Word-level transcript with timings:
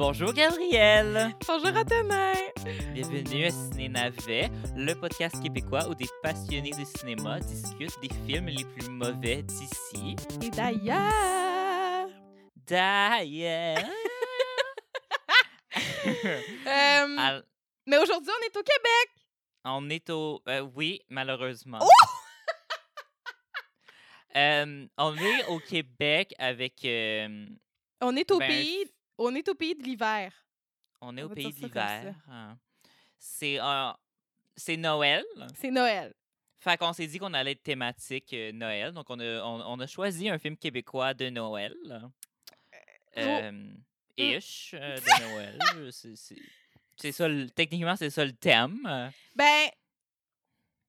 Bonjour 0.00 0.32
Gabriel! 0.32 1.36
Bonjour 1.46 1.76
Athéna! 1.76 2.32
Bienvenue 2.94 3.44
à 3.44 3.50
Ciné 3.50 3.90
Navet, 3.90 4.48
le 4.74 4.94
podcast 4.94 5.38
québécois 5.42 5.86
où 5.90 5.94
des 5.94 6.06
passionnés 6.22 6.70
de 6.70 6.86
cinéma 6.86 7.38
discutent 7.40 8.00
des 8.00 8.08
films 8.26 8.46
les 8.46 8.64
plus 8.64 8.88
mauvais 8.88 9.42
d'ici. 9.42 10.16
Et 10.42 10.48
d'ailleurs! 10.48 12.08
D'ailleurs! 12.66 13.84
Euh, 16.66 17.42
mais 17.86 17.98
aujourd'hui, 17.98 18.32
on 18.40 18.46
est 18.46 18.56
au 18.56 18.62
Québec! 18.62 19.10
on 19.66 19.90
est 19.90 20.08
au... 20.08 20.40
euh, 20.48 20.60
oui, 20.74 21.02
malheureusement. 21.10 21.78
Oh! 21.82 21.86
Euh, 24.36 24.86
on 24.96 25.16
est 25.16 25.44
au 25.48 25.58
Québec 25.58 26.32
avec... 26.38 26.84
euh, 26.84 27.46
On 28.00 28.16
est 28.16 28.30
au 28.30 28.38
Ben, 28.38 28.48
pays... 28.48 28.86
On 29.22 29.34
est 29.34 29.46
au 29.48 29.54
pays 29.54 29.74
de 29.74 29.82
l'hiver. 29.82 30.32
on 31.02 31.16
est 31.16 31.22
On 31.22 31.26
au 31.26 31.28
pays 31.30 31.52
de 31.52 31.60
l'hiver. 31.60 32.14
hein. 32.28 32.56
C'est 33.18 33.60
euh, 33.60 33.90
c'est 34.56 34.76
Noël. 34.76 35.24
C'est 35.54 35.70
Noël. 35.70 36.14
Fait 36.58 36.76
qu'on 36.78 36.92
s'est 36.92 37.06
dit 37.06 37.18
qu'on 37.18 37.32
allait 37.34 37.52
être 37.52 37.62
thématique 37.62 38.32
euh, 38.34 38.50
Noël. 38.52 38.92
Donc, 38.92 39.06
on 39.08 39.18
a, 39.20 39.42
on, 39.42 39.60
on 39.74 39.80
a 39.80 39.86
choisi 39.86 40.28
un 40.28 40.38
film 40.38 40.56
québécois 40.56 41.14
de 41.14 41.28
Noël. 41.30 41.74
Euh, 43.16 43.72
ish, 44.16 44.74
euh, 44.74 44.96
de 44.96 45.02
Noël. 45.32 45.90
C'est- 45.92 47.12
ça, 47.12 47.28
le- 47.28 47.48
techniquement, 47.50 47.96
c'est 47.96 48.10
ça 48.10 48.24
le 48.24 48.32
thème. 48.32 48.78
Ben, 49.34 49.68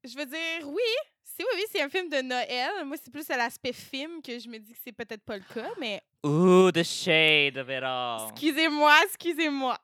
je 0.03 0.17
veux 0.17 0.25
dire, 0.25 0.67
oui. 0.67 1.10
Si, 1.35 1.43
oui, 1.43 1.49
oui, 1.55 1.63
c'est 1.71 1.81
un 1.81 1.89
film 1.89 2.09
de 2.09 2.21
Noël. 2.21 2.83
Moi, 2.85 2.97
c'est 3.01 3.11
plus 3.11 3.29
à 3.29 3.37
l'aspect 3.37 3.73
film 3.73 4.21
que 4.21 4.37
je 4.37 4.49
me 4.49 4.57
dis 4.59 4.73
que 4.73 4.79
c'est 4.83 4.91
peut-être 4.91 5.23
pas 5.23 5.37
le 5.37 5.43
cas, 5.43 5.71
mais 5.79 6.01
Ooh, 6.25 6.71
the 6.71 6.83
shade 6.83 7.57
of 7.57 7.69
it 7.69 7.83
all. 7.83 8.29
excusez-moi, 8.31 8.93
excusez-moi. 9.05 9.77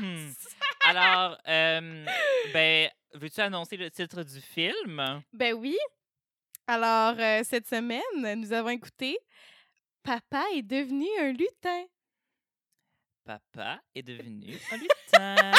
Mhm. 0.00 0.34
Alors, 0.86 1.38
euh, 1.48 2.04
ben, 2.52 2.90
veux-tu 3.14 3.40
annoncer 3.40 3.76
le 3.76 3.90
titre 3.90 4.22
du 4.22 4.40
film? 4.40 5.22
Ben 5.32 5.54
oui. 5.54 5.76
Alors, 6.66 7.14
euh, 7.18 7.42
cette 7.44 7.66
semaine, 7.68 8.02
nous 8.40 8.52
avons 8.52 8.70
écouté 8.70 9.18
Papa 10.02 10.44
est 10.54 10.62
devenu 10.62 11.06
un 11.20 11.32
lutin. 11.32 11.84
Papa 13.24 13.80
est 13.94 14.02
devenu 14.02 14.54
un 14.72 14.76
lutin. 14.76 15.52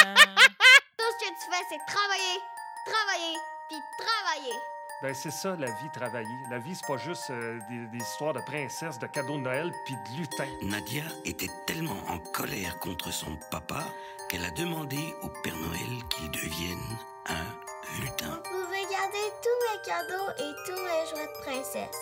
Tout 0.97 1.03
ce 1.11 1.25
que 1.25 1.29
tu 1.29 1.51
fais, 1.51 1.63
c'est 1.69 1.91
travailler, 1.93 2.39
travailler, 2.85 3.35
puis 3.69 3.77
travailler. 3.97 4.55
Ben 5.01 5.13
c'est 5.13 5.31
ça, 5.31 5.55
la 5.57 5.67
vie, 5.67 5.89
travailler. 5.93 6.37
La 6.49 6.57
vie, 6.57 6.73
c'est 6.73 6.87
pas 6.87 6.97
juste 6.97 7.29
euh, 7.29 7.59
des, 7.69 7.85
des 7.87 8.03
histoires 8.03 8.33
de 8.33 8.39
princesses, 8.39 8.97
de 8.97 9.07
cadeaux 9.07 9.37
de 9.37 9.41
Noël, 9.41 9.71
puis 9.85 9.95
de 9.95 10.17
lutins. 10.17 10.47
Nadia 10.61 11.03
était 11.25 11.49
tellement 11.67 11.99
en 12.07 12.17
colère 12.31 12.79
contre 12.79 13.11
son 13.11 13.37
papa 13.51 13.83
qu'elle 14.29 14.45
a 14.45 14.51
demandé 14.51 14.97
au 15.21 15.27
Père 15.43 15.55
Noël 15.57 16.03
qu'il 16.09 16.31
devienne 16.31 16.97
un 17.27 18.01
lutin. 18.01 18.41
Vous 18.51 18.63
pouvez 18.63 18.81
garder 18.89 19.25
tous 19.43 19.59
mes 19.65 19.81
cadeaux 19.85 20.31
et 20.39 20.53
tous 20.65 20.81
mes 20.81 21.05
jouets 21.09 21.27
de 21.27 21.41
princesse. 21.43 21.97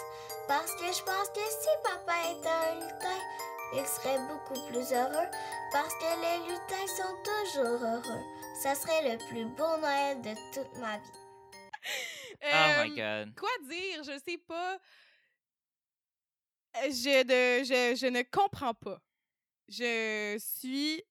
Parce 0.48 0.72
que 0.76 0.86
je 0.86 1.04
pense 1.04 1.30
que 1.30 1.42
si 1.50 1.70
papa 1.84 2.14
était 2.32 2.48
un 2.48 2.76
lutin, 2.76 3.20
il 3.74 3.86
serait 3.88 4.20
beaucoup 4.28 4.60
plus 4.68 4.94
heureux. 4.94 5.30
Parce 5.72 5.94
que 5.96 6.22
les 6.22 6.48
lutins 6.48 6.88
sont 6.96 7.16
toujours 7.24 7.82
heureux. 7.82 8.24
Ça 8.62 8.76
serait 8.76 9.12
le 9.12 9.18
plus 9.30 9.46
beau 9.46 9.78
Noël 9.82 10.22
de 10.22 10.34
toute 10.54 10.78
ma 10.78 10.98
vie. 10.98 11.23
Oh 12.46 12.84
my 12.84 12.90
god. 12.96 13.36
Quoi 13.36 13.50
dire? 13.70 14.04
Je 14.04 14.20
sais 14.26 14.38
pas. 14.38 14.78
Je, 16.76 17.24
de, 17.24 17.64
je, 17.64 17.96
je 18.00 18.08
ne 18.08 18.22
comprends 18.24 18.74
pas. 18.74 19.02
Je 19.68 20.38
suis 20.40 21.04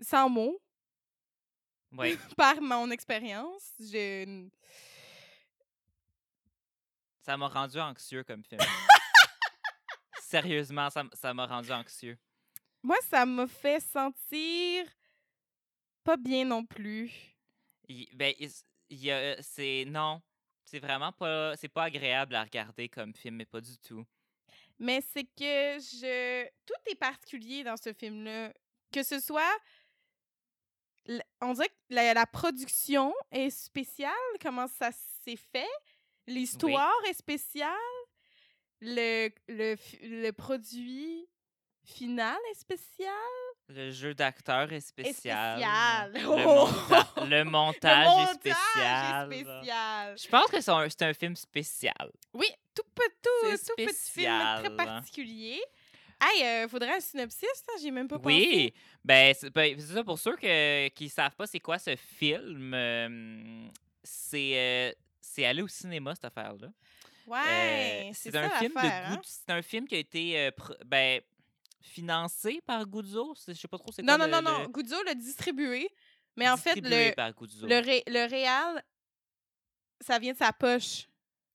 sans 0.00 0.28
mots 0.28 0.60
Oui. 1.92 2.18
par 2.36 2.60
mon 2.60 2.90
expérience. 2.90 3.72
Je... 3.78 4.48
Ça 7.22 7.36
m'a 7.36 7.48
rendu 7.48 7.78
anxieux 7.78 8.24
comme 8.24 8.42
film. 8.44 8.60
Sérieusement, 10.20 10.88
ça 11.12 11.34
m'a 11.34 11.46
rendu 11.46 11.70
anxieux. 11.72 12.18
Moi, 12.82 12.96
ça 13.08 13.26
m'a 13.26 13.46
fait 13.46 13.80
sentir 13.80 14.86
pas 16.02 16.16
bien 16.16 16.44
non 16.44 16.64
plus. 16.64 17.12
Il- 17.88 18.08
ben, 18.16 18.32
il 18.38 18.50
c'est 19.40 19.84
non, 19.86 20.20
c'est 20.64 20.78
vraiment 20.80 21.12
pas, 21.12 21.56
c'est 21.56 21.68
pas 21.68 21.84
agréable 21.84 22.34
à 22.34 22.42
regarder 22.44 22.88
comme 22.88 23.14
film, 23.14 23.36
mais 23.36 23.46
pas 23.46 23.60
du 23.60 23.78
tout. 23.78 24.04
Mais 24.78 25.00
c'est 25.12 25.24
que 25.24 25.78
je. 25.78 26.46
Tout 26.64 26.90
est 26.90 26.96
particulier 26.96 27.62
dans 27.64 27.76
ce 27.76 27.92
film-là. 27.92 28.52
Que 28.92 29.02
ce 29.02 29.20
soit. 29.20 29.56
On 31.40 31.52
dirait 31.54 31.68
que 31.68 31.74
la, 31.94 32.14
la 32.14 32.26
production 32.26 33.14
est 33.30 33.50
spéciale, 33.50 34.12
comment 34.40 34.68
ça 34.68 34.90
s'est 35.24 35.36
fait. 35.36 35.68
L'histoire 36.26 37.04
est 37.08 37.14
spéciale. 37.14 37.74
Le, 38.80 39.28
le, 39.48 39.76
le 40.02 40.30
produit 40.30 41.28
final 41.84 42.38
est 42.50 42.58
spécial. 42.58 43.14
Le 43.72 43.90
jeu 43.90 44.14
d'acteur 44.14 44.72
est 44.72 44.76
Est 44.76 44.80
spécial. 44.80 45.58
spécial. 45.58 46.12
Le, 46.14 46.26
Oh! 46.26 46.66
monta- 46.66 47.26
le 47.28 47.44
montage, 47.44 48.06
le 48.06 48.10
montage 48.10 48.30
est 48.30 48.34
spécial. 48.34 49.32
est 49.32 49.36
spécial. 49.44 50.16
Je 50.18 50.28
pense 50.28 50.46
que 50.50 50.60
c'est 50.60 51.02
un, 51.04 51.14
film 51.14 51.36
spécial. 51.36 52.10
Oui, 52.32 52.46
tout, 52.74 52.82
tout, 52.96 53.56
tout 53.66 53.74
petit 53.76 54.10
film 54.10 54.38
très 54.58 54.74
particulier. 54.76 55.60
Hey, 56.22 56.44
euh, 56.44 56.68
faudrait 56.68 56.96
un 56.96 57.00
synopsis, 57.00 57.42
là, 57.66 57.74
j'ai 57.80 57.90
même 57.90 58.06
pas 58.06 58.18
pensé. 58.18 58.26
Oui, 58.34 58.74
ben 59.02 59.34
c'est 59.38 59.48
ben, 59.54 59.74
c'est 59.78 59.94
ça 59.94 60.04
pour 60.04 60.18
ceux 60.18 60.36
que, 60.36 60.88
qui 60.88 61.08
savent 61.08 61.34
pas 61.34 61.46
c'est 61.46 61.60
quoi 61.60 61.78
ce 61.78 61.96
film. 61.96 62.74
euh, 62.74 63.68
c'est 64.02 64.52
euh, 64.54 64.92
c'est 65.18 65.46
aller 65.46 65.62
au 65.62 65.68
cinéma 65.68 66.14
cette 66.14 66.26
affaire-là. 66.26 66.68
Ouais, 67.26 67.38
Euh, 68.08 68.10
c'est 68.12 68.34
un 68.36 68.50
ça 68.50 68.56
film 68.58 68.72
de 68.74 68.78
hein? 68.86 69.20
C'est 69.24 69.50
un 69.50 69.62
film 69.62 69.86
qui 69.86 69.94
a 69.94 69.98
été 69.98 70.50
ben, 70.84 71.20
financé 71.80 72.60
par 72.66 72.86
Guzzo. 72.86 73.34
Je 73.48 73.52
sais 73.54 73.68
pas 73.68 73.78
trop 73.78 73.90
c'est 73.92 74.02
Non, 74.02 74.16
quoi 74.16 74.26
non, 74.26 74.42
non, 74.42 74.50
non. 74.52 74.62
le- 74.62 74.68
Guzzo 74.68 75.02
l'a 75.04 75.14
distribué. 75.14 75.88
Mais 76.36 76.48
en 76.48 76.56
fait, 76.56 76.76
le, 76.76 77.14
par 77.14 77.32
le, 77.32 77.84
ré- 77.84 78.04
le 78.06 78.28
réal, 78.28 78.82
ça 80.00 80.18
vient 80.18 80.32
de 80.32 80.38
sa 80.38 80.52
poche. 80.52 81.06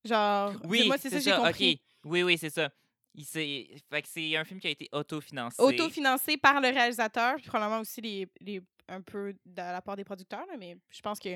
Genre, 0.03 0.53
Oui, 0.65 0.85
moi, 0.87 0.97
c'est 0.97 1.09
ça 1.09 1.17
que 1.17 1.23
j'ai 1.23 1.31
compris. 1.31 1.73
ok. 1.73 2.09
Oui, 2.11 2.23
oui, 2.23 2.37
c'est 2.37 2.49
ça. 2.49 2.69
Il 3.15 3.25
s'est- 3.25 3.67
fait 3.89 4.01
que 4.01 4.07
c'est 4.07 4.35
un 4.35 4.43
film 4.43 4.59
qui 4.59 4.67
a 4.67 4.71
été 4.71 4.89
autofinancé. 4.91 5.61
Autofinancé 5.61 6.37
par 6.37 6.59
le 6.61 6.67
réalisateur, 6.67 7.35
puis 7.37 7.45
probablement 7.45 7.79
aussi 7.81 8.01
les, 8.01 8.27
les, 8.41 8.61
un 8.87 9.01
peu 9.01 9.33
de 9.45 9.55
la 9.55 9.81
part 9.81 9.95
des 9.95 10.03
producteurs, 10.03 10.45
là, 10.45 10.57
mais 10.59 10.77
je 10.89 11.01
pense 11.01 11.19
que 11.19 11.29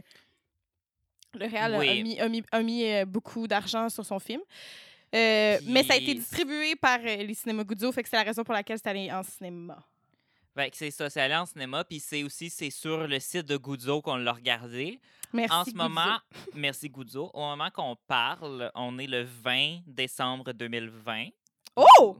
le 1.33 1.45
réal 1.47 1.75
a- 1.75 1.79
Oui. 1.79 1.89
a 1.89 2.03
mis, 2.03 2.19
a 2.19 2.27
mis, 2.29 2.43
a 2.51 2.61
mis, 2.61 2.83
euh, 2.85 3.05
beaucoup 3.05 3.47
d'argent 3.47 3.87
sur 3.89 4.05
son 4.05 4.19
film. 4.19 4.41
Euh, 5.15 5.59
mais 5.65 5.83
ça 5.83 5.93
a 5.93 5.97
été 5.97 6.13
distribué 6.13 6.75
par 6.75 6.99
euh, 6.99 7.15
les 7.23 7.33
cinémas 7.33 7.63
Guzzo, 7.63 7.91
fait 7.91 8.03
que 8.03 8.09
c'est 8.09 8.15
la 8.17 8.23
raison 8.23 8.43
pour 8.43 8.53
laquelle 8.53 8.77
c'est 8.77 8.89
allé 8.89 9.11
en 9.11 9.23
cinéma. 9.23 9.77
Fait 10.55 10.69
que 10.69 10.77
c'est 10.77 10.91
ça, 10.91 11.09
c'est 11.09 11.21
allé 11.21 11.35
en 11.35 11.45
cinéma, 11.45 11.83
puis 11.83 11.99
c'est 11.99 12.23
aussi 12.23 12.49
c'est 12.49 12.69
sur 12.69 13.07
le 13.07 13.19
site 13.19 13.45
de 13.47 13.57
Guzzo 13.57 14.01
qu'on 14.01 14.17
l'a 14.17 14.33
regardé. 14.33 14.99
Merci. 15.31 15.53
en 15.53 15.63
ce 15.63 15.71
Guzzo. 15.71 15.83
moment, 15.83 16.17
merci 16.53 16.89
Guzzo, 16.89 17.31
au 17.33 17.39
moment 17.39 17.69
qu'on 17.71 17.95
parle, 18.07 18.71
on 18.75 18.97
est 18.99 19.07
le 19.07 19.23
20 19.23 19.79
décembre 19.87 20.51
2020. 20.53 21.27
Oh! 21.75 22.17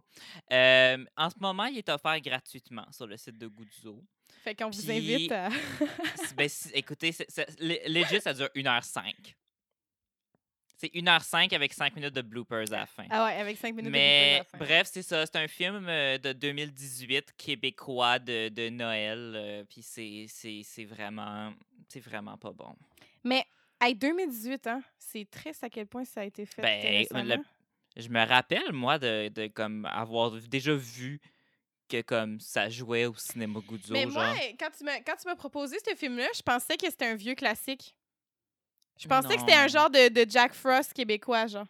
Euh, 0.52 1.06
en 1.18 1.30
ce 1.30 1.36
moment, 1.40 1.66
il 1.66 1.80
est 1.80 1.90
offert 1.90 2.20
gratuitement 2.22 2.86
sur 2.92 3.08
le 3.08 3.18
site 3.18 3.38
de 3.38 3.48
Guzzo. 3.48 4.02
Fait 4.44 4.56
qu'on 4.56 4.70
vous 4.70 4.90
invite 4.92 5.32
à. 5.32 5.50
Ben, 6.38 6.50
écoutez, 6.74 7.12
c'est- 7.12 7.28
c'est- 7.30 8.20
ça 8.22 8.34
dure 8.34 8.50
1h05. 8.56 9.36
C'est 10.82 10.88
1h05 10.94 11.54
avec 11.54 11.74
5 11.74 11.94
minutes 11.96 12.14
de 12.16 12.22
bloopers 12.22 12.72
à 12.72 12.78
la 12.78 12.86
fin. 12.86 13.04
ah 13.10 13.26
ouais, 13.26 13.34
avec 13.34 13.58
5 13.58 13.70
minutes 13.76 13.86
de 13.86 13.90
Mais 13.92 14.36
bloopers 14.38 14.54
à 14.54 14.58
la 14.58 14.60
fin. 14.60 14.66
bref, 14.66 14.90
c'est 14.92 15.02
ça. 15.02 15.26
C'est 15.26 15.36
un 15.36 15.48
film 15.50 15.86
euh, 15.90 16.18
de 16.18 16.32
2018 16.32 17.34
québécois 17.38 18.18
de, 18.20 18.48
de 18.48 18.70
Noël. 18.70 19.34
euh, 19.36 19.64
Puis 19.66 19.82
c'est- 19.82 20.86
vraiment, 20.86 21.52
vraiment 21.96 22.38
pas 22.38 22.52
bon. 22.54 22.74
Mais, 23.26 23.44
hey, 23.82 23.94
2018, 23.94 24.68
hein, 24.68 24.82
c'est 24.98 25.30
triste 25.30 25.64
à 25.66 25.70
quel 25.70 25.86
point 25.88 26.06
ça 26.06 26.22
a 26.22 26.24
été 26.24 26.46
fait. 26.46 26.62
Ben, 26.62 27.06
le- 27.28 27.44
Je 28.02 28.08
me 28.08 28.26
rappelle, 28.26 28.72
moi, 28.72 28.98
de, 28.98 29.28
de 29.28 29.48
comme 29.48 29.86
avoir 29.86 30.32
déjà 30.32 30.74
vu 30.74 31.20
que 31.90 32.02
comme 32.02 32.40
ça 32.40 32.70
jouait 32.70 33.06
au 33.08 33.16
cinéma 33.16 33.60
Guzzo. 33.68 33.92
Mais 33.94 34.04
genre. 34.04 34.12
moi, 34.14 34.34
quand 34.60 34.70
tu 34.78 34.84
m'as 34.86 35.00
quand 35.02 35.16
tu 35.22 35.28
m'as 35.28 35.36
proposé 35.36 35.76
ce 35.86 35.96
film-là, 35.96 36.28
je 36.36 36.42
pensais 36.44 36.78
que 36.78 36.86
c'était 36.90 37.08
un 37.08 37.16
vieux 37.16 37.34
classique. 37.36 37.96
Je 39.00 39.08
pensais 39.08 39.34
que 39.36 39.40
c'était 39.40 39.54
un 39.54 39.68
genre 39.68 39.90
de, 39.90 40.10
de 40.10 40.30
Jack 40.30 40.54
Frost 40.54 40.94
québécois, 40.94 41.48
genre. 41.48 41.66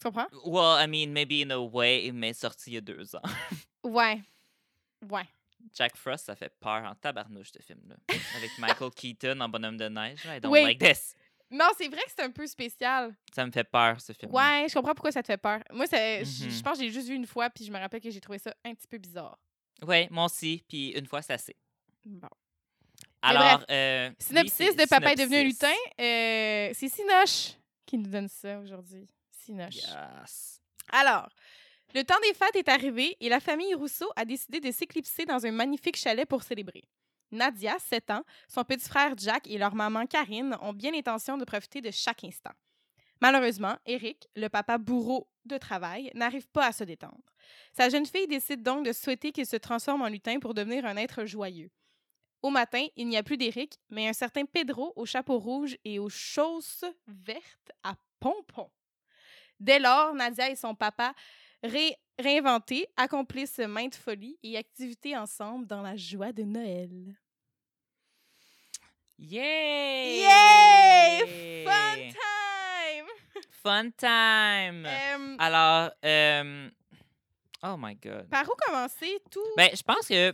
Tu 0.00 0.04
comprends? 0.04 0.26
Well, 0.44 0.78
I 0.84 0.86
mean, 0.86 1.12
maybe 1.12 1.42
in 1.44 1.50
a 1.50 1.58
way, 1.58 2.10
mais 2.12 2.32
sorti 2.34 2.70
il 2.70 2.74
y 2.74 2.76
a 2.76 2.80
deux 2.80 3.14
ans. 3.16 3.22
Ouais. 3.84 4.20
Ouais. 5.08 5.22
Jack 5.72 5.96
Frost, 5.96 6.24
ça 6.26 6.34
fait 6.34 6.52
peur 6.58 6.82
en 6.84 6.94
tabarnouche, 6.96 7.52
ce 7.52 7.62
film-là. 7.62 7.94
Avec 8.36 8.50
Michael 8.58 8.90
Keaton 8.96 9.38
en 9.40 9.48
bonhomme 9.48 9.76
de 9.76 9.88
neige. 9.88 10.24
I 10.24 10.40
don't 10.40 10.50
Oui. 10.52 10.62
like 10.62 10.80
this. 10.80 11.14
Non, 11.52 11.66
c'est 11.78 11.86
vrai 11.86 12.00
que 12.04 12.10
c'est 12.16 12.22
un 12.24 12.30
peu 12.32 12.44
spécial. 12.48 13.14
Ça 13.32 13.46
me 13.46 13.52
fait 13.52 13.62
peur, 13.62 14.00
ce 14.00 14.12
film. 14.12 14.32
Ouais, 14.34 14.66
je 14.68 14.74
comprends 14.74 14.92
pourquoi 14.94 15.12
ça 15.12 15.22
te 15.22 15.28
fait 15.28 15.36
peur. 15.36 15.60
Moi, 15.72 15.86
c'est- 15.86 16.24
je 16.24 16.60
pense 16.62 16.78
que 16.78 16.84
j'ai 16.84 16.90
juste 16.90 17.06
vu 17.06 17.14
une 17.14 17.26
fois, 17.28 17.48
puis 17.50 17.64
je 17.64 17.70
me 17.70 17.78
rappelle 17.78 18.00
que 18.00 18.10
j'ai 18.10 18.20
trouvé 18.20 18.38
ça 18.40 18.52
un 18.64 18.74
petit 18.74 18.88
peu 18.88 18.98
bizarre. 18.98 19.38
Ouais, 19.82 20.08
moi 20.10 20.24
aussi. 20.24 20.64
Puis 20.68 20.88
une 20.98 21.06
fois, 21.06 21.22
c'est 21.22 21.34
assez. 21.34 21.54
Bon. 22.04 22.28
Alors, 23.26 23.64
euh, 23.70 24.10
Synopsis 24.18 24.76
de 24.76 24.86
Papa 24.88 25.12
est 25.12 25.16
devenu 25.16 25.36
un 25.36 25.44
lutin. 25.44 25.74
Euh, 26.00 26.70
c'est 26.72 26.88
Sinoche 26.88 27.54
qui 27.84 27.98
nous 27.98 28.10
donne 28.10 28.28
ça 28.28 28.58
aujourd'hui. 28.58 29.06
Sinoche. 29.30 29.74
Yes. 29.74 30.60
Alors, 30.92 31.28
le 31.94 32.02
temps 32.04 32.18
des 32.22 32.34
fêtes 32.34 32.56
est 32.56 32.68
arrivé 32.68 33.16
et 33.20 33.28
la 33.28 33.40
famille 33.40 33.74
Rousseau 33.74 34.10
a 34.16 34.24
décidé 34.24 34.60
de 34.60 34.70
s'éclipser 34.70 35.24
dans 35.24 35.44
un 35.46 35.52
magnifique 35.52 35.96
chalet 35.96 36.28
pour 36.28 36.42
célébrer. 36.42 36.84
Nadia, 37.32 37.76
7 37.78 38.10
ans, 38.10 38.22
son 38.48 38.64
petit 38.64 38.88
frère 38.88 39.14
Jack 39.16 39.48
et 39.48 39.58
leur 39.58 39.74
maman 39.74 40.06
Karine 40.06 40.56
ont 40.62 40.72
bien 40.72 40.92
l'intention 40.92 41.36
de 41.36 41.44
profiter 41.44 41.80
de 41.80 41.90
chaque 41.90 42.24
instant. 42.24 42.52
Malheureusement, 43.20 43.76
Eric, 43.86 44.28
le 44.36 44.48
papa 44.48 44.78
bourreau 44.78 45.28
de 45.44 45.56
travail, 45.56 46.10
n'arrive 46.14 46.46
pas 46.48 46.66
à 46.66 46.72
se 46.72 46.84
détendre. 46.84 47.32
Sa 47.72 47.88
jeune 47.88 48.06
fille 48.06 48.26
décide 48.26 48.62
donc 48.62 48.84
de 48.84 48.92
souhaiter 48.92 49.32
qu'il 49.32 49.46
se 49.46 49.56
transforme 49.56 50.02
en 50.02 50.08
lutin 50.08 50.38
pour 50.38 50.54
devenir 50.54 50.84
un 50.84 50.96
être 50.96 51.24
joyeux. 51.24 51.70
Au 52.46 52.50
matin, 52.50 52.86
il 52.94 53.08
n'y 53.08 53.16
a 53.16 53.24
plus 53.24 53.36
d'Éric, 53.36 53.76
mais 53.90 54.06
un 54.06 54.12
certain 54.12 54.44
Pedro 54.44 54.92
au 54.94 55.04
chapeau 55.04 55.40
rouge 55.40 55.76
et 55.84 55.98
aux 55.98 56.08
chausses 56.08 56.84
vertes 57.08 57.72
à 57.82 57.94
pompons. 58.20 58.70
Dès 59.58 59.80
lors, 59.80 60.14
Nadia 60.14 60.48
et 60.48 60.54
son 60.54 60.72
papa, 60.72 61.12
ré- 61.64 61.96
réinventés, 62.20 62.86
accomplissent 62.96 63.58
maintes 63.58 63.96
folies 63.96 64.38
et 64.44 64.56
activités 64.56 65.16
ensemble 65.16 65.66
dans 65.66 65.82
la 65.82 65.96
joie 65.96 66.30
de 66.30 66.44
Noël. 66.44 67.16
Yay! 69.18 70.20
Yay! 70.20 71.64
Fun 71.64 71.96
time! 71.96 73.42
Fun 73.64 73.90
time! 73.90 75.36
Alors, 75.40 75.90
euh, 76.04 76.70
oh 77.64 77.74
my 77.76 77.96
God. 77.96 78.28
par 78.30 78.44
où 78.48 78.52
commencer? 78.68 79.20
Tout 79.32 79.40
Ben, 79.56 79.70
je 79.74 79.82
pense 79.82 80.06
que 80.06 80.32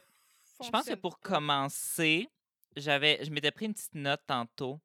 Je 0.62 0.70
pense 0.70 0.84
que 0.86 0.94
pour 0.94 1.18
commencer, 1.20 2.28
j'avais, 2.76 3.24
je 3.24 3.30
m'étais 3.30 3.50
pris 3.50 3.66
une 3.66 3.74
petite 3.74 3.94
note 3.94 4.20
tantôt 4.26 4.80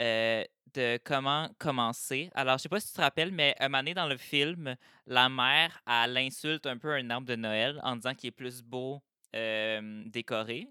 euh, 0.00 0.44
de 0.74 0.98
comment 1.04 1.48
commencer. 1.58 2.30
Alors, 2.34 2.58
je 2.58 2.62
sais 2.64 2.68
pas 2.68 2.80
si 2.80 2.88
tu 2.88 2.94
te 2.94 3.00
rappelles, 3.00 3.30
mais 3.32 3.54
un 3.60 3.68
moment 3.68 3.78
donné 3.78 3.94
dans 3.94 4.08
le 4.08 4.16
film, 4.16 4.76
la 5.06 5.28
mère, 5.28 5.80
elle 5.86 6.16
insulte 6.18 6.66
un 6.66 6.78
peu 6.78 6.92
un 6.94 7.08
arbre 7.10 7.26
de 7.28 7.36
Noël 7.36 7.80
en 7.84 7.96
disant 7.96 8.14
qu'il 8.14 8.28
est 8.28 8.32
plus 8.32 8.60
beau 8.62 9.00
euh, 9.36 10.02
décoré. 10.06 10.68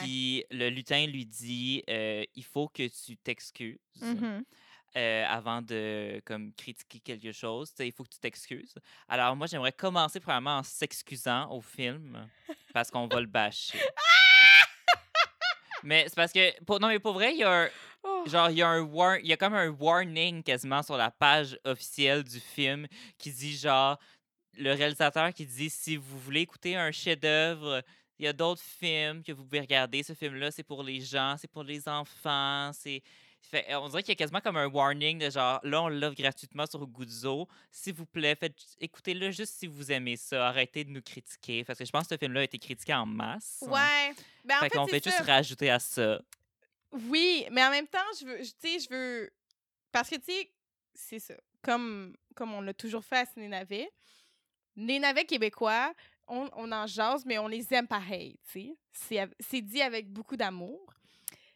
Puis 0.00 0.44
le 0.50 0.70
lutin 0.70 1.06
lui 1.06 1.26
dit 1.26 1.82
euh, 1.90 2.24
il 2.34 2.44
faut 2.44 2.68
que 2.68 2.88
tu 2.88 3.16
t'excuses 3.18 3.78
Mhm. 4.00 4.44
Euh, 4.96 5.24
avant 5.28 5.60
de 5.62 6.20
comme 6.24 6.52
critiquer 6.54 7.00
quelque 7.00 7.32
chose. 7.32 7.72
Il 7.80 7.92
faut 7.92 8.04
que 8.04 8.10
tu 8.10 8.18
t'excuses. 8.18 8.74
Alors 9.08 9.34
moi, 9.36 9.46
j'aimerais 9.46 9.72
commencer 9.72 10.20
premièrement 10.20 10.58
en 10.58 10.62
s'excusant 10.62 11.50
au 11.50 11.60
film 11.60 12.28
parce 12.72 12.90
qu'on 12.90 13.06
va 13.08 13.20
le 13.20 13.26
bâcher. 13.26 13.78
mais 15.82 16.04
c'est 16.08 16.14
parce 16.16 16.32
que 16.32 16.62
pour, 16.64 16.80
non 16.80 16.88
mais 16.88 16.98
pour 16.98 17.14
vrai, 17.14 17.32
il 17.32 17.38
y 17.38 17.44
a 17.44 17.64
un, 17.64 17.68
Oh. 18.06 18.24
genre 18.26 18.50
il 18.50 18.58
y 18.58 18.62
a 18.62 18.68
un 18.68 18.82
war- 18.82 19.18
il 19.18 19.26
y 19.26 19.32
a 19.32 19.36
comme 19.38 19.54
un 19.54 19.68
warning 19.70 20.42
quasiment 20.42 20.82
sur 20.82 20.94
la 20.98 21.10
page 21.10 21.58
officielle 21.64 22.22
du 22.22 22.38
film 22.38 22.86
qui 23.16 23.32
dit 23.32 23.56
genre 23.56 23.98
le 24.58 24.74
réalisateur 24.74 25.32
qui 25.32 25.46
dit 25.46 25.70
si 25.70 25.96
vous 25.96 26.18
voulez 26.18 26.40
écouter 26.42 26.76
un 26.76 26.92
chef-d'œuvre 26.92 27.82
il 28.18 28.26
y 28.26 28.28
a 28.28 28.34
d'autres 28.34 28.60
films 28.60 29.22
que 29.22 29.32
vous 29.32 29.42
pouvez 29.44 29.60
regarder. 29.60 30.02
Ce 30.02 30.12
film-là, 30.12 30.50
c'est 30.50 30.62
pour 30.62 30.82
les 30.82 31.00
gens, 31.00 31.36
c'est 31.38 31.50
pour 31.50 31.64
les 31.64 31.88
enfants. 31.88 32.70
C'est. 32.74 33.02
Fait, 33.50 33.74
on 33.74 33.88
dirait 33.88 34.02
qu'il 34.02 34.10
y 34.10 34.12
a 34.12 34.16
quasiment 34.16 34.40
comme 34.40 34.56
un 34.56 34.66
warning 34.66 35.18
de 35.18 35.30
genre, 35.30 35.60
là, 35.62 35.82
on 35.82 35.88
l'offre 35.88 36.16
gratuitement 36.16 36.66
sur 36.66 36.86
Guzzo. 36.86 37.46
S'il 37.70 37.94
vous 37.94 38.06
plaît, 38.06 38.34
faites, 38.34 38.56
écoutez-le 38.80 39.30
juste 39.30 39.54
si 39.54 39.66
vous 39.66 39.92
aimez 39.92 40.16
ça. 40.16 40.48
Arrêtez 40.48 40.84
de 40.84 40.90
nous 40.90 41.02
critiquer. 41.02 41.64
Parce 41.64 41.78
que 41.78 41.84
je 41.84 41.90
pense 41.90 42.08
que 42.08 42.14
ce 42.14 42.18
film-là 42.18 42.40
a 42.40 42.44
été 42.44 42.58
critiqué 42.58 42.94
en 42.94 43.06
masse. 43.06 43.62
Ouais. 43.62 44.14
Ben, 44.44 44.56
en 44.56 44.60
fait 44.60 44.70
fait, 44.70 44.78
c'est 44.84 44.90
fait 44.90 45.04
juste 45.04 45.16
ça. 45.18 45.24
rajouter 45.24 45.70
à 45.70 45.78
ça. 45.78 46.20
Oui, 46.92 47.46
mais 47.50 47.64
en 47.64 47.70
même 47.70 47.86
temps, 47.86 47.98
je 48.20 48.24
veux, 48.24 48.38
tu 48.40 48.52
sais, 48.58 48.78
je 48.78 48.88
veux. 48.88 49.32
Parce 49.92 50.08
que, 50.08 50.16
tu 50.16 50.32
sais, 50.32 50.50
c'est 50.94 51.18
ça. 51.18 51.34
Comme, 51.62 52.16
comme 52.34 52.54
on 52.54 52.60
l'a 52.60 52.74
toujours 52.74 53.04
fait 53.04 53.18
à 53.18 53.26
Ciné 53.26 53.48
Navet, 53.48 53.90
les 54.76 54.98
navets 54.98 55.24
québécois, 55.24 55.92
on, 56.26 56.48
on 56.54 56.70
en 56.72 56.86
jase, 56.86 57.24
mais 57.26 57.38
on 57.38 57.48
les 57.48 57.72
aime 57.74 57.86
pareil, 57.86 58.38
tu 58.50 58.74
sais. 58.94 59.28
C'est 59.40 59.60
dit 59.60 59.82
avec 59.82 60.08
beaucoup 60.12 60.36
d'amour. 60.36 60.94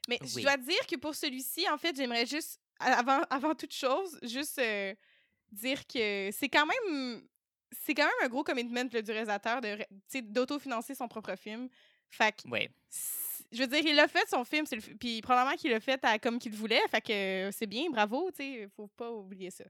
Mais 0.08 0.19
je 0.22 0.40
dois 0.40 0.56
dire 0.56 0.87
que 0.90 0.96
pour 0.96 1.14
celui-ci, 1.14 1.69
en 1.69 1.78
fait, 1.78 1.94
j'aimerais 1.94 2.26
juste, 2.26 2.58
avant, 2.81 3.20
avant 3.31 3.55
toute 3.55 3.72
chose, 3.75 4.19
juste 4.22 4.58
euh, 4.58 4.94
dire 5.52 5.87
que 5.87 6.31
c'est 6.32 6.49
quand 6.49 6.66
même. 6.66 7.22
C'est 7.84 7.94
quand 7.94 8.05
même 8.06 8.14
un 8.22 8.28
gros 8.28 8.43
commitment 8.43 8.84
là, 8.90 9.02
du 9.02 9.10
réalisateur 9.12 9.60
d'autofinancer 10.22 10.94
son 10.94 11.06
propre 11.06 11.37
film. 11.37 11.69
Fait 12.08 12.32
que 12.32 12.49
Ouais. 12.49 12.70
je 13.52 13.58
veux 13.60 13.66
dire, 13.66 13.82
il 13.84 14.00
a 14.00 14.08
fait 14.08 14.26
son 14.31 14.43
film, 14.44 14.64
le 14.72 14.81
puis 14.96 15.20
probablement 15.20 15.55
qu'il 15.56 15.70
l'a 15.72 15.81
fait 15.81 16.02
à- 16.02 16.19
comme 16.19 16.38
qu'il 16.38 16.52
voulait, 16.52 16.81
fait 16.90 17.02
que 17.02 17.50
c'est 17.52 17.66
bien, 17.66 17.90
bravo, 17.90 18.31
tu 18.31 18.37
sais, 18.38 18.69
faut 18.75 18.87
pas 18.88 19.11
oublier 19.11 19.50
ça. 19.50 19.64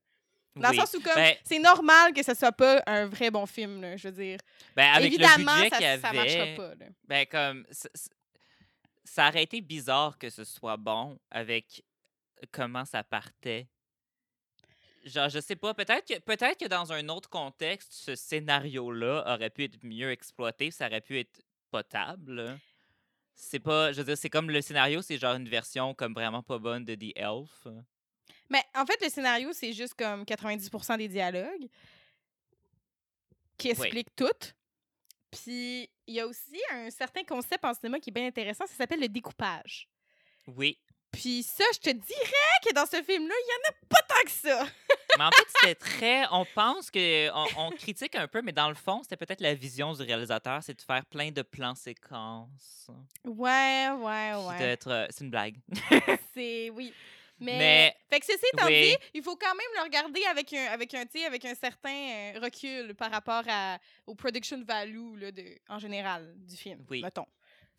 Dans 0.54 0.70
Oui. 0.70 0.76
le 0.76 0.80
sens 0.80 0.94
où, 0.94 1.00
comme, 1.00 1.14
Ben- 1.16 1.36
c'est 1.44 1.58
normal 1.58 2.12
que 2.12 2.22
ce 2.22 2.34
soit 2.34 2.52
pas 2.52 2.80
un 2.86 3.06
vrai 3.06 3.30
bon 3.32 3.46
film, 3.46 3.80
là, 3.80 3.96
je 3.96 4.08
veux 4.08 4.14
dire. 4.22 4.38
Ben, 4.76 4.92
avec 4.92 5.12
Évidemment, 5.12 5.56
le 5.56 5.62
budget 5.64 5.70
ça, 5.70 5.76
avait, 5.92 6.00
ça 6.00 6.12
marchera 6.12 6.46
pas, 6.56 6.74
là. 6.76 6.86
ben 7.04 7.26
comme 7.26 7.66
ça, 9.08 9.28
aurait 9.28 9.42
été 9.42 9.60
bizarre 9.60 10.18
que 10.18 10.30
ce 10.30 10.44
soit 10.44 10.76
bon 10.76 11.18
avec 11.30 11.84
comment 12.50 12.84
ça 12.84 13.02
partait? 13.02 13.66
Genre, 15.04 15.28
je 15.28 15.40
sais 15.40 15.56
pas, 15.56 15.74
peut-être 15.74 16.06
que 16.06 16.18
peut-être 16.20 16.58
que 16.58 16.66
dans 16.66 16.92
un 16.92 17.08
autre 17.08 17.30
contexte, 17.30 17.92
ce 17.92 18.14
scénario-là 18.14 19.24
aurait 19.34 19.50
pu 19.50 19.64
être 19.64 19.78
mieux 19.82 20.10
exploité, 20.10 20.70
ça 20.70 20.86
aurait 20.86 21.00
pu 21.00 21.18
être 21.18 21.40
potable. 21.70 22.58
C'est 23.34 23.60
pas, 23.60 23.92
je 23.92 23.98
veux 23.98 24.04
dire, 24.04 24.18
c'est 24.18 24.28
comme 24.28 24.50
le 24.50 24.60
scénario, 24.60 25.00
c'est 25.00 25.16
genre 25.16 25.36
une 25.36 25.48
version 25.48 25.94
comme 25.94 26.12
vraiment 26.12 26.42
pas 26.42 26.58
bonne 26.58 26.84
de 26.84 26.94
The 26.94 27.12
Elf. 27.16 27.68
Mais 28.50 28.62
en 28.74 28.84
fait, 28.84 29.00
le 29.02 29.08
scénario, 29.08 29.52
c'est 29.52 29.72
juste 29.72 29.94
comme 29.94 30.24
90% 30.24 30.98
des 30.98 31.08
dialogues 31.08 31.68
qui 33.56 33.70
expliquent 33.70 34.14
tout. 34.16 34.26
Puis, 35.30 35.90
il 36.06 36.14
y 36.14 36.20
a 36.20 36.26
aussi 36.26 36.60
un 36.72 36.90
certain 36.90 37.22
concept 37.24 37.64
en 37.64 37.74
cinéma 37.74 38.00
qui 38.00 38.10
est 38.10 38.12
bien 38.12 38.26
intéressant, 38.26 38.66
ça 38.66 38.74
s'appelle 38.74 39.00
le 39.00 39.08
découpage. 39.08 39.88
Oui. 40.46 40.78
Puis 41.10 41.42
ça, 41.42 41.64
je 41.72 41.78
te 41.78 41.90
dirais 41.90 42.58
que 42.66 42.72
dans 42.74 42.84
ce 42.84 43.02
film-là, 43.02 43.34
il 43.34 43.48
y 43.48 43.54
en 43.54 43.70
a 43.70 43.86
pas 43.88 44.02
tant 44.06 44.22
que 44.24 44.30
ça. 44.30 44.66
Mais 45.18 45.24
en 45.24 45.30
fait, 45.30 45.46
c'était 45.56 45.74
très. 45.74 46.24
On 46.30 46.44
pense 46.54 46.90
que. 46.90 47.30
On, 47.30 47.46
on 47.68 47.70
critique 47.70 48.14
un 48.14 48.28
peu, 48.28 48.42
mais 48.42 48.52
dans 48.52 48.68
le 48.68 48.74
fond, 48.74 49.00
c'était 49.02 49.16
peut-être 49.16 49.40
la 49.40 49.54
vision 49.54 49.92
du 49.94 50.02
réalisateur, 50.02 50.62
c'est 50.62 50.74
de 50.74 50.82
faire 50.82 51.04
plein 51.06 51.30
de 51.30 51.40
plans 51.42 51.74
séquences. 51.74 52.88
Ouais, 53.24 53.88
ouais, 53.90 54.32
ouais. 54.34 54.76
euh, 54.86 55.06
C'est 55.10 55.24
une 55.24 55.30
blague. 55.30 55.56
C'est 56.34 56.70
oui. 56.70 56.92
Mais, 57.40 57.58
Mais- 57.58 57.96
fait 58.10 58.20
que 58.20 58.26
ceci 58.26 58.44
étant 58.52 58.66
oui. 58.66 58.90
dit, 58.90 58.96
il 59.14 59.22
faut 59.22 59.36
quand 59.36 59.54
même 59.54 59.66
le 59.76 59.82
regarder 59.82 60.24
avec 60.24 60.52
un 60.52 60.66
avec 60.66 60.92
un 60.94 61.04
avec 61.26 61.44
un 61.44 61.54
certain 61.54 61.90
euh, 62.34 62.40
recul 62.42 62.94
par 62.94 63.10
rapport 63.10 63.42
à 63.48 63.78
au 64.06 64.14
production 64.14 64.62
value 64.64 65.16
là, 65.18 65.30
de 65.32 65.44
en 65.68 65.78
général 65.78 66.34
du 66.36 66.56
film. 66.56 66.84
Oui. 66.90 67.02
Mettons. 67.02 67.26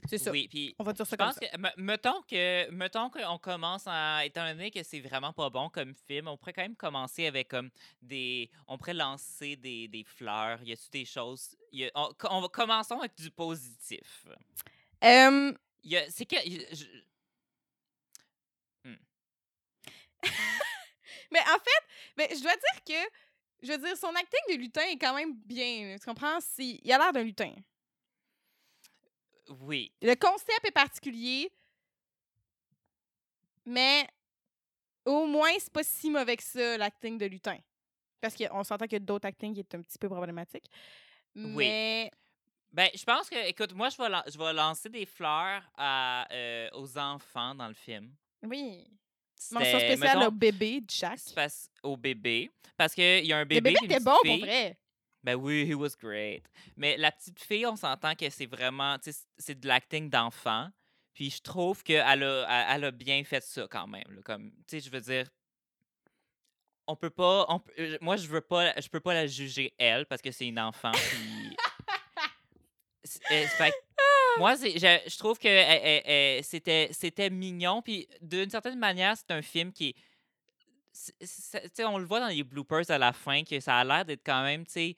C'est 0.07 0.17
ça. 0.17 0.31
Oui, 0.31 0.47
puis 0.47 0.73
On 0.79 0.83
va 0.85 0.93
dire 0.93 1.05
ça 1.05 1.17
comme 1.17 1.33
ça. 1.33 1.41
que, 1.41 1.57
me- 1.57 1.73
mettons 1.75 2.21
que, 2.21 2.69
mettons 2.71 3.09
qu'on 3.09 3.37
commence 3.37 3.83
à, 3.85 4.23
étant 4.25 4.47
donné 4.47 4.71
que 4.71 4.81
c'est 4.81 5.01
vraiment 5.01 5.33
pas 5.33 5.49
bon 5.49 5.67
comme 5.69 5.93
film, 5.93 6.29
on 6.29 6.37
pourrait 6.37 6.53
quand 6.53 6.61
même 6.61 6.77
commencer 6.77 7.25
avec 7.27 7.49
comme 7.49 7.69
des, 8.01 8.49
on 8.67 8.77
pourrait 8.77 8.93
lancer 8.93 9.57
des, 9.57 9.89
des 9.89 10.05
fleurs. 10.05 10.63
Y 10.63 10.71
a-tu 10.71 10.89
des 10.89 11.03
choses, 11.03 11.53
y 11.73 11.83
a- 11.83 11.91
on, 11.95 12.13
on 12.29 12.39
va 12.39 12.47
commençons 12.47 12.99
avec 12.99 13.13
du 13.17 13.29
positif. 13.29 14.25
A- 15.01 15.29
c'est 16.09 16.25
que, 16.25 16.35
je- 16.45 16.85
mais 21.31 21.39
en 21.41 21.59
fait, 21.59 21.83
ben, 22.17 22.27
je 22.31 22.41
dois 22.41 22.55
dire 22.55 22.83
que 22.85 23.11
je 23.61 23.71
veux 23.71 23.77
dire 23.77 23.97
son 23.97 24.13
acting 24.15 24.39
de 24.49 24.55
lutin 24.55 24.81
est 24.83 24.97
quand 24.97 25.13
même 25.13 25.33
bien. 25.35 25.95
tu 25.99 26.05
comprends? 26.05 26.39
Si- 26.39 26.79
il 26.83 26.91
a 26.91 26.97
l'air 26.97 27.13
d'un 27.13 27.23
lutin. 27.23 27.53
oui, 29.61 29.91
Le 30.01 30.15
concept 30.15 30.63
est 30.65 30.71
particulier, 30.71 31.51
mais 33.65 34.07
au 35.05 35.25
moins, 35.25 35.51
c'est 35.59 35.71
pas 35.73 35.83
si 35.83 36.09
mauvais 36.09 36.37
que 36.37 36.43
ça, 36.43 36.77
l'acting 36.77 37.17
de 37.17 37.25
lutin. 37.25 37.57
Parce 38.21 38.35
qu'on 38.35 38.63
s'entend 38.63 38.85
qu'il 38.85 38.93
y 38.93 39.01
a 39.01 39.05
d'autres 39.05 39.27
actings 39.27 39.53
qui 39.53 39.61
est 39.61 39.75
un 39.75 39.81
petit 39.81 39.97
peu 39.97 40.09
problématique. 40.09 40.65
Oui. 41.35 41.65
Mais 41.65 42.11
ben 42.71 42.89
je 42.93 43.03
pense 43.03 43.29
que, 43.29 43.47
écoute, 43.47 43.73
moi 43.73 43.89
je 43.89 43.97
vais, 43.97 44.31
je 44.31 44.37
vais 44.37 44.53
lancer 44.53 44.89
des 44.89 45.05
fleurs 45.05 45.63
à, 45.75 46.27
euh, 46.31 46.69
aux 46.73 46.97
enfants 46.97 47.55
dans 47.55 47.67
le 47.67 47.73
film. 47.73 48.13
oui. 48.43 48.85
Mention 49.51 49.79
spéciale 49.79 50.17
mettons, 50.17 50.27
au 50.27 50.31
bébé 50.31 50.81
de 50.81 50.91
c'est 50.91 51.33
parce- 51.35 51.69
au 51.83 51.95
bébé, 51.97 52.51
parce 52.77 52.93
qu'il 52.93 53.25
y 53.25 53.31
a 53.33 53.37
un 53.37 53.41
Le 53.41 53.45
bébé, 53.45 53.61
bébé 53.61 53.75
puis 53.77 53.85
une 53.85 53.91
était 53.93 54.03
bon 54.03 54.17
fille. 54.23 54.37
pour 54.39 54.47
vrai. 54.47 54.77
Ben 55.23 55.35
oui, 55.35 55.65
he 55.69 55.73
was 55.73 55.95
great. 55.99 56.43
Mais 56.77 56.95
la 56.97 57.11
petite 57.11 57.39
fille, 57.41 57.65
on 57.65 57.75
s'entend 57.75 58.15
que 58.15 58.29
c'est 58.29 58.45
vraiment, 58.45 58.97
tu 58.99 59.11
sais, 59.11 59.19
c'est 59.37 59.59
de 59.59 59.67
l'acting 59.67 60.09
d'enfant. 60.09 60.69
Puis 61.13 61.29
je 61.31 61.41
trouve 61.41 61.83
qu'elle 61.83 62.23
a, 62.23 62.73
elle- 62.75 62.83
a 62.85 62.91
bien 62.91 63.23
fait 63.25 63.43
ça 63.43 63.67
quand 63.69 63.87
même. 63.87 64.05
là, 64.09 64.21
Comme, 64.23 64.51
tu 64.67 64.79
sais, 64.79 64.79
je 64.79 64.89
veux 64.89 65.01
dire, 65.01 65.27
on 66.87 66.95
peut 66.95 67.09
pas, 67.09 67.45
on 67.49 67.61
euh, 67.79 67.97
moi 68.01 68.15
je 68.17 68.27
veux 68.27 68.41
pas, 68.41 68.73
je 68.79 68.87
peux 68.87 68.99
pas 69.01 69.13
la 69.13 69.27
juger 69.27 69.73
elle 69.77 70.05
parce 70.05 70.21
que 70.21 70.31
c'est 70.31 70.47
une 70.47 70.59
enfant. 70.59 70.91
Puis 70.91 71.57
euh, 73.31 73.47
fait 73.47 73.73
moi, 74.39 74.55
je, 74.55 74.69
je 75.07 75.17
trouve 75.17 75.37
que 75.37 75.47
euh, 75.47 75.51
euh, 75.51 76.01
euh, 76.07 76.39
c'était 76.43 76.89
c'était 76.91 77.29
mignon. 77.29 77.81
Puis 77.81 78.07
d'une 78.21 78.49
certaine 78.49 78.79
manière, 78.79 79.15
c'est 79.15 79.31
un 79.31 79.41
film 79.41 79.71
qui 79.71 79.89
est. 79.89 79.95
on 81.83 81.97
le 81.97 82.05
voit 82.05 82.19
dans 82.19 82.27
les 82.27 82.43
bloopers 82.43 82.89
à 82.89 82.97
la 82.97 83.13
fin 83.13 83.43
que 83.43 83.59
ça 83.59 83.77
a 83.77 83.83
l'air 83.83 84.05
d'être 84.05 84.23
quand 84.25 84.43
même, 84.43 84.65
tu 84.65 84.71
sais, 84.73 84.95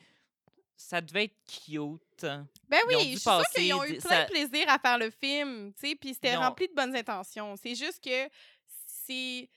ça 0.76 1.02
devait 1.02 1.26
être 1.26 1.36
cute. 1.46 2.26
Ben 2.70 2.80
oui, 2.88 2.96
je 3.00 3.08
suis 3.10 3.18
sûre 3.20 3.44
qu'ils 3.54 3.74
ont 3.74 3.84
eu 3.84 3.98
plein 3.98 4.10
ça- 4.10 4.24
de 4.24 4.30
plaisir 4.30 4.70
à 4.70 4.80
faire 4.80 4.98
le 4.98 5.10
film, 5.12 5.74
tu 5.74 5.90
sais, 5.90 5.96
puis 5.96 6.14
c'était 6.14 6.36
rempli 6.36 6.68
de 6.68 6.74
bonnes 6.74 6.96
intentions. 6.96 7.56
C'est 7.58 7.76
juste 7.76 8.04
que 8.04 8.30
c'est 8.88 9.50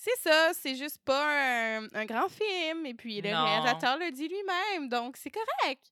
c'est 0.00 0.16
ça, 0.22 0.50
c'est 0.54 0.76
juste 0.76 0.98
pas 1.04 1.78
un, 1.78 1.88
un 1.92 2.04
grand 2.06 2.28
film, 2.28 2.86
et 2.86 2.94
puis 2.94 3.20
le 3.20 3.30
Non. 3.32 3.44
réalisateur 3.44 3.98
le 3.98 4.12
dit 4.12 4.28
lui-même, 4.28 4.88
donc 4.88 5.16
c'est 5.16 5.30
correct. 5.30 5.90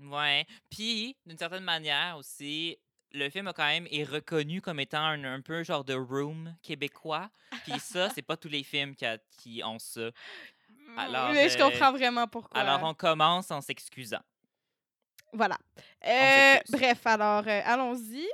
Ouais. 0.00 0.46
Puis, 0.70 1.16
d'une 1.24 1.38
certaine 1.38 1.64
manière 1.64 2.16
aussi, 2.18 2.78
le 3.12 3.30
film 3.30 3.48
a 3.48 3.52
quand 3.52 3.66
même 3.66 3.86
est 3.90 4.04
reconnu 4.04 4.60
comme 4.60 4.80
étant 4.80 5.02
un, 5.02 5.24
un 5.24 5.40
peu 5.40 5.62
genre 5.62 5.84
de 5.84 5.94
room 5.94 6.54
québécois. 6.62 7.30
Puis 7.64 7.78
ça, 7.80 8.10
c'est 8.10 8.22
pas 8.22 8.36
tous 8.36 8.48
les 8.48 8.62
films 8.62 8.94
qui, 8.94 9.06
a- 9.06 9.18
qui 9.30 9.62
ont 9.64 9.78
ça. 9.78 10.10
Alors, 10.96 11.32
Mais 11.32 11.48
je 11.48 11.58
euh, 11.58 11.70
comprends 11.70 11.92
vraiment 11.92 12.26
pourquoi. 12.26 12.60
Alors, 12.60 12.82
on 12.82 12.94
commence 12.94 13.50
en 13.50 13.60
s'excusant. 13.60 14.22
Voilà. 15.32 15.58
Euh, 16.06 16.56
bref, 16.70 17.06
alors, 17.06 17.44
euh, 17.46 17.60
allons-y. 17.64 18.26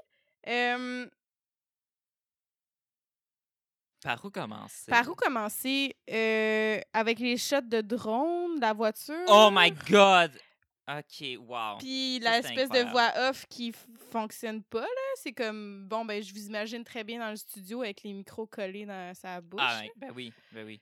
Par 4.03 4.25
où 4.25 4.31
commencer? 4.31 4.91
par 4.91 5.09
où 5.09 5.15
commencer? 5.15 5.97
Euh, 6.11 6.81
avec 6.93 7.21
les 7.21 7.37
shots 7.37 7.61
de 7.63 7.81
drone, 7.81 8.59
la 8.61 8.73
voiture. 8.73 9.15
Oh 9.29 9.49
my 9.53 9.71
God! 9.71 10.33
OK, 10.89 11.39
wow. 11.39 11.79
Puis 11.79 12.21
Ça, 12.23 12.43
c'est 12.43 12.55
l'espèce 12.55 12.69
de 12.71 12.91
voix 12.91 13.13
off 13.29 13.47
qui 13.49 13.73
fonctionne 14.11 14.63
pas, 14.65 14.81
là. 14.81 14.87
C'est 15.17 15.33
comme, 15.33 15.87
bon, 15.87 16.05
ben, 16.05 16.21
je 16.23 16.33
vous 16.33 16.47
imagine 16.47 16.83
très 16.85 17.05
bien 17.05 17.21
dans 17.21 17.31
le 17.31 17.37
studio 17.37 17.83
avec 17.83 18.03
les 18.03 18.13
micros 18.13 18.47
collés 18.47 18.85
dans 18.85 19.15
sa 19.15 19.41
bouche. 19.41 19.61
Ah, 19.63 19.81
ouais, 19.81 19.93
ben 19.97 20.13
oui, 20.15 20.33
ben 20.51 20.67
oui. 20.67 20.81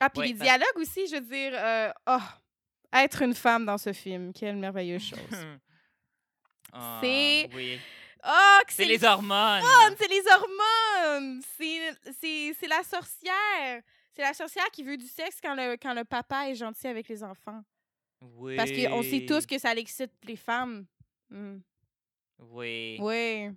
Ah, 0.00 0.10
puis 0.10 0.20
Ouais, 0.20 0.26
les 0.28 0.32
dialogues 0.34 0.76
aussi, 0.76 1.06
je 1.06 1.14
veux 1.14 1.20
dire, 1.20 1.52
euh, 1.54 1.90
oh, 2.08 2.18
être 2.92 3.22
une 3.22 3.34
femme 3.34 3.64
dans 3.64 3.78
ce 3.78 3.92
film, 3.92 4.32
quelle 4.32 4.56
merveilleuse 4.56 5.02
chose. 5.02 5.18
Ah, 6.72 6.98
C'est- 7.00 7.48
Oui. 7.54 7.78
Oh, 8.24 8.58
C'est 8.68 8.82
c'est 8.82 8.84
les 8.86 8.98
le 8.98 9.06
hormones! 9.06 9.62
c'est 9.96 10.08
les 10.08 10.22
hormones! 10.28 11.40
C'est- 11.56 11.96
C'est 12.20 12.52
c'est 12.58 12.66
la 12.66 12.82
sorcière! 12.82 13.82
C'est 14.12 14.22
la 14.22 14.34
sorcière 14.34 14.66
qui 14.72 14.82
veut 14.82 14.96
du 14.96 15.06
sexe 15.06 15.38
quand 15.40 15.54
le, 15.54 15.76
quand 15.76 15.94
le 15.94 16.04
papa 16.04 16.48
est 16.50 16.54
gentil 16.54 16.88
avec 16.88 17.08
les 17.08 17.22
enfants. 17.22 17.62
Oui. 18.34 18.56
Parce 18.56 18.70
qu'on 18.70 19.02
sait 19.02 19.24
tous 19.26 19.46
que 19.46 19.58
ça 19.58 19.74
l'excite 19.74 20.12
les 20.24 20.36
femmes. 20.36 20.86
Mm. 21.30 21.58
Oui. 22.38 22.96
Oui, 23.00 23.50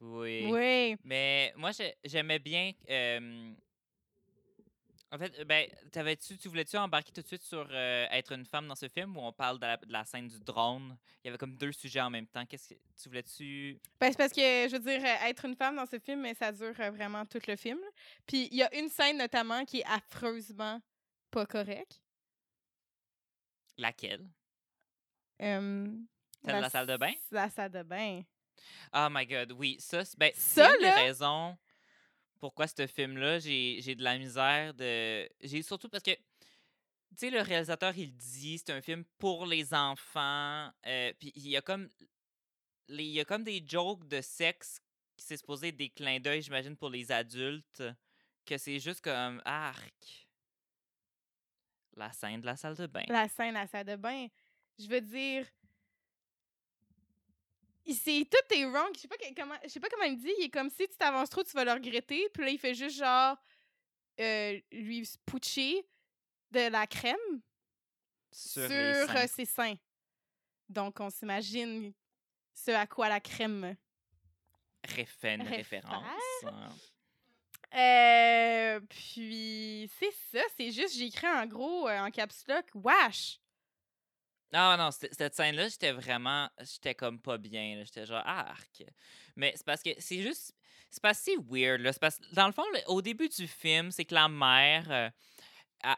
Oui. 0.00 0.48
oui. 0.50 0.96
Mais 1.04 1.52
moi, 1.56 1.70
j'ai- 1.72 1.94
j'aimais 2.04 2.38
bien. 2.38 2.72
euh, 2.90 3.52
En 5.14 5.18
fait, 5.18 5.44
ben, 5.44 5.68
t'avais-tu, 5.90 6.38
tu 6.38 6.48
voulais-tu 6.48 6.74
embarquer 6.78 7.12
tout 7.12 7.20
de 7.20 7.26
suite 7.26 7.42
sur 7.42 7.68
euh, 7.70 8.06
être 8.10 8.32
une 8.32 8.46
femme 8.46 8.66
dans 8.66 8.74
ce 8.74 8.88
film 8.88 9.14
ou 9.14 9.20
on 9.20 9.30
parle 9.30 9.58
de 9.58 9.66
la, 9.66 9.76
de 9.76 9.92
la 9.92 10.06
scène 10.06 10.26
du 10.26 10.40
drone? 10.40 10.96
Il 11.22 11.26
y 11.26 11.28
avait 11.28 11.36
comme 11.36 11.54
deux 11.54 11.70
sujets 11.72 12.00
en 12.00 12.08
même 12.08 12.26
temps. 12.26 12.46
Qu'est-ce 12.46 12.70
que 12.70 12.74
tu 13.00 13.08
voulais-tu? 13.10 13.78
Ben, 14.00 14.10
c'est 14.10 14.16
parce 14.16 14.32
que, 14.32 14.40
je 14.40 14.72
veux 14.72 14.78
dire, 14.78 15.04
être 15.26 15.44
une 15.44 15.54
femme 15.54 15.76
dans 15.76 15.84
ce 15.84 15.98
film, 15.98 16.22
mais 16.22 16.32
ça 16.32 16.50
dure 16.50 16.72
vraiment 16.72 17.26
tout 17.26 17.40
le 17.46 17.56
film. 17.56 17.78
Puis 18.26 18.48
il 18.50 18.56
y 18.56 18.62
a 18.62 18.74
une 18.74 18.88
scène 18.88 19.18
notamment 19.18 19.66
qui 19.66 19.80
est 19.80 19.84
affreusement 19.86 20.80
pas 21.30 21.44
correcte. 21.44 22.00
Laquelle? 23.76 24.28
Euh, 25.40 25.86
Celle 26.44 26.56
de 26.56 26.60
la 26.60 26.70
salle 26.70 26.86
de 26.86 26.96
bain? 26.96 27.12
La 27.30 27.48
salle 27.50 27.72
de 27.72 27.82
bain. 27.82 28.22
Oh 28.94 29.08
my 29.10 29.26
god, 29.26 29.52
oui. 29.52 29.76
Ça, 29.80 30.04
c'est 30.04 30.18
ben, 30.18 30.30
c'est 30.34 30.62
Ça, 30.62 30.70
une 30.74 30.78
des 30.80 30.84
là- 30.86 30.96
raisons 30.96 31.58
pourquoi 32.38 32.66
ce 32.66 32.86
film-là, 32.86 33.38
j'ai 33.38 33.78
j'ai 33.80 33.94
de 33.94 34.02
la 34.02 34.18
misère 34.18 34.74
de. 34.74 35.28
J'ai 35.40 35.62
surtout 35.62 35.88
parce 35.88 36.02
que. 36.02 36.10
Tu 36.10 37.18
sais, 37.18 37.30
le 37.30 37.40
réalisateur, 37.42 37.96
il 37.96 38.16
dit, 38.16 38.56
c'est 38.58 38.72
un 38.72 38.80
film 38.80 39.04
pour 39.18 39.44
les 39.46 39.74
enfants. 39.74 40.70
euh, 40.86 41.12
Puis 41.18 41.30
il 41.36 41.48
y 41.48 41.56
a 41.56 41.62
comme. 41.62 41.88
les- 42.88 43.04
Il 43.04 43.10
y 43.12 43.20
a 43.20 43.24
comme 43.24 43.44
des 43.44 43.62
jokes 43.66 44.06
de 44.08 44.20
sexe 44.20 44.80
qui 45.16 45.24
c'est 45.26 45.36
supposé 45.36 45.72
des 45.72 45.88
clins 45.90 46.20
d'œil, 46.20 46.42
j'imagine, 46.42 46.76
pour 46.76 46.90
les 46.90 47.10
adultes. 47.12 47.82
Que 48.44 48.58
c'est 48.58 48.80
juste 48.80 49.02
comme 49.02 49.40
arc. 49.44 50.21
La 51.96 52.12
scène 52.12 52.40
de 52.40 52.46
la 52.46 52.56
salle 52.56 52.76
de 52.76 52.86
bain. 52.86 53.04
La 53.08 53.28
scène 53.28 53.56
à 53.56 53.62
la 53.62 53.66
salle 53.66 53.84
de 53.86 53.96
bain. 53.96 54.26
Je 54.78 54.86
veux 54.88 55.00
dire. 55.00 55.46
C'est 57.92 58.26
tout 58.30 58.54
est 58.54 58.64
wrong. 58.64 58.90
Je 58.94 59.00
sais 59.00 59.08
pas 59.08 59.16
que- 59.16 59.34
comment 59.34 59.56
je 59.64 59.68
sais 59.68 59.80
pas 59.80 59.88
comment 59.88 60.04
il 60.04 60.16
dit, 60.16 60.32
il 60.38 60.44
est 60.44 60.50
comme 60.50 60.70
si 60.70 60.88
tu 60.88 60.96
t'avances 60.96 61.30
trop, 61.30 61.42
tu 61.42 61.52
vas 61.52 61.64
le 61.64 61.72
regretter. 61.72 62.28
Puis 62.32 62.44
là 62.44 62.50
il 62.50 62.58
fait 62.58 62.74
juste 62.74 62.96
genre 62.98 63.36
euh, 64.20 64.60
lui 64.70 65.04
spoucher 65.04 65.84
de 66.52 66.68
la 66.70 66.86
crème 66.86 67.16
Sur, 68.30 68.62
euh, 68.70 69.06
seins. 69.06 69.26
ses 69.26 69.44
seins. 69.44 69.74
Donc 70.68 71.00
on 71.00 71.10
s'imagine 71.10 71.92
ce 72.54 72.70
à 72.70 72.86
quoi 72.86 73.08
la 73.08 73.20
crème. 73.20 73.76
Réfé- 74.84 75.34
une 75.34 75.42
référence. 75.42 76.04
hein. 76.44 76.68
Euh, 77.74 78.80
puis 78.88 79.51
c'est 80.10 80.38
ça, 80.38 80.44
c'est 80.56 80.70
juste 80.72 80.96
j'ai 80.96 81.06
écrit 81.06 81.26
en 81.26 81.46
gros 81.46 81.88
euh, 81.88 81.98
en 82.00 82.10
caps 82.10 82.44
lock 82.48 82.66
wash. 82.74 83.38
Ah 84.54 84.76
non, 84.78 84.90
c'était- 84.90 85.14
cette 85.16 85.34
scène-là, 85.34 85.68
j'étais 85.68 85.92
vraiment. 85.92 86.48
J'étais 86.60 86.94
comme 86.94 87.18
pas 87.18 87.38
bien. 87.38 87.82
J'étais 87.84 88.04
genre 88.04 88.22
arc. 88.26 88.82
Mais 89.34 89.52
c'est 89.56 89.64
parce 89.64 89.82
que 89.82 89.90
c'est 89.98 90.20
juste. 90.22 90.54
C'est 90.90 91.02
pas 91.02 91.14
si 91.14 91.34
weird. 91.48 91.80
Là. 91.80 91.92
Parce, 91.98 92.20
dans 92.32 92.46
le 92.46 92.52
fond, 92.52 92.64
au 92.88 93.00
début 93.00 93.30
du 93.30 93.46
film, 93.48 93.90
c'est 93.90 94.04
que 94.04 94.14
la 94.14 94.28
mère 94.28 94.90
euh, 94.90 95.08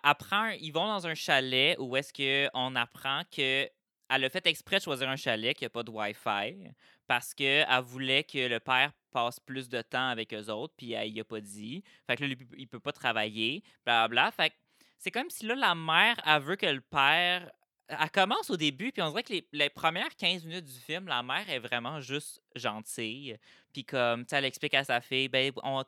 apprend. 0.04 0.50
Ils 0.60 0.70
vont 0.70 0.86
dans 0.86 1.04
un 1.06 1.14
chalet 1.14 1.76
où 1.80 1.96
est-ce 1.96 2.12
qu'on 2.12 2.76
apprend 2.76 3.22
que. 3.30 3.68
Elle 4.10 4.24
a 4.24 4.30
fait 4.30 4.46
exprès 4.46 4.76
de 4.76 4.82
choisir 4.82 5.08
un 5.08 5.16
chalet 5.16 5.56
qui 5.56 5.64
n'a 5.64 5.70
pas 5.70 5.82
de 5.82 5.90
Wi-Fi 5.90 6.68
parce 7.08 7.32
qu'elle 7.34 7.66
voulait 7.82 8.22
que 8.22 8.46
le 8.46 8.60
père 8.60 8.92
passe 9.14 9.38
plus 9.38 9.68
de 9.68 9.80
temps 9.80 10.08
avec 10.08 10.34
eux 10.34 10.50
autres, 10.50 10.74
puis 10.76 10.92
elle 10.92 11.10
y 11.10 11.20
a 11.20 11.24
pas 11.24 11.40
dit. 11.40 11.84
Fait 12.06 12.16
que 12.16 12.24
là, 12.24 12.34
il 12.58 12.68
peut 12.68 12.80
pas 12.80 12.92
travailler, 12.92 13.62
blablabla. 13.86 14.32
Fait 14.32 14.50
que 14.50 14.54
c'est 14.98 15.12
comme 15.12 15.30
si 15.30 15.46
là, 15.46 15.54
la 15.54 15.74
mère, 15.74 16.16
elle 16.26 16.42
veut 16.42 16.56
que 16.56 16.66
le 16.66 16.80
père 16.80 17.50
elle 17.88 18.10
commence 18.10 18.50
au 18.50 18.56
début, 18.56 18.92
puis 18.92 19.02
on 19.02 19.10
dirait 19.10 19.22
que 19.22 19.32
les, 19.32 19.46
les 19.52 19.68
premières 19.68 20.14
15 20.16 20.44
minutes 20.44 20.64
du 20.64 20.80
film, 20.80 21.06
la 21.06 21.22
mère 21.22 21.48
est 21.48 21.58
vraiment 21.58 22.00
juste 22.00 22.40
gentille. 22.54 23.38
Puis 23.72 23.84
comme, 23.84 24.24
tu 24.24 24.30
sais, 24.30 24.36
elle 24.36 24.44
explique 24.44 24.74
à 24.74 24.84
sa 24.84 25.00
fille, 25.00 25.28
ben, 25.28 25.52
on, 25.62 25.82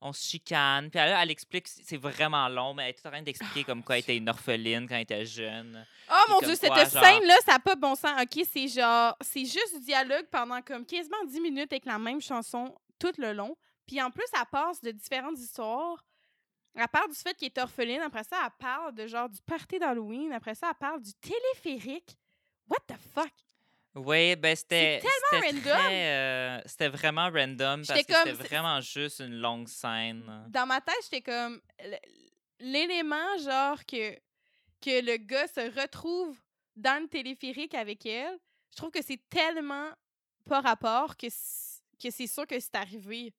on 0.00 0.12
se 0.12 0.28
chicane. 0.28 0.90
Puis 0.90 0.98
là, 0.98 1.22
elle 1.22 1.30
explique, 1.30 1.68
c'est 1.68 1.96
vraiment 1.96 2.48
long, 2.48 2.74
mais 2.74 2.84
elle 2.84 2.90
est 2.90 2.94
tout 2.94 3.06
en 3.06 3.10
train 3.10 3.22
d'expliquer 3.22 3.64
comme 3.64 3.82
quoi 3.82 3.96
elle 3.96 4.02
était 4.02 4.16
une 4.16 4.28
orpheline 4.28 4.86
quand 4.88 4.96
elle 4.96 5.02
était 5.02 5.24
jeune. 5.24 5.86
Oh 6.10 6.24
mon 6.30 6.40
dieu, 6.40 6.54
cette 6.54 6.74
scène-là, 6.88 7.36
ça 7.46 7.52
n'a 7.52 7.58
pas 7.60 7.76
bon 7.76 7.94
sens. 7.94 8.20
OK, 8.20 8.44
c'est 8.52 8.68
genre, 8.68 9.16
c'est 9.20 9.44
juste 9.44 9.78
du 9.78 9.84
dialogue 9.84 10.26
pendant 10.30 10.60
comme 10.60 10.84
quasiment 10.84 11.24
10 11.26 11.40
minutes 11.40 11.72
avec 11.72 11.86
la 11.86 11.98
même 11.98 12.20
chanson 12.20 12.74
tout 12.98 13.12
le 13.18 13.32
long. 13.32 13.56
Puis 13.86 14.02
en 14.02 14.10
plus, 14.10 14.26
elle 14.34 14.46
passe 14.50 14.80
de 14.80 14.90
différentes 14.90 15.38
histoires. 15.38 16.04
Elle 16.74 16.88
parle 16.88 17.10
du 17.10 17.16
fait 17.16 17.34
qu'elle 17.34 17.48
est 17.48 17.58
orpheline. 17.58 18.00
Après 18.00 18.24
ça, 18.24 18.38
elle 18.44 18.50
parle 18.58 18.94
de 18.94 19.06
genre 19.06 19.28
du 19.28 19.40
party 19.42 19.78
d'Halloween. 19.78 20.32
Après 20.32 20.54
ça, 20.54 20.68
elle 20.70 20.78
parle 20.78 21.02
du 21.02 21.12
téléphérique. 21.14 22.16
What 22.68 22.78
the 22.88 22.94
fuck? 23.14 23.32
Oui, 23.94 24.34
ben 24.36 24.56
c'était. 24.56 25.00
tellement 25.00 25.46
c'était 25.50 25.70
random. 25.74 25.92
euh, 25.92 26.60
c'était 26.64 26.88
vraiment 26.88 27.28
random 27.30 27.82
parce 27.86 28.02
que 28.04 28.14
c'était 28.14 28.32
vraiment 28.32 28.80
juste 28.80 29.20
une 29.20 29.38
longue 29.38 29.68
scène. 29.68 30.46
Dans 30.48 30.64
ma 30.66 30.80
tête, 30.80 30.96
j'étais 31.02 31.20
comme 31.20 31.60
l'élément 32.58 33.36
genre 33.38 33.84
que 33.84 34.14
que 34.80 35.04
le 35.04 35.16
gars 35.18 35.46
se 35.46 35.78
retrouve 35.80 36.36
dans 36.74 37.02
le 37.02 37.08
téléphérique 37.08 37.74
avec 37.74 38.06
elle. 38.06 38.38
Je 38.70 38.76
trouve 38.78 38.90
que 38.90 39.02
c'est 39.02 39.20
tellement 39.28 39.90
pas 40.48 40.62
rapport 40.62 41.14
que 41.18 41.26
que 42.02 42.10
c'est 42.10 42.26
sûr 42.26 42.46
que 42.46 42.58
c'est 42.58 42.74
arrivé 42.74 43.34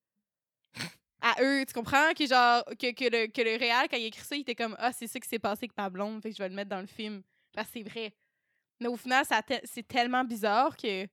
à 1.23 1.35
eux, 1.41 1.65
tu 1.65 1.73
comprends? 1.73 2.13
Que 2.13 2.27
genre 2.27 2.63
que, 2.79 2.91
que 2.93 3.05
le 3.05 3.27
que 3.27 3.41
le 3.41 3.55
réal 3.57 3.87
quand 3.89 3.97
il 3.97 4.05
écrit 4.05 4.21
ça, 4.23 4.35
il 4.35 4.41
était 4.41 4.53
comme 4.55 4.75
ah, 4.77 4.91
c'est 4.91 5.07
ça 5.07 5.19
qui 5.19 5.27
s'est 5.27 5.39
passé 5.39 5.59
avec 5.63 5.75
ma 5.77 5.89
blonde, 5.89 6.21
fait 6.21 6.29
que 6.29 6.35
je 6.35 6.43
vais 6.43 6.49
le 6.49 6.55
mettre 6.55 6.69
dans 6.69 6.81
le 6.81 6.87
film 6.87 7.23
parce 7.53 7.67
que 7.69 7.73
c'est 7.79 7.83
vrai. 7.89 8.13
Mais 8.79 8.87
au 8.87 8.97
final, 8.97 9.25
te- 9.25 9.61
c'est 9.63 9.87
tellement 9.87 10.23
bizarre 10.23 10.75
que 10.77 11.07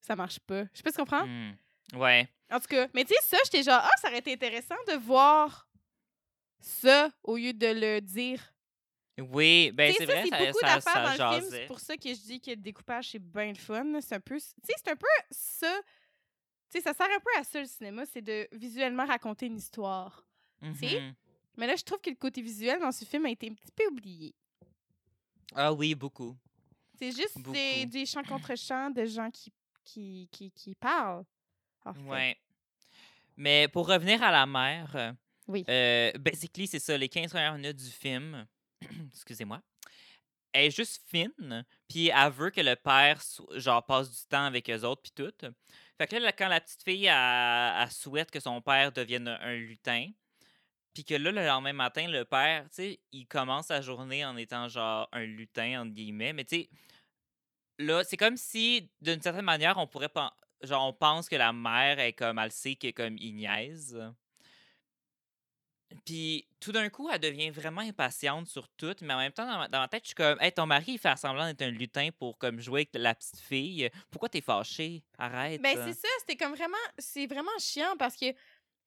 ça 0.00 0.14
marche 0.14 0.38
pas. 0.40 0.62
Je 0.72 0.76
sais 0.78 0.82
pas 0.82 0.90
si 0.90 0.96
tu 0.96 1.00
comprends? 1.02 1.26
Hmm. 1.26 1.54
Ouais. 1.94 2.28
En 2.50 2.60
tout 2.60 2.68
cas, 2.68 2.86
mais 2.94 3.04
tu 3.04 3.12
sais, 3.14 3.20
ça, 3.22 3.36
j'étais 3.44 3.62
genre, 3.64 3.80
ah, 3.82 3.90
ça 4.00 4.08
aurait 4.08 4.18
été 4.18 4.32
intéressant 4.32 4.76
de 4.86 4.94
voir 4.94 5.68
ça 6.60 7.10
au 7.24 7.36
lieu 7.36 7.52
de 7.52 7.66
le 7.66 8.00
dire. 8.00 8.40
Oui, 9.18 9.70
ben 9.72 9.94
c'est 9.96 10.04
vrai, 10.04 10.24
c'est 10.24 10.28
ça, 10.28 10.38
beaucoup 10.46 10.60
d'affaires 10.60 11.16
dans 11.18 11.30
le 11.32 11.40
film. 11.40 11.50
C'est 11.50 11.66
pour 11.66 11.80
ça 11.80 11.96
que 11.96 12.08
je 12.10 12.20
dis 12.20 12.40
que 12.40 12.50
le 12.50 12.56
découpage, 12.56 13.08
c'est 13.12 13.18
bien 13.18 13.48
le 13.48 13.54
fun. 13.54 14.00
C'est 14.02 14.14
un 14.14 14.20
peu. 14.20 14.36
Tu 14.36 14.42
sais, 14.42 14.74
c'est 14.84 14.90
un 14.90 14.96
peu 14.96 15.06
ça. 15.30 15.74
Tu 16.76 16.82
sais, 16.82 16.88
ça 16.88 16.94
sert 16.94 17.06
un 17.06 17.20
peu 17.20 17.30
à 17.40 17.42
ça, 17.42 17.58
le 17.58 17.66
cinéma, 17.66 18.04
c'est 18.04 18.20
de 18.20 18.46
visuellement 18.52 19.06
raconter 19.06 19.46
une 19.46 19.56
histoire. 19.56 20.26
sais? 20.78 21.00
Mhm. 21.00 21.14
Mais 21.56 21.66
là, 21.66 21.74
je 21.74 21.82
trouve 21.82 22.02
que 22.02 22.10
le 22.10 22.16
côté 22.16 22.42
visuel 22.42 22.80
dans 22.80 22.92
ce 22.92 23.06
film 23.06 23.24
a 23.24 23.30
été 23.30 23.48
un 23.48 23.54
petit 23.54 23.72
peu 23.74 23.86
oublié. 23.86 24.34
Ah 25.54 25.72
oui, 25.72 25.94
beaucoup. 25.94 26.36
C'est 26.98 27.12
juste 27.12 27.38
des, 27.50 28.04
chants 28.04 28.22
contre 28.24 28.54
chants 28.58 28.90
de 28.90 29.06
gens 29.06 29.30
qui, 29.30 29.50
qui, 29.84 30.28
qui, 30.30 30.50
qui 30.50 30.74
parlent. 30.74 31.24
en 31.86 31.94
fait. 31.94 32.00
Ouais. 32.02 32.36
Mais 33.38 33.68
pour 33.68 33.88
revenir 33.88 34.22
à 34.22 34.30
la 34.30 34.44
mère, 34.44 34.94
euh, 34.96 35.12
Oui. 35.48 35.64
euh, 35.70 36.12
basically, 36.18 36.66
c'est 36.66 36.78
ça, 36.78 36.98
les 36.98 37.08
15 37.08 37.30
premières 37.30 37.54
minutes 37.54 37.78
du 37.78 37.90
film, 37.90 38.46
excusez-moi, 39.14 39.62
elle 40.52 40.66
est 40.66 40.70
juste 40.70 41.02
fine, 41.06 41.64
puis 41.88 42.08
elle 42.08 42.32
veut 42.32 42.50
que 42.50 42.60
le 42.60 42.76
père, 42.76 43.22
genre, 43.54 43.84
passe 43.84 44.10
du 44.10 44.26
temps 44.26 44.44
avec 44.44 44.68
eux 44.68 44.84
autres, 44.84 45.00
puis 45.02 45.12
tout. 45.12 45.46
Fait 45.98 46.06
que 46.06 46.16
là, 46.16 46.32
quand 46.32 46.48
la 46.48 46.60
petite 46.60 46.82
fille, 46.82 47.06
elle 47.06 47.90
souhaite 47.90 48.30
que 48.30 48.40
son 48.40 48.60
père 48.60 48.92
devienne 48.92 49.28
un, 49.28 49.54
lutin, 49.54 50.10
puis 50.92 51.04
que 51.04 51.14
là, 51.14 51.32
le 51.32 51.46
lendemain 51.46 51.72
matin, 51.72 52.06
le 52.08 52.24
père, 52.24 52.64
tu 52.64 52.74
sais, 52.74 53.00
il 53.12 53.26
commence 53.26 53.66
sa 53.66 53.80
journée 53.80 54.24
en 54.24 54.36
étant, 54.36 54.68
genre, 54.68 55.08
un 55.12 55.24
lutin, 55.24 55.82
entre 55.82 55.92
guillemets, 55.92 56.32
mais 56.32 56.44
tu 56.44 56.56
sais, 56.56 56.70
là, 57.78 58.04
c'est 58.04 58.16
comme 58.16 58.36
si, 58.36 58.90
d'une 59.00 59.20
certaine 59.22 59.44
manière, 59.44 59.78
on 59.78 59.86
pourrait 59.86 60.10
genre 60.62 60.86
on 60.88 60.92
pense 60.92 61.28
que 61.28 61.36
la 61.36 61.52
mère 61.52 61.98
est 61.98 62.14
comme 62.14 62.38
elle 62.38 62.52
sait 62.52 62.76
que 62.76 62.90
comme 62.90 63.16
il. 63.18 64.14
Puis 66.04 66.46
tout 66.60 66.72
d'un 66.72 66.88
coup, 66.88 67.08
elle 67.10 67.20
devient 67.20 67.50
vraiment 67.50 67.80
impatiente 67.80 68.48
sur 68.48 68.68
tout, 68.70 68.94
mais 69.02 69.14
en 69.14 69.18
même 69.18 69.32
temps, 69.32 69.46
dans 69.46 69.58
ma, 69.58 69.68
dans 69.68 69.78
ma 69.80 69.88
tête, 69.88 70.02
je 70.02 70.08
suis 70.08 70.14
comme 70.14 70.40
Hey, 70.40 70.52
ton 70.52 70.66
mari, 70.66 70.92
il 70.92 70.98
fait 70.98 71.16
semblant 71.16 71.46
d'être 71.46 71.62
un 71.62 71.70
lutin 71.70 72.08
pour 72.18 72.38
comme 72.38 72.60
jouer 72.60 72.80
avec 72.80 72.90
la 72.94 73.14
petite 73.14 73.38
fille. 73.40 73.88
Pourquoi 74.10 74.28
t'es 74.28 74.40
fâché? 74.40 75.04
Arrête. 75.18 75.62
Ben, 75.62 75.76
c'est 75.86 76.00
ça, 76.00 76.08
c'était 76.20 76.36
comme 76.36 76.54
vraiment. 76.54 76.76
C'est 76.98 77.26
vraiment 77.26 77.56
chiant 77.58 77.96
parce 77.98 78.16
que 78.16 78.26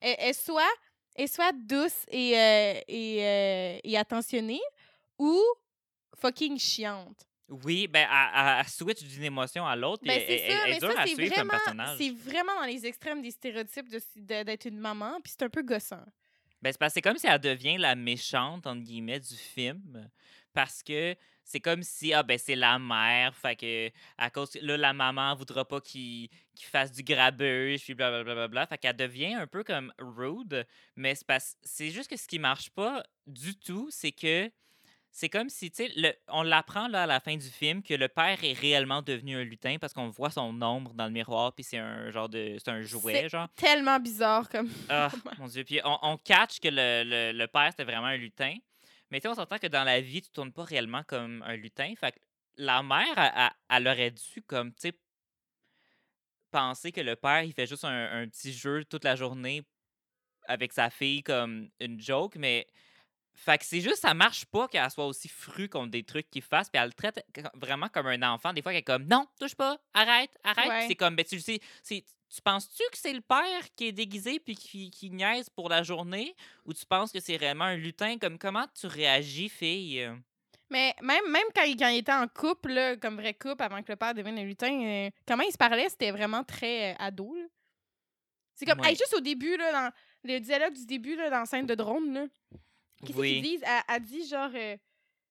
elle, 0.00 0.16
elle 0.18 0.34
soit, 0.34 0.70
elle 1.14 1.28
soit 1.28 1.52
douce 1.52 2.04
et, 2.08 2.38
euh, 2.38 2.80
et, 2.86 3.24
euh, 3.24 3.78
et 3.82 3.96
attentionnée 3.98 4.60
ou 5.18 5.42
fucking 6.16 6.58
chiante. 6.58 7.26
Oui, 7.48 7.88
ben, 7.88 8.06
elle, 8.08 8.68
switch 8.68 9.02
d'une 9.02 9.24
émotion 9.24 9.66
à 9.66 9.74
l'autre, 9.74 10.04
Ben, 10.06 10.20
c'est 10.24 10.38
ça, 10.38 10.44
elle 10.66 10.70
mais 10.74 10.80
ça, 10.80 11.04
c'est 11.04 11.14
vraiment, 11.26 12.14
vraiment 12.14 12.54
dans 12.60 12.66
les 12.66 12.86
extrêmes 12.86 13.20
des 13.22 13.32
stéréotypes 13.32 13.88
de- 13.88 14.00
de- 14.16 14.42
d'être 14.44 14.66
une 14.66 14.78
maman, 14.78 15.20
puis 15.20 15.32
c'est 15.36 15.42
un 15.42 15.48
peu 15.48 15.62
gossant. 15.62 16.04
Ben, 16.62 16.72
c'est 16.90 17.02
comme 17.02 17.16
si 17.16 17.26
elle 17.26 17.40
devient 17.40 17.78
la 17.78 17.94
méchante, 17.94 18.66
entre 18.66 18.82
guillemets, 18.82 19.20
du 19.20 19.34
film. 19.34 20.10
Parce 20.52 20.82
que 20.82 21.16
c'est 21.44 21.60
comme 21.60 21.82
si, 21.82 22.12
ah, 22.12 22.22
ben, 22.22 22.38
c'est 22.38 22.56
la 22.56 22.78
mère. 22.78 23.34
Fait 23.36 23.56
que, 23.56 23.90
à 24.18 24.30
cause, 24.30 24.54
là, 24.60 24.76
la 24.76 24.92
maman 24.92 25.34
voudra 25.34 25.64
pas 25.66 25.80
qu'il 25.80 26.28
fasse 26.60 26.92
du 26.92 27.02
grabuge, 27.02 27.82
puis 27.82 27.94
blablabla. 27.94 28.24
Bla, 28.24 28.34
bla, 28.34 28.48
bla. 28.48 28.66
Fait 28.66 28.78
qu'elle 28.78 28.96
devient 28.96 29.34
un 29.34 29.46
peu 29.46 29.64
comme 29.64 29.92
rude. 29.98 30.66
Mais 30.96 31.14
c'est 31.62 31.90
juste 31.90 32.10
que 32.10 32.16
ce 32.16 32.26
qui 32.26 32.38
marche 32.38 32.70
pas 32.70 33.02
du 33.26 33.58
tout, 33.58 33.88
c'est 33.90 34.12
que 34.12 34.50
c'est 35.12 35.28
comme 35.28 35.48
si, 35.48 35.70
tu 35.70 35.84
sais, 35.86 35.92
le- 35.96 36.14
on 36.28 36.42
l'apprend 36.42 36.86
là 36.88 37.02
à 37.02 37.06
la 37.06 37.18
fin 37.20 37.36
du 37.36 37.48
film 37.48 37.82
que 37.82 37.94
le 37.94 38.08
père 38.08 38.42
est 38.44 38.52
réellement 38.52 39.02
devenu 39.02 39.36
un 39.36 39.42
lutin 39.44 39.76
parce 39.80 39.92
qu'on 39.92 40.08
voit 40.08 40.30
son 40.30 40.60
ombre 40.62 40.94
dans 40.94 41.06
le 41.06 41.10
miroir, 41.10 41.52
puis 41.52 41.64
c'est 41.64 41.78
un 41.78 42.10
genre 42.10 42.28
de. 42.28 42.56
C'est 42.58 42.70
un 42.70 42.80
jouet, 42.82 43.28
genre. 43.28 43.48
Tellement 43.56 43.98
bizarre 43.98 44.48
comme. 44.48 44.70
Ah, 44.88 45.10
mon 45.38 45.46
Dieu. 45.46 45.64
Puis 45.64 45.80
on, 45.84 45.98
on 46.02 46.16
catch 46.16 46.60
que 46.60 46.68
le, 46.68 47.02
le, 47.04 47.32
le 47.36 47.46
père, 47.48 47.68
c'était 47.70 47.84
vraiment 47.84 48.06
un 48.06 48.16
lutin. 48.16 48.56
Mais 49.10 49.18
tu 49.18 49.22
sais, 49.22 49.28
on 49.28 49.34
s'entend 49.34 49.58
que 49.58 49.66
dans 49.66 49.82
la 49.84 50.00
vie, 50.00 50.22
tu 50.22 50.30
tournes 50.30 50.52
pas 50.52 50.62
réellement 50.64 51.02
comme 51.02 51.42
un 51.46 51.56
lutin. 51.56 51.92
Fait 51.98 52.12
que 52.12 52.18
la 52.56 52.82
mère, 52.82 53.16
elle, 53.16 53.32
elle- 53.34 53.50
elle 53.70 53.88
aurait 53.88 54.10
dû, 54.12 54.42
comme, 54.46 54.72
tu 54.74 54.88
sais, 54.90 54.92
penser 56.50 56.92
que 56.92 57.00
le 57.00 57.16
père, 57.16 57.42
il 57.42 57.52
fait 57.52 57.66
juste 57.66 57.84
un, 57.84 58.22
un 58.22 58.28
petit 58.28 58.52
jeu 58.52 58.84
toute 58.84 59.04
la 59.04 59.16
journée 59.16 59.62
avec 60.46 60.72
sa 60.72 60.90
fille 60.90 61.22
comme 61.22 61.68
une 61.80 62.00
joke. 62.00 62.36
Mais. 62.36 62.66
Fait 63.42 63.56
que 63.56 63.64
c'est 63.64 63.80
juste, 63.80 64.02
ça 64.02 64.12
marche 64.12 64.44
pas 64.44 64.68
qu'elle 64.68 64.90
soit 64.90 65.06
aussi 65.06 65.26
frue 65.28 65.68
contre 65.68 65.90
des 65.90 66.02
trucs 66.02 66.28
qu'il 66.30 66.42
fasse. 66.42 66.68
Puis 66.68 66.78
elle 66.80 66.88
le 66.88 66.92
traite 66.92 67.24
vraiment 67.54 67.88
comme 67.88 68.06
un 68.08 68.22
enfant. 68.34 68.52
Des 68.52 68.60
fois, 68.60 68.72
elle 68.72 68.78
est 68.78 68.82
comme, 68.82 69.04
non, 69.04 69.26
touche 69.38 69.54
pas, 69.54 69.78
arrête, 69.94 70.30
arrête. 70.44 70.68
Ouais. 70.68 70.84
C'est 70.88 70.94
comme, 70.94 71.16
ben, 71.16 71.24
tu 71.24 71.36
le 71.36 71.40
sais, 71.40 71.58
c'est- 71.82 72.04
tu 72.28 72.42
penses-tu 72.42 72.82
que 72.92 72.98
c'est 72.98 73.14
le 73.14 73.22
père 73.22 73.74
qui 73.74 73.86
est 73.88 73.92
déguisé 73.92 74.38
puis 74.40 74.54
qui, 74.54 74.90
qui 74.90 75.10
niaise 75.10 75.48
pour 75.48 75.70
la 75.70 75.82
journée 75.82 76.36
ou 76.66 76.74
tu 76.74 76.84
penses 76.84 77.10
que 77.12 77.18
c'est 77.18 77.36
réellement 77.36 77.64
un 77.64 77.76
lutin? 77.76 78.18
Comme 78.18 78.38
comment 78.38 78.66
tu 78.78 78.86
réagis, 78.86 79.48
fille? 79.48 80.06
Mais 80.68 80.94
même, 81.02 81.28
même 81.30 81.46
quand, 81.56 81.62
il, 81.64 81.76
quand 81.76 81.88
il 81.88 81.98
était 81.98 82.12
en 82.12 82.28
couple, 82.28 82.72
là, 82.72 82.96
comme 82.96 83.16
vrai 83.16 83.32
couple, 83.32 83.62
avant 83.62 83.82
que 83.82 83.90
le 83.90 83.96
père 83.96 84.12
devienne 84.14 84.38
un 84.38 84.44
lutin, 84.44 84.70
euh, 84.84 85.10
comment 85.26 85.42
il 85.44 85.50
se 85.50 85.58
parlait, 85.58 85.88
c'était 85.88 86.10
vraiment 86.12 86.44
très 86.44 86.92
euh, 86.92 86.96
ado. 86.98 87.34
C'est 88.54 88.66
comme, 88.66 88.80
Ouais. 88.80 88.90
hey, 88.90 88.96
juste 88.96 89.14
au 89.16 89.20
début, 89.20 89.56
là, 89.56 89.72
dans 89.72 89.90
le 90.24 90.38
dialogue 90.40 90.74
du 90.74 90.84
début, 90.84 91.16
là, 91.16 91.30
dans 91.30 91.40
la 91.40 91.46
scène 91.46 91.66
de 91.66 91.74
drone, 91.74 92.12
là, 92.12 92.26
qu'est-ce 93.04 93.18
qu'ils 93.20 93.42
disent? 93.42 93.62
Elle, 93.64 93.82
elle 93.88 94.02
dit 94.02 94.26
genre, 94.26 94.50
euh, 94.54 94.76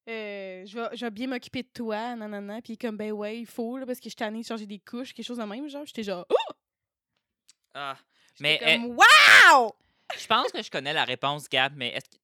euh, 0.09 0.65
je, 0.65 0.79
vais, 0.79 0.95
je 0.95 1.05
vais 1.05 1.11
bien 1.11 1.27
m'occuper 1.27 1.63
de 1.63 1.69
toi, 1.73 2.15
nanana. 2.15 2.61
Puis 2.61 2.77
comme, 2.77 2.97
ben 2.97 3.11
ouais, 3.11 3.39
il 3.39 3.45
faut, 3.45 3.77
là, 3.77 3.85
parce 3.85 3.99
que 3.99 4.05
je 4.05 4.09
suis 4.09 4.15
tannée 4.15 4.41
de 4.41 4.45
changer 4.45 4.65
des 4.65 4.79
couches, 4.79 5.13
quelque 5.13 5.25
chose 5.25 5.37
de 5.37 5.43
même, 5.43 5.67
genre. 5.69 5.85
J'étais 5.85 6.03
genre, 6.03 6.25
oh! 6.29 6.53
Ah, 7.73 7.97
mais 8.39 8.59
comme, 8.59 8.95
wow! 8.97 9.73
je 10.17 10.25
pense 10.27 10.51
que 10.51 10.61
je 10.63 10.71
connais 10.71 10.93
la 10.93 11.05
réponse, 11.05 11.47
Gab, 11.47 11.73
mais 11.75 11.89
est-ce 11.89 12.09
que 12.09 12.17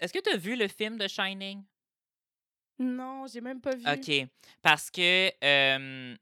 est-ce 0.00 0.12
que 0.14 0.18
tu 0.18 0.30
as 0.30 0.36
vu 0.36 0.56
le 0.56 0.66
film 0.68 0.96
de 0.96 1.06
Shining? 1.06 1.62
Non, 2.78 3.26
j'ai 3.26 3.42
même 3.42 3.60
pas 3.60 3.74
vu. 3.74 3.84
OK. 3.86 4.28
Parce 4.62 4.90
que 4.90 5.30
euh, 5.44 6.16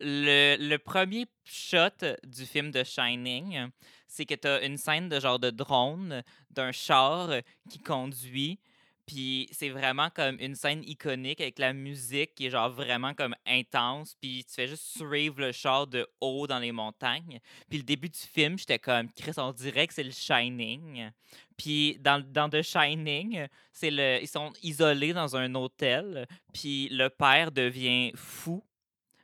le, 0.00 0.56
le 0.58 0.78
premier 0.78 1.26
shot 1.44 2.04
du 2.24 2.44
film 2.46 2.72
de 2.72 2.82
Shining, 2.82 3.70
c'est 4.10 4.26
que 4.26 4.34
tu 4.34 4.48
as 4.48 4.62
une 4.64 4.76
scène 4.76 5.08
de 5.08 5.20
genre 5.20 5.38
de 5.38 5.50
drone 5.50 6.22
d'un 6.50 6.72
char 6.72 7.30
euh, 7.30 7.40
qui 7.70 7.78
conduit. 7.78 8.58
Puis 9.06 9.48
c'est 9.50 9.70
vraiment 9.70 10.08
comme 10.10 10.36
une 10.38 10.54
scène 10.54 10.84
iconique 10.86 11.40
avec 11.40 11.58
la 11.58 11.72
musique 11.72 12.34
qui 12.34 12.46
est 12.46 12.50
genre 12.50 12.70
vraiment 12.70 13.12
comme 13.12 13.34
intense. 13.44 14.16
Puis 14.20 14.44
tu 14.44 14.54
fais 14.54 14.68
juste 14.68 14.98
suivre 14.98 15.40
le 15.40 15.50
char 15.50 15.86
de 15.86 16.06
haut 16.20 16.46
dans 16.46 16.60
les 16.60 16.70
montagnes. 16.70 17.40
Puis 17.68 17.78
le 17.78 17.84
début 17.84 18.08
du 18.08 18.18
film, 18.18 18.56
j'étais 18.56 18.78
comme, 18.78 19.10
Chris, 19.12 19.32
on 19.38 19.52
dirait 19.52 19.88
que 19.88 19.94
c'est 19.94 20.04
le 20.04 20.12
Shining. 20.12 21.10
Puis 21.56 21.98
dans, 21.98 22.24
dans 22.24 22.48
The 22.48 22.62
Shining, 22.62 23.48
c'est 23.72 23.90
le, 23.90 24.20
ils 24.22 24.28
sont 24.28 24.52
isolés 24.62 25.12
dans 25.12 25.34
un 25.36 25.52
hôtel. 25.56 26.28
Puis 26.52 26.88
le 26.90 27.08
père 27.08 27.50
devient 27.50 28.12
fou 28.14 28.62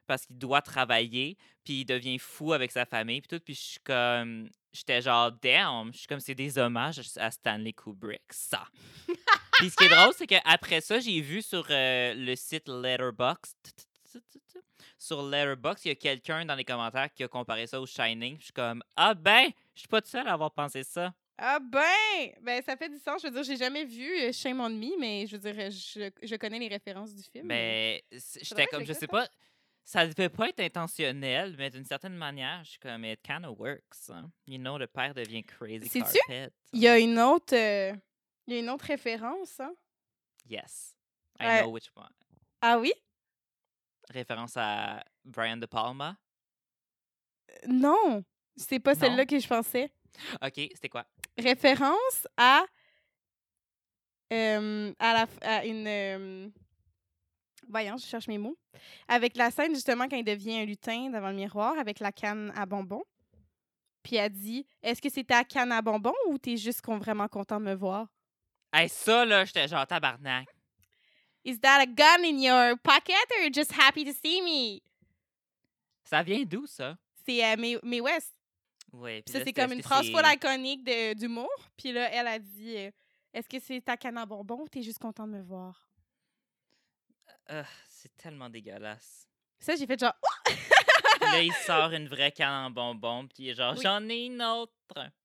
parce 0.06 0.26
qu'il 0.26 0.38
doit 0.38 0.62
travailler. 0.62 1.36
Puis 1.64 1.80
il 1.80 1.84
devient 1.84 2.18
fou 2.18 2.52
avec 2.52 2.70
sa 2.72 2.86
famille. 2.86 3.20
Puis 3.20 3.28
tout. 3.28 3.44
Puis 3.44 3.54
je 3.54 3.60
suis 3.60 3.80
comme. 3.84 4.48
J'étais 4.76 5.00
genre, 5.00 5.32
damn. 5.32 5.90
Je 5.92 5.98
suis 5.98 6.06
comme, 6.06 6.20
c'est 6.20 6.34
des 6.34 6.58
hommages 6.58 7.00
à 7.16 7.30
Stanley 7.30 7.72
Kubrick. 7.72 8.22
Ça. 8.30 8.64
Puis 9.52 9.70
ce 9.70 9.76
qui 9.76 9.84
est 9.84 9.88
drôle, 9.88 10.12
c'est 10.14 10.26
qu'après 10.26 10.82
ça, 10.82 11.00
j'ai 11.00 11.20
vu 11.20 11.40
sur 11.40 11.66
euh, 11.70 12.14
le 12.14 12.36
site 12.36 12.68
Letterboxd. 12.68 13.56
Sur 14.98 15.22
Letterboxd, 15.22 15.86
il 15.86 15.88
y 15.88 15.92
a 15.92 15.94
quelqu'un 15.94 16.44
dans 16.44 16.54
les 16.54 16.64
commentaires 16.64 17.12
qui 17.12 17.22
a 17.22 17.28
comparé 17.28 17.66
ça 17.66 17.80
au 17.80 17.86
Shining. 17.86 18.36
Je 18.38 18.44
suis 18.44 18.52
comme, 18.52 18.82
ah 18.96 19.14
ben, 19.14 19.50
je 19.74 19.80
suis 19.80 19.88
pas 19.88 20.02
tout 20.02 20.08
seul 20.08 20.26
à 20.28 20.32
avoir 20.34 20.50
pensé 20.50 20.82
ça. 20.82 21.14
Ah 21.38 21.58
ben! 21.60 22.32
Ben, 22.42 22.62
ça 22.62 22.76
fait 22.76 22.88
du 22.88 22.98
sens. 22.98 23.22
Je 23.22 23.28
veux 23.28 23.32
dire, 23.32 23.42
j'ai 23.44 23.56
jamais 23.56 23.84
vu 23.84 24.10
euh, 24.20 24.32
Shame 24.32 24.60
on 24.60 24.70
Me, 24.70 24.98
mais 24.98 25.26
je 25.26 25.36
veux 25.36 25.52
dire, 25.52 25.70
je, 25.70 26.10
je 26.22 26.36
connais 26.36 26.58
les 26.58 26.68
références 26.68 27.14
du 27.14 27.22
film. 27.22 27.46
Mais 27.46 28.04
j'étais 28.42 28.66
comme, 28.66 28.84
je 28.84 28.92
sais 28.92 29.06
pas, 29.06 29.24
ça 29.24 29.30
devait 29.94 30.28
pas 30.28 30.48
être 30.48 30.60
intentionnel, 30.60 31.54
mais 31.56 31.70
d'une 31.70 31.84
certaine 31.84 32.16
manière, 32.16 32.64
je 32.64 32.70
suis 32.70 32.78
comme, 32.78 33.04
it 33.04 33.20
kind 33.22 33.44
of 33.44 33.58
works. 33.58 34.10
hein. 34.10 34.30
You 34.46 34.58
know, 34.58 34.78
le 34.78 34.86
père 34.86 35.14
devient 35.14 35.44
crazy 35.44 35.88
Sais-tu? 35.88 36.18
carpet. 36.26 36.50
Il 36.72 36.80
y 36.80 36.88
a 36.88 36.98
une 36.98 37.18
autre, 37.20 37.54
euh, 37.54 37.94
il 38.46 38.54
y 38.54 38.56
a 38.56 38.60
une 38.60 38.70
autre 38.70 38.86
référence, 38.86 39.60
hein? 39.60 39.74
Yes. 40.48 40.96
I 41.40 41.44
Ouais. 41.46 41.62
know 41.62 41.70
which 41.70 41.90
one. 41.94 42.12
Ah 42.60 42.78
oui? 42.78 42.92
Référence 44.10 44.56
à 44.56 45.04
Brian 45.24 45.56
De 45.56 45.66
Palma? 45.66 46.16
Euh, 47.50 47.54
Non, 47.68 48.24
c'est 48.56 48.80
pas 48.80 48.94
Non? 48.94 49.00
celle-là 49.00 49.26
que 49.26 49.38
je 49.38 49.46
pensais. 49.46 49.92
OK, 50.42 50.54
c'était 50.54 50.88
quoi? 50.88 51.06
Référence 51.38 52.26
à, 52.36 52.64
euh, 54.32 54.92
à, 54.98 55.12
la, 55.12 55.26
f- 55.26 55.42
à 55.42 55.64
une... 55.64 55.86
euh, 55.86 56.48
voyons, 57.68 57.96
je 57.96 58.06
cherche 58.06 58.28
mes 58.28 58.38
mots. 58.38 58.56
Avec 59.08 59.36
la 59.36 59.50
scène, 59.50 59.74
justement, 59.74 60.08
quand 60.08 60.16
il 60.16 60.24
devient 60.24 60.60
un 60.60 60.64
lutin 60.64 61.10
devant 61.10 61.30
le 61.30 61.36
miroir, 61.36 61.78
avec 61.78 62.00
la 62.00 62.12
canne 62.12 62.52
à 62.56 62.66
bonbons. 62.66 63.04
Puis 64.02 64.16
elle 64.16 64.30
dit, 64.30 64.66
est-ce 64.82 65.02
que 65.02 65.08
c'est 65.08 65.24
ta 65.24 65.42
canne 65.44 65.72
à 65.72 65.82
bonbons 65.82 66.14
ou 66.28 66.38
t'es 66.38 66.56
juste 66.56 66.80
con- 66.82 66.98
vraiment 66.98 67.26
content 67.28 67.58
de 67.58 67.64
me 67.66 67.74
voir? 67.74 68.06
Hey, 68.72 68.88
ça, 68.88 69.24
là, 69.24 69.44
j'étais 69.44 69.66
genre 69.68 69.86
tabarnak. 69.86 70.46
Is 71.44 71.58
that 71.60 71.80
a 71.80 71.86
gun 71.86 72.24
in 72.24 72.38
your 72.40 72.76
pocket 72.82 73.14
or 73.32 73.42
you're 73.42 73.52
just 73.52 73.72
happy 73.72 74.04
to 74.04 74.12
see 74.12 74.42
me? 74.42 74.80
Ça 76.04 76.22
vient 76.22 76.44
d'où, 76.44 76.66
ça? 76.66 76.96
C'est 77.26 77.44
euh, 77.44 77.56
Mae 77.82 78.00
West. 78.00 78.32
Oui. 78.92 79.22
Ça, 79.26 79.42
c'est 79.44 79.52
comme 79.52 79.72
une 79.72 79.82
phrase 79.82 80.08
full 80.10 80.22
iconique 80.24 80.84
d'humour. 81.16 81.50
Puis 81.76 81.92
là, 81.92 82.08
elle 82.12 82.26
a 82.28 82.38
dit 82.38 82.76
euh, 82.76 82.90
Est-ce 83.34 83.48
que 83.48 83.58
c'est 83.58 83.80
ta 83.80 83.96
canne 83.96 84.18
à 84.18 84.26
bonbons 84.26 84.62
ou 84.62 84.68
t'es 84.68 84.82
juste 84.82 84.98
content 84.98 85.26
de 85.26 85.32
me 85.32 85.42
voir? 85.42 85.85
Ah, 87.48 87.64
c'est 87.88 88.16
tellement 88.16 88.48
dégueulasse. 88.48 89.28
Ça, 89.58 89.74
j'ai 89.76 89.86
fait 89.86 89.98
genre 89.98 90.12
là, 91.32 91.40
il 91.42 91.52
sort 91.66 91.92
une 91.92 92.08
vraie 92.08 92.30
canne 92.32 92.66
en 92.66 92.70
bonbons, 92.70 93.26
puis 93.26 93.44
il 93.44 93.48
est 93.50 93.54
genre, 93.54 93.74
Oui. 93.74 93.80
j'en 93.82 94.06
ai 94.08 94.26
une 94.26 94.42
autre. 94.42 94.72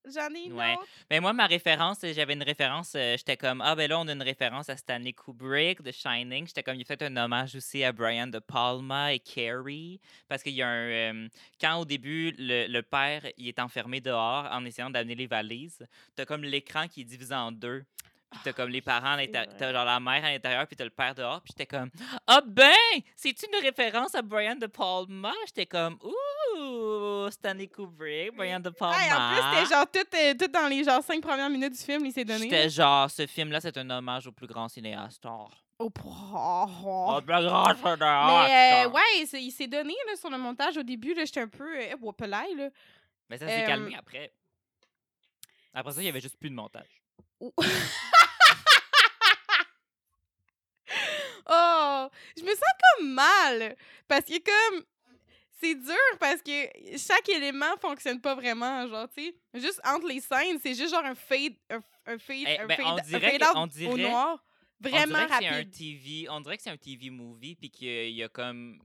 J'en 0.06 0.28
ai 0.34 0.44
une 0.46 0.54
Ouais. 0.54 0.72
autre. 0.74 0.86
Mais 1.10 1.20
moi, 1.20 1.32
ma 1.32 1.46
référence, 1.46 1.98
j'avais 2.02 2.32
une 2.32 2.42
référence, 2.42 2.94
euh, 2.96 3.16
j'étais 3.16 3.36
comme, 3.36 3.60
ah 3.60 3.74
ben 3.76 3.88
là, 3.88 3.98
on 4.00 4.08
a 4.08 4.12
une 4.12 4.22
référence 4.22 4.68
à 4.70 4.76
Stanley 4.76 5.12
Kubrick, 5.12 5.82
de 5.82 5.92
Shining. 5.92 6.46
J'étais 6.46 6.62
comme, 6.62 6.76
il 6.76 6.82
a 6.82 6.84
fait 6.84 7.02
un 7.02 7.16
hommage 7.16 7.54
aussi 7.54 7.84
à 7.84 7.92
Brian 7.92 8.26
De 8.26 8.38
Palma 8.40 9.12
et 9.12 9.20
Carrie. 9.20 10.00
Parce 10.28 10.42
qu'il 10.42 10.54
y 10.54 10.62
a 10.62 10.68
un. 10.68 10.88
euh, 10.88 11.28
quand 11.60 11.76
au 11.78 11.84
début, 11.84 12.34
le, 12.38 12.66
le 12.68 12.82
père, 12.82 13.22
il 13.36 13.46
est 13.48 13.60
enfermé 13.60 14.00
dehors 14.00 14.48
en 14.50 14.64
essayant 14.64 14.90
d'amener 14.90 15.14
les 15.14 15.26
valises, 15.26 15.86
t'as 16.16 16.24
comme 16.24 16.42
l'écran 16.42 16.88
qui 16.88 17.02
est 17.02 17.04
divisé 17.04 17.34
en 17.34 17.52
deux. 17.52 17.84
T'as 18.44 18.52
comme 18.52 18.70
les 18.70 18.80
parents 18.80 19.12
à 19.12 19.16
l'intérieur, 19.16 19.54
t'as 19.58 19.72
genre 19.72 19.84
la 19.84 20.00
mère 20.00 20.24
à 20.24 20.30
l'intérieur, 20.32 20.66
puis 20.66 20.74
t'as 20.76 20.84
le 20.84 20.90
père 20.90 21.14
dehors. 21.14 21.40
Puis 21.42 21.52
j'étais 21.56 21.66
comme, 21.66 21.90
ah 22.26 22.40
ben, 22.46 22.72
c'est 23.14 23.36
une 23.42 23.60
référence 23.62 24.14
à 24.14 24.22
Brian 24.22 24.56
De 24.56 24.66
Palma? 24.66 25.32
J'étais 25.46 25.66
comme, 25.66 25.98
ouh, 26.02 27.30
Stanley 27.30 27.68
Kubrick, 27.68 28.34
Brian 28.34 28.60
De 28.60 28.70
Palma. 28.70 28.96
Hey, 28.98 29.12
en 29.12 29.34
plus, 29.34 29.58
c'était 29.60 29.74
genre 29.74 29.86
tout, 29.90 30.16
euh, 30.16 30.34
tout 30.38 30.48
dans 30.50 30.66
les 30.68 30.82
genre 30.82 31.02
cinq 31.02 31.20
premières 31.20 31.50
minutes 31.50 31.72
du 31.72 31.78
film, 31.84 32.04
il 32.06 32.12
s'est 32.12 32.24
donné. 32.24 32.44
J'étais 32.44 32.70
genre, 32.70 33.10
ce 33.10 33.26
film-là, 33.26 33.60
c'est 33.60 33.76
un 33.76 33.88
hommage 33.90 34.26
au 34.26 34.32
plus 34.32 34.46
grand 34.46 34.68
cinéaste. 34.68 35.24
Oh, 35.28 35.46
Oh, 35.78 35.90
oh. 36.34 37.14
Au 37.16 37.20
plus 37.20 37.26
grand 37.44 37.74
cinéaste. 37.74 38.00
Mais 38.00 38.84
euh, 38.84 38.88
ouais, 38.88 39.26
il 39.40 39.50
s'est- 39.52 39.66
donné 39.66 39.94
là, 40.06 40.16
sur 40.16 40.30
le 40.30 40.38
montage 40.38 40.76
au 40.76 40.82
début. 40.82 41.12
là, 41.14 41.24
J'étais 41.24 41.40
un 41.40 41.48
peu 41.48 41.76
euh, 41.76 41.96
wopelaille, 42.00 42.54
là. 42.54 42.68
Mais 43.28 43.38
ça 43.38 43.46
s'est 43.48 43.64
Euh, 43.64 43.66
calmé 43.66 43.94
après. 43.96 44.32
Après 45.74 45.92
ça, 45.92 46.00
il 46.02 46.04
y 46.06 46.08
avait 46.08 46.20
juste 46.20 46.38
plus 46.38 46.50
de 46.50 46.54
montage. 46.54 47.02
Oh, 52.06 52.32
je 52.36 52.42
me 52.42 52.50
sens 52.50 52.60
comme 52.98 53.12
mal. 53.14 53.76
Parce 54.08 54.24
que 54.24 54.38
comme. 54.38 54.84
C'est 55.60 55.76
dur 55.76 55.94
parce 56.18 56.42
que 56.42 56.98
chaque 56.98 57.28
élément 57.28 57.76
fonctionne 57.80 58.20
pas 58.20 58.34
vraiment, 58.34 58.84
genre, 58.88 59.06
tu 59.16 59.26
sais. 59.26 59.34
Juste 59.60 59.80
entre 59.84 60.08
les 60.08 60.18
scènes, 60.20 60.58
c'est 60.60 60.74
juste 60.74 60.90
genre 60.92 61.04
un 61.04 61.14
fade, 61.14 61.52
un, 61.70 61.80
un 62.06 62.18
fade, 62.18 62.44
Eh, 62.48 62.58
un 62.58 62.66
ben, 62.66 62.76
fade, 62.76 62.86
on 62.86 62.98
un 62.98 63.02
dirait 63.02 63.30
fade 63.30 63.40
que- 63.40 63.44
out 63.46 63.52
on 63.54 63.62
au 63.62 63.66
dirait- 63.68 64.02
noir. 64.10 64.44
Vraiment 64.80 65.14
on 65.18 65.28
c'est 65.38 65.46
un 65.46 65.50
rapide. 65.52 65.70
TV. 65.70 66.26
On 66.28 66.40
dirait 66.40 66.56
que 66.56 66.64
c'est 66.64 66.70
un 66.70 66.76
TV 66.76 67.10
movie, 67.10 67.54
puis 67.54 67.70
qu'il 67.70 68.10
y 68.10 68.24
a 68.24 68.28
comme. 68.28 68.82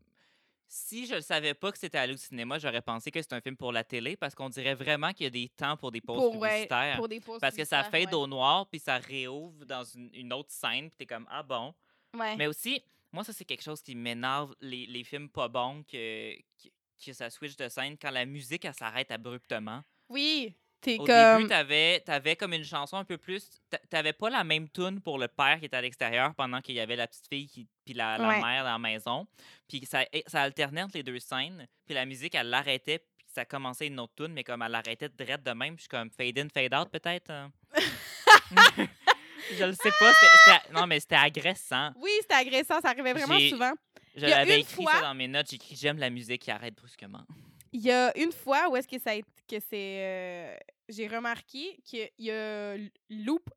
Si 0.69 1.07
je 1.07 1.15
ne 1.15 1.21
savais 1.21 1.53
pas 1.55 1.71
que 1.71 1.79
c'était 1.79 1.97
allé 1.97 2.13
au 2.13 2.17
cinéma, 2.17 2.59
j'aurais 2.59 2.81
pensé 2.83 3.09
que 3.09 3.19
c'est 3.21 3.33
un 3.33 3.41
film 3.41 3.55
pour 3.57 3.71
la 3.71 3.83
télé, 3.83 4.15
parce 4.15 4.35
qu'on 4.35 4.49
dirait 4.49 4.75
vraiment 4.75 5.13
qu'il 5.13 5.23
y 5.23 5.27
a 5.27 5.31
des 5.31 5.47
temps 5.49 5.77
pour 5.77 5.91
des 5.91 6.01
pauses 6.01 6.17
Pour, 6.19 6.35
ouais, 6.37 6.49
publicitaires. 6.49 6.97
pour 6.97 7.07
des 7.07 7.19
pauses 7.21 7.39
parce 7.39 7.55
que 7.55 7.63
ça 7.65 7.83
publicitaires, 7.85 8.09
fade 8.11 8.13
au 8.13 8.27
noir, 8.27 8.67
puis 8.67 8.77
ça 8.79 8.97
réouvre 8.97 9.65
dans 9.65 9.83
une, 9.83 10.11
une 10.13 10.31
autre 10.33 10.51
scène, 10.51 10.89
puis 10.89 10.97
t'es 10.99 11.05
comme, 11.07 11.25
ah 11.31 11.41
bon? 11.41 11.73
ouais. 12.13 12.19
Ouais. 12.19 12.35
Mais 12.35 12.45
aussi, 12.47 12.83
moi, 13.11 13.23
ça, 13.23 13.33
c'est 13.33 13.45
quelque 13.45 13.63
chose 13.63 13.81
qui 13.81 13.95
m'énerve, 13.95 14.53
les, 14.61 14.85
les 14.85 15.03
films 15.03 15.29
pas 15.29 15.47
bons, 15.47 15.83
que, 15.83 16.35
que, 16.35 16.69
que 17.05 17.13
ça 17.13 17.29
switch 17.29 17.55
de 17.55 17.69
scène, 17.69 17.97
quand 17.97 18.11
la 18.11 18.25
musique, 18.25 18.65
elle 18.65 18.73
s'arrête 18.73 19.11
abruptement. 19.11 19.81
Oui, 20.09 20.55
t'es 20.81 20.97
Au 20.99 21.05
comme. 21.05 21.37
début, 21.37 21.49
t'avais 21.49 22.03
avais 22.07 22.35
comme 22.35 22.53
une 22.53 22.63
chanson 22.63 22.97
un 22.97 23.03
peu 23.05 23.17
plus. 23.17 23.49
t'a- 23.69 23.77
T'avais 23.89 24.13
pas 24.13 24.29
la 24.29 24.43
même 24.43 24.69
tune 24.69 25.01
pour 25.01 25.17
le 25.17 25.27
père 25.27 25.59
qui 25.59 25.65
était 25.65 25.77
à 25.77 25.81
l'extérieur 25.81 26.33
pendant 26.35 26.61
qu'il 26.61 26.75
y 26.75 26.79
avait 26.79 26.95
la 26.95 27.07
petite 27.07 27.27
fille 27.27 27.47
qui, 27.47 27.67
puis 27.85 27.93
la, 27.93 28.17
la 28.17 28.27
Ouais. 28.29 28.41
mère 28.41 28.63
dans 28.63 28.71
la 28.71 28.79
maison. 28.79 29.27
Puis 29.67 29.85
ça, 29.85 30.05
ça 30.27 30.41
alternait 30.43 30.83
entre 30.83 30.95
les 30.97 31.03
deux 31.03 31.19
scènes. 31.19 31.67
Puis 31.85 31.93
la 31.95 32.05
musique, 32.05 32.35
elle 32.35 32.49
l'arrêtait. 32.49 32.99
Puis 32.99 33.27
ça 33.27 33.45
commençait 33.45 33.87
une 33.87 33.99
autre 33.99 34.13
tune, 34.15 34.33
mais 34.33 34.43
comme 34.43 34.61
elle 34.61 34.71
l'arrêtait 34.71 35.09
direct 35.09 35.43
de 35.45 35.51
même. 35.51 35.75
Puis 35.75 35.79
je 35.79 35.81
suis 35.83 35.89
comme 35.89 36.09
fade 36.11 36.37
in, 36.39 36.47
fade 36.49 36.73
out 36.73 36.89
peut-être. 36.89 37.31
je 39.51 39.63
le 39.63 39.73
sais 39.73 39.91
pas. 39.99 40.13
c'était- 40.13 40.73
non, 40.73 40.87
mais 40.87 40.99
c'était 40.99 41.15
agressant. 41.15 41.91
Oui, 41.97 42.11
c'était 42.21 42.35
agressant, 42.35 42.79
ça 42.81 42.89
arrivait 42.89 43.13
vraiment 43.13 43.39
souvent. 43.49 43.73
Je 44.15 44.25
l'avais 44.25 44.61
écrit 44.61 44.83
fois- 44.83 44.91
ça 44.93 45.01
dans 45.01 45.13
mes 45.13 45.27
notes. 45.27 45.47
J'ai 45.49 45.55
écrit 45.57 45.75
j'aime 45.75 45.97
la 45.99 46.09
musique 46.09 46.41
qui 46.41 46.51
arrête 46.51 46.75
brusquement. 46.75 47.23
Il 47.71 47.81
y 47.81 47.91
a 47.91 48.17
une 48.17 48.31
fois 48.31 48.69
où 48.69 48.75
est-ce 48.75 48.87
que 48.87 48.97
ça 48.99 49.11
a 49.11 49.19
que 49.21 49.59
c'est 49.59 50.03
euh, 50.03 50.57
j'ai 50.89 51.07
remarqué 51.07 51.77
qu'il 51.83 52.09
y 52.17 52.31
a 52.31 52.75
loop 53.09 53.49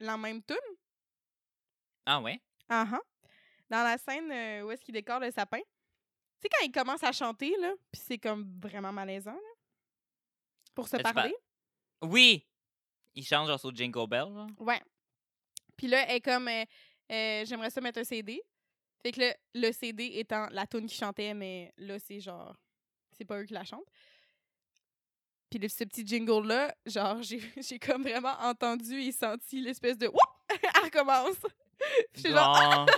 la 0.00 0.16
même 0.16 0.42
tune 0.42 0.56
Ah 2.06 2.20
ouais? 2.20 2.40
uh-huh, 2.70 2.98
dans 3.70 3.82
la 3.84 3.96
scène 3.98 4.30
euh, 4.32 4.62
où 4.62 4.70
est-ce 4.70 4.82
qu'il 4.82 4.94
décore 4.94 5.20
le 5.20 5.30
sapin. 5.30 5.58
Tu 5.60 6.42
sais 6.42 6.48
quand 6.50 6.64
il 6.66 6.72
commence 6.72 7.02
à 7.02 7.12
chanter 7.12 7.54
là, 7.60 7.72
puis 7.92 8.00
c'est 8.04 8.18
comme 8.18 8.58
vraiment 8.60 8.92
malaisant 8.92 9.32
là, 9.32 9.38
pour 10.74 10.88
se 10.88 10.96
parler. 10.96 11.34
Oui! 12.02 12.46
Il 13.14 13.24
change 13.24 13.48
genre 13.48 13.58
sur 13.60 13.74
Jingle 13.74 14.06
Bell. 14.08 14.26
genre. 14.32 14.46
Ouais. 14.58 14.80
Puis 15.78 15.86
là 15.86 16.04
elle 16.08 16.16
est 16.16 16.20
comme 16.20 16.46
euh, 16.48 16.64
euh, 17.10 17.44
j'aimerais 17.46 17.70
ça 17.70 17.80
mettre 17.80 18.00
un 18.00 18.04
CD. 18.04 18.42
Fait 19.02 19.12
que 19.12 19.20
là, 19.20 19.34
le 19.54 19.72
CD 19.72 20.10
étant 20.16 20.46
la 20.50 20.66
tune 20.66 20.86
qui 20.86 20.96
chantait 20.96 21.32
mais 21.32 21.72
là 21.78 21.98
c'est 21.98 22.20
genre 22.20 22.54
c'est 23.16 23.24
pas 23.24 23.40
eux 23.40 23.44
qui 23.46 23.54
la 23.54 23.64
chantent. 23.64 23.88
Puis 25.50 25.70
ce 25.70 25.84
petit 25.84 26.06
jingle 26.06 26.46
là, 26.46 26.74
genre 26.84 27.22
j'ai 27.22 27.40
j'ai 27.56 27.78
comme 27.78 28.02
vraiment 28.02 28.36
entendu 28.40 29.00
et 29.00 29.12
senti 29.12 29.62
l'espèce 29.62 29.96
de 29.96 30.08
Woup! 30.08 30.20
elle 30.50 30.84
recommence. 30.84 31.36
J'étais 32.14 32.30
genre. 32.30 32.86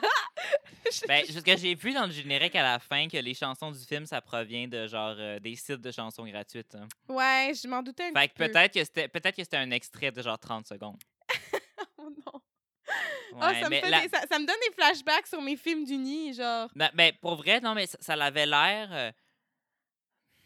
Ben, 1.06 1.24
ce 1.24 1.38
que 1.38 1.56
j'ai 1.56 1.74
vu 1.76 1.92
dans 1.92 2.06
le 2.06 2.10
générique 2.12 2.56
à 2.56 2.62
la 2.62 2.78
fin, 2.80 3.06
que 3.06 3.16
les 3.18 3.34
chansons 3.34 3.70
du 3.70 3.78
film, 3.78 4.06
ça 4.06 4.20
provient 4.20 4.66
de 4.66 4.86
genre 4.88 5.14
euh, 5.18 5.38
des 5.38 5.54
sites 5.54 5.80
de 5.82 5.92
chansons 5.92 6.24
gratuites. 6.26 6.74
hein. 6.74 6.88
Ouais, 7.08 7.52
je 7.54 7.68
m'en 7.68 7.82
doutais 7.82 8.04
un 8.04 8.12
Fait 8.12 8.26
petit 8.28 8.34
que 8.34 8.38
peu. 8.38 8.50
peut-être 8.50 8.72
que 8.74 8.82
c'était 8.84 9.06
peut-être 9.08 9.36
que 9.36 9.44
c'était 9.44 9.58
un 9.58 9.70
extrait 9.70 10.10
de 10.10 10.20
genre 10.22 10.38
30 10.38 10.66
secondes. 10.66 11.00
Oh 11.98 12.08
non. 12.10 12.40
Ouais, 13.32 13.38
Ah, 13.42 13.54
ça, 13.60 13.70
me 13.70 13.76
fait 13.76 13.88
la- 13.88 14.00
des- 14.00 14.08
ça, 14.08 14.20
ça 14.28 14.38
me 14.40 14.44
donne 14.46 14.56
des 14.68 14.74
flashbacks 14.74 15.26
sur 15.28 15.40
mes 15.40 15.56
films 15.56 15.84
du 15.84 15.96
nid, 15.96 16.34
genre. 16.34 16.68
Ben, 16.74 16.90
ben, 16.94 17.12
pour 17.20 17.36
vrai, 17.36 17.60
non, 17.60 17.74
mais 17.74 17.86
ça, 17.86 17.96
ça 18.00 18.16
l'avait 18.16 18.44
l'air. 18.46 18.88
euh, 18.92 19.12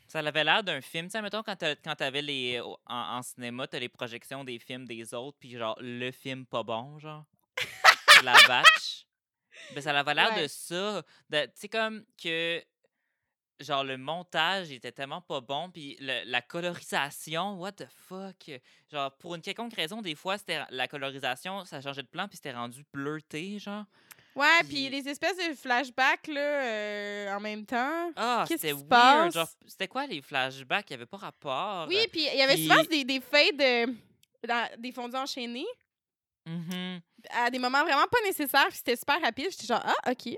ça 0.06 0.18
avait 0.20 0.44
l'air 0.44 0.62
d'un 0.62 0.80
film. 0.80 1.06
Tu 1.06 1.12
sais, 1.12 1.22
mettons, 1.22 1.42
quand 1.42 1.56
t'avais 1.96 2.22
les. 2.22 2.60
En, 2.60 2.76
en 2.86 3.22
cinéma, 3.22 3.66
t'as 3.66 3.78
les 3.78 3.88
projections 3.88 4.44
des 4.44 4.58
films 4.58 4.86
des 4.86 5.12
autres, 5.14 5.36
puis 5.40 5.56
genre, 5.56 5.76
le 5.80 6.10
film 6.12 6.44
pas 6.46 6.62
bon, 6.62 6.98
genre. 6.98 7.24
la 8.22 8.34
batch. 8.48 9.06
Ben, 9.74 9.80
ça 9.80 9.98
avait 9.98 10.14
l'air 10.14 10.34
de 10.34 10.40
Ouais. 10.42 10.48
ça. 10.48 11.02
de- 11.30 11.44
Tu 11.46 11.50
sais, 11.54 11.68
comme 11.68 12.04
que. 12.22 12.62
Genre, 13.60 13.84
le 13.84 13.96
montage 13.96 14.72
était 14.72 14.90
tellement 14.90 15.20
pas 15.20 15.40
bon, 15.40 15.70
puis 15.70 15.96
le- 16.00 16.24
la 16.28 16.42
colorisation, 16.42 17.54
what 17.60 17.72
the 17.72 17.86
fuck? 18.08 18.50
Genre, 18.90 19.12
pour 19.16 19.36
une 19.36 19.42
quelconque 19.42 19.74
raison, 19.74 20.02
des 20.02 20.16
fois, 20.16 20.38
c'était 20.38 20.60
la 20.70 20.88
colorisation, 20.88 21.64
ça 21.64 21.80
changeait 21.80 22.02
de 22.02 22.08
plan, 22.08 22.26
puis 22.26 22.36
c'était 22.36 22.52
rendu 22.52 22.84
bleuté, 22.92 23.58
genre. 23.60 23.84
Ouais, 24.34 24.64
Puis- 24.68 24.88
les 24.88 25.08
espèces 25.08 25.36
de 25.36 25.54
flashbacks, 25.54 26.26
là, 26.26 26.40
euh, 26.40 27.36
en 27.36 27.38
même 27.38 27.64
temps. 27.64 28.10
Ah, 28.16 28.44
c'était 28.48 28.72
weird. 28.72 28.88
passe? 28.88 29.34
Genre, 29.34 29.48
c'était 29.68 29.86
quoi 29.86 30.06
les 30.08 30.20
flashbacks? 30.20 30.90
Il 30.90 30.94
n'y 30.94 30.96
avait 30.96 31.06
pas 31.06 31.18
rapport. 31.18 31.86
Oui, 31.86 32.08
puis 32.10 32.26
il 32.32 32.36
y 32.36 32.42
avait 32.42 32.56
souvent 32.56 32.82
des, 32.90 33.04
des 33.04 33.20
fades, 33.20 33.60
euh, 33.60 33.86
dans- 34.48 34.68
des 34.80 34.90
fondus 34.90 35.16
enchaînés, 35.16 35.66
Mhm. 36.46 37.00
à 37.30 37.48
des 37.50 37.60
moments 37.60 37.84
vraiment 37.84 38.06
pas 38.10 38.20
nécessaires, 38.24 38.66
puis 38.66 38.76
c'était 38.78 38.96
super 38.96 39.20
rapide. 39.22 39.46
J'étais 39.52 39.66
genre, 39.68 39.82
ah, 39.84 40.10
OK. 40.10 40.36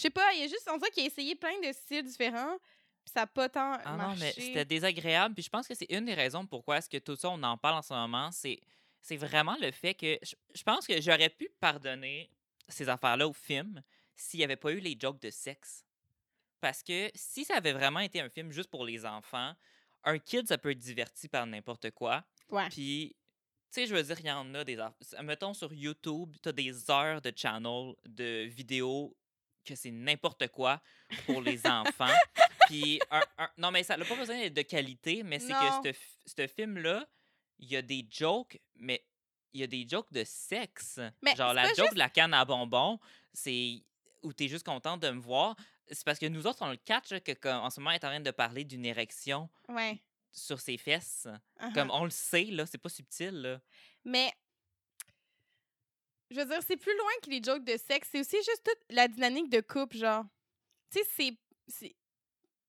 Je 0.00 0.04
sais 0.04 0.10
pas, 0.10 0.32
il 0.32 0.40
y 0.40 0.44
a 0.44 0.46
juste, 0.46 0.66
on 0.72 0.78
dirait 0.78 0.90
qu'il 0.92 1.02
a 1.02 1.06
essayé 1.08 1.34
plein 1.34 1.60
de 1.60 1.70
styles 1.74 2.02
différents, 2.04 2.56
puis 3.04 3.12
ça 3.12 3.22
a 3.22 3.26
pas 3.26 3.50
tant 3.50 3.74
Ah 3.84 3.90
non, 3.90 3.96
marché. 3.98 4.20
mais 4.24 4.32
c'était 4.32 4.64
désagréable. 4.64 5.34
Puis 5.34 5.44
je 5.44 5.50
pense 5.50 5.68
que 5.68 5.74
c'est 5.74 5.90
une 5.92 6.06
des 6.06 6.14
raisons 6.14 6.46
pourquoi 6.46 6.78
est-ce 6.78 6.88
que 6.88 6.96
tout 6.96 7.16
ça, 7.16 7.28
on 7.28 7.42
en 7.42 7.58
parle 7.58 7.76
en 7.76 7.82
ce 7.82 7.92
moment. 7.92 8.30
C'est, 8.32 8.58
c'est 9.02 9.18
vraiment 9.18 9.58
le 9.60 9.70
fait 9.72 9.92
que 9.92 10.18
je, 10.22 10.34
je 10.54 10.62
pense 10.62 10.86
que 10.86 10.98
j'aurais 11.02 11.28
pu 11.28 11.50
pardonner 11.60 12.30
ces 12.66 12.88
affaires-là 12.88 13.28
au 13.28 13.34
film 13.34 13.82
s'il 14.16 14.38
n'y 14.38 14.44
avait 14.44 14.56
pas 14.56 14.72
eu 14.72 14.80
les 14.80 14.96
jokes 14.98 15.20
de 15.20 15.28
sexe. 15.28 15.84
Parce 16.62 16.82
que 16.82 17.10
si 17.14 17.44
ça 17.44 17.56
avait 17.56 17.72
vraiment 17.74 18.00
été 18.00 18.22
un 18.22 18.30
film 18.30 18.52
juste 18.52 18.70
pour 18.70 18.86
les 18.86 19.04
enfants, 19.04 19.54
un 20.04 20.18
kid, 20.18 20.48
ça 20.48 20.56
peut 20.56 20.70
être 20.70 20.78
diverti 20.78 21.28
par 21.28 21.46
n'importe 21.46 21.90
quoi. 21.90 22.24
Ouais. 22.48 22.68
Puis, 22.70 23.14
tu 23.70 23.82
sais, 23.82 23.86
je 23.86 23.94
veux 23.94 24.02
dire, 24.02 24.18
il 24.20 24.26
y 24.26 24.30
en 24.30 24.54
a 24.54 24.64
des. 24.64 24.78
Mettons 25.22 25.52
sur 25.52 25.72
YouTube, 25.74 26.34
tu 26.42 26.48
as 26.48 26.52
des 26.52 26.90
heures 26.90 27.20
de 27.20 27.32
channel 27.36 27.94
de 28.06 28.44
vidéos 28.44 29.14
que 29.70 29.76
c'est 29.76 29.90
n'importe 29.90 30.48
quoi 30.48 30.80
pour 31.26 31.40
les 31.42 31.66
enfants. 31.66 32.06
Puis, 32.68 33.00
un- 33.10 33.22
un- 33.38 33.50
non, 33.56 33.70
mais 33.70 33.82
ça 33.82 33.96
n'a 33.96 34.04
pas 34.04 34.16
besoin 34.16 34.38
d'être 34.38 34.54
de 34.54 34.62
qualité, 34.62 35.22
mais 35.22 35.38
c'est 35.38 35.52
que 35.82 35.92
ce 36.26 36.46
film-là, 36.46 37.06
il 37.58 37.68
y 37.68 37.76
a 37.76 37.82
des 37.82 38.06
jokes, 38.10 38.58
mais 38.76 39.04
il 39.52 39.60
y 39.60 39.64
a 39.64 39.66
des 39.66 39.86
jokes 39.88 40.12
de 40.12 40.22
sexe. 40.24 41.00
Mais 41.22 41.34
Genre, 41.36 41.52
la 41.52 41.66
joke 41.68 41.76
juste- 41.78 41.94
de 41.94 41.98
la 41.98 42.08
canne 42.08 42.32
à 42.34 42.44
bonbons, 42.44 42.98
c'est 43.32 43.82
où 44.22 44.32
tu 44.32 44.44
es 44.44 44.48
juste 44.48 44.64
contente 44.66 45.00
de 45.00 45.10
me 45.10 45.20
voir. 45.20 45.56
C'est 45.90 46.04
parce 46.04 46.18
que 46.20 46.26
nous 46.26 46.46
autres, 46.46 46.58
on 46.62 46.68
le 46.70 46.76
catch 46.76 47.10
là, 47.10 47.20
que, 47.20 47.32
comme, 47.32 47.56
en 47.56 47.70
ce 47.70 47.80
moment, 47.80 47.90
elle 47.90 47.96
est 47.96 48.04
en 48.04 48.08
train 48.10 48.20
de 48.20 48.30
parler 48.30 48.64
d'une 48.64 48.84
érection 48.86 49.48
Ouais. 49.68 50.00
sur 50.30 50.60
ses 50.60 50.76
fesses. 50.78 51.26
uh-huh. 51.60 51.72
Comme 51.74 51.90
on 51.90 52.04
le 52.04 52.10
sait, 52.10 52.44
là, 52.44 52.64
c'est 52.66 52.78
pas 52.78 52.88
subtil, 52.90 53.30
là. 53.42 53.60
Mais, 54.04 54.32
je 56.30 56.40
veux 56.40 56.46
dire, 56.46 56.60
c'est 56.66 56.76
plus 56.76 56.96
loin 56.96 57.10
que 57.22 57.30
les 57.30 57.42
jokes 57.42 57.64
de 57.64 57.76
sexe. 57.76 58.08
C'est 58.12 58.20
aussi 58.20 58.36
juste 58.36 58.62
toute 58.64 58.80
la 58.90 59.08
dynamique 59.08 59.50
de 59.50 59.60
couple, 59.60 59.96
genre. 59.96 60.24
Tu 60.90 61.00
sais, 61.02 61.36
c'est-. 61.68 61.96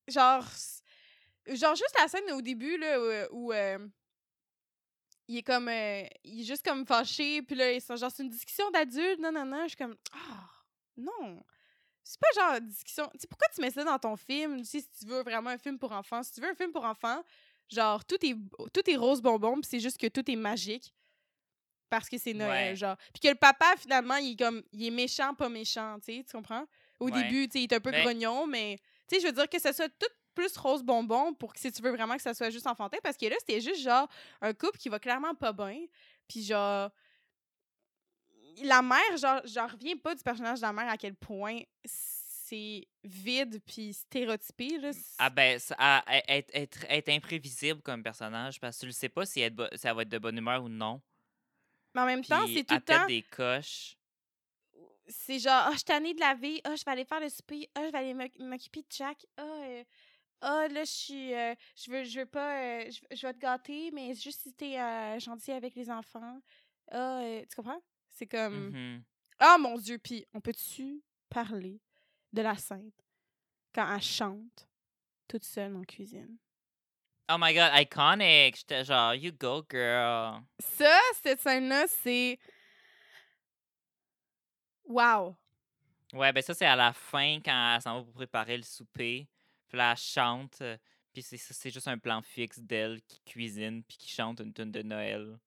Genre. 0.08 0.44
Genre, 1.46 1.74
juste 1.74 1.96
la 1.98 2.08
scène 2.08 2.30
au 2.32 2.40
début, 2.40 2.76
là, 2.76 3.28
où. 3.30 3.46
où, 3.46 3.52
euh, 3.52 3.78
il 5.28 5.38
est 5.38 5.42
comme. 5.42 5.68
euh, 5.68 6.04
il 6.24 6.40
est 6.40 6.44
juste 6.44 6.64
comme 6.64 6.86
fâché, 6.86 7.42
puis 7.42 7.56
là, 7.56 7.72
ils 7.72 7.80
sont 7.80 7.96
genre, 7.96 8.10
c'est 8.10 8.22
une 8.22 8.30
discussion 8.30 8.70
d'adultes, 8.70 9.20
non, 9.20 9.32
non, 9.32 9.44
non. 9.44 9.62
Je 9.64 9.68
suis 9.68 9.76
comme. 9.76 9.96
Ah, 10.12 10.48
non. 10.96 11.42
C'est 12.04 12.18
pas 12.18 12.28
genre 12.34 12.60
discussion. 12.60 13.08
Tu 13.12 13.20
sais, 13.20 13.26
pourquoi 13.28 13.46
tu 13.54 13.60
mets 13.60 13.70
ça 13.70 13.84
dans 13.84 13.98
ton 13.98 14.16
film? 14.16 14.64
Si 14.64 14.82
tu 14.82 15.06
veux 15.06 15.22
vraiment 15.22 15.50
un 15.50 15.58
film 15.58 15.78
pour 15.78 15.92
enfants. 15.92 16.22
Si 16.24 16.32
tu 16.32 16.40
veux 16.40 16.48
un 16.48 16.54
film 16.54 16.72
pour 16.72 16.84
enfants, 16.84 17.22
Genre, 17.72 18.04
tout 18.04 18.18
est, 18.22 18.36
tout 18.72 18.90
est 18.90 18.96
rose 18.96 19.22
bonbon, 19.22 19.54
puis 19.54 19.68
c'est 19.70 19.80
juste 19.80 19.96
que 19.96 20.06
tout 20.06 20.30
est 20.30 20.36
magique. 20.36 20.92
Parce 21.92 22.08
que 22.08 22.16
c'est 22.16 22.32
Noël, 22.32 22.70
Ouais. 22.70 22.76
genre. 22.76 22.96
Puis 23.12 23.20
que 23.20 23.28
le 23.28 23.34
papa, 23.34 23.74
finalement, 23.76 24.16
il 24.16 24.32
est 24.32 24.36
comme. 24.38 24.62
Il 24.72 24.86
est 24.86 24.90
méchant, 24.90 25.34
pas 25.34 25.50
méchant, 25.50 25.98
tu 26.02 26.16
sais, 26.16 26.24
tu 26.24 26.32
comprends? 26.34 26.64
Au 26.98 27.10
Ouais. 27.10 27.22
début, 27.22 27.48
tu 27.48 27.52
sais, 27.52 27.58
il 27.60 27.64
est 27.64 27.74
un 27.74 27.80
peu 27.80 27.90
grognon, 27.90 28.46
mais. 28.46 28.78
Tu 29.06 29.16
sais, 29.16 29.20
je 29.20 29.26
veux 29.26 29.32
dire 29.34 29.46
que 29.46 29.58
ça 29.58 29.74
soit 29.74 29.90
tout 29.90 30.08
plus 30.34 30.56
rose 30.56 30.82
bonbon 30.82 31.34
pour 31.34 31.52
que 31.52 31.60
si 31.60 31.70
tu 31.70 31.82
veux 31.82 31.90
vraiment 31.90 32.16
que 32.16 32.22
ça 32.22 32.32
soit 32.32 32.48
juste 32.48 32.66
enfantin. 32.66 32.96
Parce 33.02 33.18
que 33.18 33.26
là, 33.26 33.36
c'était 33.40 33.60
juste 33.60 33.82
genre 33.82 34.08
un 34.40 34.54
couple 34.54 34.78
qui 34.78 34.88
va 34.88 34.98
clairement 34.98 35.34
pas 35.34 35.52
bien. 35.52 35.84
Puis 36.26 36.42
genre. 36.44 36.90
La 38.62 38.80
mère, 38.82 39.16
genre, 39.18 39.40
j'en 39.44 39.66
reviens 39.66 39.96
pas 39.98 40.14
du 40.14 40.22
personnage 40.22 40.60
de 40.60 40.66
la 40.66 40.72
mère 40.72 40.88
à 40.88 40.96
quel 40.96 41.14
point 41.14 41.60
c'est 41.84 42.86
vide 43.04 43.60
puis 43.66 43.92
stéréotypé. 43.94 44.78
Là. 44.78 44.90
Ah 45.18 45.30
ben, 45.30 45.58
ça- 45.58 45.74
à- 45.78 46.04
être, 46.28 46.50
être, 46.54 46.84
être 46.88 47.08
imprévisible 47.10 47.80
comme 47.82 48.02
personnage, 48.02 48.60
parce 48.60 48.76
que 48.76 48.80
tu 48.80 48.86
le 48.86 48.92
sais 48.92 49.08
pas 49.08 49.24
si 49.26 49.40
elle, 49.40 49.54
si 49.74 49.86
elle 49.86 49.94
va 49.94 50.02
être 50.02 50.08
de 50.10 50.18
bonne 50.18 50.36
humeur 50.38 50.62
ou 50.64 50.68
non. 50.68 51.00
Mais 51.94 52.00
en 52.00 52.06
même 52.06 52.24
temps, 52.24 52.40
c'est 52.52 52.64
tout 52.64 52.74
le 52.74 52.80
temps. 52.80 53.06
des 53.06 53.22
coches. 53.22 53.96
c'est 55.08 55.38
genre, 55.38 55.64
ah, 55.66 55.72
je 55.72 55.78
suis 55.78 56.14
de 56.14 56.20
laver, 56.20 56.60
ah, 56.64 56.74
je 56.76 56.84
vais 56.84 56.90
aller 56.90 57.04
faire 57.04 57.20
le 57.20 57.28
souper, 57.28 57.68
ah, 57.74 57.82
je 57.86 57.92
vais 57.92 57.98
aller 57.98 58.14
m'oc- 58.14 58.38
m'occuper 58.38 58.80
de 58.80 58.86
Jack, 58.90 59.26
euh, 59.40 59.84
ah, 60.40 60.68
là, 60.68 60.84
je 60.84 60.90
suis, 60.90 61.34
euh, 61.34 61.54
je 61.76 61.90
veux, 61.90 62.04
je 62.04 62.20
veux 62.20 62.26
pas, 62.26 62.62
euh, 62.84 62.90
je, 62.90 63.16
je 63.16 63.26
vais 63.26 63.32
te 63.34 63.38
gâter, 63.38 63.90
mais 63.92 64.14
juste 64.14 64.42
si 64.42 64.52
t'es 64.54 64.76
gentil 65.20 65.52
avec 65.52 65.74
les 65.74 65.90
enfants, 65.90 66.40
euh, 66.94 67.44
tu 67.48 67.56
comprends? 67.56 67.82
C'est 68.08 68.26
comme, 68.26 68.76
Mhm. 68.78 69.04
ah, 69.38 69.58
mon 69.58 69.78
Dieu, 69.78 69.98
puis 69.98 70.26
on 70.34 70.40
peut-tu 70.40 71.02
parler 71.28 71.80
de 72.32 72.42
la 72.42 72.56
scène 72.56 72.92
quand 73.74 73.92
elle 73.94 74.02
chante 74.02 74.68
toute 75.28 75.44
seule 75.44 75.76
en 75.76 75.84
cuisine? 75.84 76.38
Oh 77.34 77.38
my 77.38 77.54
god, 77.54 77.70
iconic! 77.74 78.56
J'étais 78.58 78.84
genre, 78.84 79.14
you 79.14 79.32
go, 79.32 79.64
girl. 79.70 80.42
Ça, 80.58 80.98
cette 81.22 81.40
scène-là, 81.40 81.86
c'est... 81.88 82.38
Wow! 84.84 85.34
Ouais, 86.12 86.30
ben 86.32 86.42
ça, 86.42 86.52
c'est 86.52 86.66
à 86.66 86.76
la 86.76 86.92
fin 86.92 87.38
quand 87.42 87.74
elle 87.74 87.80
s'en 87.80 87.98
va 87.98 88.04
pour 88.04 88.12
préparer 88.12 88.58
le 88.58 88.62
souper. 88.64 89.26
Puis 89.68 89.78
là, 89.78 89.92
elle 89.92 89.96
chante. 89.96 90.58
euh, 90.60 90.76
Puis 91.14 91.22
c'est 91.22 91.70
juste 91.70 91.88
un 91.88 91.96
plan 91.96 92.20
fixe 92.20 92.58
d'elle 92.58 93.00
qui 93.02 93.22
cuisine 93.24 93.82
puis 93.82 93.96
qui 93.96 94.10
chante 94.10 94.40
une 94.40 94.52
tune 94.52 94.70
de 94.70 94.82
Noël. 94.82 95.38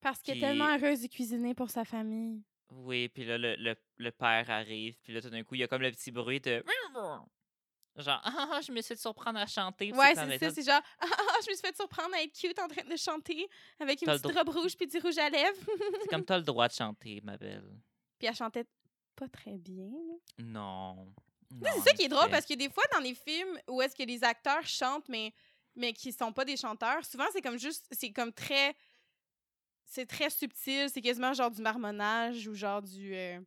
Parce 0.00 0.22
qu'elle 0.22 0.38
est 0.38 0.40
tellement 0.40 0.74
heureuse 0.74 1.02
de 1.02 1.08
cuisiner 1.08 1.54
pour 1.54 1.68
sa 1.68 1.84
famille. 1.84 2.42
Oui, 2.70 3.10
puis 3.10 3.26
là, 3.26 3.36
le, 3.36 3.54
le, 3.56 3.76
le 3.98 4.10
père 4.12 4.48
arrive. 4.48 4.96
Puis 5.02 5.12
là, 5.12 5.20
tout 5.20 5.28
d'un 5.28 5.44
coup, 5.44 5.56
il 5.56 5.60
y 5.60 5.64
a 5.64 5.68
comme 5.68 5.82
le 5.82 5.90
petit 5.90 6.10
bruit 6.10 6.40
de... 6.40 6.64
Genre, 7.96 8.20
ah, 8.24 8.60
je 8.66 8.72
me 8.72 8.80
suis 8.80 8.88
fait 8.94 9.00
surprendre 9.00 9.38
à 9.38 9.46
chanter. 9.46 9.92
Ouais, 9.92 10.14
c'est 10.14 10.38
ça, 10.38 10.50
c'est 10.50 10.62
genre, 10.62 10.80
ah, 10.98 11.06
ah, 11.10 11.16
ah, 11.18 11.36
je 11.44 11.50
me 11.50 11.54
suis 11.54 11.66
fait 11.66 11.76
surprendre 11.76 12.14
à 12.14 12.22
être 12.22 12.32
cute 12.32 12.58
en 12.58 12.66
train 12.68 12.84
de 12.84 12.96
chanter 12.96 13.48
avec 13.78 14.00
une 14.00 14.08
petite 14.08 14.34
robe 14.34 14.48
rouge 14.48 14.76
puis 14.76 14.86
du 14.86 14.98
rouge 14.98 15.18
à 15.18 15.28
lèvres. 15.28 15.58
C'est 16.00 16.08
comme 16.08 16.24
t'as 16.24 16.38
le 16.38 16.44
droit 16.44 16.68
de 16.68 16.72
chanter, 16.72 17.20
ma 17.22 17.36
belle. 17.36 17.70
puis 18.18 18.28
elle 18.28 18.34
chantait 18.34 18.64
pas 19.14 19.28
très 19.28 19.58
bien. 19.58 19.90
Non. 20.38 21.12
Sais, 21.62 21.70
C'est 21.74 21.80
ça 21.90 21.92
qui 21.92 22.04
est 22.04 22.08
drôle 22.08 22.30
parce 22.30 22.46
que 22.46 22.54
des 22.54 22.70
fois, 22.70 22.84
dans 22.94 23.00
les 23.00 23.14
films 23.14 23.58
où 23.68 23.82
est-ce 23.82 23.94
que 23.94 24.04
les 24.04 24.24
acteurs 24.24 24.66
chantent, 24.66 25.08
mais, 25.10 25.34
mais 25.76 25.92
qui 25.92 26.12
sont 26.12 26.32
pas 26.32 26.46
des 26.46 26.56
chanteurs, 26.56 27.04
souvent, 27.04 27.26
c'est 27.30 27.42
comme 27.42 27.58
juste, 27.58 27.86
c'est 27.92 28.10
comme 28.10 28.32
très, 28.32 28.74
c'est 29.84 30.06
très 30.06 30.30
subtil, 30.30 30.88
c'est 30.88 31.02
quasiment 31.02 31.34
genre 31.34 31.50
du 31.50 31.60
marmonnage 31.60 32.48
ou 32.48 32.54
genre 32.54 32.80
du, 32.80 33.14
euh, 33.14 33.38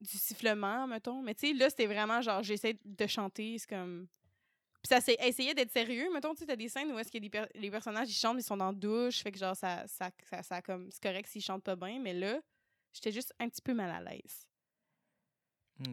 du 0.00 0.16
sifflement, 0.18 0.86
mettons. 0.86 1.22
Mais 1.22 1.34
tu 1.34 1.48
sais, 1.48 1.54
là, 1.54 1.70
c'était 1.70 1.86
vraiment 1.86 2.20
genre, 2.22 2.42
j'essaie 2.42 2.78
de 2.84 3.06
chanter, 3.06 3.58
c'est 3.58 3.68
comme... 3.68 4.06
Puis 4.82 4.88
ça 4.88 5.00
c'est 5.00 5.16
essayait 5.20 5.54
d'être 5.54 5.72
sérieux, 5.72 6.08
mettons, 6.12 6.32
tu 6.34 6.40
sais, 6.40 6.46
t'as 6.46 6.54
des 6.56 6.68
scènes 6.68 6.92
où 6.92 6.98
est-ce 6.98 7.10
que 7.10 7.18
les, 7.18 7.30
per- 7.30 7.48
les 7.54 7.70
personnages, 7.70 8.08
ils 8.08 8.14
chantent, 8.14 8.38
ils 8.38 8.44
sont 8.44 8.56
dans 8.56 8.70
la 8.70 8.72
douche, 8.72 9.20
fait 9.22 9.32
que 9.32 9.38
genre, 9.38 9.56
ça, 9.56 9.84
ça, 9.88 10.10
ça, 10.30 10.42
ça 10.42 10.62
comme, 10.62 10.90
c'est 10.92 11.02
correct 11.02 11.26
s'ils 11.28 11.42
chantent 11.42 11.64
pas 11.64 11.74
bien, 11.76 11.98
mais 11.98 12.14
là, 12.14 12.40
j'étais 12.92 13.10
juste 13.10 13.34
un 13.40 13.48
petit 13.48 13.62
peu 13.62 13.74
mal 13.74 13.90
à 13.90 14.00
l'aise. 14.00 14.46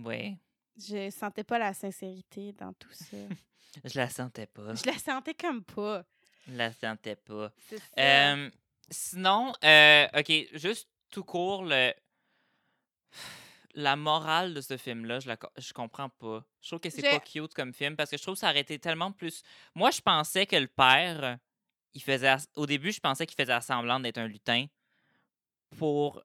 Ouais. 0.03 0.37
Je 0.77 1.09
sentais 1.09 1.43
pas 1.43 1.57
la 1.59 1.73
sincérité 1.73 2.51
dans 2.53 2.73
tout 2.73 2.91
ça. 2.91 3.17
Je 3.85 3.97
la 3.97 4.07
sentais 4.09 4.45
pas. 4.45 4.75
Je 4.75 4.85
la 4.85 4.97
sentais 4.99 5.33
comme 5.33 5.63
pas. 5.63 6.05
Je 6.47 6.53
la 6.53 6.71
sentais 6.71 7.15
pas. 7.15 7.51
Euh, 7.97 8.49
sinon, 8.91 9.51
euh, 9.63 10.07
OK, 10.15 10.31
juste 10.53 10.87
tout 11.09 11.23
court, 11.23 11.63
le... 11.63 11.91
la 13.73 13.95
morale 13.95 14.53
de 14.53 14.61
ce 14.61 14.77
film-là, 14.77 15.19
je, 15.19 15.27
la 15.27 15.37
je 15.57 15.73
comprends 15.73 16.09
pas. 16.09 16.43
Je 16.61 16.67
trouve 16.69 16.79
que 16.79 16.89
c'est 16.89 17.01
pas 17.01 17.19
cute 17.19 17.53
comme 17.53 17.73
film 17.73 17.95
parce 17.95 18.09
que 18.11 18.17
je 18.17 18.21
trouve 18.21 18.35
que 18.35 18.39
ça 18.41 18.49
aurait 18.49 18.59
été 18.61 18.79
tellement 18.79 19.11
plus... 19.11 19.41
Moi, 19.75 19.91
je 19.91 20.01
pensais 20.01 20.45
que 20.45 20.55
le 20.55 20.67
père, 20.67 21.37
il 21.93 22.01
faisait... 22.01 22.35
Au 22.55 22.65
début, 22.65 22.91
je 22.91 22.99
pensais 22.99 23.25
qu'il 23.25 23.35
faisait 23.35 23.59
semblant 23.61 23.99
d'être 23.99 24.17
un 24.19 24.27
lutin 24.27 24.67
pour... 25.77 26.23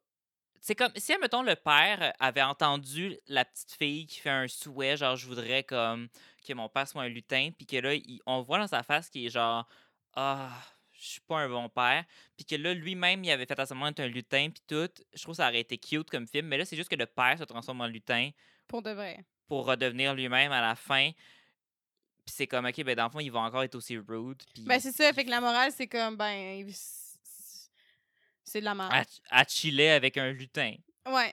C'est 0.60 0.74
comme 0.74 0.92
si, 0.96 1.16
mettons, 1.18 1.42
le 1.42 1.54
père 1.54 2.12
avait 2.18 2.42
entendu 2.42 3.16
la 3.28 3.44
petite 3.44 3.72
fille 3.72 4.06
qui 4.06 4.18
fait 4.20 4.28
un 4.30 4.48
souhait, 4.48 4.96
genre, 4.96 5.16
je 5.16 5.26
voudrais 5.26 5.62
comme 5.62 6.08
que 6.44 6.52
mon 6.52 6.68
père 6.68 6.88
soit 6.88 7.02
un 7.02 7.08
lutin, 7.08 7.50
puis 7.56 7.64
que 7.64 7.76
là, 7.76 7.94
il- 7.94 8.20
on 8.26 8.42
voit 8.42 8.58
dans 8.58 8.66
sa 8.66 8.82
face 8.82 9.08
qu'il 9.08 9.24
est 9.24 9.30
genre, 9.30 9.66
ah, 10.14 10.50
je 10.98 11.06
suis 11.06 11.20
pas 11.20 11.38
un 11.38 11.48
bon 11.48 11.68
père. 11.68 12.04
Puis 12.36 12.44
que 12.44 12.56
là, 12.56 12.74
lui-même, 12.74 13.22
il 13.24 13.30
avait 13.30 13.46
fait 13.46 13.58
à 13.58 13.64
d'être 13.64 14.00
un 14.00 14.06
lutin, 14.08 14.50
puis 14.50 14.62
tout. 14.66 14.88
Je 15.14 15.22
trouve 15.22 15.34
que 15.34 15.36
ça 15.42 15.48
aurait 15.48 15.60
été 15.60 15.78
cute 15.78 16.10
comme 16.10 16.26
film. 16.26 16.46
Mais 16.48 16.58
là, 16.58 16.64
c'est 16.64 16.76
juste 16.76 16.88
que 16.90 16.96
le 16.96 17.06
père 17.06 17.38
se 17.38 17.44
transforme 17.44 17.80
en 17.80 17.86
lutin 17.86 18.30
Pour 18.66 18.82
de 18.82 18.90
vrai. 18.90 19.24
pour 19.46 19.66
redevenir 19.66 20.14
lui-même 20.14 20.52
à 20.52 20.60
la 20.60 20.74
fin. 20.74 21.10
Puis 22.24 22.34
c'est 22.36 22.46
comme, 22.46 22.66
OK, 22.66 22.82
ben 22.84 22.94
dans 22.94 23.04
le 23.04 23.10
fond, 23.10 23.20
il 23.20 23.30
va 23.30 23.40
encore 23.40 23.62
être 23.62 23.74
aussi 23.76 23.96
rude. 23.96 24.42
Puis 24.52 24.64
Ben, 24.64 24.78
c'est 24.80 24.92
ça. 24.92 25.12
Fait 25.12 25.24
que 25.24 25.30
la 25.30 25.40
morale, 25.40 25.72
c'est 25.74 25.86
comme, 25.86 26.16
ben, 26.16 26.66
c'est- 26.72 28.60
de 28.60 28.64
la 28.64 28.74
merde. 28.74 28.92
à, 28.92 29.40
à 29.40 29.44
chiller 29.46 29.90
avec 29.90 30.16
un 30.16 30.32
lutin. 30.32 30.74
Ouais. 31.06 31.32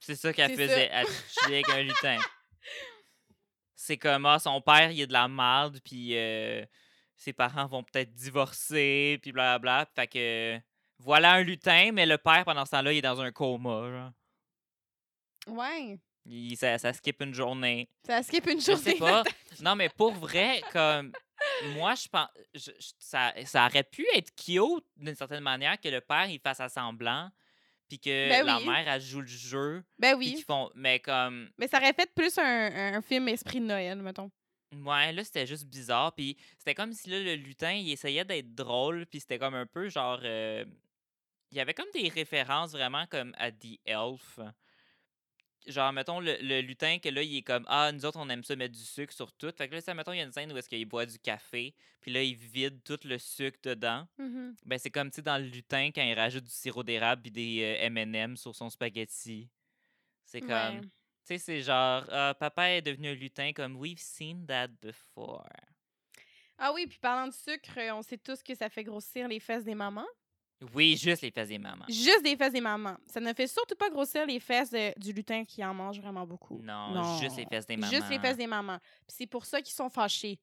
C'est 0.00 0.14
ça 0.16 0.32
qu'elle 0.32 0.52
faisait, 0.54 0.90
à 0.90 1.04
chiller 1.04 1.56
avec 1.64 1.68
un 1.70 1.82
lutin. 1.82 2.18
C'est 3.74 3.96
comme, 3.96 4.26
ah, 4.26 4.38
son 4.38 4.60
père, 4.60 4.90
il 4.90 5.00
est 5.00 5.06
de 5.06 5.12
la 5.12 5.28
merde, 5.28 5.80
puis 5.84 6.10
euh, 6.16 6.64
ses 7.18 7.32
parents 7.34 7.66
vont 7.66 7.82
peut-être 7.82 8.14
divorcer, 8.14 9.18
puis 9.20 9.32
blablabla. 9.32 9.86
Fait 9.94 10.06
que, 10.06 10.58
voilà 11.00 11.32
un 11.34 11.42
lutin, 11.42 11.90
mais 11.92 12.06
le 12.06 12.16
père, 12.16 12.44
pendant 12.44 12.64
ce 12.64 12.70
temps-là, 12.70 12.92
il 12.92 12.98
est 12.98 13.02
dans 13.02 13.20
un 13.20 13.30
coma, 13.32 13.90
genre. 13.90 14.12
Ouais. 15.48 15.98
Il- 16.26 16.56
ça, 16.56 16.78
ça 16.78 16.92
skip 16.92 17.20
une 17.22 17.34
journée. 17.34 17.88
Ça 18.06 18.22
skip 18.22 18.46
une 18.46 18.60
Je 18.60 18.66
journée. 18.66 18.82
sais 18.82 18.94
pas. 18.98 19.24
Non, 19.60 19.74
mais 19.76 19.88
pour 19.88 20.12
vrai, 20.12 20.62
comme, 20.72 21.12
moi, 21.74 21.94
je 21.94 22.08
pense, 22.08 22.28
je- 22.54 22.70
je- 22.78 22.92
ça, 22.98 23.32
ça 23.44 23.66
aurait 23.66 23.84
pu 23.84 24.06
être 24.14 24.34
cute, 24.34 24.84
d'une 24.96 25.14
certaine 25.14 25.42
manière, 25.42 25.80
que 25.80 25.88
le 25.88 26.00
père, 26.00 26.26
il 26.28 26.38
fasse 26.40 26.60
à 26.60 26.68
semblant, 26.68 27.30
puis 27.88 27.98
que 27.98 28.28
Ben 28.28 28.44
la 28.44 28.58
oui. 28.58 28.66
mère, 28.66 28.86
elle 28.88 29.00
joue 29.00 29.22
le 29.22 29.26
jeu. 29.26 29.82
Ben 29.98 30.14
oui. 30.16 30.42
font. 30.46 30.70
Mais 30.74 31.00
comme. 31.00 31.50
Mais 31.56 31.66
ça 31.68 31.78
aurait 31.78 31.94
fait 31.94 32.12
plus 32.14 32.36
un, 32.38 32.94
un 32.96 33.00
film 33.02 33.26
esprit 33.28 33.60
de 33.60 33.64
Noël, 33.66 33.96
mettons. 34.02 34.30
Ouais, 34.72 35.12
là, 35.12 35.24
c'était 35.24 35.46
juste 35.46 35.64
bizarre. 35.66 36.14
Puis 36.14 36.36
c'était 36.58 36.74
comme 36.74 36.92
si 36.92 37.08
là, 37.08 37.18
le 37.20 37.34
lutin, 37.36 37.72
il 37.72 37.90
essayait 37.90 38.24
d'être 38.24 38.54
drôle. 38.54 39.06
Puis 39.06 39.20
c'était 39.20 39.38
comme 39.38 39.54
un 39.54 39.66
peu 39.66 39.88
genre. 39.88 40.20
euh, 40.22 40.64
Il 41.50 41.56
y 41.56 41.60
avait 41.60 41.74
comme 41.74 41.90
des 41.94 42.08
références 42.08 42.72
vraiment 42.72 43.06
comme 43.06 43.34
à 43.38 43.50
The 43.50 43.78
Elf. 43.86 44.38
Genre, 45.66 45.92
mettons, 45.92 46.20
le, 46.20 46.36
le 46.40 46.60
lutin, 46.62 46.98
que 46.98 47.08
là, 47.10 47.22
il 47.22 47.36
est 47.38 47.42
comme 47.42 47.64
Ah, 47.68 47.92
nous 47.92 48.04
autres, 48.06 48.18
on 48.18 48.28
aime 48.30 48.44
ça 48.44 48.56
mettre 48.56 48.74
du 48.74 48.82
sucre 48.84 49.12
sur 49.12 49.32
tout. 49.32 49.52
Fait 49.56 49.68
que 49.68 49.74
là, 49.74 49.80
ça, 49.80 49.92
mettons, 49.92 50.12
il 50.12 50.18
y 50.18 50.20
a 50.20 50.24
une 50.24 50.32
scène 50.32 50.50
où 50.52 50.56
est-ce 50.56 50.68
qu'il 50.68 50.84
boit 50.86 51.04
du 51.04 51.18
café. 51.18 51.74
Puis 52.00 52.10
là, 52.10 52.22
il 52.22 52.34
vide 52.36 52.82
tout 52.84 52.98
le 53.04 53.18
sucre 53.18 53.58
dedans. 53.62 54.06
Ben, 54.64 54.78
c'est 54.78 54.90
comme, 54.90 55.10
tu 55.10 55.16
sais, 55.16 55.22
dans 55.22 55.36
le 55.38 55.48
lutin, 55.48 55.90
quand 55.94 56.02
il 56.02 56.14
rajoute 56.14 56.44
du 56.44 56.50
sirop 56.50 56.82
d'érable 56.84 57.22
puis 57.22 57.30
des 57.30 57.62
euh, 57.62 57.84
M&M 57.86 58.36
sur 58.36 58.54
son 58.54 58.70
spaghetti. 58.70 59.50
C'est 60.24 60.40
comme... 60.40 60.80
Ouais. 60.80 60.88
Tu 61.28 61.34
sais, 61.34 61.38
c'est 61.38 61.60
genre, 61.60 62.06
Ah, 62.10 62.34
papa 62.38 62.70
est 62.70 62.80
devenu 62.80 63.08
un 63.08 63.14
lutin 63.14 63.52
comme 63.52 63.76
we've 63.76 63.98
seen 64.00 64.46
that 64.46 64.68
before. 64.80 65.44
Ah 66.56 66.72
oui, 66.72 66.86
puis 66.86 66.98
parlant 66.98 67.26
de 67.28 67.32
sucre, 67.34 67.68
euh, 67.76 67.92
on 67.94 68.02
sait 68.02 68.16
tous 68.16 68.42
que 68.42 68.54
ça 68.54 68.70
fait 68.70 68.82
grossir 68.82 69.28
les 69.28 69.38
fesses 69.38 69.64
des 69.64 69.74
mamans? 69.74 70.06
Oui, 70.74 70.96
juste 70.96 71.20
les 71.22 71.30
fesses 71.30 71.48
des 71.50 71.58
mamans. 71.58 71.84
Juste 71.86 72.22
des 72.22 72.34
fesses 72.34 72.52
des 72.54 72.62
mamans. 72.62 72.96
Ça 73.06 73.20
ne 73.20 73.32
fait 73.34 73.46
surtout 73.46 73.76
pas 73.76 73.90
grossir 73.90 74.24
les 74.24 74.40
fesses 74.40 74.70
de- 74.70 74.98
du 74.98 75.12
lutin 75.12 75.44
qui 75.44 75.62
en 75.62 75.74
mange 75.74 76.00
vraiment 76.00 76.26
beaucoup. 76.26 76.60
Non, 76.62 77.20
juste 77.20 77.36
les 77.36 77.44
fesses 77.46 77.66
des 77.66 77.76
mamans. 77.76 77.92
Juste 77.92 78.08
les 78.08 78.18
fesses 78.18 78.36
des 78.38 78.46
mamans. 78.46 78.78
Puis 79.06 79.16
c'est 79.18 79.26
pour 79.26 79.44
ça 79.44 79.60
qu'ils 79.60 79.74
sont 79.74 79.90
fâchés. 79.90 80.40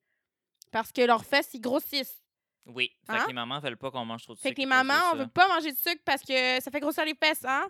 Parce 0.71 0.91
que 0.91 1.01
leurs 1.01 1.25
fesses, 1.25 1.49
ils 1.53 1.61
grossissent. 1.61 2.21
Oui, 2.67 2.91
fait 3.05 3.17
Hein? 3.17 3.23
que 3.23 3.27
les 3.27 3.33
mamans 3.33 3.59
veulent 3.59 3.77
pas 3.77 3.89
qu'on 3.91 4.05
mange 4.05 4.23
trop 4.23 4.33
de 4.35 4.39
Fait 4.39 4.49
sucre. 4.49 4.55
que 4.57 4.61
les 4.61 4.65
mamans, 4.67 5.11
on 5.13 5.15
veut 5.17 5.27
pas 5.27 5.47
manger 5.47 5.71
de 5.71 5.77
sucre 5.77 6.01
parce 6.05 6.21
que 6.21 6.61
ça 6.61 6.69
fait 6.71 6.79
grossir 6.79 7.05
les 7.05 7.15
fesses, 7.15 7.43
hein? 7.43 7.67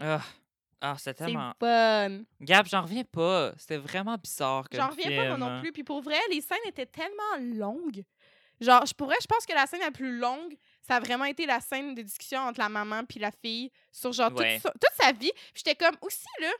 Ah, 0.00 0.22
ah, 0.80 0.94
c'est 0.98 1.16
C'est 1.18 1.24
tellement... 1.24 1.52
fun. 1.60 2.20
Gab, 2.40 2.66
j'en 2.66 2.82
reviens 2.82 3.04
pas. 3.04 3.52
C'était 3.58 3.78
vraiment 3.78 4.16
bizarre 4.16 4.66
J'en 4.72 4.88
reviens 4.88 5.10
pas, 5.16 5.28
moi 5.28 5.36
non 5.38 5.60
plus. 5.60 5.72
Puis 5.72 5.84
pour 5.84 6.00
vrai, 6.02 6.18
les 6.30 6.40
scènes 6.40 6.58
étaient 6.66 6.86
tellement 6.86 7.36
longues. 7.40 8.04
Genre, 8.60 8.84
je 8.86 8.92
pourrais, 8.94 9.16
je 9.20 9.26
pense 9.26 9.46
que 9.46 9.52
la 9.54 9.66
scène 9.66 9.80
la 9.80 9.92
plus 9.92 10.18
longue, 10.18 10.56
ça 10.82 10.96
a 10.96 11.00
vraiment 11.00 11.24
été 11.26 11.46
la 11.46 11.60
scène 11.60 11.94
de 11.94 12.02
discussion 12.02 12.40
entre 12.40 12.58
la 12.58 12.68
maman 12.68 13.04
puis 13.04 13.20
la 13.20 13.30
fille 13.30 13.70
sur 13.92 14.12
genre 14.12 14.30
toute 14.30 14.38
sa- 14.60 14.70
toute, 14.70 14.82
sa 15.00 15.12
vie. 15.12 15.30
Puis 15.54 15.62
j'étais 15.64 15.76
comme 15.76 15.96
aussi 16.00 16.24
là, 16.40 16.50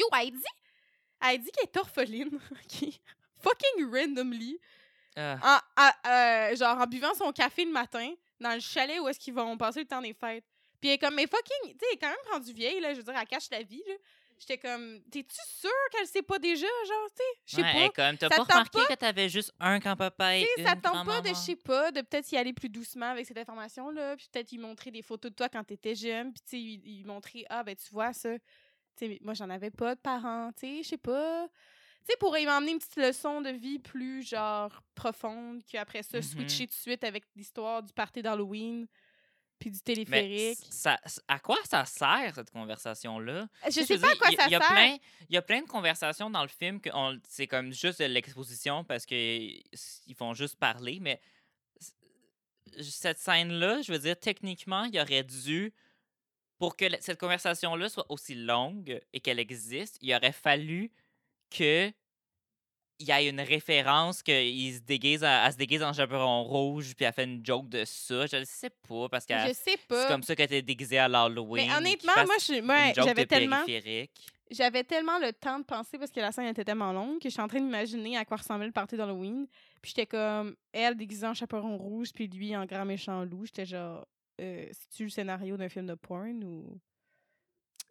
yo, 0.00 0.06
elle 0.14 1.38
dit 1.38 1.50
qu'elle 1.52 1.64
est 1.64 1.76
orpheline? 1.76 2.38
Fucking 3.38 3.90
randomly. 3.92 4.58
Ah, 5.16 5.60
en, 5.76 5.82
à- 5.82 6.50
euh, 6.50 6.56
genre 6.56 6.78
en 6.78 6.86
buvant 6.86 7.12
son 7.14 7.30
café 7.32 7.64
le 7.66 7.72
matin 7.72 8.12
dans 8.40 8.54
le 8.54 8.60
chalet 8.60 8.98
où 9.00 9.08
est-ce 9.08 9.20
qu'ils 9.20 9.34
vont 9.34 9.56
passer 9.58 9.80
le 9.80 9.86
temps 9.86 10.00
des 10.00 10.14
fêtes. 10.14 10.44
Puis 10.82 10.88
elle 10.90 10.96
est 10.96 10.98
comme, 10.98 11.14
mais 11.14 11.28
fucking, 11.28 11.70
tu 11.74 11.78
sais, 11.78 11.86
elle 11.90 11.94
est 11.94 11.98
quand 11.98 12.08
même 12.08 12.32
rendue 12.32 12.52
vieille, 12.52 12.80
là, 12.80 12.92
je 12.92 12.98
veux 12.98 13.04
dire, 13.04 13.14
elle 13.16 13.26
cache 13.28 13.48
la 13.52 13.62
vie, 13.62 13.82
là. 13.86 13.94
J'étais 14.40 14.58
comme, 14.58 15.00
t'es-tu 15.12 15.36
sûre 15.60 15.70
qu'elle 15.92 16.06
sait 16.08 16.22
pas 16.22 16.40
déjà, 16.40 16.66
genre, 16.88 17.08
tu 17.16 17.22
sais? 17.22 17.40
Je 17.46 17.56
sais 17.56 17.62
ouais, 17.62 17.88
pas. 17.92 18.08
comme, 18.10 18.18
t'as 18.18 18.28
Ça 18.28 18.36
pas 18.38 18.42
remarqué 18.42 18.80
que 18.88 18.94
t'avais 18.94 19.28
juste 19.28 19.52
un 19.60 19.78
grand-papa 19.78 20.38
et 20.38 20.40
Tu 20.42 20.48
sais, 20.56 20.62
ça 20.68 20.72
une 20.74 20.80
te 20.80 20.82
tente 20.88 21.06
pas 21.06 21.20
de, 21.20 21.28
je 21.28 21.34
sais 21.34 21.54
pas, 21.54 21.92
de 21.92 22.00
peut-être 22.00 22.32
y 22.32 22.36
aller 22.36 22.52
plus 22.52 22.68
doucement 22.68 23.06
avec 23.06 23.24
cette 23.24 23.38
information-là, 23.38 24.16
puis 24.16 24.26
peut-être 24.32 24.50
y 24.50 24.58
montrer 24.58 24.90
des 24.90 25.02
photos 25.02 25.30
de 25.30 25.36
toi 25.36 25.48
quand 25.48 25.62
t'étais 25.62 25.94
jeune, 25.94 26.32
puis 26.32 26.42
tu 26.42 26.50
sais, 26.50 26.58
y, 26.60 26.98
y 27.00 27.04
montrer, 27.04 27.46
ah, 27.48 27.62
ben, 27.62 27.76
tu 27.76 27.88
vois 27.92 28.12
ça. 28.12 28.36
Tu 28.96 29.06
sais, 29.06 29.18
moi, 29.20 29.34
j'en 29.34 29.48
avais 29.48 29.70
pas 29.70 29.94
de 29.94 30.00
parents, 30.00 30.50
tu 30.58 30.66
sais, 30.66 30.82
je 30.82 30.88
sais 30.88 30.98
pas. 30.98 31.46
Tu 32.04 32.06
sais, 32.10 32.16
pour 32.18 32.36
y 32.36 32.44
m'emmener 32.44 32.72
une 32.72 32.78
petite 32.80 32.96
leçon 32.96 33.42
de 33.42 33.50
vie 33.50 33.78
plus, 33.78 34.26
genre, 34.28 34.82
profonde, 34.96 35.62
qu'après 35.70 36.02
ça, 36.02 36.18
Mhm. 36.18 36.22
switcher 36.24 36.66
tout 36.66 36.74
de 36.74 36.80
suite 36.80 37.04
avec 37.04 37.22
l'histoire 37.36 37.80
du 37.80 37.92
party 37.92 38.22
d'Halloween, 38.22 38.88
puis 39.62 39.70
du 39.70 39.78
Mais 39.86 39.94
téléphérique. 39.94 40.58
ça, 40.70 41.00
à 41.28 41.38
quoi 41.38 41.56
ça 41.64 41.84
sert, 41.84 42.32
cette 42.34 42.50
conversation-là? 42.50 43.48
Je 43.64 43.70
Tu 43.70 43.84
sais 43.86 43.94
veux 43.96 44.00
pas 44.02 44.12
à 44.12 44.16
quoi 44.16 44.30
y- 44.30 44.36
ça 44.36 44.48
y 44.48 44.54
a 44.54 44.58
sert. 44.60 44.68
Plein, 44.68 44.96
il 45.28 45.34
y 45.34 45.36
a 45.36 45.42
plein 45.42 45.62
de 45.62 45.66
conversations 45.68 46.30
dans 46.30 46.42
le 46.42 46.48
film 46.48 46.80
que 46.80 46.90
c'est 47.28 47.46
comme 47.46 47.72
juste 47.72 48.00
de 48.00 48.06
l'exposition 48.06 48.84
parce 48.84 49.06
qu'ils 49.06 49.62
font 50.16 50.34
juste 50.34 50.56
parler, 50.56 50.98
mais 51.00 51.20
cette 52.80 53.18
scène-là, 53.18 53.82
je 53.82 53.92
veux 53.92 53.98
dire, 53.98 54.18
techniquement, 54.18 54.84
il 54.84 54.98
aurait 54.98 55.24
dû, 55.24 55.72
pour 56.58 56.76
que 56.76 56.84
cette 57.00 57.18
conversation-là 57.18 57.88
soit 57.88 58.06
aussi 58.10 58.34
longue 58.34 59.00
et 59.12 59.20
qu'elle 59.20 59.38
existe, 59.38 59.98
il 60.00 60.14
aurait 60.14 60.32
fallu 60.32 60.90
que 61.50 61.92
il 63.02 63.08
y 63.08 63.10
ait 63.10 63.28
une 63.28 63.40
référence 63.40 64.22
qu'il 64.22 64.74
se 64.74 64.80
déguise, 64.80 65.22
à- 65.24 65.46
elle 65.46 65.52
se 65.52 65.56
déguise 65.58 65.82
en 65.82 65.92
chaperon 65.92 66.42
rouge 66.44 66.94
puis 66.96 67.04
elle 67.04 67.12
fait 67.12 67.24
une 67.24 67.44
joke 67.44 67.68
de 67.68 67.84
ça. 67.84 68.26
Je 68.26 68.36
le 68.36 68.44
sais 68.44 68.70
pas 68.70 69.08
parce 69.08 69.26
que 69.26 69.34
c'est 69.52 69.78
comme 70.08 70.22
ça 70.22 70.34
qu'elle 70.36 70.46
était 70.46 70.62
déguisée 70.62 70.98
à 70.98 71.08
l'Halloween. 71.08 71.66
Mais 71.68 71.76
honnêtement, 71.76 72.12
moi, 72.16 72.36
ouais, 72.76 72.92
j'avais 72.94 73.24
de 73.24 73.28
tellement, 73.28 73.64
j'avais 74.50 74.84
tellement 74.84 75.18
le 75.18 75.32
temps 75.32 75.58
de 75.58 75.64
penser 75.64 75.98
parce 75.98 76.10
que 76.10 76.20
la 76.20 76.30
scène 76.32 76.46
était 76.46 76.64
tellement 76.64 76.92
longue 76.92 77.18
que 77.18 77.28
je 77.28 77.32
suis 77.34 77.40
en 77.42 77.48
train 77.48 77.60
d'imaginer 77.60 78.16
à 78.16 78.24
quoi 78.24 78.36
ressemblait 78.36 78.66
le 78.66 78.72
party 78.72 78.96
d'Halloween. 78.96 79.46
Puis 79.80 79.90
j'étais 79.96 80.06
comme, 80.06 80.54
elle 80.72 80.96
déguisée 80.96 81.26
en 81.26 81.34
chaperon 81.34 81.76
rouge, 81.76 82.10
puis 82.14 82.28
lui 82.28 82.56
en 82.56 82.64
grand 82.66 82.84
méchant 82.84 83.24
loup. 83.24 83.46
J'étais 83.46 83.66
genre, 83.66 84.06
euh, 84.40 84.66
c'est-tu 84.72 85.04
le 85.04 85.10
scénario 85.10 85.56
d'un 85.56 85.68
film 85.68 85.86
de 85.86 85.94
porn 85.94 86.42
ou. 86.44 86.78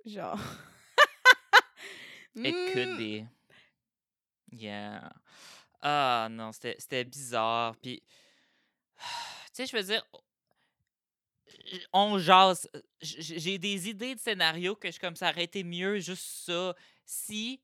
Genre? 0.06 0.40
It 2.36 2.56
could 2.74 2.88
Hmm, 2.90 2.98
be. 2.98 3.26
Yeah. 4.52 5.12
Ah 5.82 6.28
non, 6.32 6.52
c'était 6.52 7.04
bizarre. 7.06 7.76
Puis, 7.82 8.04
tu 9.54 9.66
sais, 9.66 9.66
je 9.66 9.76
veux 9.78 9.84
dire, 9.84 10.04
on 11.94 12.18
jase. 12.20 12.70
J- 13.02 13.40
J'ai 13.40 13.58
des 13.58 13.90
idées 13.90 14.16
de 14.16 14.20
scénario 14.20 14.76
que 14.76 14.92
je 14.92 15.00
comme 15.00 15.16
ça 15.16 15.30
aurait 15.32 15.44
été 15.46 15.64
mieux 15.64 16.00
juste 16.00 16.46
ça. 16.46 16.76
Si, 17.06 17.62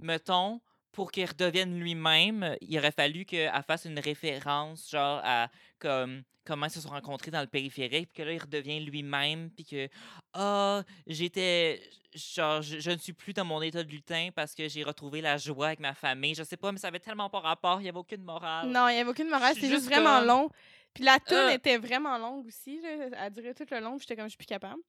mettons, 0.00 0.60
pour 0.92 1.12
qu'il 1.12 1.26
redevienne 1.26 1.78
lui-même, 1.78 2.56
il 2.60 2.78
aurait 2.78 2.92
fallu 2.92 3.24
qu'elle 3.24 3.52
fasse 3.66 3.84
une 3.84 3.98
référence, 4.00 4.90
genre, 4.90 5.20
à 5.24 5.50
comme 5.78 6.22
comment 6.48 6.66
ils 6.66 6.70
se 6.72 6.80
sont 6.80 6.88
rencontrés 6.88 7.30
dans 7.30 7.42
le 7.42 7.46
périphérique, 7.46 8.08
puis 8.12 8.22
que 8.22 8.26
là, 8.26 8.32
il 8.32 8.40
redevient 8.40 8.80
lui-même, 8.80 9.50
puis 9.50 9.64
que, 9.66 9.88
ah, 10.32 10.82
j'étais, 11.06 11.80
genre, 12.14 12.62
je, 12.62 12.80
je 12.80 12.90
ne 12.90 12.96
suis 12.96 13.12
plus 13.12 13.34
dans 13.34 13.44
mon 13.44 13.60
état 13.62 13.84
de 13.84 13.90
lutin 13.90 14.30
parce 14.34 14.54
que 14.54 14.66
j'ai 14.68 14.82
retrouvé 14.82 15.20
la 15.20 15.36
joie 15.36 15.66
avec 15.68 15.80
ma 15.80 15.94
famille. 15.94 16.34
Je 16.34 16.42
sais 16.42 16.56
pas, 16.56 16.72
mais 16.72 16.78
ça 16.78 16.88
avait 16.88 16.98
tellement 17.00 17.28
pas 17.28 17.40
rapport, 17.40 17.80
il 17.80 17.84
n'y 17.84 17.88
avait 17.90 17.98
aucune 17.98 18.22
morale. 18.22 18.66
Non, 18.68 18.88
il 18.88 18.94
n'y 18.94 19.00
avait 19.00 19.10
aucune 19.10 19.28
morale, 19.28 19.54
c'était 19.54 19.68
juste 19.68 19.82
juste 19.82 19.92
vraiment 19.92 20.20
long. 20.22 20.48
Puis 20.94 21.04
la 21.04 21.20
tune 21.20 21.36
Euh. 21.36 21.50
était 21.50 21.76
vraiment 21.76 22.16
longue 22.18 22.46
aussi. 22.46 22.80
Là. 22.80 22.88
Elle 23.26 23.32
durait 23.32 23.54
tout 23.54 23.66
le 23.70 23.78
long, 23.80 23.98
j'étais 23.98 24.16
comme, 24.16 24.24
je 24.24 24.30
suis 24.30 24.38
plus 24.38 24.46
capable. 24.46 24.80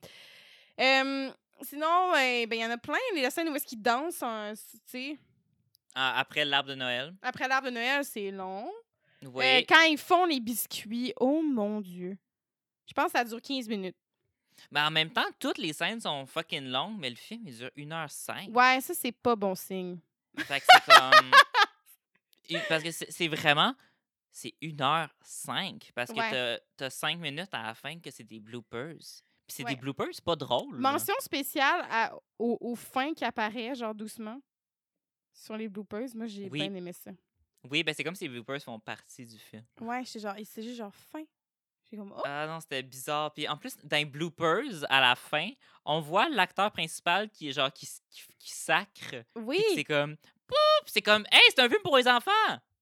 Euh, 0.79 1.29
sinon, 1.61 2.13
euh, 2.15 2.45
ben, 2.47 2.53
il 2.53 2.61
y 2.61 2.65
en 2.65 2.71
a 2.71 2.77
plein. 2.77 2.95
Les 3.13 3.29
scènes 3.29 3.49
où 3.49 3.55
est-ce 3.55 3.65
qu'ils 3.65 3.81
dansent, 3.81 4.23
hein, 4.23 4.53
tu 4.55 4.77
sais. 4.85 5.17
Ah, 5.93 6.17
après 6.19 6.45
l'arbre 6.45 6.69
de 6.69 6.75
Noël. 6.75 7.13
Après 7.21 7.47
l'arbre 7.47 7.67
de 7.67 7.73
Noël, 7.73 8.05
c'est 8.05 8.31
long. 8.31 8.71
Oui. 9.23 9.43
Euh, 9.45 9.61
quand 9.67 9.81
ils 9.83 9.97
font 9.97 10.25
les 10.25 10.39
biscuits, 10.39 11.13
oh 11.19 11.41
mon 11.41 11.81
Dieu. 11.81 12.17
Je 12.87 12.93
pense 12.93 13.11
que 13.11 13.17
ça 13.19 13.23
dure 13.25 13.41
15 13.41 13.67
minutes. 13.67 13.95
Mais 14.71 14.81
en 14.81 14.91
même 14.91 15.11
temps, 15.11 15.25
toutes 15.39 15.57
les 15.57 15.73
scènes 15.73 16.01
sont 16.01 16.25
fucking 16.25 16.65
longues, 16.69 16.97
mais 16.99 17.09
le 17.09 17.15
film, 17.15 17.43
il 17.47 17.55
dure 17.57 17.69
1h05. 17.77 18.49
Ouais, 18.51 18.81
ça, 18.81 18.93
c'est 18.93 19.11
pas 19.11 19.35
bon 19.35 19.55
signe. 19.55 19.99
Fait 20.37 20.59
que 20.59 20.65
c'est 20.69 20.85
comme. 20.93 21.31
Parce 22.69 22.83
que 22.83 22.91
c'est 22.91 23.27
vraiment. 23.27 23.73
C'est 24.31 24.53
1h05. 24.61 25.91
Parce 25.93 26.11
que 26.11 26.17
Ouais. 26.17 26.31
t'as- 26.31 26.59
t'as 26.77 26.89
5 26.89 27.19
minutes 27.19 27.53
à 27.53 27.63
la 27.63 27.73
fin 27.73 27.99
que 27.99 28.11
c'est 28.11 28.23
des 28.23 28.39
bloopers. 28.39 28.95
Puis 28.97 29.55
c'est 29.55 29.63
Ouais. 29.63 29.75
des 29.75 29.81
bloopers, 29.81 30.07
c'est 30.13 30.23
pas 30.23 30.35
drôle. 30.35 30.75
là. 30.79 30.91
Mention 30.91 31.15
spéciale 31.19 31.85
à, 31.89 32.13
au, 32.37 32.57
au 32.61 32.75
fin 32.75 33.13
qui 33.13 33.25
apparaît, 33.25 33.75
genre 33.75 33.95
doucement, 33.95 34.39
sur 35.33 35.57
les 35.57 35.67
bloopers. 35.67 36.09
Moi, 36.15 36.27
j'ai 36.27 36.49
Oui. 36.49 36.59
bien 36.59 36.73
aimé 36.73 36.93
ça. 36.93 37.11
Oui, 37.69 37.83
ben 37.83 37.93
c'est 37.93 38.03
comme 38.03 38.15
si 38.15 38.25
les 38.25 38.29
bloopers 38.29 38.61
font 38.61 38.79
partie 38.79 39.25
du 39.25 39.37
film. 39.37 39.63
Ouais, 39.81 40.03
c'est 40.05 40.19
genre, 40.19 40.35
c'est 40.45 40.63
juste 40.63 40.77
genre 40.77 40.93
fin. 40.95 41.23
Comme, 41.91 42.13
oh! 42.15 42.21
Ah 42.23 42.45
non, 42.45 42.59
c'était 42.59 42.83
bizarre. 42.83 43.33
Puis 43.33 43.47
en 43.47 43.57
plus, 43.57 43.75
dans 43.83 43.97
les 43.97 44.05
bloopers, 44.05 44.85
à 44.89 45.01
la 45.01 45.15
fin, 45.15 45.49
on 45.85 45.99
voit 46.01 46.29
l'acteur 46.29 46.71
principal 46.71 47.29
qui 47.31 47.49
est 47.49 47.51
genre 47.51 47.73
qui, 47.73 47.87
qui, 48.11 48.21
qui 48.37 48.51
sacre. 48.51 49.15
Oui! 49.35 49.59
C'est 49.73 49.83
comme. 49.83 50.15
Poup! 50.45 50.55
C'est 50.85 51.01
comme. 51.01 51.25
Hey, 51.31 51.41
c'est 51.49 51.59
un 51.59 51.67
film 51.69 51.81
pour 51.81 51.97
les 51.97 52.07
enfants! 52.07 52.29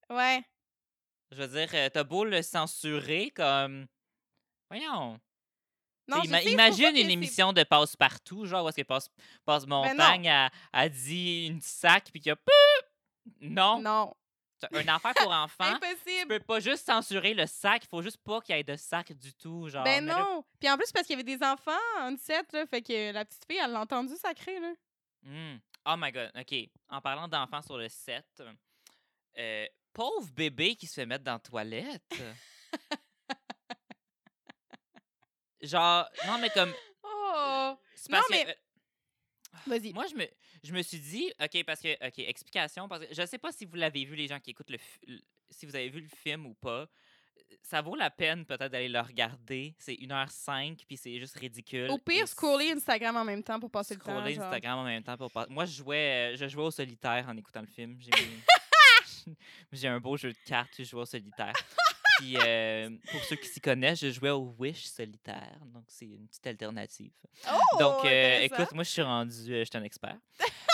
Ouais. 0.10 0.44
Je 1.32 1.42
veux 1.42 1.48
dire, 1.48 1.70
euh, 1.74 1.90
t'as 1.90 2.04
beau 2.04 2.26
le 2.26 2.42
censurer 2.42 3.32
comme. 3.32 3.88
Voyons. 4.70 5.20
Non, 6.10 6.22
ima- 6.24 6.42
sais, 6.42 6.52
imagine 6.52 6.96
une 6.98 7.10
émission 7.10 7.52
de 7.54 7.64
passe-partout, 7.64 8.46
genre 8.46 8.66
où 8.66 8.70
est-ce 8.70 8.78
que 8.78 8.82
passe, 8.84 9.10
passe 9.46 9.66
non. 9.66 9.84
montagne 9.86 10.30
a, 10.30 10.50
a 10.74 10.88
dit 10.90 11.48
une 11.48 11.62
sac 11.62 12.10
puis 12.12 12.20
qu'il 12.22 12.30
y 12.30 12.34
a! 12.34 12.38
Non, 13.42 13.82
Non. 13.82 14.14
C'est 14.60 14.76
un 14.76 14.96
affaire 14.96 15.14
pour 15.16 15.32
enfants. 15.44 15.78
Tu 15.80 15.88
Impossible! 15.88 16.28
peux 16.28 16.40
pas 16.40 16.60
juste 16.60 16.86
censurer 16.86 17.34
le 17.34 17.46
sac, 17.46 17.84
il 17.86 17.90
faut 17.90 18.02
juste 18.02 18.18
pas 18.24 18.42
qu'il 18.42 18.56
y 18.56 18.60
ait 18.60 18.64
de 18.64 18.76
sac 18.76 19.12
du 19.14 19.34
tout, 19.34 19.70
genre. 19.70 19.84
Ben 19.84 20.06
non! 20.06 20.44
Puis 20.60 20.70
en 20.70 20.78
plus, 20.78 20.92
parce 20.92 21.06
qu'il 21.08 21.18
y 21.18 21.22
avait 21.22 21.38
des 21.38 21.44
enfants 21.46 21.72
en 22.00 22.16
set, 22.18 22.52
là, 22.54 22.66
fait 22.68 22.82
que 22.82 23.12
la 23.12 23.26
petite 23.26 23.46
fille, 23.50 23.60
elle 23.64 23.72
l'a 23.72 23.82
entendu 23.82 24.16
sacré, 24.16 24.60
là. 24.60 24.74
Hmm. 25.24 25.58
Oh 25.86 25.96
my 25.98 26.12
god, 26.12 26.32
ok. 26.36 26.56
En 26.90 27.02
parlant 27.02 27.28
d'enfants 27.28 27.62
sur 27.62 27.78
le 27.78 27.88
set, 27.90 28.26
euh, 29.38 29.66
pauvre 29.94 30.28
bébé 30.34 30.76
qui 30.76 30.88
se 30.88 30.96
fait 30.96 31.06
mettre 31.06 31.24
dans 31.24 31.34
la 31.34 31.40
toilette. 31.40 32.04
Genre, 35.62 36.08
non, 36.28 36.38
mais 36.40 36.50
comme. 36.52 36.74
Oh! 37.04 37.76
c'est 37.96 38.12
parce 38.12 38.30
Non, 38.30 38.38
mais- 38.38 38.48
euh, 38.50 38.54
Vas-y. 39.66 39.94
Moi, 39.94 40.06
je 40.08 40.16
me, 40.16 40.26
je 40.64 40.74
me 40.74 40.82
suis 40.82 41.00
dit, 41.00 41.32
OK, 41.42 41.64
parce 41.66 41.82
que, 41.82 41.94
OK, 42.08 42.20
explication, 42.20 42.88
parce 42.88 43.06
que 43.06 43.14
je 43.14 43.26
sais 43.26 43.38
pas 43.38 43.52
si 43.52 43.66
vous 43.66 43.76
l'avez 43.76 44.06
vu, 44.06 44.16
les 44.16 44.28
gens 44.28 44.40
qui 44.40 44.52
écoutent 44.52 44.70
le, 44.70 44.78
si 45.50 45.66
vous 45.66 45.76
avez 45.76 45.90
vu 45.90 46.02
le 46.02 46.08
film 46.24 46.46
ou 46.46 46.54
pas. 46.54 46.88
Ça 47.62 47.82
vaut 47.82 47.96
la 47.96 48.10
peine 48.10 48.46
peut-être 48.46 48.72
d'aller 48.72 48.90
le 48.90 49.00
regarder. 49.00 49.74
C'est 49.78 49.94
1h05, 49.94 50.86
puis 50.86 50.98
c'est 50.98 51.18
juste 51.20 51.38
ridicule. 51.38 51.90
Au 51.90 51.98
pire, 51.98 52.28
scroller 52.28 52.72
Instagram 52.72 53.16
en 53.16 53.24
même 53.24 53.44
temps 53.44 53.60
pour 53.60 53.70
passer 53.72 53.94
le 53.94 54.00
temps. 54.02 54.18
scroller. 54.18 54.38
Instagram 54.38 54.80
en 54.80 54.84
même 54.84 55.04
temps 55.04 55.18
pour 55.18 55.32
pas- 55.32 55.48
Moi, 55.50 55.66
je 55.66 55.72
jouais, 55.78 56.34
je 56.36 56.48
jouais 56.48 56.64
au 56.64 56.72
solitaire 56.72 57.26
en 57.30 57.38
écoutant 57.38 57.62
le 57.62 57.68
film. 57.68 57.98
J'ai 58.00 58.10
mis- 58.26 58.42
J'ai 59.72 59.88
un 59.88 60.00
beau 60.00 60.18
jeu 60.18 60.32
de 60.34 60.38
cartes, 60.46 60.74
je 60.78 60.84
jouais 60.84 61.02
au 61.02 61.06
solitaire. 61.06 61.54
Puis, 62.18 62.36
euh, 62.38 62.90
pour 63.12 63.24
ceux 63.24 63.36
qui 63.36 63.48
s'y 63.48 63.62
connaissent, 63.62 64.00
je 64.00 64.12
jouais 64.12 64.30
au 64.30 64.56
Wish 64.58 64.86
solitaire. 64.86 65.58
Donc, 65.74 65.86
c'est 65.88 66.06
une 66.06 66.28
petite 66.28 66.48
alternative. 66.48 67.12
Oh! 67.48 67.78
Donc, 67.80 68.06
euh, 68.06 68.08
intéressant. 68.08 68.56
écoute, 68.56 68.72
moi, 68.74 68.84
je 68.84 68.90
suis 68.90 69.02
rendu, 69.02 69.54
euh, 69.54 69.60
je 69.60 69.66
suis 69.66 69.78
un 69.78 69.84
expert. 69.84 70.18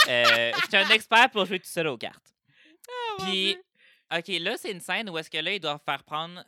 Euh, 0.08 0.51
je 0.56 0.67
suis 0.67 0.77
un 0.77 0.89
expert 0.89 1.29
pour 1.32 1.45
jouer 1.45 1.60
tout 1.60 1.67
seul 1.67 1.88
aux 1.88 1.97
cartes. 1.97 2.34
Oh, 2.88 3.23
Puis. 3.23 3.58
OK, 4.15 4.27
là, 4.27 4.58
c'est 4.58 4.71
une 4.71 4.79
scène 4.79 5.10
où 5.10 5.17
est-ce 5.17 5.29
que 5.29 5.38
là, 5.38 5.53
ils 5.53 5.60
doivent 5.60 5.82
faire 5.84 6.03
prendre. 6.03 6.43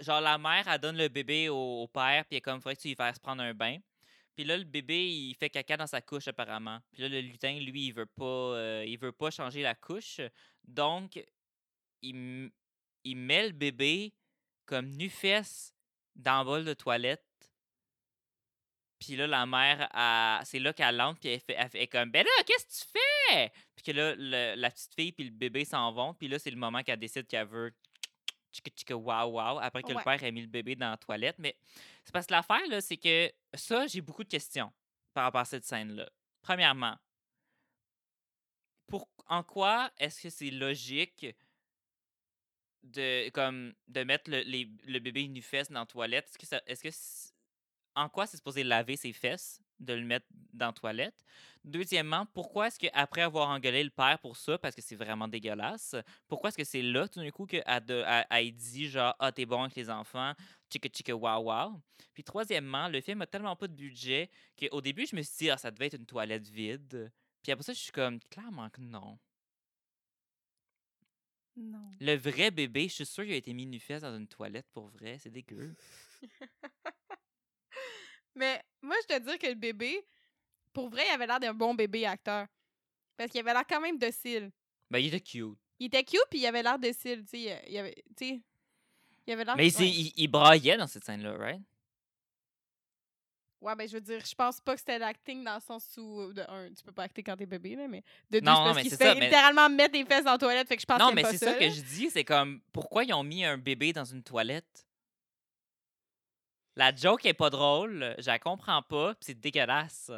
Genre, 0.00 0.20
la 0.20 0.38
mère, 0.38 0.66
elle 0.66 0.80
donne 0.80 0.96
le 0.96 1.08
bébé 1.08 1.48
au, 1.48 1.82
au 1.82 1.88
père, 1.88 2.24
puis 2.24 2.36
elle 2.36 2.42
comme, 2.42 2.60
faudrait 2.60 2.76
que 2.76 2.80
tu 2.80 2.88
lui 2.88 2.94
fasses 2.94 3.18
prendre 3.18 3.42
un 3.42 3.54
bain. 3.54 3.78
Puis 4.34 4.44
là, 4.44 4.56
le 4.56 4.64
bébé, 4.64 5.06
il 5.06 5.34
fait 5.34 5.48
caca 5.48 5.76
dans 5.76 5.86
sa 5.86 6.00
couche, 6.00 6.26
apparemment. 6.28 6.80
Puis 6.92 7.02
là, 7.02 7.08
le 7.08 7.20
lutin, 7.20 7.52
lui, 7.60 7.86
il 7.86 7.92
veut 7.92 8.06
pas, 8.06 8.24
euh, 8.24 8.84
il 8.86 8.98
veut 8.98 9.12
pas 9.12 9.30
changer 9.30 9.62
la 9.62 9.74
couche. 9.74 10.20
Donc, 10.64 11.22
il, 12.02 12.50
il 13.04 13.16
met 13.16 13.46
le 13.46 13.52
bébé 13.52 14.12
comme 14.66 14.88
nu-fesse 14.88 15.74
dans 16.16 16.40
le 16.40 16.44
bol 16.44 16.64
de 16.64 16.74
toilette. 16.74 17.24
Puis 18.98 19.16
là, 19.16 19.26
la 19.26 19.44
mère, 19.44 19.88
c'est 20.46 20.58
là 20.60 20.72
qu'elle 20.72 21.00
entre, 21.00 21.20
puis 21.20 21.28
elle, 21.30 21.40
fait, 21.40 21.78
elle 21.78 21.88
comme, 21.88 22.10
ben 22.10 22.24
là, 22.24 22.30
qu'est-ce 22.46 22.64
que 22.64 22.84
tu 22.92 22.98
fais? 23.28 23.52
Puis 23.76 23.84
que 23.84 23.92
là, 23.92 24.14
le- 24.16 24.54
la 24.54 24.70
petite 24.70 24.94
fille 24.94 25.12
puis 25.12 25.24
le 25.24 25.30
bébé 25.30 25.64
s'en 25.64 25.92
vont. 25.92 26.14
Puis 26.14 26.28
là, 26.28 26.38
c'est 26.38 26.50
le 26.50 26.56
moment 26.56 26.82
qu'elle 26.82 26.98
décide 26.98 27.26
qu'elle 27.26 27.46
veut 27.46 27.74
tchika 28.52 28.70
tchika 28.70 28.96
wow 28.96 29.30
wow 29.32 29.58
après 29.58 29.82
que 29.82 29.88
le 29.88 29.94
père 30.04 30.22
ait 30.22 30.32
mis 30.32 30.40
le 30.42 30.46
bébé 30.46 30.74
dans 30.76 30.90
la 30.90 30.96
toilette. 30.96 31.38
Mais 31.38 31.56
c'est 32.04 32.12
parce 32.12 32.26
que 32.26 32.32
l'affaire, 32.32 32.66
là, 32.68 32.80
c'est 32.80 32.96
que 32.96 33.30
ça, 33.52 33.86
j'ai 33.88 34.00
beaucoup 34.00 34.24
de 34.24 34.28
questions 34.28 34.72
par 35.12 35.24
rapport 35.24 35.40
à 35.42 35.44
cette 35.44 35.64
scène-là. 35.64 36.08
Premièrement, 36.40 36.96
pour, 38.86 39.08
en 39.26 39.42
quoi 39.42 39.90
est-ce 39.98 40.22
que 40.22 40.30
c'est 40.30 40.50
logique 40.50 41.26
de 42.84 43.28
comme 43.30 43.74
de 43.88 44.04
mettre 44.04 44.30
le, 44.30 44.40
les- 44.42 44.70
le 44.86 44.98
bébé 45.00 45.26
nu-fesse 45.28 45.70
dans 45.70 45.80
la 45.80 45.86
toilette, 45.86 46.30
est-ce 46.66 46.82
que 46.82 46.90
en 47.96 48.08
quoi 48.08 48.26
c'est 48.26 48.36
supposé 48.36 48.64
laver 48.64 48.96
ses 48.96 49.12
fesses 49.12 49.60
de 49.80 49.92
le 49.94 50.04
mettre 50.04 50.26
dans 50.52 50.66
la 50.66 50.72
toilette? 50.72 51.24
Deuxièmement, 51.64 52.26
pourquoi 52.26 52.68
est-ce 52.68 52.78
qu'après 52.78 53.22
avoir 53.22 53.48
engueulé 53.48 53.82
le 53.84 53.90
père 53.90 54.18
pour 54.20 54.36
ça, 54.36 54.58
parce 54.58 54.74
que 54.74 54.82
c'est 54.82 54.96
vraiment 54.96 55.28
dégueulasse, 55.28 55.96
pourquoi 56.28 56.48
est-ce 56.48 56.56
que 56.58 56.64
c'est 56.64 56.82
là 56.82 57.08
tout 57.08 57.20
d'un 57.20 57.30
coup 57.30 57.46
qu'elle 57.46 57.62
elle, 57.66 58.26
elle 58.30 58.52
dit 58.52 58.88
genre 58.88 59.14
Ah, 59.18 59.32
t'es 59.32 59.46
bon 59.46 59.62
avec 59.62 59.76
les 59.76 59.90
enfants, 59.90 60.32
chica 60.72 60.88
chica 60.92 61.14
wow 61.16 61.42
wow. 61.50 61.80
Puis 62.12 62.24
troisièmement, 62.24 62.88
le 62.88 63.00
film 63.00 63.22
a 63.22 63.26
tellement 63.26 63.56
pas 63.56 63.68
de 63.68 63.74
budget 63.74 64.30
qu'au 64.58 64.80
début, 64.80 65.06
je 65.06 65.16
me 65.16 65.22
suis 65.22 65.36
dit 65.46 65.50
Ah, 65.50 65.56
ça 65.58 65.70
devait 65.70 65.86
être 65.86 65.94
une 65.98 66.06
toilette 66.06 66.48
vide. 66.48 67.12
Puis 67.42 67.52
après 67.52 67.64
ça, 67.64 67.72
je 67.72 67.78
suis 67.78 67.92
comme 67.92 68.18
clairement 68.30 68.70
que 68.70 68.80
non. 68.80 69.18
Non. 71.56 71.90
Le 72.00 72.16
vrai 72.16 72.50
bébé, 72.50 72.88
je 72.88 72.94
suis 72.94 73.06
sûr 73.06 73.24
qu'il 73.24 73.32
a 73.32 73.36
été 73.36 73.52
mis 73.52 73.66
nu-fesse 73.66 74.02
dans 74.02 74.16
une 74.16 74.26
toilette 74.26 74.66
pour 74.72 74.88
vrai. 74.88 75.18
C'est 75.20 75.30
dégueu. 75.30 75.74
Mais 78.34 78.60
moi, 78.82 78.96
je 79.02 79.14
te 79.14 79.20
dis 79.20 79.38
que 79.38 79.46
le 79.46 79.54
bébé, 79.54 80.04
pour 80.72 80.88
vrai, 80.88 81.04
il 81.08 81.14
avait 81.14 81.26
l'air 81.26 81.38
d'un 81.38 81.54
bon 81.54 81.74
bébé 81.74 82.06
acteur. 82.06 82.48
Parce 83.16 83.30
qu'il 83.30 83.40
avait 83.40 83.52
l'air 83.52 83.66
quand 83.68 83.80
même 83.80 83.98
docile. 83.98 84.50
Ben, 84.90 84.98
il 84.98 85.06
était 85.06 85.20
cute. 85.20 85.56
Il 85.78 85.86
était 85.86 86.02
cute, 86.02 86.26
puis 86.30 86.40
il 86.40 86.46
avait 86.46 86.62
l'air 86.62 86.78
docile, 86.78 87.24
tu 87.24 87.38
sais. 87.38 87.62
Il 87.68 87.78
avait, 87.78 87.94
il 88.20 88.42
l'air... 89.26 89.56
Mais 89.56 89.76
ouais. 89.76 89.88
il, 89.88 90.12
il 90.16 90.28
braillait 90.28 90.76
dans 90.76 90.86
cette 90.88 91.04
scène-là, 91.04 91.36
right? 91.36 91.62
Ouais, 93.64 93.74
ben 93.74 93.88
je 93.88 93.94
veux 93.94 94.00
dire, 94.02 94.20
je 94.22 94.34
pense 94.34 94.60
pas 94.60 94.74
que 94.74 94.80
c'était 94.80 94.98
l'acting 94.98 95.42
dans 95.42 95.54
le 95.54 95.60
sens 95.60 95.96
où, 95.96 96.30
de 96.34 96.42
un, 96.42 96.68
tu 96.74 96.84
peux 96.84 96.92
pas 96.92 97.04
acter 97.04 97.22
quand 97.22 97.34
t'es 97.34 97.46
bébé, 97.46 97.76
là, 97.76 97.88
mais 97.88 98.04
de 98.30 98.40
deux, 98.40 98.44
Non, 98.44 98.56
parce 98.62 98.82
qu'il 98.82 98.90
se 98.90 98.96
fait 98.96 99.04
ça, 99.04 99.14
mais- 99.14 99.22
littéralement 99.22 99.70
mettre 99.70 99.92
des 99.92 100.04
fesses 100.04 100.24
dans 100.24 100.32
la 100.32 100.38
toilette, 100.38 100.68
fait 100.68 100.76
que 100.76 100.82
je 100.82 100.86
pense 100.86 100.98
Non, 100.98 101.12
mais 101.14 101.24
c'est 101.24 101.38
ça 101.38 101.54
que 101.54 101.70
je 101.70 101.80
dis. 101.80 102.10
C'est 102.10 102.24
comme, 102.24 102.60
pourquoi 102.74 103.04
ils 103.04 103.14
ont 103.14 103.22
mis 103.22 103.42
un 103.42 103.56
bébé 103.56 103.94
dans 103.94 104.04
une 104.04 104.22
toilette? 104.22 104.86
La 106.76 106.94
joke 106.94 107.24
est 107.24 107.32
pas 107.32 107.48
drôle, 107.48 108.14
je 108.18 108.26
la 108.26 108.38
comprends 108.38 108.82
pas, 108.82 109.14
pis 109.14 109.26
c'est 109.26 109.40
dégueulasse. 109.40 110.10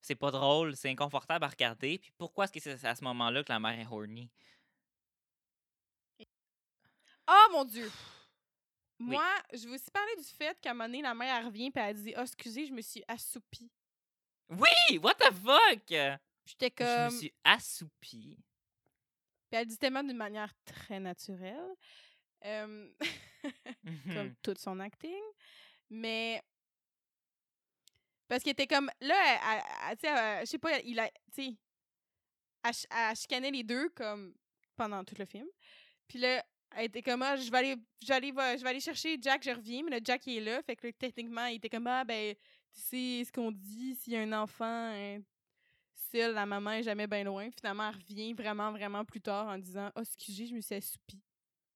C'est 0.00 0.14
pas 0.14 0.30
drôle, 0.30 0.76
c'est 0.76 0.88
inconfortable 0.90 1.44
à 1.44 1.48
regarder. 1.48 1.98
Puis 1.98 2.12
pourquoi 2.18 2.44
est-ce 2.44 2.52
que 2.52 2.60
c'est 2.60 2.86
à 2.86 2.94
ce 2.94 3.02
moment-là 3.04 3.42
que 3.42 3.52
la 3.52 3.58
mère 3.58 3.78
est 3.78 3.86
horny? 3.90 4.28
Oh 7.28 7.46
mon 7.52 7.64
Dieu! 7.64 7.90
Oui. 9.02 9.10
Moi, 9.16 9.26
je 9.52 9.66
veux 9.68 9.74
aussi 9.74 9.90
parler 9.90 10.16
du 10.16 10.24
fait 10.24 10.58
qu'à 10.60 10.70
un 10.70 10.74
moment 10.74 10.84
donné, 10.86 11.02
la 11.02 11.14
mère, 11.14 11.36
elle 11.36 11.46
revient, 11.46 11.70
puis 11.70 11.82
elle 11.82 11.96
dit 12.02 12.14
«Ah, 12.16 12.22
excusez, 12.22 12.66
je 12.66 12.72
me 12.72 12.80
suis 12.82 13.02
assoupie. 13.08 13.70
Oui! 14.48 14.98
What 14.98 15.14
the 15.14 15.32
fuck?» 15.32 15.86
J'étais 16.44 16.72
Je 16.78 16.82
me 16.84 17.08
comme... 17.08 17.18
suis 17.18 17.32
assoupie. 17.44 18.36
Puis 19.50 19.60
elle 19.60 19.66
dit 19.66 19.78
tellement 19.78 20.02
d'une 20.02 20.16
manière 20.16 20.52
très 20.64 20.98
naturelle, 21.00 21.74
euh, 22.44 22.90
comme 24.06 24.26
Mhm. 24.28 24.34
tout 24.42 24.54
son 24.58 24.80
acting. 24.80 25.22
Mais. 25.90 26.42
Parce 28.28 28.42
qu'il 28.42 28.52
était 28.52 28.66
comme. 28.66 28.90
Là, 29.00 29.94
tu 29.94 30.06
sais, 30.06 30.40
je 30.40 30.44
sais 30.46 30.58
pas, 30.58 30.78
il 30.80 30.98
a. 30.98 31.08
Tu 31.10 31.14
sais. 31.32 31.56
Elle, 32.64 32.74
ch- 32.74 32.86
elle 32.90 33.16
chicanait 33.16 33.50
les 33.50 33.62
deux, 33.62 33.88
comme. 33.90 34.34
pendant 34.76 35.04
tout 35.04 35.14
le 35.18 35.26
film. 35.26 35.46
Puis 36.08 36.18
là, 36.18 36.44
elle 36.76 36.86
était 36.86 37.02
comme. 37.02 37.22
Ah, 37.22 37.36
je 37.36 37.50
vais 37.50 37.58
aller, 37.58 37.76
je 38.02 38.08
vais 38.08 38.14
aller, 38.14 38.32
va- 38.32 38.56
je 38.56 38.62
vais 38.62 38.70
aller 38.70 38.80
chercher 38.80 39.18
Jack, 39.20 39.42
je 39.44 39.50
reviens. 39.50 39.82
Mais 39.84 39.98
le 39.98 40.04
Jack, 40.04 40.26
il 40.26 40.38
est 40.38 40.40
là. 40.40 40.62
Fait 40.62 40.76
que 40.76 40.86
là, 40.86 40.92
techniquement, 40.98 41.46
il 41.46 41.56
était 41.56 41.68
comme. 41.68 41.86
Ah, 41.86 42.04
ben. 42.04 42.34
Tu 42.74 42.80
sais 42.80 43.24
ce 43.26 43.30
qu'on 43.32 43.52
dit, 43.52 43.94
s'il 43.96 44.14
y 44.14 44.16
a 44.16 44.20
un 44.22 44.32
enfant. 44.32 44.64
hein, 44.64 45.20
seul, 46.10 46.32
la 46.34 46.46
maman 46.46 46.72
est 46.72 46.82
jamais 46.82 47.06
bien 47.06 47.22
loin. 47.24 47.50
Finalement, 47.50 47.88
elle 47.90 47.96
revient 47.96 48.32
vraiment, 48.32 48.70
vraiment 48.72 49.04
plus 49.04 49.20
tard 49.20 49.46
en 49.48 49.58
disant 49.58 49.90
Oh, 49.96 50.00
excusez, 50.00 50.46
je 50.46 50.54
me 50.54 50.60
suis 50.60 50.74
assoupie. 50.74 51.20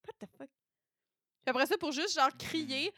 What 0.07 0.14
the 0.18 0.30
fuck? 0.38 0.49
Puis 0.49 1.51
après 1.51 1.66
ça, 1.66 1.76
pour 1.78 1.92
juste 1.92 2.14
genre 2.14 2.34
crier 2.38 2.92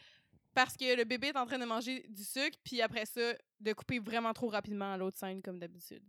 parce 0.53 0.75
que 0.77 0.95
le 0.95 1.03
bébé 1.03 1.27
est 1.27 1.37
en 1.37 1.45
train 1.45 1.59
de 1.59 1.65
manger 1.65 2.05
du 2.09 2.23
sucre, 2.23 2.57
puis 2.63 2.81
après 2.81 3.05
ça, 3.05 3.33
de 3.59 3.73
couper 3.73 3.99
vraiment 3.99 4.33
trop 4.33 4.47
rapidement 4.49 4.93
à 4.93 4.97
l'autre 4.97 5.17
scène 5.17 5.41
comme 5.41 5.59
d'habitude. 5.59 6.03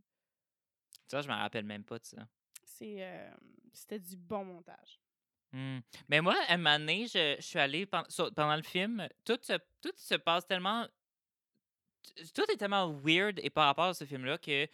Ça, 1.08 1.20
je 1.20 1.28
me 1.28 1.34
rappelle 1.34 1.64
même 1.64 1.84
pas 1.84 1.98
de 1.98 2.04
ça. 2.04 2.26
C'est, 2.64 2.96
euh, 3.00 3.30
c'était 3.72 3.98
du 3.98 4.16
bon 4.16 4.44
montage. 4.44 4.99
Hmm. 5.52 5.80
Mais 6.08 6.20
moi, 6.20 6.36
à 6.48 6.56
donné, 6.78 7.06
je, 7.06 7.36
je 7.38 7.42
suis 7.44 7.58
sur- 8.08 8.32
pendant 8.34 8.56
le 8.56 8.62
film, 8.62 9.08
tout 9.24 9.38
se, 9.42 10.14
passe 10.16 10.46
tellement. 10.46 10.86
Tout 12.34 12.50
est 12.50 12.56
tellement 12.56 12.92
weird 12.92 13.40
et 13.42 13.50
par 13.50 13.66
rapport 13.66 13.86
à 13.86 13.94
ce 13.94 14.04
film-là 14.04 14.38
que. 14.38 14.66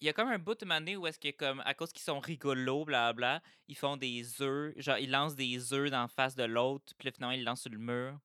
Il 0.00 0.06
y 0.06 0.10
a 0.10 0.12
comme 0.12 0.28
un 0.28 0.38
bout 0.38 0.54
de 0.54 0.70
année 0.70 0.96
où 0.96 1.06
est-ce 1.06 1.18
que, 1.18 1.30
comme, 1.30 1.62
à 1.64 1.72
cause 1.72 1.90
qu'ils 1.90 2.02
sont 2.02 2.20
rigolos, 2.20 2.84
blablabla, 2.84 3.40
ils 3.68 3.76
font 3.76 3.96
des 3.96 4.42
œufs, 4.42 4.74
genre, 4.76 4.98
ils 4.98 5.10
lancent 5.10 5.36
des 5.36 5.72
œufs 5.72 5.90
dans 5.90 6.08
face 6.08 6.34
de 6.34 6.42
l'autre, 6.44 6.92
puis 6.98 7.10
finalement, 7.10 7.32
ils 7.34 7.44
lancent 7.44 7.62
sur 7.62 7.70
le 7.70 7.78
mur. 7.78 8.18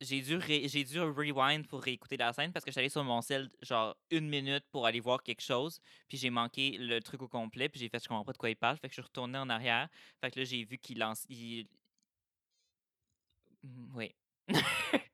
J'ai 0.00 0.20
dû, 0.22 0.40
j'ai 0.40 0.84
dû 0.84 1.00
rewind 1.00 1.66
pour 1.66 1.80
réécouter 1.82 2.16
la 2.16 2.32
scène 2.32 2.52
parce 2.52 2.64
que 2.64 2.72
j'allais 2.72 2.88
sur 2.88 3.04
mon 3.04 3.22
cell, 3.22 3.48
genre, 3.62 3.96
une 4.10 4.28
minute 4.28 4.64
pour 4.70 4.86
aller 4.86 5.00
voir 5.00 5.22
quelque 5.22 5.40
chose, 5.40 5.80
puis 6.08 6.18
j'ai 6.18 6.30
manqué 6.30 6.76
le 6.78 7.00
truc 7.00 7.22
au 7.22 7.28
complet, 7.28 7.68
puis 7.68 7.80
j'ai 7.80 7.88
fait, 7.88 8.02
je 8.02 8.08
comprends 8.08 8.24
pas 8.24 8.32
de 8.32 8.38
quoi 8.38 8.50
il 8.50 8.56
parle, 8.56 8.76
fait 8.76 8.88
que 8.88 8.94
je 8.94 9.00
suis 9.00 9.06
retourné 9.06 9.38
en 9.38 9.48
arrière, 9.48 9.88
fait 10.20 10.30
que 10.30 10.40
là, 10.40 10.44
j'ai 10.44 10.64
vu 10.64 10.78
qu'il 10.78 10.98
lance. 10.98 11.24
Il... 11.28 11.68
Oui. 13.94 14.14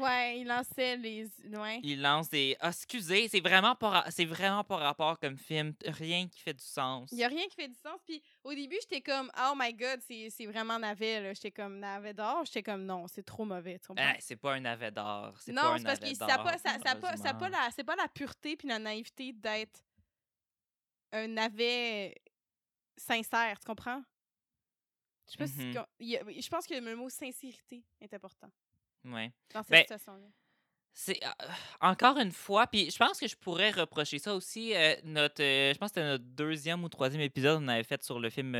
Ouais, 0.00 0.40
il 0.40 0.46
lançait 0.46 0.96
les. 0.96 1.26
Ouais. 1.52 1.80
Il 1.82 2.00
lance 2.02 2.28
des. 2.28 2.56
Ah, 2.60 2.68
excusez, 2.68 3.28
c'est 3.28 3.40
vraiment 3.40 3.74
pas 3.74 3.88
ra- 3.90 4.10
c'est 4.10 4.24
vraiment 4.24 4.64
pas 4.64 4.76
rapport 4.76 5.18
comme 5.18 5.36
film. 5.36 5.74
Rien 5.84 6.28
qui 6.28 6.40
fait 6.40 6.54
du 6.54 6.64
sens. 6.64 7.10
Il 7.12 7.18
y 7.18 7.24
a 7.24 7.28
rien 7.28 7.46
qui 7.48 7.54
fait 7.56 7.68
du 7.68 7.74
sens. 7.74 8.00
Puis 8.04 8.22
au 8.44 8.52
début, 8.54 8.76
j'étais 8.82 9.00
comme, 9.00 9.30
oh 9.38 9.52
my 9.56 9.72
god, 9.74 10.00
c'est, 10.06 10.28
c'est 10.30 10.46
vraiment 10.46 10.78
navet. 10.78 11.20
là. 11.20 11.34
J'étais 11.34 11.50
comme 11.52 11.78
navet 11.78 12.14
d'or? 12.14 12.44
J'étais 12.44 12.62
comme, 12.62 12.84
non, 12.84 13.06
c'est 13.08 13.22
trop 13.24 13.44
mauvais. 13.44 13.78
Tu 13.78 13.88
comprends? 13.88 14.12
Eh, 14.16 14.20
c'est 14.20 14.36
pas 14.36 14.54
un 14.54 14.60
navet 14.60 14.90
d'or. 14.90 15.34
C'est 15.40 15.52
pas 15.52 15.62
non, 15.62 15.68
un 15.74 15.78
c'est 15.78 15.84
parce 15.84 15.98
que 15.98 16.04
navet 16.04 16.14
ça 16.14 16.24
a 16.26 16.38
pas, 16.38 16.50
d'or, 16.52 16.60
ça, 16.60 16.78
ça 16.84 16.90
a 16.90 16.94
pas, 16.96 17.16
ça 17.16 17.30
a 17.30 17.34
pas 17.34 17.40
malheureusement. 17.40 17.64
la, 17.66 17.70
c'est 17.70 17.84
pas 17.84 17.96
la 17.96 18.08
pureté 18.08 18.56
puis 18.56 18.68
la 18.68 18.78
naïveté 18.78 19.32
d'être 19.32 19.80
un 21.12 21.28
navet 21.28 22.14
sincère, 22.96 23.58
tu 23.60 23.66
comprends? 23.66 24.02
Je 25.26 25.32
sais 25.32 25.38
pas 25.38 25.46
si 25.48 25.58
Mhm. 25.66 25.74
qu'on- 25.74 25.86
il 25.98 26.08
y 26.08 26.16
a- 26.16 26.22
je 26.40 26.48
pense 26.48 26.66
que 26.66 26.74
le 26.74 26.94
mot 26.96 27.08
sincérité 27.10 27.84
est 28.00 28.14
important 28.14 28.50
Ouais. 29.06 29.32
dans 29.54 29.62
cette 29.62 29.70
Ben, 29.70 29.80
situation-là. 29.82 30.26
C'est 30.98 31.22
euh, 31.22 31.28
encore 31.82 32.16
une 32.18 32.32
fois, 32.32 32.66
puis 32.66 32.90
je 32.90 32.96
pense 32.96 33.20
que 33.20 33.28
je 33.28 33.36
pourrais 33.36 33.70
reprocher 33.70 34.18
ça 34.18 34.34
aussi. 34.34 34.74
euh, 34.74 34.94
notre, 35.04 35.42
euh, 35.42 35.72
je 35.74 35.78
pense 35.78 35.90
que 35.90 35.96
c'était 36.00 36.06
notre 36.08 36.24
deuxième 36.24 36.82
ou 36.84 36.88
troisième 36.88 37.20
épisode 37.20 37.58
qu'on 37.60 37.68
avait 37.68 37.82
fait 37.84 38.02
sur 38.02 38.18
le 38.18 38.30
film 38.30 38.54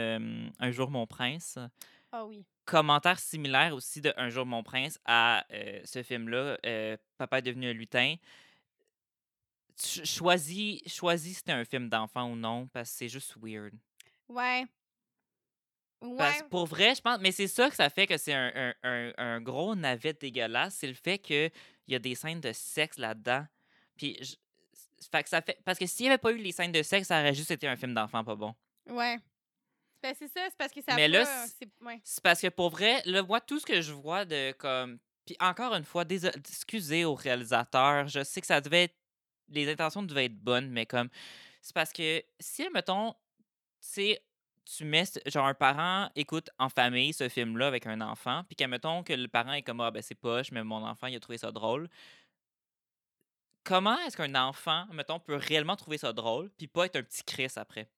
Un 0.58 0.70
jour 0.70 0.90
mon 0.90 1.06
prince. 1.06 1.58
Ah 2.12 2.26
oui. 2.26 2.44
Commentaire 2.66 3.18
similaire 3.18 3.74
aussi 3.74 4.00
de 4.02 4.12
Un 4.18 4.28
jour 4.28 4.44
mon 4.44 4.62
prince 4.62 4.98
à 5.06 5.46
ce 5.84 6.02
film-là, 6.02 6.58
Papa 7.16 7.38
est 7.38 7.42
devenu 7.42 7.70
un 7.70 7.72
lutin. 7.72 8.16
Ch- 9.76 10.04
Choisis, 10.06 10.80
choisis 10.86 11.28
si 11.32 11.34
c'était 11.38 11.52
un 11.52 11.64
film 11.64 11.88
d'enfant 11.88 12.30
ou 12.30 12.36
non, 12.36 12.66
parce 12.68 12.90
que 12.90 12.96
c'est 12.96 13.08
juste 13.08 13.34
weird. 13.40 13.72
Ouais. 14.28 14.64
Ouais. 16.02 16.16
Parce 16.18 16.42
que 16.42 16.48
pour 16.48 16.66
vrai, 16.66 16.94
je 16.94 17.00
pense. 17.00 17.18
Mais 17.20 17.32
c'est 17.32 17.48
ça 17.48 17.68
que 17.70 17.76
ça 17.76 17.88
fait 17.90 18.06
que 18.06 18.16
c'est 18.18 18.34
un, 18.34 18.52
un- 18.54 18.74
un- 18.82 19.12
un 19.16 19.40
gros 19.40 19.74
navet 19.74 20.12
dégueulasse. 20.12 20.74
C'est 20.74 20.86
le 20.88 20.94
fait 20.94 21.18
qu'il 21.18 21.50
y 21.88 21.94
a 21.94 21.98
des 21.98 22.14
scènes 22.14 22.40
de 22.40 22.52
sexe 22.52 22.98
là-dedans. 22.98 23.46
Puis. 23.96 24.16
je- 24.20 24.34
fait 25.12 25.22
que 25.22 25.28
ça 25.28 25.42
fait, 25.42 25.58
parce 25.64 25.78
que 25.78 25.86
s'il 25.86 26.04
n'y 26.04 26.08
avait 26.08 26.18
pas 26.18 26.32
eu 26.32 26.38
les 26.38 26.52
scènes 26.52 26.72
de 26.72 26.82
sexe, 26.82 27.08
ça 27.08 27.20
aurait 27.20 27.34
juste 27.34 27.50
été 27.50 27.68
un 27.68 27.76
film 27.76 27.92
d'enfant 27.92 28.24
pas 28.24 28.34
bon. 28.34 28.54
Ouais. 28.88 29.18
Ben, 30.02 30.14
c'est 30.18 30.26
ça, 30.28 30.40
c'est 30.46 30.56
parce 30.56 30.72
que 30.72 30.80
ça 30.82 30.94
Mais 30.94 31.06
là, 31.06 31.24
c'est- 31.46 31.54
c'est- 31.60 31.84
ouais. 31.86 32.00
C'est 32.02 32.22
parce 32.22 32.40
que 32.40 32.48
pour 32.48 32.70
vrai, 32.70 33.02
là, 33.04 33.22
moi, 33.22 33.40
tout 33.42 33.58
ce 33.60 33.66
que 33.66 33.80
je 33.82 33.92
vois 33.92 34.24
de 34.24 34.52
comme. 34.52 34.98
Puis 35.26 35.36
encore 35.38 35.74
une 35.74 35.84
fois, 35.84 36.04
excusez 36.08 37.04
au 37.04 37.14
réalisateur, 37.14 38.08
je 38.08 38.22
sais 38.24 38.40
que 38.40 38.46
ça 38.46 38.60
devait 38.60 38.84
être. 38.84 38.94
Les 39.48 39.70
intentions 39.70 40.02
devaient 40.02 40.24
être 40.26 40.38
bonnes, 40.38 40.70
mais 40.70 40.86
comme. 40.86 41.08
C'est 41.60 41.74
parce 41.74 41.92
que 41.92 42.22
si, 42.40 42.68
mettons, 42.70 43.14
sais, 43.80 44.22
tu 44.66 44.84
mets. 44.84 45.04
Genre, 45.26 45.46
un 45.46 45.54
parent 45.54 46.10
écoute 46.14 46.50
en 46.58 46.68
famille 46.68 47.12
ce 47.12 47.28
film-là 47.28 47.68
avec 47.68 47.86
un 47.86 48.00
enfant, 48.00 48.42
puis 48.48 48.56
qu'admettons 48.56 49.02
que 49.02 49.12
le 49.12 49.28
parent 49.28 49.52
est 49.52 49.62
comme, 49.62 49.80
ah, 49.80 49.90
ben 49.90 50.02
c'est 50.02 50.14
poche, 50.14 50.50
mais 50.52 50.62
mon 50.64 50.84
enfant, 50.84 51.06
il 51.06 51.16
a 51.16 51.20
trouvé 51.20 51.38
ça 51.38 51.50
drôle. 51.52 51.88
Comment 53.64 53.98
est-ce 54.00 54.16
qu'un 54.16 54.34
enfant, 54.36 54.86
mettons, 54.92 55.18
peut 55.18 55.36
réellement 55.36 55.76
trouver 55.76 55.98
ça 55.98 56.12
drôle, 56.12 56.50
puis 56.56 56.66
pas 56.68 56.86
être 56.86 56.96
un 56.96 57.02
petit 57.02 57.24
Chris 57.24 57.52
après? 57.56 57.88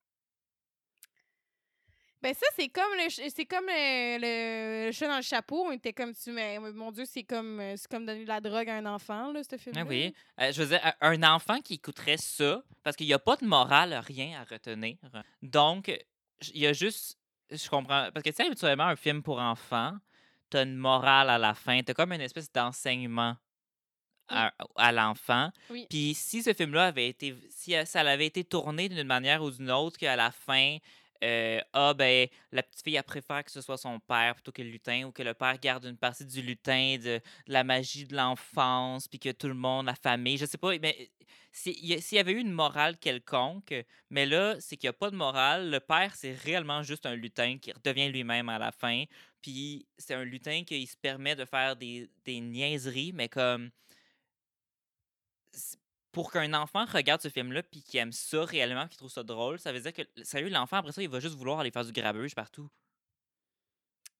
Ben 2.21 2.35
ça, 2.35 2.47
c'est 2.57 2.69
comme 2.69 2.91
le 2.97 3.09
c'est 3.11 3.47
comme 3.47 3.67
le, 3.67 4.19
le- 4.19 4.87
le 4.87 4.93
chat 4.93 5.07
dans 5.07 5.17
le 5.19 5.23
chapeau. 5.23 5.67
On 5.67 5.71
était 5.71 5.93
comme 5.93 6.13
tu 6.13 6.33
mais 6.33 6.59
mon 6.59 6.91
Dieu, 6.91 7.05
c'est 7.05 7.23
comme 7.23 7.61
euh, 7.61 7.77
c'est 7.77 7.89
comme 7.89 8.07
donner 8.07 8.25
de 8.25 8.29
la 8.29 8.41
drogue 8.41 8.69
à 8.69 8.75
un 8.75 8.87
enfant, 8.87 9.31
là, 9.31 9.41
ce 9.49 9.57
film. 9.57 9.77
Ah 9.79 9.85
oui. 9.85 10.13
Euh, 10.41 10.51
je 10.51 10.63
veux 10.63 10.69
dire, 10.71 10.81
un- 11.01 11.23
enfant 11.23 11.61
qui 11.61 11.75
écouterait 11.75 12.17
ça, 12.17 12.61
parce 12.83 12.97
qu'il 12.97 13.07
n'y 13.07 13.13
a 13.13 13.21
pas 13.21 13.37
de 13.37 13.45
morale, 13.45 13.95
rien 14.05 14.41
à 14.41 14.45
retenir. 14.53 14.97
Donc, 15.43 15.93
il 16.55 16.61
y 16.61 16.67
a 16.67 16.73
juste. 16.73 17.19
Je 17.51 17.69
comprends. 17.69 18.11
Parce 18.13 18.23
que, 18.23 18.31
tu 18.31 18.37
sais, 18.37 18.47
habituellement, 18.47 18.85
un 18.85 18.97
film 18.97 19.23
pour 19.23 19.39
enfants, 19.39 19.97
t'as 20.51 20.65
une 20.65 20.77
morale 20.77 21.31
à 21.31 21.39
la 21.39 21.55
fin. 21.55 21.81
T'as 21.83 21.95
comme 21.95 22.13
une 22.13 22.21
espèce 22.21 22.53
d'enseignement 22.53 23.37
à, 24.29 24.53
à 24.77 24.93
l'enfant. 24.93 25.51
Oui. 25.71 25.87
Puis, 25.89 26.15
si 26.15 26.43
ce 26.43 26.53
film-là 26.53 26.87
avait 26.87 27.09
été. 27.09 27.35
Si 27.51 27.75
euh, 27.75 27.85
ça 27.85 28.01
avait 28.01 28.27
été 28.27 28.45
tourné 28.45 28.89
d'une 28.89 29.07
manière 29.07 29.43
ou 29.43 29.51
d'une 29.51 29.71
autre, 29.71 29.99
qu'à 29.99 30.17
la 30.17 30.31
fin. 30.31 30.77
Euh, 31.25 31.61
ah 31.73 31.95
ben 31.95 32.29
la 32.53 32.63
petite 32.63 32.83
fille 32.85 32.97
elle 32.97 33.03
préfère 33.03 33.43
que 33.45 33.51
ce 33.51 33.61
soit 33.61 33.77
son 33.77 33.99
père 34.01 34.35
plutôt 34.35 34.53
que 34.53 34.63
le 34.63 34.71
lutin 34.71 35.05
ou 35.05 35.13
que 35.13 35.23
le 35.23 35.35
père 35.35 35.59
garde 35.59 35.85
une 35.85 35.97
partie 35.97 36.25
du 36.25 36.43
lutin 36.43 36.97
de, 37.03 37.21
la 37.47 37.65
magie 37.65 38.07
de 38.07 38.15
l'enfance 38.17 39.09
puis 39.09 39.19
que 39.19 39.31
tout 39.33 39.49
le 39.49 39.55
monde 39.55 39.87
la 39.87 39.95
famille 39.95 40.37
je 40.39 40.47
sais 40.47 40.59
pas 40.59 40.79
mais 40.79 41.11
a- 41.11 42.01
s'il 42.01 42.17
y 42.17 42.19
avait 42.19 42.33
eu 42.33 42.39
une 42.39 42.53
morale 42.53 42.97
quelconque 42.99 43.75
mais 44.11 44.27
là 44.27 44.57
c'est 44.61 44.77
qu'il 44.77 44.87
n'y 44.89 44.91
a 44.91 44.99
pas 44.99 45.11
de 45.11 45.17
morale 45.17 45.71
le 45.71 45.81
père 45.81 46.15
c'est 46.15 46.33
réellement 46.35 46.83
juste 46.83 47.05
un 47.07 47.17
lutin 47.17 47.59
qui 47.59 47.73
redevient 47.73 48.11
lui-même 48.11 48.49
à 48.49 48.59
la 48.59 48.71
fin 48.71 49.05
puis 49.43 49.87
c'est 49.99 50.15
un 50.15 50.25
lutin 50.25 50.63
qui 50.65 50.87
se 50.87 50.97
permet 50.97 51.35
de 51.35 51.45
faire 51.45 51.75
des, 51.77 52.09
des 52.25 52.41
niaiseries 52.41 53.13
mais 53.13 53.29
comme 53.29 53.71
pour 56.19 56.33
qu'un 56.33 56.53
enfant 56.53 56.85
regarde 56.85 57.21
ce 57.21 57.29
film-là 57.29 57.63
puis 57.63 57.81
qu'il 57.81 58.01
aime 58.01 58.11
ça 58.11 58.45
réellement, 58.45 58.89
qu'il 58.89 58.97
trouve 58.97 59.09
ça 59.09 59.23
drôle, 59.23 59.61
ça 59.61 59.71
veut 59.71 59.79
dire 59.79 59.93
que, 59.93 60.03
sérieux, 60.25 60.49
l'enfant, 60.49 60.79
après 60.79 60.91
ça, 60.91 61.01
il 61.01 61.09
va 61.09 61.21
juste 61.21 61.37
vouloir 61.37 61.61
aller 61.61 61.71
faire 61.71 61.85
du 61.85 61.93
grabuge 61.93 62.35
partout. 62.35 62.69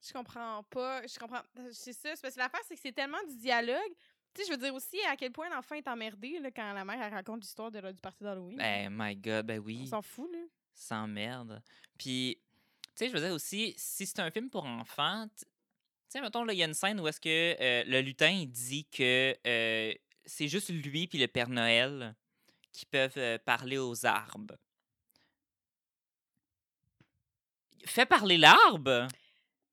Je 0.01 0.13
comprends 0.13 0.63
pas. 0.71 1.05
Je 1.09 1.19
comprends. 1.19 1.43
C'est 1.73 1.93
ça. 1.93 2.15
C'est 2.15 2.23
parce 2.23 2.35
que 2.35 2.39
l'affaire, 2.39 2.61
c'est 2.69 2.77
que 2.77 2.81
c'est 2.81 2.93
tellement 2.93 3.19
du 3.29 3.37
dialogue. 3.39 3.93
Tu 4.33 4.43
sais, 4.43 4.47
je 4.47 4.53
veux 4.53 4.59
dire 4.59 4.73
aussi 4.73 4.97
à 5.11 5.17
quel 5.17 5.33
point 5.33 5.49
l'enfant 5.49 5.75
est 5.75 5.89
emmerdé 5.89 6.39
là, 6.39 6.53
quand 6.53 6.73
la 6.73 6.85
mère 6.85 7.03
elle 7.03 7.13
raconte 7.13 7.41
l'histoire 7.41 7.73
de, 7.73 7.81
du 7.81 7.99
party 8.01 8.23
d'Halloween. 8.23 8.59
Ben, 8.59 8.91
my 8.93 9.17
God, 9.17 9.47
ben 9.47 9.59
On 9.59 9.65
oui, 9.65 9.89
s'en 9.89 10.01
fout, 10.01 10.31
là. 10.33 10.39
sans 10.75 11.09
merde. 11.09 11.61
Puis, 11.99 12.39
tu 12.41 12.91
sais, 12.95 13.09
je 13.09 13.13
veux 13.13 13.21
dire 13.21 13.35
aussi, 13.35 13.75
si 13.77 14.07
c'est 14.07 14.21
un 14.21 14.31
film 14.31 14.51
pour 14.51 14.67
enfants, 14.67 15.27
tu 15.37 15.47
sais, 16.11 16.21
mettons, 16.21 16.45
là, 16.45 16.53
il 16.53 16.61
y 16.61 16.63
a 16.63 16.67
une 16.67 16.75
scène 16.75 17.01
où 17.01 17.09
est-ce 17.09 17.21
que 17.21 17.57
euh, 17.61 17.83
le 17.89 18.01
lutin, 18.03 18.31
il 18.31 18.47
dit 18.47 18.85
que 18.85 19.35
euh, 19.45 19.93
c'est 20.29 20.47
juste 20.49 20.69
lui 20.71 21.09
puis 21.09 21.19
le 21.19 21.27
Père 21.27 21.49
Noël 21.49 22.15
qui 22.73 22.87
peuvent 22.87 23.39
parler 23.41 23.79
aux 23.79 24.07
arbres. 24.07 24.57
Fais 27.87 28.07
parler 28.07 28.37
l'arbre! 28.37 29.09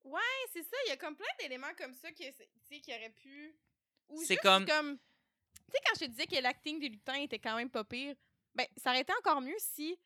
Ouais, 0.03 0.21
c'est 0.53 0.63
ça. 0.63 0.77
Il 0.85 0.89
y 0.89 0.91
a 0.91 0.97
comme 0.97 1.15
plein 1.15 1.27
d'éléments 1.39 1.73
comme 1.77 1.93
ça 1.93 2.09
sais, 2.33 2.79
qui 2.79 2.93
auraient 2.93 3.09
pu. 3.09 3.55
C'est 4.23 4.35
juste 4.61 4.69
comme- 4.69 4.97
Tu 4.97 5.71
sais, 5.71 5.79
quand 5.85 5.93
je 5.95 6.05
te 6.05 6.09
disais 6.09 6.27
que 6.27 6.41
l'acting 6.41 6.79
du 6.79 6.89
lutin 6.89 7.15
était 7.15 7.39
quand 7.39 7.55
même 7.55 7.69
pas 7.69 7.83
pire, 7.83 8.15
ben, 8.53 8.67
ça 8.77 8.91
aurait 8.91 9.01
été 9.01 9.13
encore 9.19 9.41
mieux 9.41 9.55
si, 9.57 9.99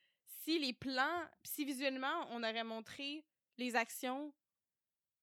si 0.44 0.58
les 0.58 0.74
plans, 0.74 1.26
si 1.44 1.66
visuellement, 1.66 2.28
on 2.32 2.42
aurait 2.44 2.64
montré 2.64 3.24
les 3.58 3.76
actions 3.76 4.34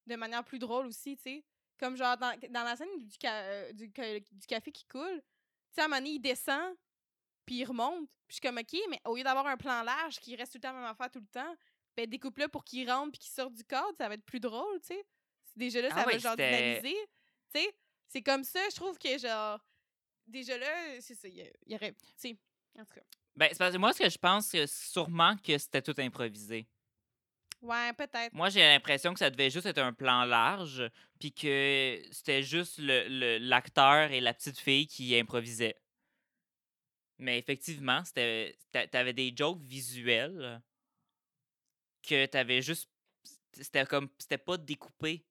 de 0.07 0.15
manière 0.15 0.45
plus 0.45 0.59
drôle 0.59 0.87
aussi, 0.87 1.17
tu 1.17 1.23
sais. 1.23 1.45
Comme 1.79 1.97
genre 1.97 2.17
dans, 2.17 2.39
dans 2.51 2.65
la 2.65 2.77
scène 2.77 2.97
du, 3.07 3.15
ca- 3.21 3.43
euh, 3.43 3.73
du, 3.73 3.89
du 3.89 4.47
café 4.47 4.73
qui 4.73 4.85
coule, 4.87 5.21
tu 5.21 5.75
sais, 5.75 5.81
à 5.83 5.85
un 5.85 5.89
moment 5.89 5.99
donné, 6.01 6.11
il 6.15 6.21
descend, 6.21 6.75
puis 7.45 7.57
il 7.57 7.65
remonte. 7.65 8.09
Puis 8.27 8.29
je 8.29 8.35
suis 8.35 8.41
comme, 8.41 8.59
OK, 8.59 8.77
mais 8.91 9.01
au 9.05 9.17
lieu 9.17 9.23
d'avoir 9.23 9.47
un 9.47 9.57
plan 9.57 9.83
large 9.83 10.19
qui 10.19 10.35
reste 10.37 10.53
tout 10.53 10.59
le 10.59 10.63
temps 10.63 10.73
la 10.73 10.81
même 10.81 10.91
affaire 10.91 11.11
tout 11.11 11.21
le 11.21 11.27
temps, 11.27 11.55
ben 11.97 12.07
découpe-le 12.09 12.49
pour 12.49 12.65
qu'il 12.65 12.91
rentre 12.91 13.13
puis 13.13 13.21
qu'il 13.21 13.31
sorte 13.33 13.53
du 13.55 13.65
cadre, 13.65 13.95
ça 13.97 14.09
va 14.09 14.15
être 14.15 14.25
plus 14.25 14.41
drôle, 14.41 14.81
tu 14.81 14.89
sais. 14.89 15.07
Déjà 15.55 15.81
là, 15.81 15.89
ça 15.91 15.97
Ah 15.99 16.05
va 16.05 16.13
ouais, 16.13 16.19
genre 16.19 16.37
dynamiser, 16.37 16.97
tu 17.55 17.61
sais. 17.61 17.77
C'est 18.09 18.23
comme 18.23 18.45
ça, 18.45 18.61
je 18.71 18.77
trouve 18.77 18.99
que 18.99 19.17
genre, 19.19 19.61
déjà 20.27 20.57
là, 20.59 21.01
c'est 21.01 21.15
ça, 21.15 21.29
il 21.29 21.51
y, 21.67 21.75
aurait, 21.75 21.93
tu 21.93 22.07
sais, 22.17 22.39
en 22.79 22.85
tout 22.85 22.95
cas. 22.95 23.01
Ben, 23.35 23.49
c'est 23.53 23.59
parce 23.59 23.73
que 23.75 23.79
moi, 23.79 23.93
ce 23.93 23.99
que 24.01 24.09
je 24.11 24.19
pense, 24.19 24.47
c'est 24.47 24.67
sûrement 24.67 25.37
que 25.37 25.57
c'était 25.59 25.83
tout 25.83 25.95
improvisé. 25.99 26.67
Ouais, 27.67 27.93
peut-être. 27.95 28.33
Moi, 28.33 28.49
j'ai 28.49 28.61
l'impression 28.61 29.13
que 29.13 29.19
ça 29.19 29.29
devait 29.29 29.51
juste 29.51 29.67
être 29.67 29.79
un 29.79 29.93
plan 29.93 30.25
large, 30.25 30.89
puis 31.19 31.33
que 31.33 32.01
c'était 32.13 32.43
juste 32.43 32.79
le- 32.79 33.09
le- 33.09 33.39
l'acteur 33.39 34.13
et 34.13 34.21
la 34.21 34.33
petite 34.33 34.59
fille 34.61 34.87
qui 34.87 35.19
improvisaient. 35.19 35.77
Mais 37.19 37.39
effectivement, 37.39 38.05
c'était 38.05 38.57
t'a- 38.71 38.87
t'avais 38.87 39.13
des 39.15 39.33
jokes 39.35 39.63
visuels 39.63 40.63
que 42.03 42.27
t'avais 42.27 42.63
juste 42.63 42.89
c'était 43.53 43.87
comme 43.87 44.09
c'était 44.19 44.39
pas 44.39 44.57
découpé 44.59 45.25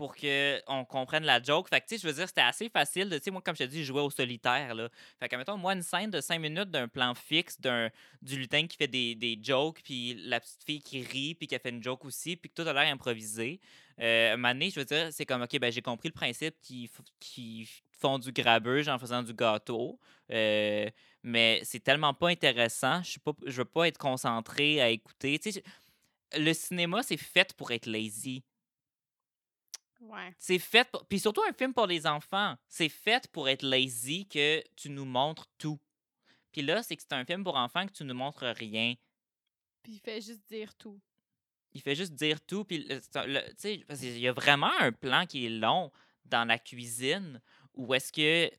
pour 0.00 0.16
que 0.16 0.62
on 0.66 0.86
comprenne 0.86 1.24
la 1.24 1.42
joke. 1.42 1.68
Fait 1.68 1.78
que 1.78 1.86
tu 1.86 1.96
sais, 1.96 2.00
je 2.00 2.06
veux 2.06 2.14
dire, 2.14 2.26
c'était 2.26 2.40
assez 2.40 2.70
facile 2.70 3.10
de 3.10 3.18
tu 3.18 3.24
sais 3.24 3.30
moi 3.30 3.42
comme 3.42 3.54
je 3.54 3.64
te 3.64 3.68
dis, 3.68 3.80
je 3.80 3.88
jouais 3.88 4.00
au 4.00 4.08
solitaire 4.08 4.74
là. 4.74 4.88
Fait 5.18 5.28
que 5.28 5.36
mettons 5.36 5.58
moi 5.58 5.74
une 5.74 5.82
scène 5.82 6.10
de 6.10 6.22
5 6.22 6.38
minutes 6.38 6.70
d'un 6.70 6.88
plan 6.88 7.14
fixe 7.14 7.60
d'un 7.60 7.90
du 8.22 8.38
lutin 8.38 8.66
qui 8.66 8.78
fait 8.78 8.88
des, 8.88 9.14
des 9.14 9.38
jokes 9.42 9.82
puis 9.84 10.14
la 10.24 10.40
petite 10.40 10.64
fille 10.64 10.80
qui 10.80 11.02
rit 11.02 11.34
puis 11.34 11.46
qui 11.46 11.54
a 11.54 11.58
fait 11.58 11.68
une 11.68 11.82
joke 11.82 12.06
aussi 12.06 12.34
puis 12.36 12.48
que 12.48 12.62
tout 12.62 12.66
a 12.66 12.72
l'air 12.72 12.90
improvisé. 12.90 13.60
Euh, 14.00 14.38
donné, 14.38 14.70
je 14.70 14.80
veux 14.80 14.86
dire, 14.86 15.08
c'est 15.12 15.26
comme 15.26 15.42
OK, 15.42 15.58
ben 15.58 15.70
j'ai 15.70 15.82
compris 15.82 16.08
le 16.08 16.14
principe 16.14 16.54
qui 16.62 16.90
qui 17.18 17.68
font 17.90 18.18
du 18.18 18.32
grabuge 18.32 18.88
en 18.88 18.98
faisant 18.98 19.22
du 19.22 19.34
gâteau. 19.34 20.00
Euh, 20.32 20.88
mais 21.22 21.60
c'est 21.62 21.84
tellement 21.84 22.14
pas 22.14 22.30
intéressant, 22.30 23.02
je 23.02 23.18
je 23.44 23.56
veux 23.58 23.66
pas 23.66 23.86
être 23.86 23.98
concentré 23.98 24.80
à 24.80 24.88
écouter. 24.88 25.38
Tu 25.38 25.52
sais, 25.52 25.62
le 26.38 26.54
cinéma 26.54 27.02
c'est 27.02 27.18
fait 27.18 27.52
pour 27.52 27.70
être 27.70 27.84
lazy. 27.84 28.42
Ouais. 30.00 30.34
C'est 30.38 30.58
fait 30.58 30.90
pour... 30.90 31.06
Puis 31.06 31.18
surtout 31.18 31.42
un 31.48 31.52
film 31.52 31.74
pour 31.74 31.86
les 31.86 32.06
enfants. 32.06 32.56
C'est 32.68 32.88
fait 32.88 33.28
pour 33.28 33.48
être 33.48 33.62
lazy 33.62 34.26
que 34.26 34.62
tu 34.76 34.90
nous 34.90 35.04
montres 35.04 35.46
tout. 35.58 35.78
Puis 36.52 36.62
là, 36.62 36.82
c'est 36.82 36.96
que 36.96 37.02
c'est 37.02 37.14
un 37.14 37.24
film 37.24 37.44
pour 37.44 37.56
enfants 37.56 37.86
que 37.86 37.92
tu 37.92 38.04
nous 38.04 38.14
montres 38.14 38.44
rien. 38.44 38.94
Puis 39.82 39.94
il 39.94 40.00
fait 40.00 40.20
juste 40.20 40.48
dire 40.48 40.74
tout. 40.74 41.00
Il 41.72 41.80
fait 41.80 41.94
juste 41.94 42.14
dire 42.14 42.40
tout. 42.40 42.64
Puis, 42.64 42.86
tu 42.88 42.96
sais, 43.56 43.84
qu'il 43.86 44.18
y 44.18 44.28
a 44.28 44.32
vraiment 44.32 44.72
un 44.80 44.90
plan 44.90 45.26
qui 45.26 45.46
est 45.46 45.50
long 45.50 45.92
dans 46.24 46.46
la 46.46 46.58
cuisine 46.58 47.40
où 47.74 47.94
est-ce 47.94 48.12
que 48.12 48.50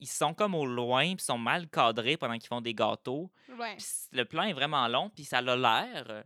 ils 0.00 0.08
sont 0.08 0.34
comme 0.34 0.56
au 0.56 0.66
loin 0.66 1.14
puis 1.14 1.24
sont 1.24 1.38
mal 1.38 1.68
cadrés 1.68 2.16
pendant 2.16 2.36
qu'ils 2.36 2.48
font 2.48 2.60
des 2.60 2.74
gâteaux. 2.74 3.30
Ouais. 3.56 3.76
Le 4.10 4.24
plan 4.24 4.42
est 4.42 4.52
vraiment 4.52 4.88
long, 4.88 5.10
puis 5.10 5.24
ça 5.24 5.38
a 5.38 5.56
l'air 5.56 6.24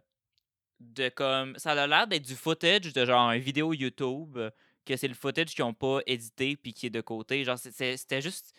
de 0.81 1.09
comme. 1.09 1.59
Ça 1.59 1.73
a 1.73 1.87
l'air 1.87 2.07
d'être 2.07 2.25
du 2.27 2.35
footage 2.37 2.93
de 2.93 3.05
genre 3.05 3.31
une 3.31 3.41
vidéo 3.41 3.73
YouTube, 3.73 4.37
euh, 4.37 4.51
que 4.85 4.97
c'est 4.97 5.09
le 5.09 5.15
footage 5.15 5.55
qu'ils 5.55 5.65
ont 5.65 5.75
pas 5.75 6.01
édité 6.07 6.57
puis 6.57 6.73
qui 6.73 6.87
est 6.87 6.91
de 6.91 7.01
côté. 7.01 7.43
Genre, 7.45 7.59
c'est- 7.59 7.73
c'est- 7.73 7.97
c'était 7.97 8.21
juste. 8.23 8.55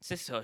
C'est 0.00 0.16
ça. 0.16 0.40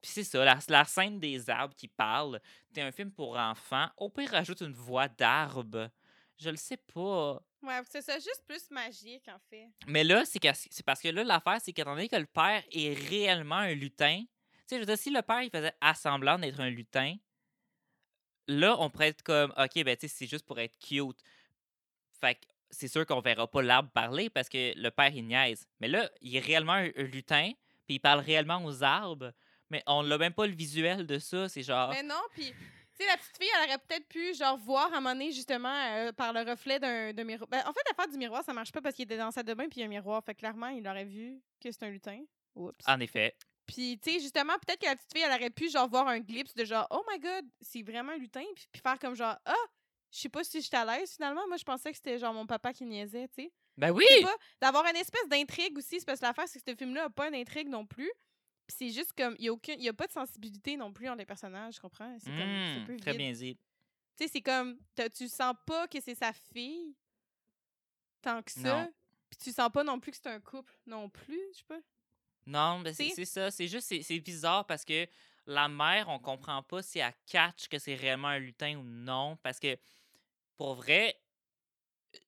puis 0.00 0.10
c'est 0.10 0.22
ça, 0.24 0.44
la, 0.44 0.58
la 0.68 0.84
scène 0.84 1.18
des 1.18 1.50
arbres 1.50 1.74
qui 1.74 1.88
parlent. 1.88 2.40
T'es 2.72 2.80
un 2.80 2.92
film 2.92 3.10
pour 3.10 3.36
enfants. 3.36 3.88
Au 3.96 4.08
pire, 4.08 4.30
rajoute 4.30 4.60
une 4.60 4.72
voix 4.72 5.08
d'arbre. 5.08 5.90
Je 6.38 6.48
le 6.50 6.56
sais 6.56 6.76
pas. 6.76 7.42
Ouais, 7.62 7.80
c'est 7.88 8.02
ça, 8.02 8.14
juste 8.18 8.42
plus 8.46 8.70
magique, 8.70 9.26
en 9.28 9.38
fait. 9.50 9.68
Mais 9.86 10.04
là, 10.04 10.24
c'est 10.24 10.40
c'est 10.70 10.84
parce 10.84 11.00
que 11.00 11.08
là, 11.08 11.24
l'affaire, 11.24 11.58
c'est 11.62 11.72
qu'étant 11.72 11.94
donné 11.94 12.08
que 12.08 12.16
le 12.16 12.26
père 12.26 12.62
est 12.70 12.94
réellement 13.08 13.56
un 13.56 13.74
lutin, 13.74 14.20
tu 14.22 14.28
sais, 14.66 14.76
je 14.76 14.80
veux 14.80 14.86
dire, 14.86 14.98
si 14.98 15.10
le 15.10 15.22
père, 15.22 15.42
il 15.42 15.50
faisait 15.50 15.72
assemblant 15.80 16.38
d'être 16.38 16.60
un 16.60 16.70
lutin, 16.70 17.16
là, 18.48 18.76
on 18.78 18.90
pourrait 18.90 19.08
être 19.08 19.22
comme, 19.22 19.52
OK, 19.56 19.84
ben, 19.84 19.96
tu 19.96 20.08
sais, 20.08 20.14
c'est 20.16 20.26
juste 20.26 20.46
pour 20.46 20.58
être 20.58 20.76
cute. 20.78 21.18
Fait 22.20 22.34
que 22.34 22.40
c'est 22.70 22.88
sûr 22.88 23.04
qu'on 23.06 23.20
verra 23.20 23.46
pas 23.46 23.62
l'arbre 23.62 23.90
parler 23.90 24.30
parce 24.30 24.48
que 24.48 24.78
le 24.78 24.90
père, 24.90 25.14
il 25.14 25.26
niaise. 25.26 25.66
Mais 25.80 25.88
là, 25.88 26.08
il 26.20 26.34
est 26.36 26.40
réellement 26.40 26.72
un, 26.72 26.90
un 26.96 27.02
lutin, 27.02 27.52
puis 27.86 27.96
il 27.96 28.00
parle 28.00 28.20
réellement 28.20 28.64
aux 28.64 28.82
arbres, 28.82 29.32
mais 29.70 29.82
on 29.86 30.02
n'a 30.02 30.18
même 30.18 30.32
pas 30.32 30.46
le 30.46 30.54
visuel 30.54 31.06
de 31.06 31.18
ça. 31.18 31.48
C'est 31.48 31.62
genre. 31.62 31.90
Mais 31.90 32.02
non, 32.02 32.20
puis, 32.32 32.46
tu 32.46 32.54
sais, 32.94 33.06
la 33.06 33.16
petite 33.16 33.36
fille, 33.38 33.48
elle 33.56 33.68
aurait 33.68 33.78
peut-être 33.78 34.06
pu, 34.06 34.34
genre, 34.34 34.56
voir 34.58 34.92
à 34.92 34.96
un 34.98 35.00
moment 35.00 35.14
donné, 35.14 35.32
justement, 35.32 35.74
euh, 35.74 36.12
par 36.12 36.32
le 36.32 36.40
reflet 36.40 36.78
d'un 36.78 37.24
miroir. 37.24 37.48
Ben, 37.48 37.62
en 37.66 37.72
fait, 37.72 37.80
l'affaire 37.88 38.10
du 38.10 38.18
miroir, 38.18 38.44
ça 38.44 38.52
marche 38.52 38.72
pas 38.72 38.80
parce 38.80 38.94
qu'il 38.94 39.04
était 39.04 39.16
dans 39.16 39.30
sa 39.30 39.42
de 39.42 39.54
bain, 39.54 39.68
puis 39.68 39.78
il 39.78 39.80
y 39.80 39.82
a 39.82 39.86
un 39.86 39.88
miroir. 39.88 40.22
Fait 40.24 40.34
que 40.34 40.40
clairement, 40.40 40.68
il 40.68 40.86
aurait 40.86 41.04
vu 41.04 41.40
que 41.60 41.70
c'est 41.70 41.84
un 41.84 41.90
lutin. 41.90 42.20
Oups. 42.54 42.86
En 42.86 43.00
effet. 43.00 43.34
Puis, 43.66 43.98
tu 44.02 44.10
sais, 44.12 44.20
justement, 44.20 44.54
peut-être 44.58 44.80
que 44.80 44.86
la 44.86 44.96
petite 44.96 45.12
fille, 45.12 45.22
elle 45.22 45.32
aurait 45.32 45.50
pu, 45.50 45.70
genre, 45.70 45.88
voir 45.88 46.08
un 46.08 46.18
glimpse 46.20 46.54
de 46.54 46.64
genre, 46.64 46.86
oh 46.90 47.02
my 47.10 47.18
god, 47.18 47.44
c'est 47.60 47.82
vraiment 47.82 48.12
un 48.12 48.16
lutin, 48.16 48.44
puis, 48.54 48.66
puis 48.72 48.82
faire 48.82 48.98
comme 48.98 49.14
genre, 49.14 49.36
ah, 49.44 49.54
je 50.10 50.18
sais 50.18 50.28
pas 50.28 50.44
si 50.44 50.60
j'étais 50.60 50.76
à 50.76 50.84
l'aise 50.84 51.12
finalement. 51.14 51.46
Moi, 51.48 51.56
je 51.56 51.64
pensais 51.64 51.90
que 51.90 51.96
c'était 51.96 52.18
genre 52.18 52.34
mon 52.34 52.46
papa 52.46 52.72
qui 52.72 52.84
niaisait, 52.84 53.28
tu 53.28 53.44
sais. 53.44 53.52
Ben 53.78 53.90
oui! 53.90 54.04
Je 54.20 54.26
d'avoir 54.60 54.84
une 54.86 54.96
espèce 54.96 55.26
d'intrigue 55.28 55.78
aussi, 55.78 55.98
c'est 56.00 56.04
parce 56.04 56.20
que 56.20 56.26
l'affaire, 56.26 56.46
c'est 56.48 56.60
que 56.62 56.70
ce 56.70 56.76
film-là 56.76 57.04
a 57.04 57.10
pas 57.10 57.30
d'intrigue 57.30 57.68
non 57.68 57.86
plus. 57.86 58.12
Puis 58.66 58.76
c'est 58.78 58.90
juste 58.90 59.12
comme, 59.16 59.34
il 59.38 59.46
y 59.46 59.88
a 59.88 59.90
a 59.90 59.92
pas 59.94 60.06
de 60.06 60.12
sensibilité 60.12 60.76
non 60.76 60.92
plus 60.92 61.08
entre 61.08 61.18
les 61.18 61.26
personnages, 61.26 61.76
je 61.76 61.80
comprends? 61.80 62.14
C'est 62.18 62.30
comme, 62.30 62.40
un 62.40 62.80
Hmm, 62.80 62.86
peu 62.86 62.96
très 62.98 63.12
vide. 63.12 63.18
bien 63.18 63.32
dit. 63.32 63.56
Tu 64.18 64.24
sais, 64.24 64.28
c'est 64.30 64.42
comme, 64.42 64.78
tu 65.16 65.28
sens 65.28 65.54
pas 65.66 65.88
que 65.88 66.00
c'est 66.00 66.14
sa 66.14 66.32
fille 66.34 66.94
tant 68.20 68.42
que 68.42 68.50
ça. 68.52 68.88
Puis 69.30 69.38
tu 69.38 69.50
sens 69.52 69.70
pas 69.72 69.82
non 69.82 69.98
plus 69.98 70.10
que 70.12 70.18
c'est 70.18 70.28
un 70.28 70.40
couple 70.40 70.72
non 70.86 71.08
plus, 71.08 71.40
je 71.54 71.58
sais 71.58 71.64
pas. 71.66 71.78
Non, 72.46 72.80
ben 72.80 72.92
c'est 72.94 73.04
T'sais? 73.06 73.14
c'est 73.14 73.24
ça. 73.24 73.50
C'est 73.50 73.68
juste, 73.68 73.86
c'est- 73.88 74.02
c'est 74.02 74.18
bizarre 74.20 74.66
parce 74.66 74.84
que 74.84 75.06
la 75.46 75.68
mère, 75.68 76.08
on 76.08 76.18
comprend 76.18 76.62
pas 76.62 76.82
si 76.82 76.98
elle 76.98 77.12
catch 77.26 77.68
que 77.68 77.78
c'est 77.78 77.94
réellement 77.94 78.28
un 78.28 78.38
lutin 78.38 78.76
ou 78.76 78.82
non. 78.84 79.36
Parce 79.42 79.58
que, 79.58 79.76
pour 80.56 80.74
vrai, 80.74 81.16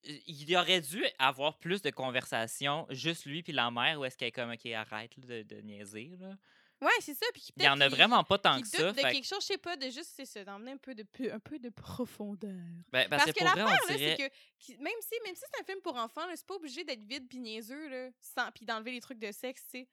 il 0.03 0.55
aurait 0.57 0.81
dû 0.81 1.03
avoir 1.19 1.57
plus 1.57 1.81
de 1.81 1.89
conversations, 1.91 2.87
juste 2.89 3.25
lui 3.25 3.43
puis 3.43 3.53
la 3.53 3.69
mère, 3.71 3.99
où 3.99 4.05
est-ce 4.05 4.17
qu'elle 4.17 4.29
est 4.29 4.31
comme, 4.31 4.51
OK, 4.51 4.65
arrête 4.67 5.15
là, 5.17 5.23
de, 5.25 5.43
de 5.43 5.61
niaiser. 5.61 6.11
Là. 6.19 6.35
Ouais, 6.81 6.91
c'est 6.99 7.13
ça. 7.13 7.25
Puis 7.33 7.43
Il 7.55 7.63
y 7.63 7.69
en 7.69 7.79
a 7.79 7.87
vraiment 7.87 8.23
pas 8.23 8.37
tant 8.37 8.59
que 8.61 8.67
ça. 8.67 8.91
de 8.91 8.93
fait 8.93 9.03
que- 9.03 9.11
quelque 9.13 9.25
chose, 9.27 9.41
je 9.41 9.47
sais 9.47 9.57
pas, 9.57 9.77
de 9.77 9.85
juste, 9.89 10.11
c'est 10.15 10.25
ça, 10.25 10.43
d'emmener 10.43 10.71
un 10.71 10.77
peu 10.77 10.93
de, 10.95 11.03
pu- 11.03 11.31
un 11.31 11.39
peu 11.39 11.57
de 11.59 11.69
profondeur. 11.69 12.51
ben, 12.91 13.07
Parce 13.09 13.23
parce, 13.25 13.37
que, 13.37 13.43
l'affaire, 13.43 13.65
là, 13.67 13.95
dirait. 13.95 14.15
c'est 14.19 14.29
que 14.75 14.81
même 14.81 14.93
si, 15.01 15.15
même 15.23 15.35
si 15.35 15.41
c'est 15.51 15.61
un 15.61 15.63
film 15.63 15.79
pour 15.81 15.95
enfants, 15.95 16.25
c'est 16.35 16.45
pas 16.45 16.55
obligé 16.55 16.83
d'être 16.83 17.03
vide 17.05 17.27
pis 17.29 17.39
niaiseux, 17.39 17.87
là, 17.89 18.09
sans, 18.19 18.51
pis 18.51 18.65
d'enlever 18.65 18.91
les 18.91 19.01
trucs 19.01 19.19
de 19.19 19.31
sexe, 19.31 19.63
tu 19.71 19.79
sais. 19.79 19.87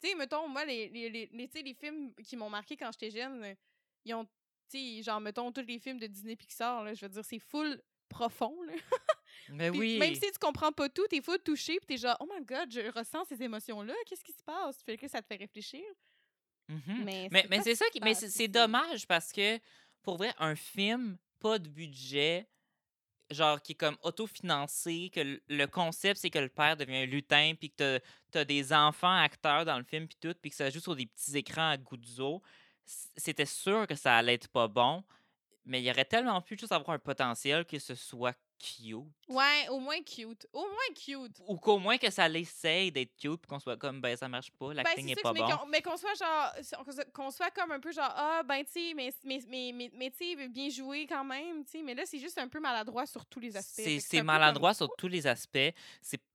Tu 0.00 0.08
sais, 0.08 0.14
mettons, 0.14 0.48
moi, 0.48 0.64
les, 0.64 0.88
les, 0.88 1.08
les, 1.10 1.28
les, 1.32 1.74
films 1.74 2.14
qui 2.24 2.36
m'ont 2.36 2.50
marqué 2.50 2.76
quand 2.76 2.90
j'étais 2.92 3.10
jeune, 3.10 3.56
ils 4.04 4.14
ont 4.14 4.26
tu 4.70 4.78
sais, 4.78 5.02
genre, 5.02 5.20
mettons, 5.20 5.50
tous 5.50 5.64
les 5.66 5.78
films 5.78 5.98
de 5.98 6.06
Disney 6.06 6.36
Pixar, 6.36 6.84
là, 6.84 6.94
je 6.94 7.04
veux 7.04 7.08
dire, 7.08 7.24
c'est 7.24 7.38
full 7.38 7.80
profond, 8.08 8.54
là. 8.62 8.72
Mais 9.50 9.70
oui. 9.70 9.98
Même 9.98 10.14
si 10.14 10.30
tu 10.30 10.38
comprends 10.38 10.72
pas 10.72 10.88
tout, 10.88 11.06
t'es 11.06 11.22
full 11.22 11.38
touché, 11.38 11.78
puis 11.78 11.86
t'es 11.86 11.96
genre, 11.96 12.16
oh 12.20 12.26
my 12.26 12.44
god, 12.44 12.70
je 12.70 12.80
ressens 12.90 13.24
ces 13.24 13.42
émotions-là, 13.42 13.94
qu'est-ce 14.06 14.24
qui 14.24 14.32
se 14.32 14.42
passe? 14.42 14.82
Fait 14.82 14.96
que 14.96 15.08
ça 15.08 15.22
te 15.22 15.26
fait 15.26 15.36
réfléchir. 15.36 15.84
Mhm. 16.68 17.04
Mais 17.04 17.28
Mais, 17.30 17.42
c'est 17.42 17.48
mais 17.48 17.62
c'est 17.62 17.74
ça 17.74 17.86
qui. 17.90 18.00
Mais 18.00 18.14
c'est 18.14 18.48
dommage 18.48 19.06
parce 19.06 19.32
que, 19.32 19.58
pour 20.02 20.18
vrai, 20.18 20.34
un 20.38 20.54
film, 20.54 21.16
pas 21.40 21.58
de 21.58 21.68
budget, 21.68 22.46
genre 23.30 23.60
qui 23.62 23.72
est 23.72 23.74
comme 23.74 23.96
autofinancé, 24.02 25.10
que 25.14 25.40
le- 25.48 25.66
concept, 25.66 26.20
c'est 26.20 26.30
que 26.30 26.38
le 26.38 26.48
père 26.48 26.76
devient 26.76 26.98
un 26.98 27.06
lutin, 27.06 27.54
puis 27.58 27.70
que 27.70 28.00
t'as 28.30 28.40
as 28.40 28.44
des 28.44 28.72
enfants 28.72 29.16
acteurs 29.16 29.64
dans 29.64 29.78
le 29.78 29.84
film, 29.84 30.06
puis 30.08 30.18
tout, 30.20 30.34
puis 30.40 30.50
que 30.50 30.56
ça 30.56 30.70
joue 30.70 30.80
sur 30.80 30.96
des 30.96 31.06
petits 31.06 31.36
écrans 31.36 31.70
à 31.70 31.76
goudzo, 31.76 32.42
c- 32.84 33.08
c'était 33.16 33.46
sûr 33.46 33.86
que 33.86 33.94
ça 33.94 34.16
allait 34.16 34.34
être 34.34 34.48
pas 34.48 34.68
bon, 34.68 35.04
mais 35.64 35.82
il 35.82 35.90
aurait 35.90 36.04
tellement 36.04 36.40
pu 36.42 36.58
juste 36.58 36.72
avoir 36.72 36.90
un 36.90 36.98
potentiel 36.98 37.64
que 37.66 37.78
ce 37.78 37.94
soit 37.94 38.36
cute. 38.58 38.96
Ouais, 39.28 39.68
au 39.70 39.78
moins 39.78 40.00
cute. 40.02 40.46
Au 40.52 40.60
moins 40.62 40.94
cute. 40.94 41.36
Ou 41.46 41.56
qu'au 41.56 41.78
moins 41.78 41.96
que 41.98 42.10
ça 42.10 42.28
l'essaye 42.28 42.90
d'être 42.92 43.16
cute, 43.16 43.46
qu'on 43.46 43.58
soit 43.58 43.76
comme, 43.76 44.00
ben 44.00 44.16
ça 44.16 44.28
marche 44.28 44.50
pas, 44.52 44.68
Ben, 44.68 44.74
l'acting 44.74 45.06
c'est 45.06 45.12
est 45.12 45.22
pas 45.22 45.32
mais 45.32 45.40
bon. 45.40 45.48
qu'on- 45.56 45.66
mais 45.66 45.82
qu'on 45.82 45.96
soit 45.96 46.14
genre, 46.14 46.52
qu'on 47.14 47.30
soit- 47.30 47.50
comme 47.50 47.70
un 47.72 47.80
peu 47.80 47.92
genre, 47.92 48.12
ah, 48.14 48.42
ben, 48.44 48.64
tu 48.64 48.72
sais, 48.72 48.94
mais, 48.94 49.12
mais, 49.24 49.40
mais, 49.48 49.72
mais, 49.74 49.90
mais 49.94 50.10
tu 50.10 50.36
sais, 50.36 50.48
bien 50.48 50.68
joué 50.68 51.06
quand 51.06 51.24
même, 51.24 51.64
tu 51.64 51.72
sais, 51.72 51.82
mais 51.82 51.94
là, 51.94 52.02
c'est 52.06 52.18
juste 52.18 52.38
un 52.38 52.48
peu 52.48 52.60
maladroit 52.60 53.06
sur 53.06 53.24
tous 53.26 53.40
les 53.40 53.56
aspects. 53.56 53.82
C'est 54.00 54.22
maladroit 54.22 54.74
sur 54.74 54.88
tous 54.96 55.08
les 55.08 55.26
aspects. 55.26 55.72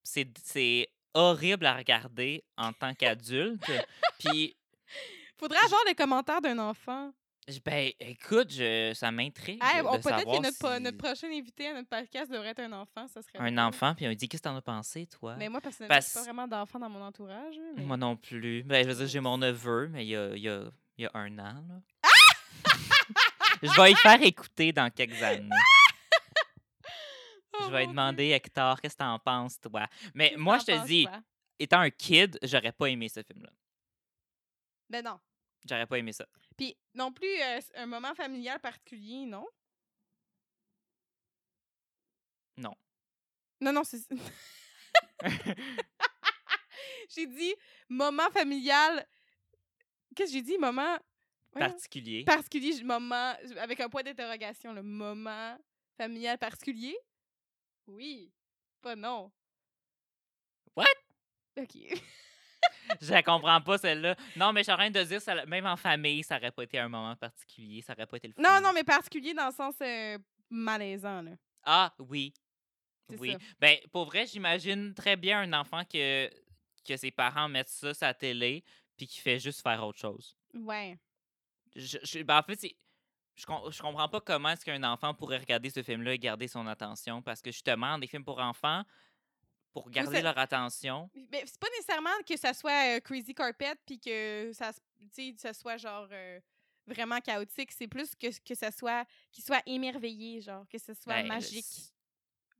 C'est- 0.04 0.90
horrible 1.16 1.68
à 1.68 1.76
regarder 1.78 2.44
en 2.58 2.74
tant 2.74 2.94
qu'adulte. 2.98 3.72
Puis. 4.18 4.56
Faudrait 5.38 5.60
avoir 5.66 5.82
les 5.86 5.94
commentaires 5.94 6.42
d'un 6.42 6.58
enfant. 6.58 7.12
Ben, 7.66 7.92
écoute, 8.00 8.52
je, 8.52 8.94
ça 8.94 9.12
m'intrigue 9.12 9.60
Hey, 9.64 9.82
Peut-être 9.82 10.04
que 10.26 10.42
notre, 10.42 10.76
si 10.76 10.82
notre 10.82 10.98
prochain 10.98 11.28
invité 11.32 11.68
à 11.68 11.74
notre 11.74 11.90
podcast 11.90 12.32
devrait 12.32 12.50
être 12.50 12.60
un 12.62 12.72
enfant, 12.74 13.08
ça 13.08 13.22
serait 13.22 13.40
un 13.40 13.58
enfant, 13.58 13.94
puis 13.96 14.06
on 14.06 14.10
lui 14.10 14.16
dit 14.16 14.28
Qu'est-ce 14.30 14.42
que 14.44 14.48
t'en 14.50 14.56
as 14.56 14.62
pensé, 14.62 15.06
toi? 15.08 15.36
Mais 15.36 15.50
moi, 15.50 15.60
personnellement, 15.62 15.94
Parce- 15.96 16.08
j'ai 16.08 16.14
pas 16.20 16.24
vraiment 16.24 16.48
d'enfant 16.48 16.80
dans 16.80 16.90
mon 16.90 17.02
entourage. 17.02 17.56
mais- 17.76 17.84
Moi 17.84 17.98
non 17.98 18.16
plus. 18.16 18.64
Ben, 18.64 18.84
je 18.84 18.90
veux 18.90 18.96
dire, 18.96 19.08
j'ai 19.08 19.20
mon 19.20 19.38
neveu, 19.38 19.88
mais 19.90 20.06
il 20.06 20.10
y 20.10 20.16
a, 20.16 20.36
il 20.36 20.42
y 20.42 20.50
a, 20.50 20.64
il 20.98 21.04
y 21.04 21.06
a 21.08 21.12
un 21.16 21.38
an. 21.40 21.64
là. 21.68 21.82
je 23.62 23.82
vais 23.82 23.92
y 23.92 23.96
faire 23.96 24.22
écouter 24.22 24.72
dans 24.72 24.90
quelques 24.90 25.22
années. 25.24 25.50
Oh 27.56 27.66
je 27.66 27.72
vais 27.72 27.82
lui 27.82 27.88
demander, 27.88 28.30
Hector, 28.30 28.82
qu'est-ce 28.82 28.96
que 28.96 29.00
t'en 29.04 29.20
penses, 29.20 29.60
toi? 29.62 29.88
Mais 30.16 30.34
moi, 30.38 30.58
je 30.58 30.66
te 30.66 30.86
dis, 30.86 31.08
étant 31.60 31.80
un 31.82 31.90
kid, 31.92 32.40
j'aurais 32.42 32.72
pas 32.72 32.88
aimé 32.88 33.10
ce 33.10 33.22
film-là. 33.22 33.52
Ben 34.90 35.04
non. 35.06 35.20
J'aurais 35.70 35.86
pas 35.86 35.98
aimé 35.98 36.12
ça. 36.14 36.26
Puis 36.58 36.78
non 36.94 37.12
plus 37.12 37.42
euh, 37.42 37.60
un 37.76 37.86
moment 37.86 38.14
familial 38.16 38.60
particulier, 38.60 39.26
non? 39.26 39.48
Non. 42.58 42.76
Non, 43.62 43.74
non, 43.74 43.84
c'est. 43.84 44.02
j'ai 47.10 47.28
dit 47.28 47.56
moment 47.90 48.30
familial. 48.32 49.06
Qu'est-ce 50.16 50.32
que 50.32 50.38
j'ai 50.38 50.44
dit? 50.44 50.58
Moment. 50.58 50.98
Voyons. 51.52 51.70
Particulier. 51.70 52.24
particulier, 52.24 52.84
moment. 52.84 53.34
Avec 53.58 53.80
un 53.80 53.90
point 53.90 54.04
d'interrogation, 54.04 54.74
le 54.74 54.84
moment 54.84 55.58
familial 55.98 56.38
particulier? 56.38 56.98
Oui. 57.88 58.32
Pas 58.82 58.96
non. 58.96 59.32
What? 60.76 60.86
Ok. 61.58 61.76
Je 63.02 63.12
la 63.12 63.24
comprends 63.24 63.62
pas, 63.62 63.78
celle-là. 63.78 64.16
Non, 64.36 64.52
mais 64.54 64.62
je 64.62 64.64
suis 64.66 64.72
en 64.74 64.78
train 64.78 64.92
de 64.92 65.04
dire, 65.04 65.22
ça, 65.22 65.46
même 65.46 65.66
en 65.66 65.78
famille, 65.78 66.24
ça 66.24 66.38
aurait 66.38 66.52
pas 66.52 66.64
été 66.64 66.80
un 66.80 66.90
moment 66.90 67.16
particulier. 67.16 67.82
Ça 67.82 67.94
aurait 67.94 68.06
pas 68.08 68.18
été 68.18 68.28
le 68.28 68.34
non, 68.38 68.50
fun. 68.50 68.62
non, 68.62 68.72
mais 68.74 68.84
particulier 68.84 69.34
dans 69.34 69.48
le 69.48 69.54
sens 69.54 69.76
euh, 69.82 70.18
malaisant, 70.50 71.22
là. 71.22 71.32
Ah, 71.64 71.94
oui. 72.00 72.34
Oui. 73.10 73.32
ça. 73.34 73.38
Ben, 73.60 73.78
pour 73.92 74.06
vrai, 74.06 74.26
j'imagine 74.26 74.94
très 74.94 75.16
bien 75.16 75.42
un 75.42 75.54
enfant 75.54 75.84
que, 75.86 76.30
que 76.88 76.98
ses 76.98 77.12
parents 77.12 77.50
mettent 77.50 77.70
ça 77.70 77.94
sur 77.94 78.06
la 78.08 78.14
télé 78.14 78.64
puis 78.98 79.08
qui 79.08 79.20
fait 79.20 79.40
juste 79.40 79.62
faire 79.62 79.86
autre 79.86 80.00
chose. 80.00 80.38
Ouais. 80.54 80.98
Je, 81.76 81.98
je- 82.04 82.24
ben, 82.24 82.38
en 82.40 82.44
fait, 82.44 82.60
c'est. 82.60 82.76
Je, 83.36 83.46
je 83.72 83.82
comprends 83.82 84.08
pas 84.08 84.22
comment 84.22 84.50
est-ce 84.50 84.64
qu'un 84.64 84.84
enfant 84.84 85.14
pourrait 85.16 85.40
regarder 85.40 85.70
ce 85.72 85.82
film-là 85.82 86.14
et 86.14 86.20
garder 86.20 86.48
son 86.48 86.68
attention 86.68 87.22
parce 87.24 87.42
que 87.42 87.52
justement, 87.52 87.98
des 87.98 88.06
films 88.08 88.24
pour 88.24 88.40
enfants, 88.40 88.84
pour 89.74 89.90
garder 89.90 90.22
leur 90.22 90.38
attention, 90.38 91.10
Ben, 91.16 91.42
c'est 91.46 91.60
pas 91.60 91.70
nécessairement 91.72 92.10
que 92.28 92.38
ça 92.38 92.54
soit 92.54 92.98
euh, 92.98 93.00
crazy 93.00 93.34
carpet 93.34 93.76
puis 93.86 94.00
que 94.00 94.52
ça 94.54 94.72
ça 95.38 95.54
soit 95.54 95.78
genre 95.78 96.08
euh, 96.12 96.40
vraiment 96.88 97.20
chaotique, 97.20 97.72
c'est 97.72 97.88
plus 97.88 98.16
que 98.16 98.28
que 98.44 98.56
ça 98.56 98.72
soit 98.72 99.06
qu'il 99.32 99.44
soit 99.44 99.62
émerveillé 99.66 100.40
genre 100.42 100.66
que 100.70 100.78
ce 100.78 100.94
soit 100.94 101.22
ben, 101.22 101.28
magique. 101.28 101.66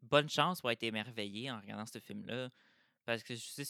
Bonne 0.02 0.30
chance 0.30 0.60
pour 0.60 0.70
être 0.72 0.84
émerveillé 0.84 1.50
en 1.50 1.62
regardant 1.62 1.86
ce 1.86 2.00
film-là. 2.00 2.50
Parce 3.06 3.24
que 3.24 3.36
je 3.36 3.42
sais. 3.42 3.64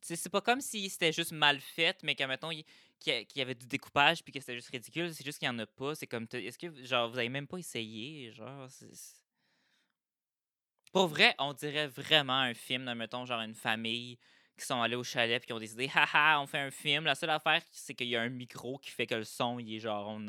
C'est 0.00 0.30
pas 0.30 0.40
comme 0.40 0.60
si 0.60 0.88
c'était 0.88 1.12
juste 1.12 1.32
mal 1.32 1.60
fait, 1.60 2.00
mais 2.02 2.14
que, 2.14 2.22
mettons, 2.24 2.50
il- 2.50 2.64
qu'il 3.00 3.26
y 3.36 3.40
avait 3.40 3.54
du 3.54 3.66
découpage 3.66 4.22
puis 4.22 4.32
que 4.32 4.40
c'était 4.40 4.54
juste 4.54 4.68
ridicule. 4.70 5.12
C'est 5.14 5.24
juste 5.24 5.38
qu'il 5.38 5.46
y 5.46 5.50
en 5.50 5.58
a 5.58 5.66
pas. 5.66 5.94
C'est 5.94 6.06
comme. 6.06 6.26
Est-ce 6.32 6.58
que, 6.58 6.84
genre, 6.84 7.10
vous 7.10 7.18
avez 7.18 7.28
même 7.28 7.46
pas 7.46 7.58
essayé? 7.58 8.30
Genre, 8.32 8.68
Pour 10.98 11.06
vrai, 11.06 11.32
on 11.38 11.52
dirait 11.52 11.86
vraiment 11.86 12.40
un 12.40 12.54
film 12.54 12.92
mettons, 12.94 13.24
genre 13.24 13.40
une 13.40 13.54
famille 13.54 14.18
qui 14.58 14.66
sont 14.66 14.82
allés 14.82 14.96
au 14.96 15.04
chalet 15.04 15.40
puis 15.40 15.46
qui 15.46 15.52
ont 15.52 15.60
décidé, 15.60 15.88
haha, 15.94 16.40
on 16.40 16.48
fait 16.48 16.58
un 16.58 16.72
film. 16.72 17.04
La 17.04 17.14
seule 17.14 17.30
affaire, 17.30 17.62
c'est 17.70 17.94
qu'il 17.94 18.08
y 18.08 18.16
a 18.16 18.22
un 18.22 18.28
micro 18.28 18.78
qui 18.78 18.90
fait 18.90 19.06
que 19.06 19.14
le 19.14 19.22
son, 19.22 19.60
il 19.60 19.76
est 19.76 19.78
genre, 19.78 20.08
on 20.08 20.26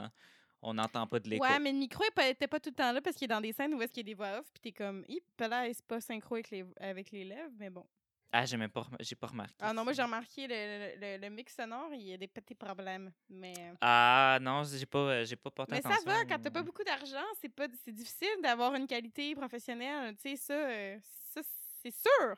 on 0.62 0.76
n'entend 0.76 1.08
pas 1.08 1.20
de 1.20 1.28
l'écho. 1.28 1.44
Ouais, 1.44 1.58
mais 1.58 1.72
le 1.72 1.80
micro 1.80 2.04
est 2.04 2.14
pas, 2.14 2.28
était 2.28 2.46
pas 2.46 2.60
tout 2.60 2.70
le 2.70 2.76
temps 2.76 2.92
là 2.92 3.02
parce 3.02 3.16
qu'il 3.16 3.26
est 3.26 3.30
dans 3.30 3.42
des 3.42 3.52
scènes 3.52 3.74
où 3.74 3.82
est-ce 3.82 3.92
qu'il 3.92 4.06
y 4.06 4.12
a 4.12 4.14
des 4.14 4.14
voix 4.14 4.40
off 4.40 4.46
puis 4.54 4.62
t'es 4.62 4.72
comme, 4.72 5.04
hip 5.08 5.24
là, 5.40 5.66
c'est 5.74 5.86
pas 5.88 6.02
synchro 6.02 6.36
avec 6.36 6.52
les 6.52 6.64
avec 6.80 7.10
les 7.10 7.24
lèvres, 7.24 7.54
mais 7.58 7.72
bon. 7.72 7.86
Ah, 8.32 8.46
j'ai 8.46 8.58
même 8.58 8.70
pas, 8.70 8.86
j'ai 9.00 9.16
pas 9.16 9.26
remarqué. 9.28 9.56
Ah 9.60 9.74
non, 9.74 9.84
moi 9.84 9.92
j'ai 9.92 9.98
ça. 9.98 10.06
remarqué 10.06 10.48
le, 10.48 11.00
le, 11.00 11.18
le 11.18 11.30
mix 11.32 11.56
sonore, 11.56 11.92
il 11.94 12.04
y 12.04 12.14
a 12.14 12.18
des 12.18 12.28
petits 12.28 12.54
problèmes, 12.54 13.12
mais 13.28 13.54
euh, 13.58 13.74
Ah 13.82 14.38
non, 14.40 14.64
j'ai 14.64 14.86
pas, 14.86 15.00
euh, 15.00 15.26
j'ai 15.26 15.36
pas 15.36 15.50
porté 15.50 15.74
mais 15.74 15.82
ça 15.82 15.90
attention. 15.90 16.12
va 16.12 16.26
quand 16.26 16.40
t'as 16.40 16.52
pas 16.52 16.62
beaucoup 16.62 16.84
d'argent, 16.84 17.26
c'est 17.42 17.50
pas 17.50 17.66
c'est 17.84 17.92
difficile 17.92 18.30
d'avoir 18.44 18.76
une 18.76 18.86
qualité 18.86 19.34
professionnelle, 19.36 20.16
tu 20.16 20.30
sais 20.30 20.36
ça 20.36 20.54
euh, 20.54 21.00
ça 21.34 21.42
c'est 21.82 21.92
sûr. 21.92 22.36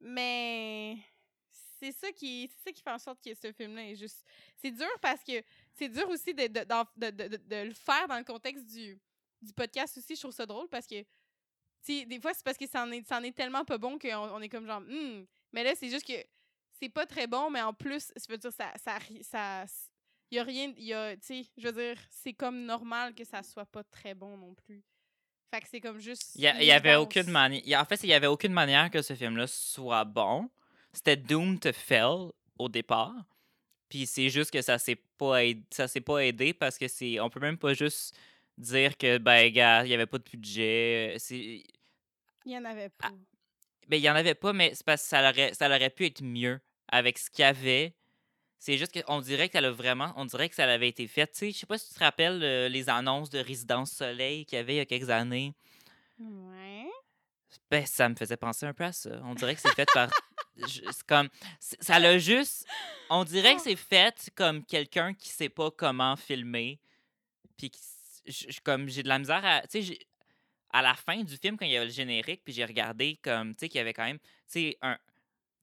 Mais 0.00 0.96
c'est 1.80 1.92
ça 1.92 2.10
qui 2.12 2.48
c'est 2.48 2.70
ça 2.70 2.72
qui 2.72 2.82
fait 2.82 2.90
en 2.90 2.98
sorte 2.98 3.22
que 3.22 3.34
ce 3.34 3.52
film 3.52 3.74
là 3.74 3.82
est 3.84 3.96
juste 3.96 4.24
c'est 4.56 4.70
dur 4.70 4.88
parce 5.02 5.22
que 5.22 5.42
c'est 5.74 5.88
dur 5.88 6.08
aussi 6.08 6.32
de, 6.34 6.46
de, 6.46 6.64
de, 6.96 7.10
de, 7.10 7.36
de- 7.36 7.64
le 7.68 7.74
faire 7.74 8.06
dans 8.08 8.18
le 8.18 8.24
contexte 8.24 8.64
du, 8.66 8.98
du 9.42 9.52
podcast 9.52 9.96
aussi, 9.98 10.14
je 10.14 10.20
trouve 10.20 10.32
ça 10.32 10.46
drôle 10.46 10.68
parce 10.68 10.86
que 10.86 11.04
sais, 11.82 12.04
des 12.04 12.20
fois 12.20 12.32
c'est 12.34 12.44
parce 12.44 12.56
que 12.56 12.66
ça 12.66 12.82
en 12.82 12.90
est, 12.92 13.06
ça 13.06 13.18
en 13.18 13.22
est 13.22 13.36
tellement 13.36 13.64
pas 13.64 13.78
bon 13.78 13.98
qu'on 13.98 14.08
on 14.14 14.40
est 14.40 14.48
comme 14.48 14.66
genre 14.66 14.80
Hmm. 14.80 15.24
mais 15.52 15.64
là 15.64 15.74
c'est 15.74 15.90
juste 15.90 16.06
que 16.06 16.20
c'est 16.80 16.88
pas 16.88 17.06
très 17.06 17.26
bon 17.26 17.50
mais 17.50 17.62
en 17.62 17.74
plus 17.74 18.12
ça 18.16 18.26
veut 18.28 18.38
dire 18.38 18.52
ça 18.52 18.72
ça 18.76 18.98
ça 19.22 19.64
il 20.30 20.36
y 20.36 20.38
a 20.38 20.44
rien 20.44 20.72
y 20.76 20.92
a 20.92 21.16
tu 21.16 21.22
sais 21.22 21.46
je 21.56 21.68
veux 21.68 21.72
dire 21.72 21.98
c'est 22.10 22.34
comme 22.34 22.64
normal 22.64 23.14
que 23.14 23.24
ça 23.24 23.42
soit 23.42 23.66
pas 23.66 23.84
très 23.84 24.14
bon 24.14 24.36
non 24.36 24.54
plus. 24.54 24.82
Fait 25.50 25.60
que 25.60 25.68
c'est 25.68 25.80
comme 25.80 25.98
juste 25.98 26.32
Il 26.34 26.42
y, 26.42 26.70
avait 26.70 26.96
aucune 26.96 27.30
manière. 27.30 27.80
En 27.80 27.84
fait, 27.84 28.02
il 28.02 28.10
y 28.10 28.12
avait 28.12 28.26
aucune 28.26 28.52
manière 28.52 28.90
que 28.90 29.00
ce 29.00 29.14
film-là 29.14 29.46
soit 29.46 30.04
bon. 30.04 30.50
C'était 30.92 31.16
doomed 31.16 31.60
to 31.60 31.72
fail 31.72 32.30
au 32.58 32.68
départ. 32.68 33.14
Puis 33.88 34.06
c'est 34.06 34.28
juste 34.28 34.50
que 34.50 34.60
ça 34.60 34.78
s'est 34.78 35.00
pas 35.16 35.44
aidé, 35.44 35.62
ça 35.70 35.88
s'est 35.88 36.02
pas 36.02 36.18
aidé 36.18 36.52
parce 36.52 36.76
que 36.76 36.86
c'est 36.86 37.18
on 37.20 37.30
peut 37.30 37.40
même 37.40 37.56
pas 37.56 37.72
juste 37.72 38.14
dire 38.58 38.96
que 38.96 39.18
ben 39.18 39.50
gars, 39.52 39.84
il 39.84 39.90
y 39.90 39.94
avait 39.94 40.06
pas 40.06 40.18
de 40.18 40.24
budget, 40.30 41.14
c'est 41.18 41.62
il 42.44 42.52
y 42.52 42.56
en 42.58 42.64
avait 42.64 42.90
Ah, 43.02 43.10
pas. 43.88 43.96
il 43.96 44.02
y 44.02 44.10
en 44.10 44.14
avait 44.16 44.34
pas 44.34 44.52
mais 44.52 44.72
c'est 44.74 44.84
parce 44.84 45.02
que 45.02 45.08
ça 45.08 45.28
aurait 45.28 45.54
ça 45.54 45.66
aurait 45.68 45.90
pu 45.90 46.06
être 46.06 46.22
mieux 46.22 46.60
avec 46.88 47.18
ce 47.18 47.30
qu'il 47.30 47.42
y 47.42 47.44
avait. 47.46 47.94
C'est 48.60 48.76
juste 48.76 49.00
qu'on 49.04 49.20
dirait 49.20 49.48
qu'elle 49.48 49.66
a 49.66 49.70
vraiment, 49.70 50.12
on 50.16 50.24
dirait 50.24 50.48
que 50.48 50.56
ça 50.56 50.64
avait 50.64 50.88
été 50.88 51.06
fait. 51.06 51.28
Tu 51.28 51.38
sais, 51.38 51.50
je 51.52 51.58
sais 51.58 51.66
pas 51.66 51.78
si 51.78 51.88
tu 51.88 51.94
te 51.94 52.00
rappelles 52.00 52.42
euh, 52.42 52.68
les 52.68 52.88
annonces 52.88 53.30
de 53.30 53.38
Résidence 53.38 53.92
Soleil 53.92 54.44
qu'il 54.46 54.56
y 54.56 54.60
avait 54.60 54.74
il 54.74 54.76
y 54.78 54.80
a 54.80 54.84
quelques 54.84 55.10
années. 55.10 55.54
Ouais. 56.18 56.88
Ben, 57.70 57.86
ça 57.86 58.08
me 58.08 58.16
faisait 58.16 58.36
penser 58.36 58.66
un 58.66 58.74
peu 58.74 58.82
à 58.84 58.92
ça. 58.92 59.10
On 59.22 59.34
dirait 59.34 59.54
que 59.54 59.60
c'est 59.60 59.74
fait 59.74 59.88
par. 59.94 60.10
C'est 60.66 61.06
comme. 61.06 61.28
Ça 61.60 62.00
l'a 62.00 62.18
juste. 62.18 62.66
On 63.10 63.22
dirait 63.22 63.54
que 63.54 63.60
c'est 63.62 63.76
fait 63.76 64.28
comme 64.34 64.64
quelqu'un 64.64 65.14
qui 65.14 65.28
sait 65.28 65.48
pas 65.48 65.70
comment 65.70 66.16
filmer. 66.16 66.80
Puis, 67.56 67.70
qui 67.70 67.80
je- 68.30 68.60
comme 68.62 68.88
j'ai 68.88 69.02
de 69.02 69.08
la 69.08 69.18
misère 69.18 69.44
à. 69.44 69.62
Tu 69.66 69.82
sais, 69.82 69.98
à 70.70 70.82
la 70.82 70.94
fin 70.94 71.22
du 71.22 71.36
film, 71.36 71.56
quand 71.56 71.64
il 71.64 71.72
y 71.72 71.76
avait 71.76 71.86
le 71.86 71.92
générique, 71.92 72.42
puis 72.44 72.52
j'ai 72.52 72.64
regardé 72.64 73.18
comme. 73.22 73.54
Tu 73.54 73.60
sais, 73.60 73.68
qu'il 73.68 73.78
y 73.78 73.80
avait 73.80 73.94
quand 73.94 74.04
même. 74.04 74.18
Tu 74.18 74.24
sais, 74.46 74.78
un. 74.82 74.96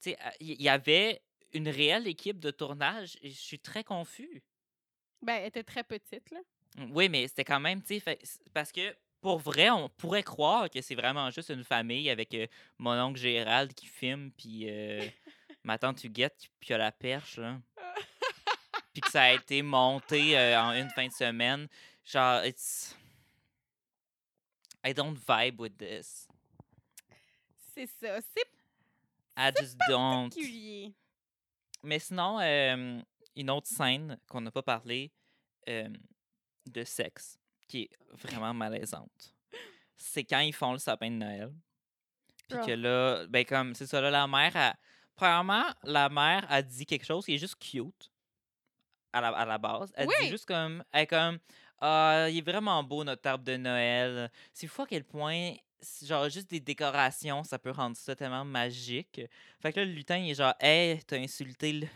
Tu 0.02 0.12
sais, 0.12 0.18
il 0.40 0.62
y 0.62 0.70
avait 0.70 1.22
une 1.54 1.70
réelle 1.70 2.08
équipe 2.08 2.40
de 2.40 2.52
tournage 2.52 3.18
et 3.22 3.30
je 3.30 3.40
suis 3.40 3.60
très 3.60 3.84
confus. 3.84 4.44
Ben 5.22 5.36
elle 5.36 5.48
était 5.48 5.64
très 5.64 5.84
petite 5.84 6.30
là. 6.32 6.40
Oui, 6.92 7.08
mais 7.08 7.28
c'était 7.28 7.46
quand 7.46 7.60
même, 7.62 7.82
tu 7.82 8.00
sais, 8.00 8.20
parce 8.54 8.72
que 8.74 8.94
pour 9.22 9.40
vrai, 9.40 9.70
on 9.70 9.88
pourrait 9.90 10.24
croire 10.24 10.70
que 10.70 10.82
c'est 10.82 10.94
vraiment 10.96 11.32
juste 11.32 11.50
une 11.50 11.64
famille 11.64 12.10
avec 12.10 12.34
euh, 12.34 12.46
mon 12.78 12.92
oncle 13.02 13.18
Gérald 13.20 13.74
qui 13.74 13.86
filme, 13.88 14.32
puis 14.38 14.70
euh, 14.70 15.02
ma 15.64 15.78
tante 15.78 16.04
Huguette 16.04 16.36
qui 16.60 16.74
a 16.74 16.78
la 16.78 16.92
perche, 16.92 17.38
là. 17.38 17.60
puis 18.94 19.02
que 19.02 19.10
ça 19.10 19.24
a 19.24 19.32
été 19.32 19.62
monté 19.62 20.38
euh, 20.38 20.62
en 20.62 20.74
une 20.74 20.90
fin 20.90 21.08
de 21.08 21.14
semaine. 21.14 21.68
Genre, 22.06 22.46
it's. 22.46 22.96
I 24.84 24.94
don't 24.94 25.18
vibe 25.18 25.60
with 25.60 25.78
this. 25.78 26.28
C'est 27.74 27.88
ça. 27.88 28.20
C'est 28.22 28.46
I 29.38 29.52
just 29.60 29.78
don't. 29.90 30.30
particulier. 30.30 30.94
Mais 31.84 32.00
sinon, 32.00 32.40
euh, 32.40 33.02
une 33.36 33.50
autre 33.50 33.68
scène 33.68 34.18
qu'on 34.28 34.42
n'a 34.42 34.52
pas 34.52 34.64
parlé 34.64 35.12
euh, 35.68 35.90
de 36.66 36.84
sexe, 36.84 37.38
qui 37.68 37.84
est 37.84 37.90
vraiment 38.12 38.54
malaisante, 38.54 39.36
c'est 39.98 40.24
quand 40.24 40.40
ils 40.40 40.54
font 40.54 40.74
le 40.74 40.80
sapin 40.80 41.10
de 41.10 41.16
Noël. 41.16 41.54
Puis 42.48 42.60
que 42.66 42.72
là, 42.72 43.26
ben 43.28 43.44
comme, 43.44 43.74
c'est 43.74 43.88
ça, 43.88 44.00
là, 44.02 44.12
la 44.12 44.28
mère, 44.28 44.56
a... 44.56 44.76
premièrement, 45.16 45.66
la 45.84 46.10
mère 46.10 46.46
a 46.50 46.62
dit 46.62 46.86
quelque 46.86 47.06
chose 47.06 47.26
qui 47.26 47.36
est 47.36 47.40
juste 47.40 47.58
cute 47.60 48.12
à 49.12 49.22
la, 49.22 49.30
à 49.30 49.46
la 49.46 49.58
base. 49.58 49.92
Elle 49.96 50.08
dit 50.22 50.30
juste 50.30 50.46
comme, 50.46 50.84
elle 50.92 51.02
est 51.02 51.08
comme, 51.08 51.40
ah, 51.82 52.28
il 52.30 52.38
est 52.38 52.42
vraiment 52.42 52.84
beau 52.84 53.04
notre 53.04 53.28
arbre 53.30 53.44
de 53.44 53.58
Noël. 53.58 54.32
C'est 54.54 54.68
fou 54.68 54.84
à 54.84 54.88
quel 54.88 55.04
point, 55.04 55.54
genre, 56.04 56.30
juste 56.30 56.50
des 56.50 56.60
décorations, 56.60 57.44
ça 57.44 57.60
peut 57.60 57.72
rendre 57.72 57.96
ça 57.98 58.16
tellement 58.16 58.46
magique. 58.46 59.22
Fait 59.62 59.74
que 59.74 59.80
là, 59.80 59.86
le 59.86 59.92
lutin, 59.92 60.18
il 60.18 60.32
est 60.32 60.36
genre, 60.36 60.54
hey, 60.60 61.00
t'as 61.06 61.18
insulté 61.18 61.74
le. 61.74 61.88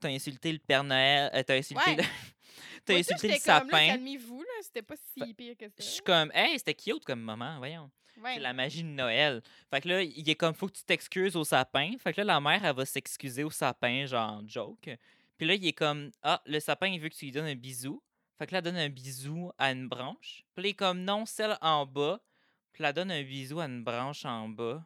T'as 0.00 0.08
insulté 0.10 0.52
le 0.52 0.58
Père 0.58 0.84
Noël. 0.84 1.30
euh, 1.34 1.42
t'as 1.42 1.56
insulté 1.56 1.90
Ouais. 1.90 1.96
le. 1.96 2.02
t'as 2.84 2.92
Moi 2.94 3.00
aussi, 3.00 3.12
insulté 3.14 3.28
le 3.28 3.34
comme, 3.34 3.68
sapin. 3.70 3.86
Calmez-vous, 3.88 4.40
là. 4.42 4.48
C'était 4.62 4.82
pas 4.82 4.94
si 4.96 5.34
pire 5.34 5.56
que 5.56 5.66
Je 5.76 5.82
suis 5.82 5.96
ça. 5.96 6.02
comme, 6.04 6.30
hey, 6.34 6.58
c'était 6.58 6.74
cute 6.74 7.04
comme 7.04 7.20
moment, 7.20 7.58
voyons. 7.58 7.90
Ouais. 8.22 8.34
C'est 8.34 8.40
la 8.40 8.52
magie 8.52 8.82
de 8.82 8.88
Noël. 8.88 9.42
Fait 9.70 9.80
que 9.80 9.88
là, 9.88 10.02
il 10.02 10.28
est 10.28 10.34
comme, 10.34 10.54
faut 10.54 10.66
que 10.68 10.72
tu 10.76 10.82
t'excuses 10.84 11.36
au 11.36 11.44
sapin. 11.44 11.92
Fait 11.98 12.12
que 12.12 12.20
là, 12.20 12.24
la 12.34 12.40
mère, 12.40 12.64
elle 12.64 12.74
va 12.74 12.84
s'excuser 12.84 13.44
au 13.44 13.50
sapin, 13.50 14.06
genre, 14.06 14.42
joke. 14.46 14.88
Puis 15.36 15.46
là, 15.46 15.54
il 15.54 15.66
est 15.66 15.72
comme, 15.72 16.10
ah, 16.22 16.40
le 16.46 16.58
sapin, 16.58 16.88
il 16.88 17.00
veut 17.00 17.08
que 17.08 17.14
tu 17.14 17.26
lui 17.26 17.32
donnes 17.32 17.46
un 17.46 17.54
bisou. 17.54 18.02
Fait 18.38 18.46
que 18.46 18.52
là, 18.52 18.58
elle 18.58 18.64
donne 18.64 18.76
un 18.76 18.88
bisou 18.88 19.50
à 19.58 19.72
une 19.72 19.88
branche. 19.88 20.44
Puis 20.54 20.62
là, 20.62 20.68
il 20.68 20.70
est 20.70 20.74
comme, 20.74 21.02
non, 21.02 21.26
celle 21.26 21.58
en 21.60 21.84
bas. 21.86 22.20
Puis 22.72 22.82
là, 22.82 22.90
elle 22.90 22.94
donne 22.94 23.10
un 23.10 23.22
bisou 23.22 23.58
à 23.60 23.64
une 23.66 23.82
branche 23.82 24.24
en 24.24 24.48
bas. 24.48 24.84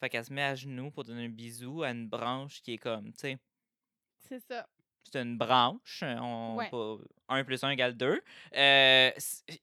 Fait 0.00 0.08
qu'elle 0.10 0.24
se 0.24 0.32
met 0.32 0.42
à 0.42 0.54
genoux 0.54 0.90
pour 0.90 1.04
donner 1.04 1.24
un 1.26 1.28
bisou 1.28 1.82
à 1.82 1.90
une 1.90 2.08
branche 2.08 2.60
qui 2.62 2.74
est 2.74 2.78
comme, 2.78 3.12
tu 3.12 3.18
sais, 3.20 3.38
C'est 4.18 4.40
ça. 4.40 4.66
c'est 5.04 5.20
une 5.20 5.36
branche. 5.38 6.02
On, 6.06 6.56
Ouais. 6.56 6.68
pas, 6.70 6.96
1 7.28 7.44
plus 7.44 7.62
1 7.64 7.70
égale 7.70 7.96
2. 7.96 8.22
Euh, 8.56 9.10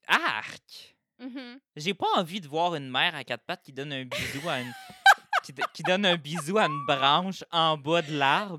arc! 0.07 0.95
Mhm. 1.19 1.59
J'ai 1.75 1.93
pas 1.95 2.05
envie 2.15 2.39
de 2.41 2.47
voir 2.47 2.75
une 2.75 2.89
mère 2.89 3.15
à 3.15 3.23
quatre 3.23 3.43
pattes 3.43 3.63
qui 3.63 3.73
donne 3.73 3.91
un 3.93 4.03
bisou 4.05 4.47
à 4.49 4.61
une. 4.61 4.71
qui, 5.43 5.53
qui 5.73 5.83
donne 5.83 6.05
un 6.05 6.15
bisou 6.17 6.57
à 6.59 6.65
une 6.65 6.85
branche 6.87 7.43
en 7.51 7.77
bas 7.77 8.01
de 8.03 8.13
l'arbre. 8.17 8.57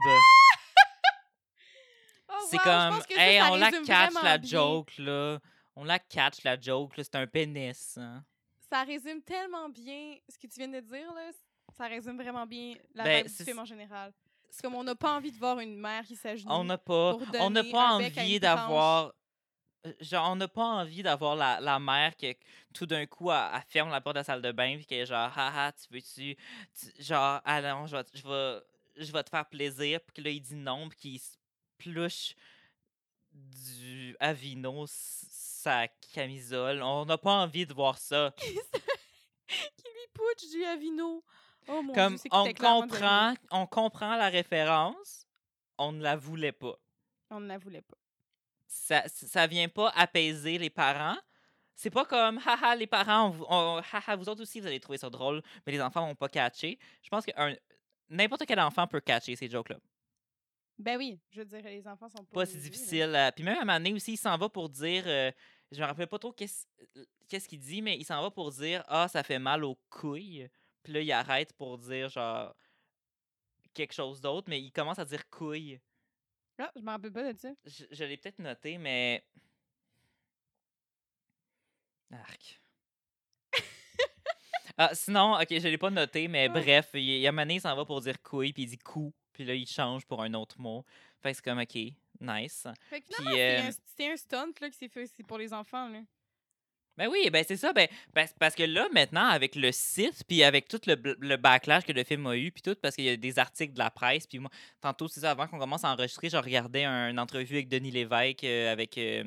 Oh, 2.41 2.47
C'est 2.51 2.57
wow, 2.57 2.63
comme, 2.63 3.01
hey, 3.17 3.39
ça 3.39 3.53
on 3.53 3.57
la 3.57 3.71
catch 3.73 4.15
la 4.23 4.39
bien. 4.39 4.49
joke, 4.51 4.99
là. 4.99 5.39
On 5.77 5.85
la 5.85 5.99
catch 5.99 6.43
la 6.45 6.59
joke, 6.61 6.97
là. 6.97 7.05
C'est 7.05 7.15
un 7.17 7.27
pénis. 7.27 7.97
hein. 7.99 8.25
Ça 8.71 8.83
résume 8.83 9.23
tellement 9.23 9.69
bien 9.69 10.17
ce 10.29 10.37
que 10.39 10.47
tu 10.47 10.59
viens 10.59 10.69
de 10.69 10.81
dire, 10.81 11.13
là. 11.15 11.31
Ça 11.77 11.87
résume 11.87 12.17
vraiment 12.21 12.47
bien 12.47 12.75
la 12.95 13.05
Ben, 13.05 13.27
du 13.27 13.33
film 13.33 13.59
en 13.59 13.65
général. 13.65 14.13
C'est 14.51 14.63
comme 14.63 14.75
on 14.75 14.83
n'a 14.83 14.95
pas 14.95 15.15
envie 15.17 15.31
de 15.31 15.39
voir 15.39 15.59
une 15.61 15.77
mère 15.79 16.05
qui 16.05 16.17
s'agenouille. 16.17 16.55
On 16.55 16.65
n'a 16.65 16.79
pas, 16.79 17.17
on 17.41 17.51
n'a 17.51 17.63
pas 17.65 17.93
envie 17.93 18.41
d'avoir. 18.41 19.13
euh, 19.87 19.93
Genre, 20.01 20.31
on 20.33 20.37
n'a 20.37 20.49
pas 20.49 20.65
envie 20.65 21.03
d'avoir 21.03 21.37
la, 21.37 21.61
la 21.61 21.79
mère 21.79 22.17
qui, 22.17 22.35
tout 22.75 22.87
d'un 22.87 23.07
coup, 23.07 23.31
elle, 23.31 23.51
elle 23.55 23.63
ferme 23.69 23.91
la 23.91 24.01
porte 24.01 24.17
de 24.17 24.21
la 24.21 24.25
salle 24.25 24.43
de 24.43 24.51
bain, 24.53 24.77
puis 24.77 24.87
qu'elle 24.87 25.01
est 25.01 25.07
genre, 25.07 25.31
haha, 25.37 25.73
tu 25.73 25.87
veux-tu. 25.93 26.37
tu- 26.37 27.03
Genre, 27.03 27.41
allons, 27.45 27.87
je 27.87 27.97
vais, 27.97 28.05
te- 28.05 28.17
je, 28.17 28.27
vais, 28.27 28.61
je 28.97 29.13
te 29.13 29.31
faire 29.31 29.47
plaisir, 29.49 30.01
puis 30.01 30.15
que 30.15 30.21
là, 30.23 30.31
il 30.31 30.41
dit 30.41 30.57
non, 30.57 30.89
puis 30.89 30.99
qu'il 30.99 31.21
se 31.21 31.37
pluche 31.79 32.35
du 33.33 34.17
Avino 34.21 34.85
sa 34.89 35.89
camisole. 36.13 36.83
On 36.83 37.05
n'a 37.05 37.19
pas 37.19 37.33
envie 37.33 37.67
de 37.67 37.75
voir 37.75 37.99
ça. 37.99 38.35
qui 38.39 38.53
lui 39.49 40.07
putsch 40.13 40.51
du 40.51 40.65
Avino. 40.65 41.25
Oh 41.69 41.83
mon 41.83 41.93
Comme, 41.93 42.17
Dieu, 42.17 42.31
on 42.33 42.53
comprend, 42.55 43.35
on 43.51 43.67
comprend 43.67 44.17
la 44.17 44.29
référence, 44.31 45.27
on 45.77 45.93
ne 45.93 46.03
la 46.03 46.17
voulait 46.17 46.53
pas. 46.53 46.79
On 47.31 47.41
ne 47.41 47.47
la 47.47 47.59
voulait 47.59 47.83
pas. 47.83 47.97
ça, 48.67 49.03
ça 49.09 49.47
vient 49.47 49.69
pas 49.69 49.91
apaiser 49.95 50.57
les 50.59 50.71
parents. 50.71 51.19
C'est 51.75 51.91
pas 51.91 52.05
comme, 52.07 52.41
haha, 52.45 52.75
les 52.75 52.87
parents, 52.87 53.27
on 53.27 53.31
vous- 53.31 53.47
on- 53.49 53.83
haha, 53.93 54.17
vous 54.17 54.29
autres 54.29 54.43
aussi, 54.43 54.61
vous 54.61 54.67
allez 54.67 54.81
trouver 54.81 54.99
ça 54.99 55.11
drôle, 55.11 55.43
mais 55.67 55.73
les 55.73 55.81
enfants 55.81 56.07
vont 56.07 56.15
pas 56.15 56.29
catcher. 56.29 56.79
Je 57.03 57.09
pense 57.11 57.25
que 57.27 57.31
n'importe 58.09 58.47
quel 58.47 58.59
enfant 58.61 58.87
peut 58.87 59.01
catcher 59.01 59.37
ces 59.37 59.49
jokes-là. 59.49 59.77
Ben 60.79 60.97
oui, 60.97 61.19
je 61.31 61.41
veux 61.41 61.45
dire, 61.45 61.63
les 61.65 61.87
enfants 61.89 62.09
sont 62.09 62.25
pas. 62.25 62.41
Pas 62.41 62.47
si 62.47 62.57
niaiseux, 62.57 62.71
là. 62.71 62.71
difficile. 62.71 63.15
euh, 63.17 63.31
Puis 63.33 63.45
même 63.45 63.59
à 63.59 63.63
un 63.63 63.65
moment 63.65 63.79
donné 63.79 63.93
aussi, 63.95 64.13
il 64.13 64.17
s'en 64.17 64.37
va 64.37 64.49
pour 64.49 64.69
dire, 64.69 65.05
euh, 65.07 65.33
je 65.73 65.81
me 65.81 65.87
rappelle 65.87 66.07
pas 66.07 66.19
trop 66.19 66.33
qu'est-ce 66.33 66.67
qu'est-ce 67.29 67.49
qu'il 67.49 67.59
dit, 67.61 67.83
mais 67.83 67.97
il 67.99 68.05
s'en 68.05 68.23
va 68.23 68.31
pour 68.31 68.51
dire, 68.53 68.85
ah, 68.89 69.09
ça 69.09 69.23
fait 69.23 69.39
mal 69.39 69.65
aux 69.65 69.77
couilles. 69.91 70.49
Puis 70.83 70.93
là, 70.93 71.01
il 71.01 71.13
arrête 71.13 71.53
pour 71.55 71.79
dire, 71.79 72.09
genre, 72.09 72.55
quelque 73.75 73.93
chose 73.93 74.21
d'autre, 74.21 74.49
mais 74.49 74.61
il 74.63 74.71
commence 74.73 74.99
à 74.99 75.05
dire 75.05 75.29
couilles. 75.29 75.81
Ah, 76.59 76.73
je 76.75 76.81
m'en 76.81 76.93
rappelle 76.93 77.13
pas 77.13 77.33
de 77.33 77.39
ça. 77.39 77.51
Je, 77.65 77.85
je 77.91 78.05
l'ai 78.05 78.17
peut-être 78.17 78.39
noté, 78.39 78.79
mais. 78.79 79.25
Arc. 82.13 82.61
ah, 84.79 84.95
sinon, 84.95 85.35
ok, 85.35 85.49
je 85.51 85.69
l'ai 85.69 85.79
pas 85.79 85.91
noté, 85.91 86.29
mais 86.29 86.49
bref, 86.49 86.91
il, 86.95 87.01
il 87.01 87.21
y 87.21 87.27
a 87.27 87.33
Mané, 87.33 87.55
il 87.57 87.61
s'en 87.61 87.75
va 87.77 87.85
pour 87.85 88.01
dire 88.01 88.21
couille, 88.23 88.53
puis 88.53 88.63
il 88.65 88.67
dit 88.69 88.79
cou, 88.79 89.13
puis 89.39 89.47
là, 89.47 89.55
il 89.55 89.69
change 89.69 90.05
pour 90.05 90.21
un 90.21 90.35
autre 90.35 90.61
mot. 90.61 90.85
Fait 91.23 91.31
que 91.31 91.37
c'est 91.37 91.45
comme, 91.45 91.61
ok, 91.61 91.77
nice. 92.21 92.67
Fait 92.91 93.01
que 93.01 93.07
finalement, 93.15 93.39
euh, 93.39 93.71
c'est 93.97 94.11
un, 94.11 94.17
stunt 94.17 94.53
là, 94.61 94.69
qui 94.69 94.77
s'est 94.77 94.89
fait 94.89 95.05
aussi 95.05 95.23
pour 95.23 95.39
les 95.39 95.53
enfants. 95.53 95.89
Là. 95.89 96.01
Ben 96.97 97.07
oui, 97.07 97.31
ben 97.31 97.45
c'est 97.47 97.57
ça, 97.57 97.73
ben, 97.73 97.87
parce, 98.13 98.35
parce 98.37 98.57
que 98.57 98.65
là, 98.65 98.89
maintenant, 98.93 99.27
avec 99.29 99.55
le 99.55 99.71
site, 99.71 100.25
puis 100.27 100.43
avec 100.43 100.67
tout 100.67 100.81
le, 100.89 100.97
le 101.21 101.37
backlash 101.37 101.85
que 101.85 101.93
le 101.93 102.03
film 102.03 102.27
a 102.27 102.37
eu, 102.37 102.51
puis 102.51 102.63
tout, 102.63 102.75
parce 102.83 102.97
qu'il 102.97 103.05
y 103.05 103.11
a 103.11 103.17
des 103.17 103.39
articles 103.39 103.75
de 103.75 103.79
la 103.79 103.93
presse, 103.93 104.27
puis 104.27 104.41
moi, 104.41 104.51
tantôt, 104.81 105.07
c'est 105.07 105.21
ça, 105.21 105.31
avant 105.31 105.47
qu'on 105.47 105.61
commence 105.61 105.85
à 105.85 105.93
enregistrer, 105.93 106.29
je 106.29 106.37
regardais 106.37 106.83
un- 106.83 107.11
une 107.11 107.21
entrevue 107.21 107.55
avec 107.55 107.69
Denis 107.69 107.93
Lévesque, 107.93 108.43
euh, 108.43 108.73
avec 108.73 108.99
euh, 108.99 109.23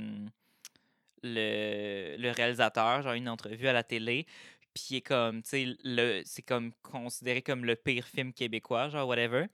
le, 1.24 2.18
le 2.18 2.32
réalisateur, 2.32 3.01
genre 3.03 3.14
une 3.14 3.30
entrevue 3.30 3.68
à 3.70 3.74
la 3.74 3.84
télé, 3.84 4.26
puis 4.74 4.97
est 4.97 5.01
comme, 5.01 5.41
tu 5.41 5.49
sais, 5.86 6.24
c'est 6.26 6.41
comme 6.41 6.74
considéré 6.82 7.41
comme 7.41 7.64
le 7.64 7.78
pire 7.78 8.05
film 8.05 8.34
québécois, 8.34 8.89
genre 8.89 9.07
whatever. 9.07 9.45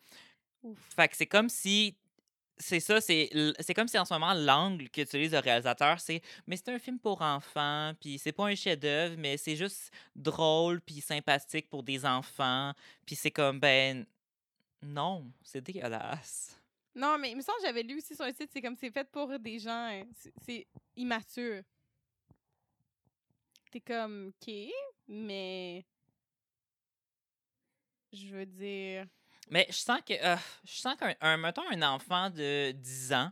Ouf. 0.72 0.78
Fait 0.95 1.07
que 1.07 1.15
c'est 1.18 1.26
comme 1.28 1.49
si. 1.49 1.95
C'est 2.59 2.80
ça, 2.80 2.99
c'est 2.99 3.30
c'est 3.59 3.76
comme 3.76 3.88
si 3.88 3.99
en 3.99 4.05
ce 4.05 4.11
moment, 4.15 4.34
l'angle 4.34 4.89
qu'utilise 4.89 5.32
le 5.32 5.38
réalisateur, 5.39 5.99
c'est 5.99 6.22
mais 6.47 6.57
c'est 6.57 6.70
un 6.70 6.80
film 6.80 6.97
pour 6.97 7.22
enfants, 7.22 7.93
puis 8.01 8.18
c'est 8.18 8.32
pas 8.32 8.45
un 8.47 8.55
chef-d'œuvre, 8.55 9.15
mais 9.15 9.38
c'est 9.38 9.55
juste 9.55 9.91
drôle, 10.15 10.82
puis 10.82 10.99
sympathique 10.99 11.70
pour 11.70 11.84
des 11.84 12.03
enfants. 12.03 12.74
Puis 13.05 13.15
c'est 13.15 13.30
comme, 13.32 13.59
ben. 13.59 14.05
Non, 14.82 15.32
c'est 15.43 15.61
dégueulasse. 15.61 16.59
Non, 16.95 17.18
mais 17.20 17.30
il 17.32 17.38
me 17.38 17.41
semble 17.41 17.59
que 17.59 17.65
j'avais 17.68 17.84
lu 17.84 17.97
aussi 17.97 18.15
sur 18.15 18.26
le 18.26 18.34
site, 18.34 18.49
c'est 18.51 18.61
comme 18.61 18.76
c'est 18.76 18.89
fait 18.91 19.07
pour 19.11 19.38
des 19.38 19.59
gens. 19.59 20.03
c'est- 20.15 20.34
C'est 20.43 20.68
immature. 20.95 21.61
T'es 23.72 23.82
comme, 23.82 24.30
OK, 24.41 24.53
mais. 25.07 25.86
Je 28.13 28.28
veux 28.36 28.45
dire. 28.45 29.05
Mais 29.50 29.66
je 29.70 29.76
sens 29.76 30.02
que. 30.06 30.14
euh, 30.14 30.38
je 30.66 30.74
sens 30.74 30.95
qu'un. 30.98 31.16
un- 31.22 31.38
mettons 31.38 31.68
un 31.70 31.82
enfant 31.82 32.30
de 32.30 32.72
10 32.72 33.14
ans. 33.14 33.32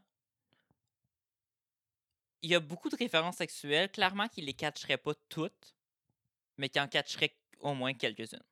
Il 2.41 2.49
y 2.51 2.55
a 2.55 2.59
beaucoup 2.59 2.89
de 2.89 2.95
références 2.95 3.38
sexuelles. 3.38 3.91
Clairement 3.91 4.28
qu'il 4.28 4.45
les 4.45 4.53
catcherait 4.53 4.97
pas 4.97 5.13
toutes, 5.30 5.76
mais 6.57 6.70
qu'il 6.70 6.82
en 6.82 6.88
catcherait 6.88 7.36
au 7.59 7.74
moins 7.74 7.93
quelques-unes. 7.93 8.43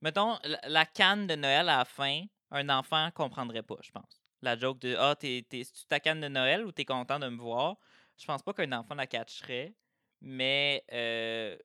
Mettons, 0.00 0.38
la, 0.64 0.84
canne 0.84 1.26
de 1.28 1.36
Noël 1.36 1.68
à 1.68 1.78
la 1.78 1.84
fin, 1.84 2.24
un 2.50 2.68
enfant 2.70 3.10
comprendrait 3.12 3.62
pas, 3.62 3.76
je 3.82 3.90
pense. 3.92 4.20
La 4.42 4.58
joke 4.58 4.80
de 4.80 4.96
Ah, 4.98 5.14
t'es, 5.14 5.46
t'es, 5.48 5.62
c'est-tu 5.62 5.86
ta 5.86 6.00
canne 6.00 6.20
de 6.20 6.28
Noël 6.28 6.64
ou 6.64 6.72
t'es 6.72 6.84
content 6.84 7.20
de 7.20 7.28
me 7.28 7.38
voir? 7.38 7.76
Je 8.18 8.26
pense 8.26 8.42
pas 8.42 8.52
qu'un 8.52 8.72
enfant 8.72 8.96
la 8.96 9.06
catcherait. 9.06 9.74
Mais 10.20 10.84
euh, 10.92 11.56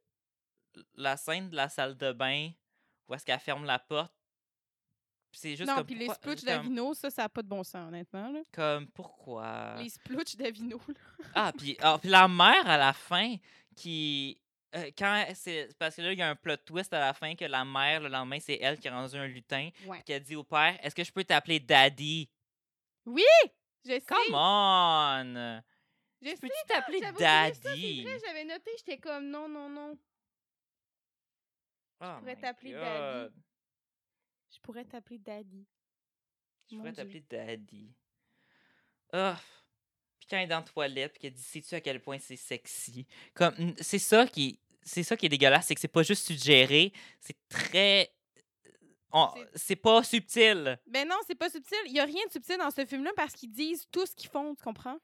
la 0.95 1.17
scène 1.17 1.49
de 1.49 1.55
la 1.55 1.69
salle 1.69 1.97
de 1.97 2.11
bain, 2.11 2.51
où 3.07 3.13
est-ce 3.13 3.25
qu'elle 3.25 3.39
ferme 3.39 3.65
la 3.65 3.79
porte, 3.79 4.13
c'est 5.31 5.55
juste 5.55 5.69
non, 5.69 5.83
puis 5.83 5.93
les 5.95 6.07
comme, 6.07 6.35
d'Avino, 6.35 6.93
ça, 6.93 7.09
ça 7.11 7.23
n'a 7.23 7.29
pas 7.29 7.41
de 7.43 7.47
bon 7.47 7.63
sens, 7.63 7.87
honnêtement. 7.87 8.31
Là. 8.31 8.39
comme 8.51 8.87
pourquoi? 8.87 9.75
Les 9.77 9.89
splooch 9.89 10.35
d'Avino, 10.35 10.79
là. 10.87 10.93
Ah, 11.35 11.51
puis 11.55 11.77
ah, 11.81 11.97
puis 11.99 12.09
la 12.09 12.27
mère 12.27 12.67
à 12.67 12.77
la 12.77 12.93
fin 12.93 13.35
qui. 13.75 14.39
euh, 14.75 14.89
quand 14.97 15.25
c'est 15.35 15.69
parce 15.77 15.95
que 15.95 16.01
là, 16.01 16.13
il 16.13 16.19
y 16.19 16.21
a 16.23 16.29
un 16.29 16.35
plot 16.35 16.57
twist 16.65 16.91
à 16.93 16.99
la 16.99 17.13
fin 17.13 17.35
que 17.35 17.45
la 17.45 17.63
mère, 17.65 17.99
le 18.01 18.09
lendemain, 18.09 18.39
c'est 18.39 18.57
elle 18.61 18.79
qui 18.79 18.87
a 18.87 18.93
rendu 18.95 19.15
un 19.15 19.27
lutin, 19.27 19.69
Ouais. 19.85 20.01
qui 20.03 20.13
a 20.13 20.19
dit 20.19 20.35
au 20.35 20.43
père 20.43 20.77
Est-ce 20.83 20.95
que 20.95 21.03
je 21.03 21.11
peux 21.11 21.23
t'appeler 21.23 21.59
Daddy 21.59 22.29
Je 23.05 23.21
sais. 23.85 24.01
Come 24.01 24.33
on 24.33 25.61
Je. 26.21 26.31
Peux-tu 26.35 26.67
t'appeler 26.67 27.01
Daddy? 27.17 28.07
j'avais 28.25 28.43
noté, 28.45 28.71
j'étais 28.77 28.97
comme 28.97 29.29
non, 29.29 29.47
non, 29.47 29.69
non. 29.69 29.97
Oh 32.01 32.05
pourrais 32.19 32.35
my 32.35 32.41
t'appeler. 32.41 32.73
Daddy. 32.73 33.33
Je 34.53 34.59
pourrais 34.61 34.85
t'appeler 34.85 35.17
Daddy. 35.19 35.67
Je 36.69 36.75
Mon 36.75 36.81
pourrais 36.81 36.93
t'appeler 36.93 37.21
Daddy. 37.29 37.93
Puis 39.11 40.27
quand 40.29 40.37
elle 40.37 40.43
est 40.43 40.47
dans 40.47 40.57
la 40.57 40.63
toilette, 40.63 41.11
puis 41.13 41.21
qu'elle 41.21 41.33
dit 41.33 41.41
Sais-tu 41.41 41.75
à 41.75 41.81
quel 41.81 42.01
point 42.01 42.19
c'est 42.19 42.35
sexy? 42.35 43.05
Comme, 43.33 43.73
c'est 43.79 43.99
ça 43.99 44.27
qui. 44.27 44.59
C'est 44.83 45.03
ça 45.03 45.17
qui 45.17 45.25
est 45.25 45.29
dégueulasse, 45.29 45.67
c'est 45.67 45.75
que 45.75 45.81
c'est 45.81 45.87
pas 45.89 46.03
juste 46.03 46.25
suggéré, 46.27 46.93
c'est 47.19 47.35
très. 47.49 48.13
C'est- 49.55 49.75
pas 49.75 50.03
subtil. 50.03 50.77
Ben 50.85 51.07
non, 51.07 51.15
c'est 51.25 51.35
pas 51.35 51.49
subtil. 51.49 51.77
Il 51.87 51.93
y 51.93 51.99
a 51.99 52.05
rien 52.05 52.23
de 52.27 52.31
subtil 52.31 52.57
dans 52.57 52.69
ce 52.71 52.85
film-là 52.85 53.11
parce 53.15 53.33
qu'ils 53.33 53.51
disent 53.51 53.85
tout 53.91 54.05
ce 54.05 54.13
qu'ils 54.15 54.29
font, 54.29 54.53
tu 54.53 54.63
comprends? 54.63 54.97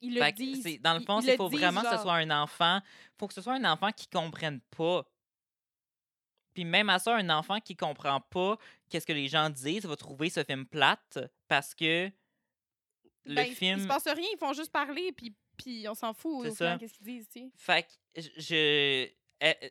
Ils 0.00 0.14
le 0.14 0.20
Fait 0.20 0.32
disent. 0.32 0.80
dans 0.80 0.92
le 0.94 1.00
fond, 1.00 1.20
il 1.20 1.34
faut 1.36 1.48
vraiment 1.48 1.80
que 1.82 1.88
ce 1.96 1.98
soit 2.02 2.14
un 2.16 2.30
enfant. 2.30 2.80
faut 3.18 3.26
que 3.26 3.32
ce 3.34 3.40
soit 3.40 3.54
un 3.54 3.64
enfant 3.64 3.90
qui 3.92 4.06
comprenne 4.08 4.60
pas. 4.76 5.04
Puis 6.54 6.64
même 6.64 6.88
à 6.88 6.98
ça, 6.98 7.16
un 7.16 7.28
enfant 7.30 7.60
qui 7.60 7.74
comprend 7.76 8.20
pas 8.20 8.56
qu'est-ce 8.88 9.06
que 9.06 9.12
les 9.12 9.28
gens 9.28 9.50
disent 9.50 9.84
va 9.86 9.96
trouver 9.96 10.30
ce 10.30 10.42
film 10.44 10.64
plate 10.66 11.18
parce 11.48 11.74
que 11.74 12.10
le 13.24 13.34
Ben, 13.34 13.46
il- 13.48 13.54
film. 13.54 13.78
Il 13.78 13.82
se 13.82 13.88
passe 13.88 14.04
rien, 14.06 14.28
ils 14.32 14.38
font 14.38 14.52
juste 14.52 14.70
parler, 14.70 15.10
puis, 15.12 15.34
puis 15.56 15.86
on 15.88 15.94
s'en 15.94 16.12
fout 16.14 16.46
qu'est-ce 16.46 16.94
qu'ils 16.94 17.04
disent, 17.06 17.28
tu 17.28 17.40
sais. 17.40 17.50
Fait 17.56 17.82
que 17.82 18.20
je. 18.40 19.04
euh, 19.04 19.08
euh, 19.62 19.68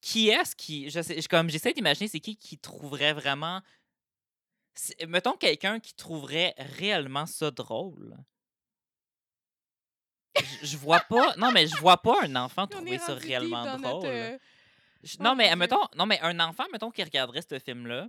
qui 0.00 0.28
est-ce 0.30 0.56
qui. 0.56 0.90
Je 0.90 1.00
sais, 1.00 1.20
comme 1.22 1.48
j'essaie 1.48 1.72
d'imaginer, 1.72 2.08
c'est 2.08 2.18
qui 2.20 2.36
qui 2.36 2.58
trouverait 2.58 3.12
vraiment. 3.12 3.60
Mettons 5.06 5.36
quelqu'un 5.36 5.78
qui 5.80 5.94
trouverait 5.94 6.54
réellement 6.58 7.26
ça 7.26 7.50
drôle. 7.50 8.16
Je, 10.34 10.66
je 10.66 10.76
vois 10.78 11.00
pas. 11.00 11.36
Non, 11.36 11.52
mais 11.52 11.66
je 11.66 11.76
vois 11.76 11.98
pas 11.98 12.16
un 12.24 12.34
enfant 12.36 12.66
trouver 12.66 12.98
ça 12.98 13.14
réellement 13.14 13.64
drôle. 13.76 13.80
notre, 13.82 14.06
euh, 14.08 14.38
Je- 15.02 15.16
non, 15.20 15.34
mais 15.34 15.54
mettons, 15.56 15.84
non, 15.96 16.06
mais 16.06 16.20
un 16.22 16.38
enfant, 16.40 16.64
mettons, 16.72 16.90
qui 16.90 17.02
regarderait 17.02 17.42
ce 17.42 17.58
film-là, 17.58 18.08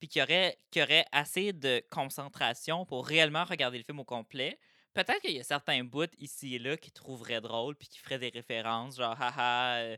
puis 0.00 0.08
qui 0.08 0.22
aurait, 0.22 0.58
qui 0.70 0.82
aurait 0.82 1.06
assez 1.12 1.52
de 1.52 1.82
concentration 1.90 2.86
pour 2.86 3.06
réellement 3.06 3.44
regarder 3.44 3.78
le 3.78 3.84
film 3.84 4.00
au 4.00 4.04
complet, 4.04 4.58
peut-être 4.94 5.20
qu'il 5.22 5.32
y 5.32 5.40
a 5.40 5.44
certains 5.44 5.84
bouts 5.84 6.06
ici 6.18 6.56
et 6.56 6.58
là 6.58 6.76
qui 6.76 6.92
trouveraient 6.92 7.40
drôle, 7.40 7.76
puis 7.76 7.88
qui 7.88 7.98
feraient 8.00 8.18
des 8.18 8.30
références, 8.30 8.96
genre, 8.96 9.20
haha, 9.20 9.76
euh, 9.80 9.96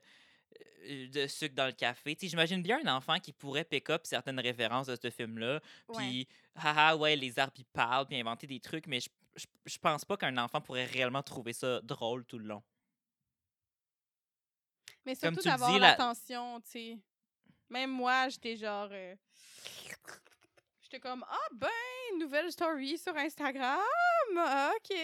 euh, 0.88 1.08
de 1.08 1.26
sucre 1.26 1.54
dans 1.54 1.66
le 1.66 1.72
café. 1.72 2.16
J'imagine 2.20 2.62
bien 2.62 2.80
un 2.84 2.96
enfant 2.96 3.18
qui 3.20 3.32
pourrait 3.32 3.64
pick 3.64 3.90
up 3.90 4.02
certaines 4.06 4.40
références 4.40 4.86
de 4.88 4.96
ce 5.00 5.10
film-là, 5.10 5.60
puis, 5.92 6.28
haha, 6.56 6.96
ouais, 6.96 7.16
les 7.16 7.38
arbres, 7.38 7.54
ils 7.58 7.64
parlent, 7.66 8.06
puis 8.06 8.18
inventer 8.20 8.46
des 8.46 8.60
trucs, 8.60 8.86
mais 8.86 9.00
je, 9.00 9.08
je, 9.36 9.46
je 9.66 9.78
pense 9.78 10.04
pas 10.04 10.16
qu'un 10.16 10.36
enfant 10.38 10.60
pourrait 10.60 10.86
réellement 10.86 11.22
trouver 11.22 11.52
ça 11.54 11.80
drôle 11.82 12.24
tout 12.26 12.38
le 12.38 12.46
long. 12.46 12.62
Mais 15.06 15.14
surtout 15.14 15.40
tu 15.42 15.48
d'avoir 15.48 15.78
l'attention, 15.78 16.60
tu 16.60 16.70
sais. 16.70 16.98
Même 17.70 17.90
moi, 17.90 18.28
j'étais 18.28 18.56
genre... 18.56 18.88
euh, 18.92 19.14
J'étais 20.82 21.00
comme, 21.00 21.24
ah 21.28 21.48
ben, 21.52 21.68
nouvelle 22.18 22.50
story 22.52 22.98
sur 22.98 23.16
Instagram, 23.16 23.80
ah, 24.36 24.72
OK. 24.76 24.96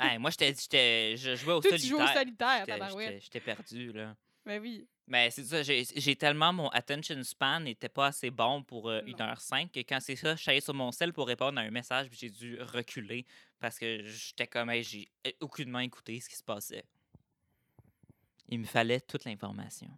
Hey, 0.00 0.18
moi, 0.18 0.30
j'étais, 0.30 0.54
j'étais- 0.54 1.14
je 1.16 1.34
jouais 1.36 1.52
au 1.54 1.60
Toi, 1.60 1.72
tu 1.72 1.78
solitaire. 1.78 1.98
joues 1.98 2.02
au 2.02 2.14
solitaire, 2.18 2.88
J'étais-. 2.90 3.20
J'étais 3.20 3.40
perdu, 3.40 3.92
là. 3.92 4.16
Ben 4.44 4.60
oui. 4.60 4.86
Mais 5.06 5.30
c'est 5.30 5.44
ça, 5.44 5.62
j'ai 5.62 6.16
tellement 6.16 6.52
mon 6.52 6.68
attention 6.68 7.22
span 7.22 7.60
n'était 7.60 7.88
pas 7.88 8.06
assez 8.06 8.30
bon 8.30 8.62
pour 8.62 8.88
euh, 8.90 9.00
Non. 9.02 9.12
1h05 9.14 9.70
que 9.70 9.80
quand 9.80 10.00
c'est 10.00 10.16
ça, 10.16 10.34
je 10.36 10.40
suis 10.42 10.50
allé 10.50 10.60
sur 10.60 10.74
mon 10.74 10.92
sel 10.92 11.12
pour 11.14 11.26
répondre 11.26 11.58
à 11.58 11.62
un 11.62 11.70
message, 11.70 12.08
puis 12.08 12.18
j'ai 12.18 12.30
dû 12.30 12.60
reculer 12.60 13.24
parce 13.58 13.78
que 13.78 14.02
j'étais 14.04 14.46
comme, 14.46 14.68
hey, 14.70 14.82
j'ai 14.82 15.10
euh, 15.26 15.30
aucunement 15.40 15.80
écouté 15.80 16.20
ce 16.20 16.28
qui 16.28 16.36
se 16.36 16.42
passait. 16.42 16.84
Il 18.48 18.60
me 18.60 18.64
fallait 18.64 19.00
toute 19.00 19.24
l'information. 19.24 19.90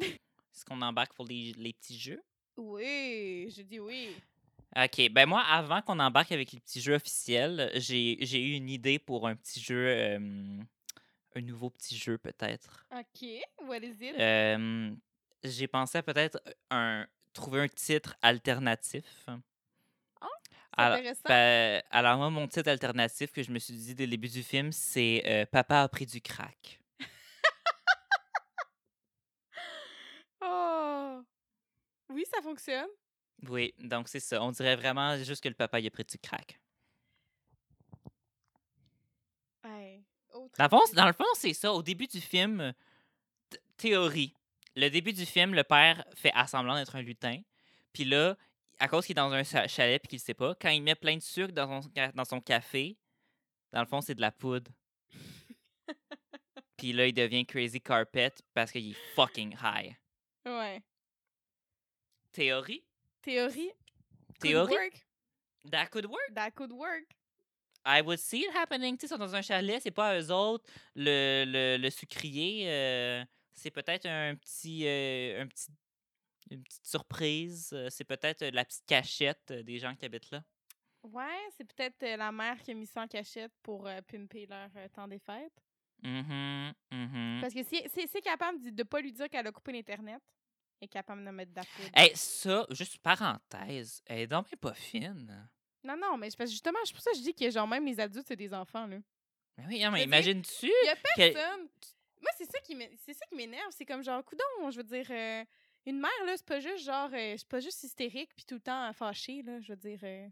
Est-ce 0.00 0.64
qu'on 0.64 0.80
embarque 0.82 1.14
pour 1.14 1.26
les, 1.26 1.52
les 1.56 1.72
petits 1.72 1.98
jeux? 1.98 2.22
Oui, 2.56 3.52
je 3.54 3.62
dis 3.62 3.80
oui. 3.80 4.14
Ok, 4.76 5.08
ben 5.10 5.26
moi, 5.26 5.42
avant 5.42 5.82
qu'on 5.82 5.98
embarque 6.00 6.32
avec 6.32 6.52
les 6.52 6.60
petits 6.60 6.80
jeux 6.80 6.94
officiels, 6.94 7.70
j'ai 7.76 8.40
eu 8.40 8.54
une 8.54 8.68
idée 8.68 8.98
pour 8.98 9.28
un 9.28 9.36
petit 9.36 9.60
jeu, 9.60 9.86
euh, 9.88 10.60
un 11.36 11.40
nouveau 11.40 11.70
petit 11.70 11.96
jeu 11.96 12.18
peut-être. 12.18 12.84
OK, 12.92 13.28
what 13.68 13.78
is 13.78 13.96
it? 14.00 14.14
Euh, 14.18 14.94
j'ai 15.44 15.68
pensé 15.68 15.98
à 15.98 16.02
peut-être 16.02 16.40
un 16.70 17.06
trouver 17.32 17.60
un 17.60 17.68
titre 17.68 18.16
alternatif. 18.22 19.04
C'est 19.26 20.82
alors, 20.82 20.98
intéressant. 20.98 21.20
ben, 21.28 21.82
alors 21.90 22.16
moi, 22.16 22.30
mon 22.30 22.48
titre 22.48 22.68
alternatif 22.68 23.30
que 23.30 23.42
je 23.44 23.52
me 23.52 23.60
suis 23.60 23.74
dit 23.74 23.94
dès 23.94 24.06
le 24.06 24.10
début 24.10 24.28
du 24.28 24.42
film, 24.42 24.72
c'est 24.72 25.22
euh, 25.26 25.46
Papa 25.46 25.82
a 25.82 25.88
pris 25.88 26.06
du 26.06 26.20
crack. 26.20 26.80
Oh! 30.44 31.22
Oui, 32.10 32.24
ça 32.32 32.42
fonctionne. 32.42 32.88
Oui, 33.48 33.74
donc 33.78 34.08
c'est 34.08 34.20
ça. 34.20 34.42
On 34.42 34.50
dirait 34.52 34.76
vraiment 34.76 35.16
juste 35.18 35.42
que 35.42 35.48
le 35.48 35.54
papa 35.54 35.80
il 35.80 35.86
a 35.86 35.90
pris 35.90 36.04
du 36.04 36.18
crack. 36.18 36.58
Hey, 39.64 40.04
Dans 40.58 40.64
le 40.64 40.68
fond, 40.68 40.80
dans 40.94 41.06
le 41.06 41.12
fond, 41.12 41.24
c'est 41.34 41.54
ça. 41.54 41.72
Au 41.72 41.82
début 41.82 42.06
du 42.06 42.20
film, 42.20 42.72
théorie. 43.76 44.34
Le 44.76 44.88
début 44.88 45.12
du 45.12 45.24
film, 45.24 45.54
le 45.54 45.64
père 45.64 46.04
fait 46.14 46.32
assemblant 46.34 46.74
d'être 46.74 46.96
un 46.96 47.02
lutin. 47.02 47.40
Puis 47.92 48.04
là, 48.04 48.36
à 48.78 48.88
cause 48.88 49.06
qu'il 49.06 49.14
est 49.14 49.22
dans 49.22 49.32
un 49.32 49.44
cha- 49.44 49.68
chalet 49.68 50.00
puis 50.02 50.08
qu'il 50.08 50.20
sait 50.20 50.34
pas, 50.34 50.54
quand 50.60 50.68
il 50.70 50.82
met 50.82 50.94
plein 50.96 51.16
de 51.16 51.22
sucre 51.22 51.52
dans 51.52 51.82
son, 51.82 51.90
dans 52.14 52.24
son 52.24 52.40
café, 52.40 52.96
dans 53.72 53.80
le 53.80 53.86
fond, 53.86 54.00
c'est 54.00 54.14
de 54.14 54.20
la 54.20 54.32
poudre. 54.32 54.70
puis 56.76 56.92
là, 56.92 57.06
il 57.06 57.12
devient 57.14 57.46
crazy 57.46 57.80
carpet 57.80 58.32
parce 58.52 58.70
qu'il 58.72 58.90
est 58.90 59.14
fucking 59.14 59.56
high. 59.62 59.96
Ouais. 60.46 60.82
Théorie? 62.32 62.84
Théorie? 63.22 63.70
could 64.40 64.50
Théorie? 64.50 64.72
work. 64.74 65.06
That 65.70 65.86
could 65.90 66.06
work. 66.06 66.34
That 66.34 66.50
could 66.52 66.72
work. 66.72 67.06
I 67.86 68.00
would 68.02 68.18
see 68.18 68.42
it 68.44 68.54
happening. 68.54 68.96
Tu 68.96 69.06
sais, 69.06 69.06
ils 69.06 69.08
sont 69.10 69.18
dans 69.18 69.34
un 69.34 69.42
chalet, 69.42 69.80
c'est 69.82 69.90
pas 69.90 70.18
eux 70.18 70.30
autres. 70.32 70.64
Le, 70.94 71.44
le, 71.46 71.76
le 71.78 71.90
sucrier, 71.90 72.70
euh, 72.70 73.24
c'est 73.52 73.70
peut-être 73.70 74.06
un 74.06 74.34
petit, 74.36 74.86
euh, 74.86 75.42
un 75.42 75.46
petit, 75.48 75.68
une 76.50 76.62
petite 76.62 76.86
surprise. 76.86 77.70
euh, 77.74 77.88
C'est 77.90 78.04
peut-être 78.04 78.42
euh, 78.42 78.50
la 78.52 78.64
petite 78.64 78.86
cachette 78.86 79.52
des 79.52 79.78
gens 79.78 79.94
qui 79.94 80.04
habitent 80.06 80.30
là. 80.30 80.42
Ouais, 81.02 81.38
c'est 81.56 81.64
peut-être 81.64 82.00
la 82.16 82.32
mère 82.32 82.58
qui 82.62 82.70
a 82.70 82.74
mis 82.74 82.86
ça 82.86 83.02
en 83.02 83.06
cachette 83.08 83.52
pour 83.62 83.86
euh, 83.86 84.00
pimper 84.02 84.46
leur 84.46 84.70
temps 84.90 85.06
des 85.08 85.18
fêtes. 85.18 85.52
Mhm, 86.02 86.72
mhm. 86.90 87.38
Parce 87.40 87.54
que 87.54 87.62
si 87.62 87.82
c'est 88.08 88.20
capable 88.22 88.60
de 88.62 88.70
ne 88.70 88.82
pas 88.82 89.00
lui 89.00 89.12
dire 89.12 89.28
qu'elle 89.28 89.46
a 89.46 89.52
coupé 89.52 89.72
l'Internet, 89.72 90.22
est 90.84 90.88
capable 90.88 91.24
de 91.24 91.30
mettre 91.30 91.50
de 91.52 91.56
la 91.56 91.62
poudre. 91.64 91.90
Hey, 91.94 92.12
ça, 92.14 92.66
juste 92.70 92.98
parenthèse, 92.98 94.02
elle 94.06 94.20
est 94.20 94.26
donc 94.26 94.54
pas 94.56 94.74
fine. 94.74 95.48
Non, 95.82 95.96
non, 95.96 96.16
mais 96.16 96.28
parce 96.36 96.50
justement, 96.50 96.78
c'est 96.84 96.94
pour 96.94 97.02
ça 97.02 97.10
que 97.10 97.18
je 97.18 97.22
dis 97.22 97.34
que 97.34 97.50
genre 97.50 97.68
même 97.68 97.84
les 97.84 98.00
adultes, 98.00 98.26
c'est 98.28 98.36
des 98.36 98.54
enfants, 98.54 98.86
là. 98.86 98.96
Mais 99.58 99.64
oui, 99.68 99.80
non, 99.84 99.90
mais 99.90 100.00
veux 100.00 100.06
dire, 100.06 100.06
imagine-tu? 100.06 100.66
Il 100.66 100.86
y 100.86 100.88
a 100.88 100.96
que- 100.96 101.32
personne. 101.32 101.68
Moi, 102.22 102.30
c'est 102.38 102.50
ça 102.50 102.58
qui 102.60 102.74
m'é- 102.74 102.96
c'est 103.04 103.12
ça 103.12 103.26
qui 103.26 103.34
m'énerve. 103.36 103.70
C'est 103.70 103.84
comme 103.84 104.02
genre, 104.02 104.24
coudon, 104.24 104.70
je 104.70 104.78
veux 104.78 104.82
dire, 104.84 105.06
euh, 105.10 105.44
une 105.86 106.00
mère, 106.00 106.10
là, 106.24 106.36
c'est 106.36 106.46
pas 106.46 106.58
juste 106.60 106.84
genre, 106.84 107.10
euh, 107.12 107.34
c'est 107.36 107.46
pas 107.48 107.60
juste 107.60 107.84
hystérique 107.84 108.30
puis 108.34 108.44
tout 108.46 108.54
le 108.54 108.60
temps 108.62 108.92
fâchée, 108.94 109.42
là. 109.42 109.60
Je 109.60 109.72
veux 109.72 109.76
dire, 109.76 109.98
euh, 110.02 110.26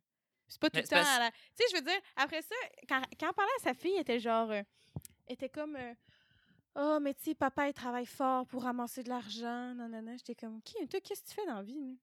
c'est 0.48 0.58
pas 0.60 0.70
tout 0.70 0.76
Mais 0.76 0.82
le 0.82 0.88
temps 0.88 0.96
à 0.96 1.18
la. 1.18 1.30
Tu 1.30 1.36
sais, 1.56 1.64
je 1.70 1.76
veux 1.76 1.82
dire, 1.82 2.00
après 2.16 2.40
ça, 2.42 2.54
quand, 2.88 3.02
quand 3.20 3.28
elle 3.28 3.34
parlait 3.34 3.52
à 3.60 3.62
sa 3.62 3.74
fille, 3.74 3.92
elle 3.94 4.00
était 4.00 4.18
genre, 4.20 4.50
elle 4.52 4.64
était 5.28 5.50
comme, 5.50 5.76
euh, 5.76 5.94
oh, 6.76 6.98
mais 7.00 7.14
tu 7.14 7.22
sais, 7.24 7.34
papa, 7.34 7.68
il 7.68 7.72
travaille 7.74 8.06
fort 8.06 8.46
pour 8.46 8.62
ramasser 8.64 9.02
de 9.02 9.08
l'argent, 9.08 9.74
non, 9.74 9.88
non, 9.88 10.02
non. 10.02 10.16
J'étais 10.16 10.34
comme, 10.34 10.56
OK, 10.56 10.88
toi, 10.88 11.00
qu'est-ce 11.00 11.22
que 11.22 11.28
tu 11.28 11.34
fais 11.34 11.46
dans 11.46 11.56
la 11.56 11.62
vie, 11.62 11.80
là? 11.80 11.94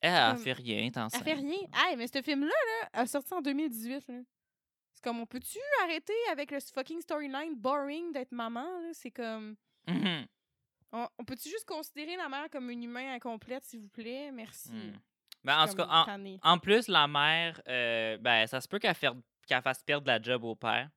Elle, 0.00 0.14
elle 0.14 0.34
comme- 0.34 0.42
fait 0.42 0.52
rien, 0.52 0.90
t'en 0.90 1.08
Elle 1.08 1.22
fait 1.22 1.34
rien. 1.34 1.68
Hey, 1.74 1.96
mais 1.96 2.06
ce 2.08 2.20
film-là, 2.20 2.48
là, 2.48 2.88
a 3.00 3.06
sorti 3.06 3.32
en 3.34 3.40
2018, 3.40 4.08
là. 4.08 4.20
C'est 4.92 5.02
comme, 5.02 5.20
on 5.20 5.26
peut-tu 5.26 5.58
arrêter 5.84 6.12
avec 6.30 6.50
le 6.50 6.58
fucking 6.60 7.00
storyline 7.00 7.54
boring 7.56 8.12
d'être 8.12 8.32
maman, 8.32 8.64
là? 8.80 8.90
C'est 8.92 9.10
comme. 9.10 9.56
Mhm. 9.86 10.26
On, 10.92 11.08
on 11.18 11.24
peut-tu 11.24 11.48
juste 11.48 11.64
considérer 11.64 12.16
la 12.16 12.28
mère 12.28 12.50
comme 12.50 12.68
une 12.68 12.82
humain 12.82 13.14
incomplète, 13.14 13.64
s'il 13.64 13.80
vous 13.80 13.88
plaît? 13.88 14.30
Merci. 14.30 14.72
Hmm. 14.72 14.98
Ben, 15.42 15.62
en 15.62 15.66
tout 15.66 15.74
cas, 15.74 16.06
en, 16.42 16.58
plus, 16.58 16.86
la 16.88 17.08
mère, 17.08 17.60
euh, 17.66 18.18
ben, 18.18 18.46
ça 18.46 18.60
se 18.60 18.68
peut 18.68 18.78
qu'elle 18.78 18.94
fasse 18.94 19.82
perdre 19.82 20.06
la 20.06 20.20
job 20.20 20.44
au 20.44 20.54
père 20.54 20.90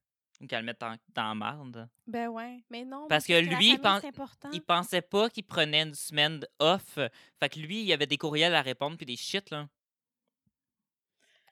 qu'elle 0.47 0.59
le 0.61 0.65
mette 0.65 0.83
en- 0.83 0.95
dans 1.13 1.27
la 1.29 1.35
marde. 1.35 1.89
Ben 2.07 2.27
ouais, 2.29 2.63
mais 2.69 2.83
non. 2.85 3.07
Parce 3.07 3.25
que 3.25 3.33
lui, 3.39 3.71
il 3.73 3.79
pense-. 3.79 4.03
Il 4.53 4.61
pensait 4.61 5.01
pas 5.01 5.29
qu'il 5.29 5.43
prenait 5.45 5.83
une 5.83 5.93
semaine 5.93 6.39
de 6.39 6.47
off. 6.59 6.99
Fait 7.39 7.49
que 7.49 7.59
lui, 7.59 7.83
il 7.83 7.93
avait 7.93 8.07
des 8.07 8.17
courriels 8.17 8.55
à 8.55 8.61
répondre 8.61 8.97
puis 8.97 9.05
des 9.05 9.15
shit, 9.17 9.49
là. 9.49 9.67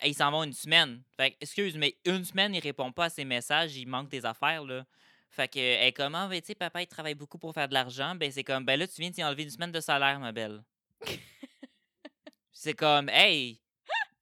Et 0.02 0.10
il 0.10 0.16
s'en 0.16 0.32
va 0.32 0.44
une 0.46 0.54
semaine. 0.54 1.02
Fait 1.16 1.32
que, 1.32 1.38
excuse, 1.42 1.78
mais 1.78 1.98
une 2.06 2.26
semaine, 2.26 2.54
il 2.54 2.60
répond 2.60 2.92
pas 2.92 3.06
à 3.06 3.10
ses 3.10 3.24
messages, 3.26 3.76
il 3.78 3.88
manque 3.88 4.10
des 4.10 4.26
affaires, 4.26 4.64
là. 4.64 4.86
Fait 5.30 5.48
que, 5.48 5.60
elle 5.60 5.88
est 5.88 5.94
comme, 5.94 6.14
Ah, 6.16 6.28
ben, 6.28 6.42
tu 6.42 6.48
sais, 6.48 6.56
papa, 6.56 6.82
il 6.82 6.88
travaille 6.88 7.16
beaucoup 7.16 7.38
pour 7.38 7.54
faire 7.54 7.68
de 7.70 7.74
l'argent. 7.74 8.14
Ben, 8.16 8.32
c'est 8.32 8.44
comme, 8.44 8.66
ben 8.66 8.78
là, 8.80 8.86
tu 8.88 9.02
viens 9.02 9.10
d'y 9.10 9.24
enlever 9.24 9.44
une 9.44 9.50
semaine 9.50 9.72
de 9.72 9.80
salaire, 9.80 10.20
ma 10.20 10.32
belle. 10.32 10.62
c'est 12.52 12.74
comme, 12.74 13.10
hey, 13.10 13.60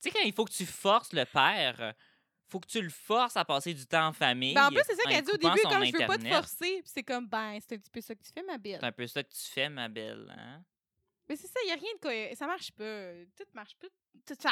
tu 0.01 0.09
sais, 0.09 0.11
quand 0.11 0.24
il 0.26 0.34
faut 0.34 0.45
que 0.45 0.53
tu 0.53 0.65
forces 0.65 1.13
le 1.13 1.26
père, 1.26 1.93
faut 2.52 2.60
que 2.60 2.68
tu 2.68 2.82
le 2.82 2.89
forces 2.89 3.38
à 3.38 3.45
passer 3.45 3.74
du 3.74 3.86
temps 3.86 4.08
en 4.08 4.14
famille. 4.14 4.54
Ben, 4.54 4.68
en 4.68 4.70
plus, 4.70 4.82
c'est 4.86 4.95
ça 4.95 5.04
qu'elle 5.10 5.24
dit 5.24 5.32
au 5.32 5.38
début, 5.38 5.62
quand 5.64 5.70
je 5.86 5.91
veux 5.93 5.97
pas 6.08 6.18
te 6.18 6.24
forcer. 6.36 6.82
C'est 6.86 7.04
comme, 7.04 7.28
ben, 7.28 7.58
c'est 7.62 7.76
un 7.76 7.78
petit 7.80 7.89
peu 7.91 8.02
ça 8.02 8.14
que 8.16 8.22
tu 8.24 8.32
fais, 8.34 8.43
ma 8.43 8.58
belle. 8.58 8.78
C'est 8.82 8.86
un 8.88 8.91
peu 8.91 9.08
ça 9.08 9.24
que 9.24 9.30
tu 9.32 9.41
fais, 9.49 9.70
ma 9.70 9.88
belle. 9.88 10.34
Hein? 10.38 10.64
Mais 11.30 11.36
c'est 11.38 11.47
ça, 11.47 11.60
il 11.66 11.70
y 11.70 11.72
a 11.72 11.76
rien 11.76 11.93
de 11.95 11.99
quoi. 12.02 12.36
Ça 12.36 12.45
marche 12.47 12.72
pas. 12.72 13.14
Tout 13.38 13.45
marche 13.54 13.76
pas. 13.80 13.88
Tout 14.26 14.36
ça. 14.39 14.49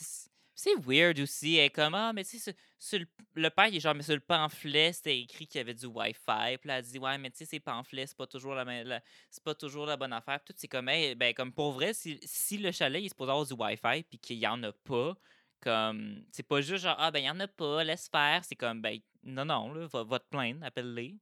C'est- 0.00 0.30
C'est 0.56 0.76
weird 0.86 1.18
aussi. 1.18 1.56
Elle 1.56 1.64
est 1.66 1.70
comme, 1.70 1.94
ah, 1.96 2.12
mais 2.12 2.22
tu 2.22 2.38
sais, 2.38 2.52
sur- 2.52 2.52
sur 2.78 2.98
le, 3.00 3.06
le 3.42 3.50
père, 3.50 3.66
il 3.66 3.76
est 3.76 3.80
genre, 3.80 3.92
mais 3.94 4.04
sur 4.04 4.14
le 4.14 4.20
pamphlet, 4.20 4.92
c'était 4.92 5.18
écrit 5.18 5.48
qu'il 5.48 5.58
y 5.58 5.60
avait 5.60 5.74
du 5.74 5.86
Wi-Fi. 5.86 6.58
Puis 6.58 6.68
là, 6.68 6.78
elle 6.78 6.84
dit, 6.84 6.96
ouais, 7.00 7.18
mais 7.18 7.30
tu 7.32 7.38
sais, 7.38 7.44
ces 7.44 7.58
pamphlets, 7.58 8.06
c'est 8.06 8.16
pas 8.16 8.28
toujours 8.28 8.54
la, 8.54 8.64
même- 8.64 8.86
la- 8.86 9.02
c'est 9.30 9.42
pas 9.42 9.56
toujours 9.56 9.84
la 9.84 9.96
bonne 9.96 10.12
affaire. 10.12 10.38
Puis 10.38 10.54
tout, 10.54 10.58
c'est 10.60 10.68
comme, 10.68 10.88
hey, 10.88 11.16
ben, 11.16 11.34
comme 11.34 11.52
pour 11.52 11.72
vrai, 11.72 11.92
si, 11.92 12.20
si 12.22 12.56
le 12.58 12.70
chalet, 12.70 13.02
il 13.02 13.06
est 13.06 13.08
supposé 13.08 13.32
avoir 13.32 13.44
du 13.44 13.52
Wi-Fi, 13.52 14.04
puis 14.04 14.18
qu'il 14.20 14.36
y 14.38 14.46
en 14.46 14.62
a 14.62 14.70
pas, 14.72 15.16
comme, 15.64 16.24
c'est 16.30 16.42
pas 16.46 16.60
juste 16.60 16.84
genre, 16.84 16.96
ah, 16.98 17.10
ben, 17.10 17.18
il 17.20 17.24
y 17.26 17.30
en 17.30 17.40
a 17.40 17.48
pas, 17.48 17.82
laisse 17.84 18.08
faire. 18.08 18.44
C'est 18.44 18.56
comme, 18.56 18.80
ben, 18.82 19.00
non, 19.22 19.44
non, 19.44 19.72
là, 19.72 19.86
va, 19.86 20.04
va 20.04 20.18
te 20.18 20.28
plaindre, 20.28 20.64
appelle-les. 20.64 21.16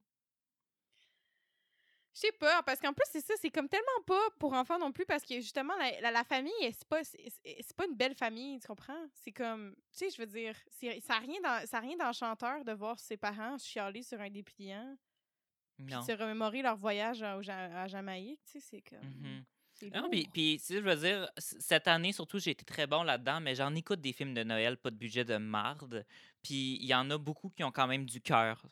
Je 2.15 2.19
sais 2.19 2.31
pas, 2.33 2.61
parce 2.61 2.79
qu'en 2.79 2.93
plus, 2.93 3.05
c'est 3.11 3.25
ça, 3.25 3.33
c'est 3.41 3.49
comme 3.49 3.67
tellement 3.67 4.03
pas 4.05 4.21
pour 4.37 4.53
enfants 4.53 4.77
non 4.77 4.91
plus, 4.91 5.05
parce 5.05 5.23
que 5.23 5.33
justement, 5.35 5.73
la, 5.77 5.99
la, 5.99 6.11
la 6.11 6.23
famille, 6.23 6.53
c'est 6.61 6.87
pas, 6.87 7.03
c'est 7.03 7.17
c'est 7.43 7.75
pas 7.75 7.87
une 7.87 7.95
belle 7.95 8.13
famille, 8.13 8.59
tu 8.59 8.67
comprends? 8.67 9.07
C'est 9.15 9.31
comme, 9.31 9.73
tu 9.91 9.97
sais, 9.97 10.09
je 10.11 10.21
veux 10.21 10.27
dire, 10.27 10.55
ça 10.69 11.13
n'a 11.15 11.19
rien 11.19 11.41
dans- 11.41 11.65
ça 11.65 11.77
a 11.77 11.79
rien 11.79 11.97
d'enchanteur 11.97 12.63
de 12.65 12.71
voir 12.71 12.99
ses 12.99 13.17
parents 13.17 13.57
chialer 13.57 14.03
sur 14.03 14.21
un 14.21 14.29
dépliant, 14.29 14.95
puis 15.77 15.95
se 16.05 16.11
remémorer 16.11 16.61
leur 16.61 16.77
voyage 16.77 17.23
à, 17.23 17.87
Jamaïque, 17.87 18.41
tu 18.45 18.59
sais, 18.59 18.59
c'est 18.59 18.81
comme... 18.81 19.09
Mhm. 19.09 19.43
c'est 19.43 19.52
Non, 19.91 20.09
puis, 20.09 20.27
puis, 20.31 20.57
tu 20.59 20.65
sais, 20.65 20.75
je 20.75 20.79
veux 20.79 20.95
dire, 20.95 21.29
cette 21.37 21.87
année, 21.87 22.11
surtout, 22.11 22.39
j'ai 22.39 22.51
été 22.51 22.65
très 22.65 22.87
bon 22.87 23.03
là-dedans, 23.03 23.39
mais 23.41 23.55
j'en 23.55 23.73
écoute 23.75 24.01
des 24.01 24.13
films 24.13 24.33
de 24.33 24.43
Noël, 24.43 24.77
pas 24.77 24.91
de 24.91 24.95
budget 24.95 25.25
de 25.25 25.37
marde. 25.37 26.05
Puis 26.41 26.77
il 26.81 26.85
y 26.85 26.93
en 26.93 27.09
a 27.09 27.17
beaucoup 27.17 27.49
qui 27.49 27.63
ont 27.63 27.71
quand 27.71 27.87
même 27.87 28.05
du 28.05 28.21
cœur. 28.21 28.65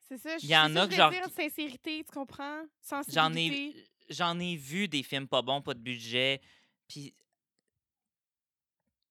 C'est 0.00 0.18
ça, 0.18 0.38
je 0.38 0.44
il 0.44 0.50
y 0.50 0.56
en 0.56 0.74
a 0.74 0.88
que 0.88 0.94
genre 0.94 1.10
dire, 1.10 1.28
sincérité, 1.28 2.04
tu 2.04 2.12
comprends? 2.12 2.62
J'en 3.08 3.32
ai, 3.34 3.74
j'en 4.08 4.38
ai 4.40 4.56
vu 4.56 4.88
des 4.88 5.02
films 5.02 5.28
pas 5.28 5.42
bons, 5.42 5.62
pas 5.62 5.74
de 5.74 5.78
budget. 5.78 6.40
Puis 6.88 7.14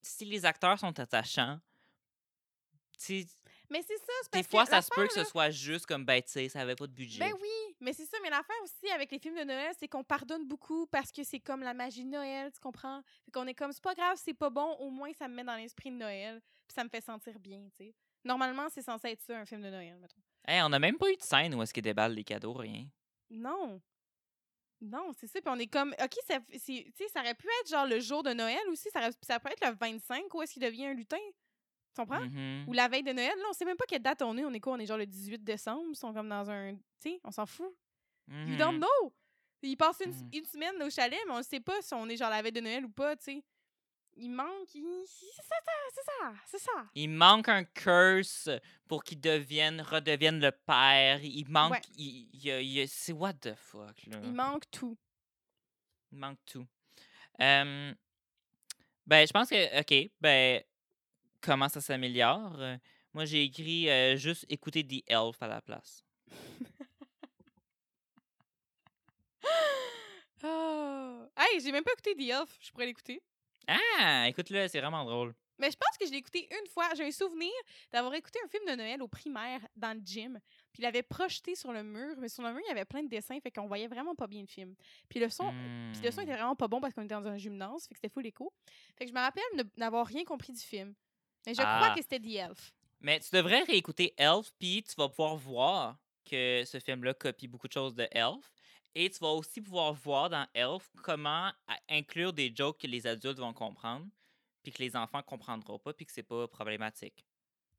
si 0.01 0.26
les 0.26 0.45
acteurs 0.45 0.78
sont 0.78 0.97
attachants, 0.99 1.59
tu 2.97 3.24
sais, 3.24 3.28
Mais 3.70 3.82
c'est 3.84 3.97
ça, 3.97 4.03
c'est 4.24 4.34
des 4.34 4.43
fois, 4.43 4.63
que 4.63 4.70
ça 4.72 4.82
se 4.82 4.89
peut 4.89 5.05
que 5.07 5.13
ce 5.13 5.24
soit 5.24 5.49
juste 5.51 5.86
comme, 5.86 6.03
ben, 6.05 6.22
tu 6.24 6.30
sais, 6.32 6.49
ça 6.49 6.61
avait 6.61 6.76
pas 6.76 6.88
de 6.88 6.91
budget. 6.91 7.20
Ben 7.20 7.34
oui, 7.39 7.76
mais 7.80 7.93
c'est 7.93 8.05
ça. 8.05 8.17
Mais 8.24 8.30
l'affaire 8.30 8.55
aussi 8.63 8.91
avec 8.91 9.11
les 9.11 9.20
films 9.20 9.38
de 9.38 9.43
Noël, 9.43 9.74
c'est 9.80 9.88
qu'on 9.88 10.03
pardonne 10.03 10.47
beaucoup 10.47 10.88
parce 10.88 11.11
que 11.11 11.24
c'est 11.24 11.39
comme 11.39 11.61
la 11.61 11.74
magie 11.76 12.03
de 12.03 12.09
Noël, 12.09 12.51
tu 12.51 12.59
comprends? 12.59 13.01
Fait 13.26 13.32
qu'on 13.32 13.45
est 13.47 13.53
comme, 13.53 13.72
c'est 13.72 13.84
pas 13.84 13.93
grave, 13.93 14.17
c'est 14.24 14.34
pas 14.34 14.49
bon, 14.49 14.74
au 14.80 14.89
moins 14.89 15.11
ça 15.13 15.28
me 15.28 15.36
met 15.36 15.43
dans 15.43 15.55
l'esprit 15.55 15.91
de 15.91 15.97
Noël, 15.97 16.41
puis 16.67 16.74
ça 16.74 16.84
me 16.84 16.89
fait 16.89 17.01
sentir 17.01 17.38
bien, 17.39 17.67
tu 17.78 17.86
sais. 17.86 17.95
Normalement, 18.24 18.67
c'est 18.70 18.82
censé 18.82 19.09
être 19.09 19.22
ça, 19.22 19.38
un 19.38 19.45
film 19.45 19.61
de 19.61 19.70
Noël, 19.70 19.97
mettons. 19.99 20.22
Hey, 20.47 20.61
on 20.63 20.74
a 20.74 20.80
même 20.80 20.97
pas 20.97 21.09
eu 21.11 21.15
de 21.15 21.22
scène 21.22 21.53
où 21.53 21.61
est-ce 21.61 21.74
qu'ils 21.74 21.84
déballent 21.84 22.13
les 22.13 22.24
cadeaux, 22.24 22.53
rien. 22.53 22.86
Non. 23.30 23.80
Non, 24.82 25.11
c'est 25.20 25.28
ça. 25.28 25.41
Puis 25.41 25.51
on 25.53 25.59
est 25.59 25.67
comme, 25.67 25.93
OK, 26.01 26.13
ça, 26.28 26.39
ça 26.57 27.20
aurait 27.22 27.36
pu 27.36 27.47
être 27.61 27.70
genre 27.70 27.86
le 27.86 27.99
jour 27.99 28.24
de 28.24 28.32
Noël 28.34 28.59
aussi. 28.70 28.89
Ça, 28.91 28.99
aurait- 28.99 29.11
ça 29.22 29.39
peut 29.39 29.51
être 29.51 29.65
le 29.65 29.76
25 29.76 30.34
où 30.34 30.41
est-ce 30.41 30.53
qu'il 30.53 30.63
devient 30.63 30.88
un 30.88 30.93
lutin? 30.93 31.17
Tu 31.95 32.01
comprends? 32.01 32.21
Mhm. 32.21 32.65
Ou 32.67 32.73
la 32.73 32.87
veille 32.87 33.03
de 33.03 33.11
Noël. 33.11 33.33
Là, 33.37 33.45
on 33.49 33.53
sait 33.53 33.65
même 33.65 33.77
pas 33.77 33.85
quelle 33.87 34.01
date 34.01 34.21
on 34.21 34.37
est. 34.37 34.45
On 34.45 34.53
est 34.53 34.59
quoi? 34.59 34.73
On 34.73 34.79
est 34.79 34.85
genre 34.85 34.97
le 34.97 35.05
18 35.07 35.43
décembre. 35.43 35.83
Ils 35.89 35.95
sont 35.95 36.13
comme 36.13 36.29
dans 36.29 36.49
un. 36.49 36.73
Tu 36.75 36.81
sais, 36.99 37.19
on 37.23 37.31
s'en 37.31 37.45
fout. 37.45 37.73
You 38.29 38.55
don't 38.57 38.73
Mhm. 38.75 38.79
know. 38.81 39.13
Ils 39.63 39.75
passent 39.75 40.01
une, 40.05 40.13
une 40.31 40.45
semaine 40.45 40.81
au 40.83 40.89
chalet, 40.89 41.19
mais 41.27 41.33
on 41.33 41.37
ne 41.39 41.43
sait 41.43 41.59
pas 41.59 41.81
si 41.81 41.93
on 41.93 42.07
est 42.07 42.15
genre 42.15 42.29
la 42.29 42.41
veille 42.41 42.51
de 42.51 42.61
Noël 42.61 42.85
ou 42.85 42.89
pas, 42.89 43.15
tu 43.17 43.23
sais. 43.25 43.43
Il 44.15 44.29
manque. 44.29 44.73
il- 44.75 45.03
C'est 45.07 45.43
ça, 45.43 45.55
c'est 45.93 46.03
ça, 46.05 46.33
c'est 46.45 46.59
ça. 46.59 46.85
Il 46.95 47.09
manque 47.09 47.47
un 47.49 47.63
curse 47.63 48.49
pour 48.87 49.03
qu'il 49.03 49.19
devienne, 49.19 49.81
redevienne 49.81 50.39
le 50.39 50.51
père. 50.51 51.23
Il 51.23 51.49
manque. 51.49 51.71
Ouais. 51.73 51.81
il- 51.97 52.87
c'est 52.87 53.13
what 53.13 53.33
the 53.33 53.55
fuck, 53.55 54.05
là? 54.07 54.19
Il 54.23 54.33
manque 54.33 54.69
tout. 54.71 54.97
Il 56.11 56.17
manque 56.19 56.39
tout. 56.45 56.65
Euh, 57.41 57.93
ben, 59.05 59.27
je 59.27 59.31
pense 59.31 59.49
que, 59.49 59.79
OK, 59.79 60.11
ben, 60.19 60.61
comment 61.41 61.69
ça 61.69 61.81
s'améliore? 61.81 62.57
Moi, 63.13 63.25
j'ai 63.25 63.43
écrit 63.43 63.89
euh, 63.89 64.15
juste 64.17 64.45
écouter 64.49 64.85
The 64.85 65.03
Elf 65.07 65.41
à 65.41 65.47
la 65.47 65.61
place. 65.61 66.03
Oh. 70.43 71.25
Hey, 71.37 71.59
j'ai 71.59 71.71
même 71.71 71.83
pas 71.83 71.91
écouté 71.91 72.15
The 72.15 72.29
Elf. 72.29 72.57
Je 72.61 72.71
pourrais 72.71 72.85
l'écouter. 72.85 73.21
Ah, 73.67 74.25
écoute-le, 74.29 74.67
c'est 74.67 74.79
vraiment 74.79 75.03
drôle. 75.03 75.33
Mais 75.57 75.69
je 75.69 75.75
pense 75.75 75.97
que 75.97 76.05
je 76.05 76.11
l'ai 76.11 76.17
écouté 76.19 76.47
une 76.49 76.67
fois. 76.69 76.87
J'ai 76.95 77.03
un 77.05 77.11
souvenir 77.11 77.51
d'avoir 77.91 78.13
écouté 78.13 78.39
un 78.45 78.47
film 78.47 78.63
de 78.65 78.75
Noël 78.75 79.01
au 79.01 79.09
primaire 79.09 79.59
dans 79.75 79.93
le 79.97 80.01
gym. 80.03 80.39
Puis 80.71 80.81
il 80.81 80.85
avait 80.85 81.03
projeté 81.03 81.55
sur 81.55 81.73
le 81.73 81.83
mur. 81.83 82.15
Mais 82.19 82.29
sur 82.29 82.41
le 82.43 82.53
mur, 82.53 82.61
il 82.65 82.69
y 82.69 82.71
avait 82.71 82.85
plein 82.85 83.03
de 83.03 83.09
dessins. 83.09 83.37
Fait 83.41 83.51
qu'on 83.51 83.67
voyait 83.67 83.87
vraiment 83.87 84.15
pas 84.15 84.27
bien 84.27 84.39
le 84.39 84.47
film. 84.47 84.73
Puis 85.09 85.19
le 85.19 85.29
son, 85.29 85.53
Puis 85.91 86.01
le 86.01 86.11
son 86.11 86.21
était 86.21 86.31
Hmm. 86.31 86.35
vraiment 86.35 86.55
pas 86.55 86.69
bon 86.69 86.79
parce 86.79 86.93
qu'on 86.93 87.03
était 87.03 87.15
dans 87.15 87.27
un 87.27 87.37
gymnase, 87.37 87.83
fait 87.87 87.93
que 87.95 87.97
c'était 88.01 88.13
full 88.13 88.25
écho. 88.25 88.53
Fait 88.97 89.03
que 89.03 89.09
je 89.09 89.15
me 89.15 89.19
rappelle 89.19 89.43
n'avoir 89.75 90.05
rien 90.07 90.23
compris 90.23 90.53
du 90.53 90.61
film. 90.61 90.95
Mais 91.45 91.53
je 91.53 91.61
Ah. 91.63 91.79
crois 91.81 91.95
que 91.95 92.01
c'était 92.01 92.19
The 92.19 92.35
Elf. 92.49 92.73
Mais 93.01 93.19
tu 93.19 93.29
devrais 93.33 93.63
réécouter 93.63 94.13
Elf, 94.17 94.51
puis 94.59 94.83
tu 94.83 94.93
vas 94.95 95.07
pouvoir 95.09 95.35
voir 95.37 95.97
que 96.25 96.63
ce 96.65 96.79
film-là 96.79 97.13
copie 97.13 97.47
beaucoup 97.47 97.67
de 97.67 97.73
choses 97.73 97.95
de 97.95 98.07
Elf. 98.11 98.51
Et 98.95 99.09
tu 99.09 99.19
vas 99.19 99.29
aussi 99.29 99.61
pouvoir 99.61 99.93
voir 99.93 100.29
dans 100.29 100.47
Elf 100.53 100.89
comment 101.03 101.51
inclure 101.87 102.33
des 102.33 102.53
jokes 102.53 102.79
que 102.79 102.87
les 102.87 103.07
adultes 103.07 103.39
vont 103.39 103.53
comprendre, 103.53 104.05
puis 104.63 104.71
que 104.71 104.79
les 104.83 104.95
enfants 104.95 105.21
comprendront 105.23 105.79
pas, 105.79 105.93
puis 105.93 106.05
que 106.05 106.11
c'est 106.11 106.23
pas 106.23 106.47
problématique. 106.47 107.25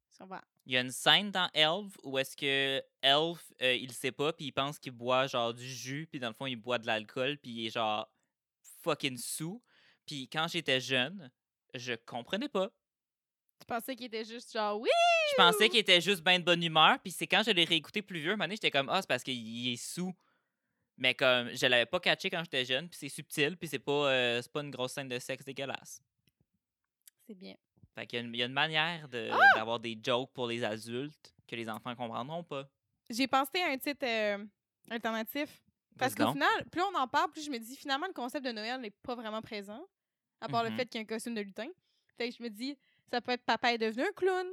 Ça 0.09 0.25
va. 0.25 0.43
Il 0.67 0.73
y 0.73 0.77
a 0.77 0.81
une 0.81 0.91
scène 0.91 1.31
dans 1.31 1.49
Elf 1.53 1.97
où 2.03 2.19
est-ce 2.19 2.37
que 2.37 2.83
Elf, 3.03 3.53
euh, 3.63 3.75
il 3.75 3.93
sait 3.93 4.13
pas, 4.13 4.33
puis 4.33 4.47
il 4.47 4.53
pense 4.53 4.79
qu'il 4.79 4.93
boit 4.93 5.27
genre 5.27 5.53
du 5.53 5.69
jus, 5.69 6.07
puis 6.11 6.19
dans 6.19 6.29
le 6.29 6.35
fond, 6.35 6.47
il 6.47 6.57
boit 6.57 6.79
de 6.79 6.87
l'alcool, 6.87 7.39
puis 7.39 7.51
il 7.51 7.67
est 7.67 7.71
genre 7.71 8.09
fucking 8.83 9.19
sous. 9.19 9.63
Puis 10.07 10.29
quand 10.29 10.49
j'étais 10.49 10.81
jeune, 10.81 11.31
je 11.75 11.93
comprenais 11.95 12.49
pas. 12.49 12.71
Tu 13.61 13.67
pensais 13.67 13.95
qu'il 13.95 14.07
était 14.07 14.25
juste 14.25 14.53
genre 14.53 14.81
oui! 14.81 14.89
Je 15.31 15.35
pensais 15.37 15.69
qu'il 15.69 15.79
était 15.79 16.01
juste 16.01 16.23
bien 16.25 16.39
de 16.39 16.45
bonne 16.45 16.63
humeur, 16.63 16.99
puis 17.01 17.13
c'est 17.13 17.27
quand 17.27 17.43
je 17.45 17.51
l'ai 17.51 17.65
réécouté 17.65 18.03
plus 18.03 18.19
vieux, 18.21 18.31
un 18.31 18.35
moment 18.35 18.45
donné, 18.45 18.57
j'étais 18.57 18.71
comme 18.71 18.89
ah, 18.89 19.01
c'est 19.01 19.09
parce 19.09 19.23
qu'il 19.23 19.69
est 19.69 19.77
sous. 19.77 20.13
Mais 20.97 21.15
comme 21.15 21.51
je 21.55 21.67
l'avais 21.67 21.87
pas 21.87 22.01
catché 22.01 22.29
quand 22.31 22.43
j'étais 22.43 22.65
jeune, 22.65 22.89
puis 22.89 22.99
c'est 22.99 23.09
subtil, 23.09 23.57
puis 23.57 23.69
c'est 23.69 23.79
pas 23.79 24.11
euh, 24.11 24.43
c'est 24.43 24.51
pas 24.53 24.61
une 24.63 24.71
grosse 24.71 24.93
scène 24.93 25.09
de 25.09 25.19
sexe 25.19 25.45
dégueulasse. 25.45 26.03
C'est 27.27 27.35
bien. 27.35 27.55
Fait 27.95 28.07
qu'il 28.07 28.19
y 28.19 28.23
a 28.23 28.25
une, 28.25 28.35
il 28.35 28.39
y 28.39 28.43
a 28.43 28.47
une 28.47 28.53
manière 28.53 29.09
de- 29.09 29.31
Ah! 29.33 29.39
d'avoir 29.57 29.79
des 29.81 29.99
jokes 30.03 30.31
pour 30.33 30.47
les 30.47 30.63
adultes 30.65 31.35
que 31.47 31.57
les 31.57 31.69
enfants 31.69 31.95
comprendront 31.95 32.43
pas. 32.45 32.69
J'ai 33.09 33.27
pensé 33.27 33.61
à 33.63 33.69
un 33.71 33.79
titre 33.79 34.05
euh, 34.07 34.45
alternatif. 34.91 35.63
Parce 35.99 36.15
qu'au 36.15 36.33
final, 36.33 36.65
plus 36.71 36.81
on 36.83 36.95
en 36.97 37.09
parle, 37.09 37.31
plus 37.31 37.45
je 37.45 37.51
me 37.51 37.59
dis 37.59 37.77
finalement 37.77 38.07
le 38.07 38.13
concept 38.13 38.45
de 38.47 38.53
Noël 38.53 38.81
n'est 38.81 38.91
pas 38.91 39.15
vraiment 39.15 39.43
présent. 39.43 39.85
À 40.41 40.49
part 40.49 40.65
le 40.65 40.71
Mhm. 40.71 40.77
fait 40.77 40.87
qu'il 40.87 40.99
y 40.99 41.03
a 41.03 41.03
un 41.03 41.07
costume 41.07 41.35
de 41.35 41.41
lutin. 41.43 41.69
Fait 42.17 42.31
que 42.31 42.37
je 42.37 42.43
me 42.43 42.49
dis, 42.49 42.77
ça 43.11 43.21
peut 43.21 43.33
être 43.33 43.45
papa 43.45 43.73
est 43.73 43.79
devenu 43.79 44.05
un 44.05 44.13
clown. 44.13 44.47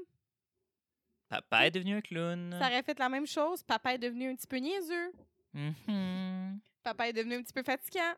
Papa 1.29 1.67
est 1.67 1.71
devenu 1.71 1.97
un 1.97 2.01
clown. 2.01 2.55
Ça 2.59 2.67
aurait 2.67 2.83
fait 2.83 2.97
la 2.97 3.09
même 3.09 3.27
chose. 3.27 3.61
Papa 3.63 3.93
est 3.93 3.97
devenu 3.97 4.31
un 4.31 4.35
petit 4.35 4.47
peu 4.47 4.57
niaiseux. 4.57 5.11
Mhm. 5.53 6.59
Papa 6.83 7.09
est 7.09 7.13
devenu 7.13 7.35
un 7.35 7.43
petit 7.43 7.53
peu 7.53 7.63
fatigant. 7.63 8.13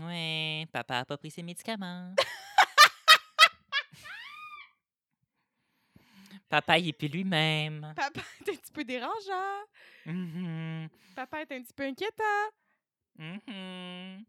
Ouais, 0.00 0.66
papa 0.72 0.98
a 0.98 1.04
pas 1.04 1.16
pris 1.16 1.30
ses 1.30 1.42
médicaments. 1.42 2.14
papa, 6.48 6.78
il 6.78 6.88
est 6.88 6.92
plus 6.92 7.08
lui-même. 7.08 7.92
Papa 7.96 8.20
est 8.46 8.50
un 8.50 8.56
petit 8.56 8.72
peu 8.72 8.84
dérangeant. 8.84 9.60
Mhm. 10.06 10.88
Papa 11.14 11.42
est 11.42 11.52
un 11.52 11.62
petit 11.62 11.72
peu 11.72 11.84
inquiétant. 11.84 12.24
Mhm. 13.18 14.24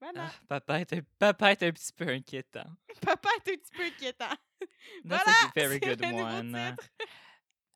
Voilà. 0.00 0.26
Ah, 0.30 0.40
papa, 0.48 0.80
est 0.80 0.92
un, 0.92 1.00
papa 1.18 1.52
est 1.52 1.62
un 1.62 1.72
petit 1.72 1.92
peu 1.92 2.08
inquiétant. 2.08 2.66
Papa 3.00 3.28
est 3.46 3.52
un 3.52 3.56
petit 3.56 3.70
peu 3.76 3.84
inquiétant. 3.84 4.34
Voilà, 5.04 5.24
a 5.26 5.52
very 5.54 5.74
c'est 5.74 5.80
good 5.80 6.00
le 6.00 6.22
one. 6.22 6.76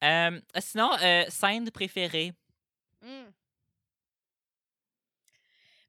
Euh, 0.03 0.41
sinon, 0.61 0.91
euh, 1.03 1.25
scène 1.29 1.71
préférée. 1.71 2.33
Mm. 3.03 3.25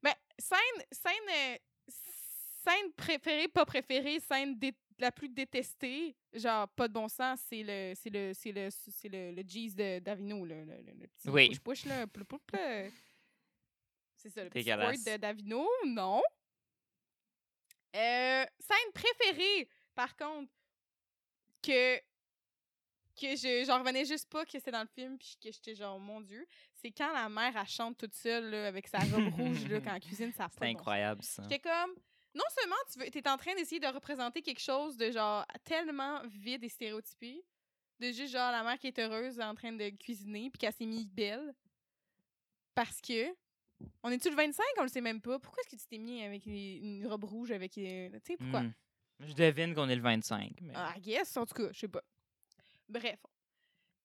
Ben, 0.02 0.14
scène, 0.38 0.58
scène, 0.90 1.12
euh, 1.30 1.56
scène 1.88 2.92
préférée, 2.96 3.48
pas 3.48 3.64
préférée, 3.64 4.20
scène 4.20 4.58
dé- 4.58 4.74
la 4.98 5.10
plus 5.12 5.28
détestée, 5.28 6.14
genre 6.34 6.68
pas 6.68 6.88
de 6.88 6.92
bon 6.92 7.08
sens, 7.08 7.40
c'est 7.48 7.62
le, 7.62 7.92
c'est 7.94 8.10
le, 8.10 8.32
c'est 8.34 8.52
le, 8.52 8.68
c'est 8.70 9.08
le, 9.08 9.30
le 9.32 9.42
Jeez 9.48 9.70
de 9.74 9.98
Davino, 10.00 10.44
le, 10.44 10.64
le, 10.64 10.76
le- 10.76 10.92
le 11.00 11.06
petit 11.08 11.28
Oui. 11.30 11.48
push 11.48 11.60
push 11.60 11.84
là, 11.86 12.06
ploup, 12.06 12.24
ploup, 12.24 12.40
là. 12.52 12.84
C'est 14.22 14.30
ça, 14.30 14.44
le 14.44 14.50
petit 14.50 14.64
de 14.64 15.16
Davino, 15.16 15.68
non. 15.86 16.22
Euh, 17.96 18.44
scène 18.60 18.92
préférée, 18.94 19.68
par 19.96 20.16
contre, 20.16 20.50
que 21.60 21.98
que 23.20 23.36
je 23.36 23.64
j'en 23.66 23.80
revenais 23.80 24.04
juste 24.04 24.30
pas 24.30 24.44
que 24.44 24.52
c'était 24.52 24.70
dans 24.70 24.80
le 24.80 24.88
film 24.88 25.18
puis 25.18 25.36
que 25.42 25.52
j'étais 25.52 25.74
genre 25.74 25.98
mon 25.98 26.22
dieu 26.22 26.46
c'est 26.72 26.90
quand 26.90 27.12
la 27.12 27.28
mère 27.28 27.54
elle 27.54 27.68
chante 27.68 27.98
toute 27.98 28.14
seule 28.14 28.48
là, 28.48 28.66
avec 28.66 28.88
sa 28.88 28.98
robe 29.00 29.34
rouge 29.34 29.68
là, 29.68 29.80
quand 29.80 29.94
elle 29.94 30.00
cuisine 30.00 30.32
ça 30.32 30.48
C'est 30.50 30.60
de 30.60 30.64
bon 30.64 30.78
incroyable, 30.78 31.22
ça. 31.22 31.42
J'étais 31.42 31.58
comme 31.58 31.94
non 32.34 32.44
seulement 32.58 32.76
tu 32.90 32.98
veux 32.98 33.10
t'es 33.10 33.28
en 33.28 33.36
train 33.36 33.54
d'essayer 33.54 33.80
de 33.80 33.86
représenter 33.86 34.40
quelque 34.40 34.62
chose 34.62 34.96
de 34.96 35.10
genre 35.10 35.46
tellement 35.62 36.22
vide 36.26 36.64
et 36.64 36.70
stéréotypé 36.70 37.44
de 38.00 38.06
juste 38.12 38.32
genre 38.32 38.50
la 38.50 38.62
mère 38.62 38.78
qui 38.78 38.86
est 38.86 38.98
heureuse 38.98 39.38
en 39.40 39.54
train 39.54 39.72
de 39.72 39.90
cuisiner 39.90 40.48
puis 40.48 40.58
qu'elle 40.58 40.72
s'est 40.72 40.86
mise 40.86 41.06
belle 41.06 41.54
parce 42.74 42.98
que 43.02 43.30
on 44.02 44.10
est-tu 44.10 44.28
le 44.30 44.36
25 44.36 44.62
on 44.78 44.82
le 44.82 44.88
sait 44.88 45.00
même 45.00 45.20
pas 45.20 45.38
pourquoi 45.38 45.62
est-ce 45.62 45.76
que 45.76 45.80
tu 45.80 45.86
t'es 45.88 45.98
mis 45.98 46.22
avec 46.22 46.44
les- 46.46 46.78
une 46.82 47.06
robe 47.06 47.24
rouge 47.24 47.50
avec 47.52 47.76
euh, 47.78 48.10
tu 48.24 48.32
sais 48.32 48.36
pourquoi? 48.36 48.62
Mm. 48.62 48.74
Je 49.20 49.32
devine 49.34 49.74
qu'on 49.74 49.88
est 49.88 49.94
le 49.96 50.02
25. 50.02 50.50
Mais... 50.62 50.72
Ah, 50.76 50.94
guess, 50.98 51.36
en 51.36 51.46
tout 51.46 51.54
cas, 51.54 51.68
je 51.72 51.78
sais 51.78 51.88
pas. 51.88 52.02
Bref. 52.88 53.18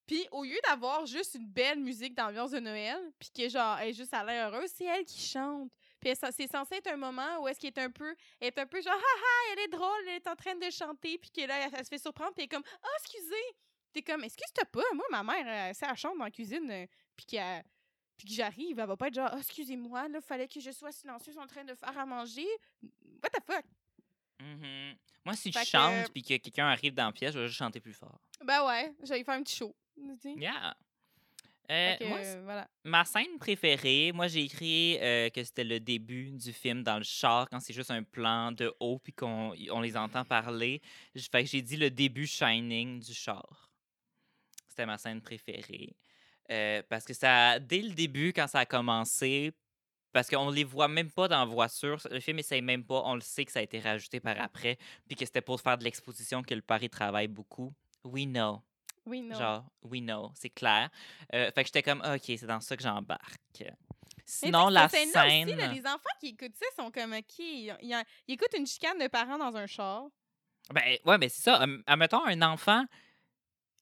Puis 0.06 0.26
au 0.30 0.42
lieu 0.44 0.56
d'avoir 0.66 1.04
juste 1.06 1.34
une 1.34 1.46
belle 1.46 1.80
musique 1.80 2.14
d'ambiance 2.14 2.52
de 2.52 2.60
Noël, 2.60 2.98
puis 3.18 3.30
que 3.30 3.48
genre 3.48 3.78
elle 3.78 3.90
est 3.90 3.92
juste 3.92 4.14
à 4.14 4.24
l'air 4.24 4.48
heureuse, 4.52 4.70
c'est 4.74 4.84
elle 4.84 5.04
qui 5.04 5.20
chante. 5.20 5.70
Puis 6.00 6.10
elle- 6.10 6.32
c'est 6.32 6.50
censé 6.50 6.76
être 6.76 6.86
un 6.86 6.96
moment 6.96 7.42
où 7.42 7.48
est-ce 7.48 7.58
qu'elle 7.60 7.72
est 7.76 7.78
un 7.80 7.90
peu 7.90 8.14
elle 8.40 8.48
est 8.48 8.58
un 8.58 8.66
peu 8.66 8.80
genre 8.80 8.94
haha, 8.94 9.52
elle 9.52 9.58
est 9.64 9.68
drôle, 9.68 10.02
elle 10.08 10.14
est 10.16 10.26
en 10.28 10.36
train 10.36 10.54
de 10.54 10.70
chanter 10.70 11.18
puis 11.18 11.30
que 11.30 11.42
là 11.46 11.58
elle, 11.66 11.72
elle 11.76 11.84
se 11.84 11.88
fait 11.88 11.98
surprendre 11.98 12.32
puis 12.32 12.42
elle 12.42 12.44
est 12.44 12.48
comme 12.48 12.64
"Ah, 12.82 12.88
excusez." 13.02 13.34
T'es 13.92 14.02
comme 14.02 14.22
"Excuse-toi 14.24 14.64
pas, 14.66 14.84
moi 14.94 15.04
ma 15.10 15.22
mère 15.22 15.46
elle, 15.46 15.74
elle, 15.78 15.88
elle 15.90 15.96
chante 15.96 16.16
dans 16.16 16.24
la 16.24 16.30
cuisine 16.30 16.70
euh, 16.70 16.86
puis 17.16 17.26
qu'elle 17.26 17.64
puis 18.18 18.28
que 18.28 18.34
j'arrive, 18.34 18.78
elle 18.78 18.86
va 18.86 18.96
pas 18.96 19.08
être 19.08 19.14
genre 19.14 19.30
"Ah, 19.32 19.38
excusez-moi, 19.38 20.08
là, 20.08 20.20
fallait 20.20 20.48
que 20.48 20.60
je 20.60 20.70
sois 20.72 20.92
silencieuse 20.92 21.38
en 21.38 21.46
train 21.46 21.64
de 21.64 21.74
faire 21.74 21.96
à 21.96 22.04
manger." 22.04 22.46
What 23.22 23.30
the 23.30 23.42
fuck? 23.46 23.64
Mhm. 24.40 24.96
Moi, 25.24 25.34
si 25.34 25.50
Fait 25.52 25.60
je 25.60 25.64
que- 25.64 25.70
chante 25.70 26.10
puis 26.12 26.22
que 26.22 26.36
quelqu'un 26.36 26.66
arrive 26.66 26.94
dans 26.94 27.06
la 27.06 27.12
pièce, 27.12 27.32
je 27.34 27.38
vais 27.40 27.46
juste 27.46 27.58
chanter 27.58 27.80
plus 27.80 27.92
fort. 27.94 28.20
Ben 28.44 28.64
ouais, 28.66 28.92
j'allais 29.02 29.24
faire 29.24 29.34
un 29.34 29.42
petit 29.42 29.56
show. 29.56 29.74
Yeah. 30.24 30.76
Euh, 31.70 31.96
que, 31.96 32.04
moi, 32.04 32.18
euh, 32.20 32.40
voilà. 32.44 32.68
Ma 32.84 33.04
scène 33.04 33.36
préférée, 33.38 34.10
moi 34.12 34.26
j'ai 34.26 34.44
écrit 34.44 34.96
euh, 35.02 35.28
que 35.28 35.44
c'était 35.44 35.64
le 35.64 35.78
début 35.80 36.30
du 36.30 36.50
film 36.52 36.82
dans 36.82 36.96
le 36.96 37.04
char 37.04 37.46
quand 37.50 37.60
c'est 37.60 37.74
juste 37.74 37.90
un 37.90 38.02
plan 38.02 38.52
de 38.52 38.72
haut 38.80 38.98
puis 38.98 39.12
qu'on 39.12 39.52
on 39.70 39.80
les 39.82 39.94
entend 39.96 40.24
parler. 40.24 40.80
Fait 41.30 41.42
que 41.44 41.50
j'ai 41.50 41.60
dit 41.60 41.76
le 41.76 41.90
début 41.90 42.26
Shining 42.26 43.00
du 43.00 43.12
char. 43.12 43.68
C'était 44.68 44.86
ma 44.86 44.96
scène 44.96 45.20
préférée. 45.20 45.94
Euh, 46.50 46.82
parce 46.88 47.04
que 47.04 47.12
ça, 47.14 47.58
dès 47.58 47.82
le 47.82 47.90
début, 47.90 48.32
quand 48.32 48.46
ça 48.46 48.60
a 48.60 48.66
commencé, 48.66 49.52
parce 50.12 50.30
qu'on 50.30 50.50
les 50.50 50.64
voit 50.64 50.88
même 50.88 51.10
pas 51.10 51.28
dans 51.28 51.40
la 51.40 51.44
voiture, 51.44 51.98
le 52.10 52.20
film 52.20 52.38
essaye 52.38 52.62
même 52.62 52.84
pas, 52.84 53.02
on 53.04 53.14
le 53.14 53.20
sait 53.20 53.44
que 53.44 53.52
ça 53.52 53.58
a 53.58 53.62
été 53.62 53.78
rajouté 53.80 54.18
par 54.20 54.40
après, 54.40 54.78
puis 55.06 55.16
que 55.16 55.24
c'était 55.26 55.42
pour 55.42 55.60
faire 55.60 55.76
de 55.78 55.84
l'exposition 55.84 56.42
que 56.42 56.54
le 56.54 56.62
pari 56.62 56.88
travaille 56.88 57.28
beaucoup. 57.28 57.72
We 58.04 58.24
know. 58.26 58.62
Oui, 59.04 59.22
non. 59.22 59.38
Genre, 59.38 59.64
we 59.82 60.00
know, 60.00 60.30
c'est 60.34 60.50
clair. 60.50 60.90
Euh, 61.34 61.50
fait 61.54 61.62
que 61.62 61.68
j'étais 61.68 61.82
comme, 61.82 62.00
OK, 62.00 62.22
c'est 62.26 62.46
dans 62.46 62.60
ça 62.60 62.76
que 62.76 62.82
j'embarque. 62.82 63.62
Sinon, 64.24 64.68
la 64.68 64.88
scène. 64.88 65.08
Aussi, 65.08 65.54
là, 65.56 65.68
les 65.72 65.80
enfants 65.86 66.10
qui 66.20 66.28
écoutent 66.28 66.56
ça 66.56 66.66
sont 66.76 66.90
comme, 66.90 67.12
OK, 67.14 67.38
ils, 67.38 67.74
ils- 67.80 68.04
écoutent 68.28 68.54
une 68.56 68.66
chicane 68.66 68.98
de 68.98 69.06
parents 69.08 69.38
dans 69.38 69.56
un 69.56 69.66
char. 69.66 70.04
Ben, 70.74 70.98
ouais, 71.06 71.16
mais 71.16 71.30
c'est 71.30 71.42
ça. 71.42 71.64
Admettons 71.86 72.24
un 72.26 72.42
enfant. 72.42 72.84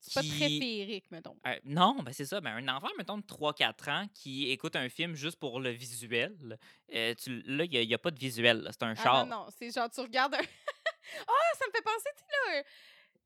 C'est 0.07 0.15
pas 0.15 0.23
qui- 0.23 0.31
très 0.31 0.49
féerique, 0.49 1.11
mettons. 1.11 1.37
Euh, 1.47 1.59
non, 1.65 1.97
ben 2.03 2.13
c'est 2.13 2.25
ça. 2.25 2.41
Ben, 2.41 2.53
un 2.57 2.77
enfant, 2.77 2.89
mettons, 2.99 3.19
de 3.19 3.23
3-4 3.25 3.89
ans 3.91 4.07
qui 4.15 4.51
écoute 4.51 4.77
un 4.77 4.89
film 4.89 5.15
juste 5.15 5.39
pour 5.39 5.61
le 5.61 5.71
visuel. 5.71 6.59
euh, 6.95 7.15
tu- 7.15 7.43
là, 7.43 7.65
il 7.65 7.87
n'y 7.87 7.95
a, 7.95 7.99
pas 7.99 8.11
de 8.11 8.19
visuel. 8.19 8.69
C'est 8.71 8.83
un 8.85 8.91
Ah 8.97 9.03
char. 9.03 9.27
non, 9.27 9.37
non, 9.45 9.47
c'est 9.59 9.71
genre, 9.73 9.91
tu 9.91 10.01
regardes 10.01 10.35
un... 10.35 10.41
Ah, 11.29 11.55
ça 11.59 11.65
me 11.69 11.73
fait 11.73 11.83
penser, 11.83 12.09
tu 12.17 12.23
sais, 12.23 12.57
là... 12.57 12.63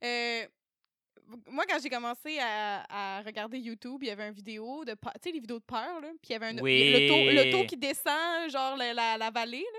euh, 0.05 0.47
moi, 1.51 1.65
quand 1.69 1.79
j'ai 1.83 1.89
commencé 1.89 2.39
à, 2.41 2.85
à 3.19 3.23
regarder 3.23 3.59
YouTube, 3.59 4.03
il 4.03 4.09
y 4.09 4.11
avait 4.11 4.27
une 4.29 4.35
vidéo 4.35 4.85
de... 4.85 4.93
Tu 4.93 4.99
sais, 5.23 5.33
les 5.33 5.41
vidéos 5.41 5.59
de 5.61 5.65
peur, 5.65 6.01
là. 6.01 6.09
Puis 6.21 6.31
il 6.31 6.33
y 6.33 6.35
avait 6.35 6.47
un... 6.47 6.59
Oui. 6.59 6.93
Le 6.93 7.09
taux, 7.09 7.31
le 7.45 7.51
taux 7.53 7.67
qui 7.67 7.77
descend, 7.77 8.51
genre, 8.51 8.77
la, 8.77 8.93
la, 8.93 9.17
la 9.17 9.31
vallée, 9.31 9.61
là. 9.73 9.79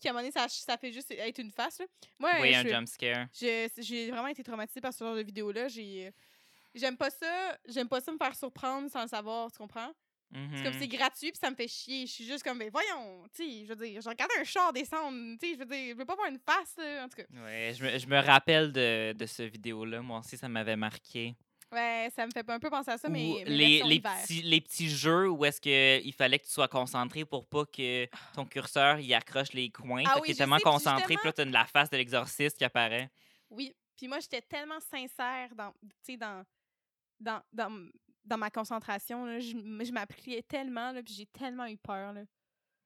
Puis 0.00 0.08
à 0.08 0.10
un 0.10 0.14
moment 0.14 0.22
donné, 0.22 0.32
ça, 0.32 0.48
ça 0.48 0.76
fait 0.78 0.92
juste 0.92 1.10
être 1.10 1.38
une 1.38 1.50
face, 1.50 1.78
là. 1.80 1.86
Moi, 2.18 2.30
oui, 2.40 2.54
un 2.54 2.62
je- 2.62 2.68
jump 2.68 2.88
scare. 2.88 3.26
Je- 3.38 3.68
J'ai 3.78 4.10
vraiment 4.10 4.28
été 4.28 4.42
traumatisée 4.42 4.80
par 4.80 4.92
ce 4.92 5.04
genre 5.04 5.14
de 5.16 5.22
vidéo-là. 5.22 5.68
J'ai. 5.68 6.10
J'aime 6.74 6.96
pas 6.96 7.10
ça. 7.10 7.58
J'aime 7.68 7.88
pas 7.88 8.00
ça 8.00 8.12
me 8.12 8.18
faire 8.18 8.34
surprendre 8.34 8.90
sans 8.90 9.02
le 9.02 9.08
savoir, 9.08 9.50
tu 9.52 9.58
comprends? 9.58 9.92
C'est 10.34 10.62
comme 10.62 10.72
Mhm. 10.72 10.78
c'est 10.80 10.88
gratuit 10.88 11.30
puis 11.30 11.38
ça 11.38 11.50
me 11.50 11.54
fait 11.54 11.68
chier. 11.68 12.06
Je 12.06 12.12
suis 12.12 12.24
juste 12.24 12.42
comme, 12.42 12.56
mais 12.56 12.70
voyons, 12.70 13.22
tu 13.36 13.44
sais, 13.44 13.66
je 13.66 13.74
veux 13.74 13.86
dire, 13.86 14.00
je 14.00 14.08
regarde 14.08 14.30
un 14.40 14.44
char 14.44 14.72
descendre, 14.72 15.36
tu 15.38 15.46
sais, 15.46 15.52
je 15.54 15.58
veux 15.58 15.66
dire, 15.66 15.92
je 15.92 15.98
veux 15.98 16.06
pas 16.06 16.14
voir 16.14 16.28
une 16.28 16.38
face, 16.38 16.74
là, 16.78 17.04
en 17.04 17.08
tout 17.10 17.16
cas. 17.16 17.24
Ouais, 17.44 17.74
je, 17.76 17.84
me, 17.84 17.98
je 17.98 18.06
me 18.06 18.18
rappelle 18.18 18.72
de, 18.72 19.12
de 19.12 19.26
ce 19.26 19.42
vidéo-là. 19.42 20.00
Moi 20.00 20.20
aussi, 20.20 20.38
ça 20.38 20.48
m'avait 20.48 20.74
marqué. 20.76 21.34
Ouais, 21.70 22.10
ça 22.16 22.24
me 22.26 22.30
fait 22.30 22.48
un 22.48 22.58
peu 22.58 22.70
penser 22.70 22.92
à 22.92 22.96
ça, 22.96 23.10
mais. 23.10 23.26
Ou 23.28 23.34
mais 23.40 23.44
les, 23.44 23.82
les, 23.82 24.00
petits, 24.00 24.40
les 24.42 24.60
petits 24.62 24.88
jeux 24.88 25.28
où 25.28 25.44
est-ce 25.44 25.60
qu'il 25.60 26.12
fallait 26.14 26.38
que 26.38 26.46
tu 26.46 26.50
sois 26.52 26.68
concentré 26.68 27.26
pour 27.26 27.46
pas 27.46 27.66
que 27.66 28.08
ton 28.34 28.46
curseur 28.46 29.00
y 29.00 29.12
accroche 29.12 29.52
les 29.52 29.68
coins. 29.70 30.04
Ah 30.06 30.14
oui, 30.16 30.28
t'es 30.28 30.32
je 30.32 30.38
tellement 30.38 30.56
sais, 30.56 30.62
concentré, 30.62 31.02
puis 31.04 31.12
justement- 31.16 31.28
là, 31.28 31.32
t'as 31.34 31.44
de 31.44 31.52
la 31.52 31.66
face 31.66 31.90
de 31.90 31.96
l'exorciste 31.98 32.56
qui 32.56 32.64
apparaît. 32.64 33.10
Oui. 33.50 33.74
Puis 33.98 34.08
moi, 34.08 34.18
j'étais 34.20 34.40
tellement 34.40 34.80
sincère 34.80 35.54
dans, 35.54 35.72
tu 35.82 35.88
sais, 36.02 36.16
dans, 36.16 36.42
dans, 37.22 37.42
dans, 37.52 37.88
dans 38.24 38.38
ma 38.38 38.50
concentration, 38.50 39.24
là. 39.24 39.38
Je, 39.40 39.48
je 39.50 39.92
m'appliquais 39.92 40.42
tellement, 40.42 40.92
là, 40.92 41.02
puis 41.02 41.14
j'ai 41.14 41.26
tellement 41.26 41.66
eu 41.66 41.76
peur, 41.78 42.12
là. 42.12 42.22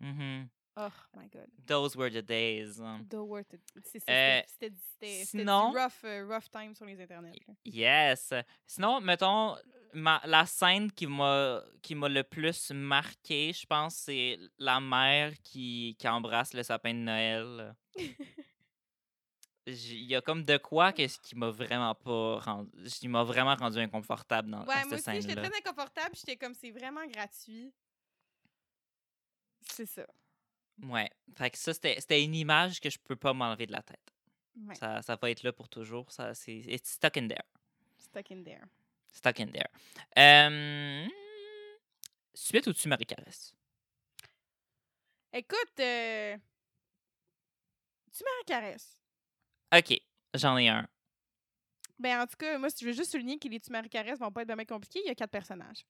Mhm. 0.00 0.48
Oh 0.78 0.88
my 1.16 1.26
god. 1.30 1.48
Those 1.66 1.96
were 1.96 2.10
the 2.10 2.22
days. 2.22 2.78
hein. 2.82 3.00
The 3.08 3.14
it. 3.54 3.60
C'est- 3.86 4.02
Euh, 4.10 4.42
C'était 4.46 4.74
c'était 4.76 5.24
sinon- 5.24 5.70
du 5.70 5.78
rough, 5.78 6.04
euh, 6.04 6.26
rough 6.28 6.50
time 6.52 6.74
sur 6.74 6.84
les 6.84 7.00
internets. 7.00 7.32
là. 7.48 7.54
Yes. 7.64 8.34
Sinon, 8.66 9.00
mettons, 9.00 9.56
ma- 9.94 10.20
la 10.26 10.44
scène 10.44 10.92
qui 10.92 11.06
m'a 11.06 11.62
qui 11.80 11.94
m'a 11.94 12.10
le 12.10 12.22
plus 12.24 12.70
marqué, 12.72 13.54
je 13.54 13.64
pense, 13.64 13.94
c'est 13.96 14.38
la 14.58 14.78
mère 14.78 15.32
qui, 15.42 15.96
qui 15.98 16.06
embrasse 16.08 16.52
le 16.52 16.62
sapin 16.62 16.92
de 16.92 16.98
Noël. 16.98 17.74
Il 19.66 20.04
y 20.04 20.14
a 20.14 20.20
comme 20.20 20.44
de 20.44 20.58
quoi 20.58 20.92
que 20.92 21.06
ce 21.08 21.18
qui 21.18 21.34
m'a 21.34 21.50
vraiment 21.50 21.94
pas 21.94 22.38
rendu, 22.38 22.70
qui 22.88 23.08
m'a 23.08 23.24
vraiment 23.24 23.56
rendu 23.56 23.78
inconfortable 23.78 24.48
dans, 24.50 24.60
dans 24.60 24.66
Ouais, 24.66 24.84
moi 24.84 24.96
cette 24.98 25.08
aussi, 25.08 25.20
j'étais 25.22 25.34
scène-là. 25.34 25.48
très 25.50 25.58
inconfortable. 25.58 26.14
J'étais 26.14 26.36
comme, 26.36 26.54
c'est 26.54 26.70
vraiment 26.70 27.04
gratuit. 27.06 27.72
C'est 29.60 29.86
ça. 29.86 30.06
Ouais. 30.82 31.10
Fait 31.36 31.50
que 31.50 31.58
ça, 31.58 31.74
c'était 31.74 32.00
c'était 32.00 32.22
une 32.22 32.34
image 32.34 32.80
que 32.80 32.90
je 32.90 32.98
peux 32.98 33.16
pas 33.16 33.32
m'enlever 33.32 33.66
de 33.66 33.72
la 33.72 33.82
tête. 33.82 34.14
Ouais. 34.56 34.74
Ça, 34.76 35.02
ça 35.02 35.16
va 35.16 35.30
être 35.30 35.42
là 35.42 35.52
pour 35.52 35.68
toujours. 35.68 36.10
Ça, 36.12 36.32
c'est 36.34 36.54
it's 36.56 36.92
stuck 36.92 37.16
in 37.16 37.26
there. 37.26 37.42
Stuck 37.98 38.30
in 38.30 38.42
there. 38.44 38.62
Stuck 39.12 39.40
in 39.40 39.48
there. 39.48 39.68
Euh, 40.18 41.06
suite 42.34 42.66
ou 42.68 42.72
tu 42.72 42.86
Marie 42.88 43.06
Caresse? 43.06 43.52
Écoute, 45.32 45.80
euh, 45.80 46.36
tu 48.16 48.22
m'as 48.24 48.44
caresse. 48.46 48.96
OK, 49.74 49.98
j'en 50.34 50.56
ai 50.58 50.68
un. 50.68 50.86
Ben, 51.98 52.20
en 52.20 52.26
tout 52.26 52.36
cas, 52.38 52.58
moi, 52.58 52.68
si 52.70 52.84
je 52.84 52.90
veux 52.90 52.92
juste 52.96 53.12
souligner 53.12 53.38
que 53.38 53.48
les 53.48 53.58
tu 53.60 53.72
Marie 53.72 53.88
Caresse 53.88 54.18
vont 54.18 54.30
pas 54.30 54.42
être 54.42 54.54
bien 54.54 54.64
compliqués, 54.64 55.00
il 55.04 55.08
y 55.08 55.10
a 55.10 55.14
quatre 55.14 55.30
personnages. 55.30 55.86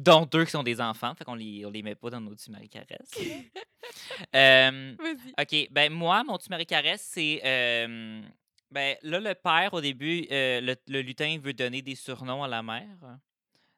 Dont 0.00 0.24
deux 0.24 0.44
qui 0.46 0.50
sont 0.50 0.62
des 0.62 0.80
enfants, 0.80 1.14
fait 1.14 1.24
qu'on 1.24 1.34
les, 1.34 1.64
on 1.66 1.70
les 1.70 1.82
met 1.82 1.94
pas 1.94 2.10
dans 2.10 2.20
nos 2.20 2.34
tu 2.34 2.50
Marie 2.50 2.68
Caresse. 2.68 3.10
Euh. 4.34 4.94
OK, 5.38 5.68
ben 5.70 5.92
moi, 5.92 6.22
mon 6.24 6.38
tu 6.38 6.48
Marie 6.48 6.66
Caresse, 6.66 7.02
c'est. 7.02 7.40
euh, 7.44 8.22
ben 8.70 8.96
là, 9.02 9.20
le 9.20 9.34
père, 9.34 9.74
au 9.74 9.80
début, 9.80 10.26
euh, 10.30 10.60
le, 10.60 10.76
le 10.86 11.02
lutin 11.02 11.38
veut 11.42 11.52
donner 11.52 11.82
des 11.82 11.94
surnoms 11.96 12.42
à 12.42 12.48
la 12.48 12.62
mère. 12.62 13.18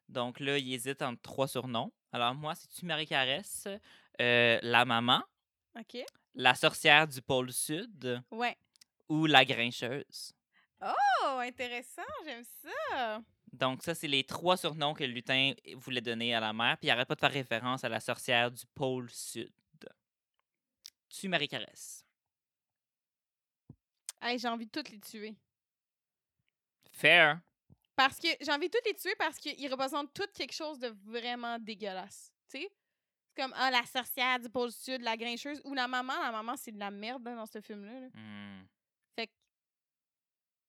Donc 0.07 0.39
là, 0.39 0.57
il 0.57 0.73
hésite 0.73 1.01
entre 1.01 1.21
trois 1.21 1.47
surnoms. 1.47 1.91
Alors 2.13 2.33
moi, 2.35 2.53
c'est 2.55 2.69
tu 2.69 2.85
Marie 2.85 3.07
Caresse, 3.07 3.67
euh, 4.21 4.59
la 4.61 4.85
maman, 4.85 5.21
OK. 5.77 5.97
la 6.35 6.55
sorcière 6.55 7.07
du 7.07 7.21
pôle 7.21 7.51
sud 7.51 8.21
Ouais. 8.31 8.55
Ou 9.09 9.25
la 9.25 9.45
grincheuse. 9.45 10.33
Oh, 10.81 11.39
intéressant, 11.39 12.01
j'aime 12.25 12.43
ça. 12.43 13.21
Donc, 13.51 13.83
ça, 13.83 13.95
c'est 13.95 14.07
les 14.07 14.23
trois 14.23 14.57
surnoms 14.57 14.93
que 14.93 15.03
le 15.03 15.11
lutin 15.11 15.53
voulait 15.75 16.01
donner 16.01 16.35
à 16.35 16.39
la 16.39 16.53
mère. 16.53 16.77
Puis 16.77 16.87
il 16.87 16.91
n'arrête 16.91 17.07
pas 17.07 17.15
de 17.15 17.19
faire 17.19 17.31
référence 17.31 17.83
à 17.83 17.89
la 17.89 17.99
sorcière 17.99 18.51
du 18.51 18.65
pôle 18.73 19.09
sud. 19.09 19.51
Tu 21.09 21.29
Marie 21.29 21.47
Caresse. 21.47 22.05
Hey, 24.21 24.37
j'ai 24.37 24.47
envie 24.47 24.65
de 24.65 24.71
toutes 24.71 24.89
les 24.89 24.99
tuer. 24.99 25.35
Fair. 26.91 27.39
Parce 27.95 28.19
que 28.19 28.27
j'ai 28.41 28.51
envie 28.51 28.67
de 28.67 28.71
toutes 28.71 28.85
les 28.85 28.95
tuer 28.95 29.15
parce 29.17 29.37
qu'ils 29.37 29.71
représentent 29.71 30.13
toutes 30.13 30.33
quelque 30.33 30.53
chose 30.53 30.79
de 30.79 30.93
vraiment 31.05 31.57
dégueulasse. 31.59 32.33
Tu 32.49 32.59
sais? 32.59 32.69
C'est 33.27 33.41
comme 33.41 33.53
ah, 33.55 33.71
la 33.71 33.85
sorcière 33.85 34.39
du 34.39 34.49
pôle 34.49 34.71
sud, 34.71 35.01
la 35.01 35.15
grincheuse 35.15 35.61
ou 35.63 35.73
la 35.73 35.87
maman. 35.87 36.13
La 36.21 36.31
maman, 36.31 36.57
c'est 36.57 36.71
de 36.71 36.79
la 36.79 36.91
merde 36.91 37.23
dans 37.23 37.45
ce 37.45 37.61
film-là. 37.61 37.99
là. 37.99 38.07
Hmm. 38.13 38.65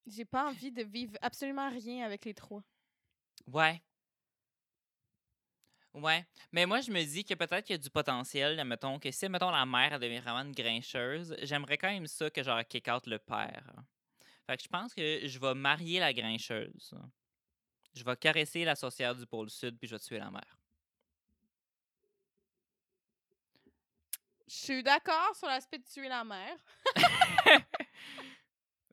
J'ai 0.06 0.24
pas 0.24 0.48
envie 0.48 0.70
de 0.70 0.82
vivre 0.82 1.16
absolument 1.20 1.68
rien 1.68 2.04
avec 2.04 2.24
les 2.24 2.34
trois. 2.34 2.62
Ouais. 3.46 3.82
Ouais. 5.94 6.26
Mais 6.52 6.66
moi, 6.66 6.80
je 6.80 6.90
me 6.90 7.02
dis 7.02 7.24
que 7.24 7.34
peut-être 7.34 7.64
qu'il 7.64 7.74
y 7.74 7.78
a 7.78 7.82
du 7.82 7.90
potentiel. 7.90 8.62
Mettons 8.64 8.98
que 8.98 9.10
si, 9.10 9.28
mettons, 9.28 9.50
la 9.50 9.64
mère 9.64 9.94
elle 9.94 10.00
devient 10.00 10.20
vraiment 10.20 10.42
une 10.42 10.52
grincheuse, 10.52 11.34
j'aimerais 11.42 11.78
quand 11.78 11.90
même 11.90 12.06
ça 12.06 12.30
que 12.30 12.42
genre 12.42 12.62
kick 12.66 12.86
out 12.88 13.06
le 13.06 13.18
père. 13.18 13.72
Fait 14.46 14.56
que 14.56 14.62
je 14.62 14.68
pense 14.68 14.94
que 14.94 15.26
je 15.26 15.38
vais 15.38 15.54
marier 15.54 15.98
la 15.98 16.12
grincheuse. 16.12 16.94
Je 17.94 18.04
vais 18.04 18.16
caresser 18.16 18.64
la 18.64 18.76
sorcière 18.76 19.14
du 19.14 19.26
pôle 19.26 19.50
sud, 19.50 19.78
puis 19.78 19.88
je 19.88 19.96
vais 19.96 20.00
tuer 20.00 20.18
la 20.18 20.30
mère. 20.30 20.58
Je 24.46 24.54
suis 24.54 24.82
d'accord 24.82 25.34
sur 25.34 25.48
l'aspect 25.48 25.78
de 25.78 25.84
tuer 25.84 26.08
la 26.08 26.22
mère. 26.22 26.58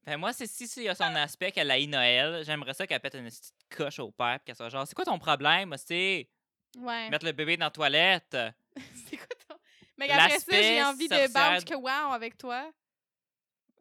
Ben 0.05 0.17
moi, 0.17 0.33
c'est 0.33 0.47
si 0.47 0.65
il 0.77 0.83
y 0.83 0.89
a 0.89 0.95
son 0.95 1.15
aspect 1.15 1.51
qu'elle 1.51 1.71
haït 1.71 1.87
Noël, 1.87 2.43
j'aimerais 2.43 2.73
ça 2.73 2.85
qu'elle 2.85 2.99
pète 2.99 3.15
une 3.15 3.25
petite 3.25 3.53
coche 3.69 3.99
au 3.99 4.11
père, 4.11 4.37
puis 4.39 4.45
qu'elle 4.47 4.55
soit 4.55 4.69
genre, 4.69 4.85
c'est 4.85 4.95
quoi 4.95 5.05
ton 5.05 5.17
problème, 5.19 5.73
c'est 5.77 6.29
Ouais. 6.77 7.09
mettre 7.09 7.25
le 7.25 7.31
bébé 7.31 7.55
dans 7.55 7.67
la 7.67 7.71
toilette? 7.71 8.35
c'est 9.09 9.17
quoi 9.17 9.27
ton... 9.47 9.55
Mais 9.97 10.09
après 10.09 10.39
ça, 10.39 10.61
j'ai 10.61 10.83
envie 10.83 11.07
de 11.07 11.31
bounce 11.33 11.63
que 11.63 11.75
wow 11.75 12.11
avec 12.13 12.37
toi. 12.37 12.71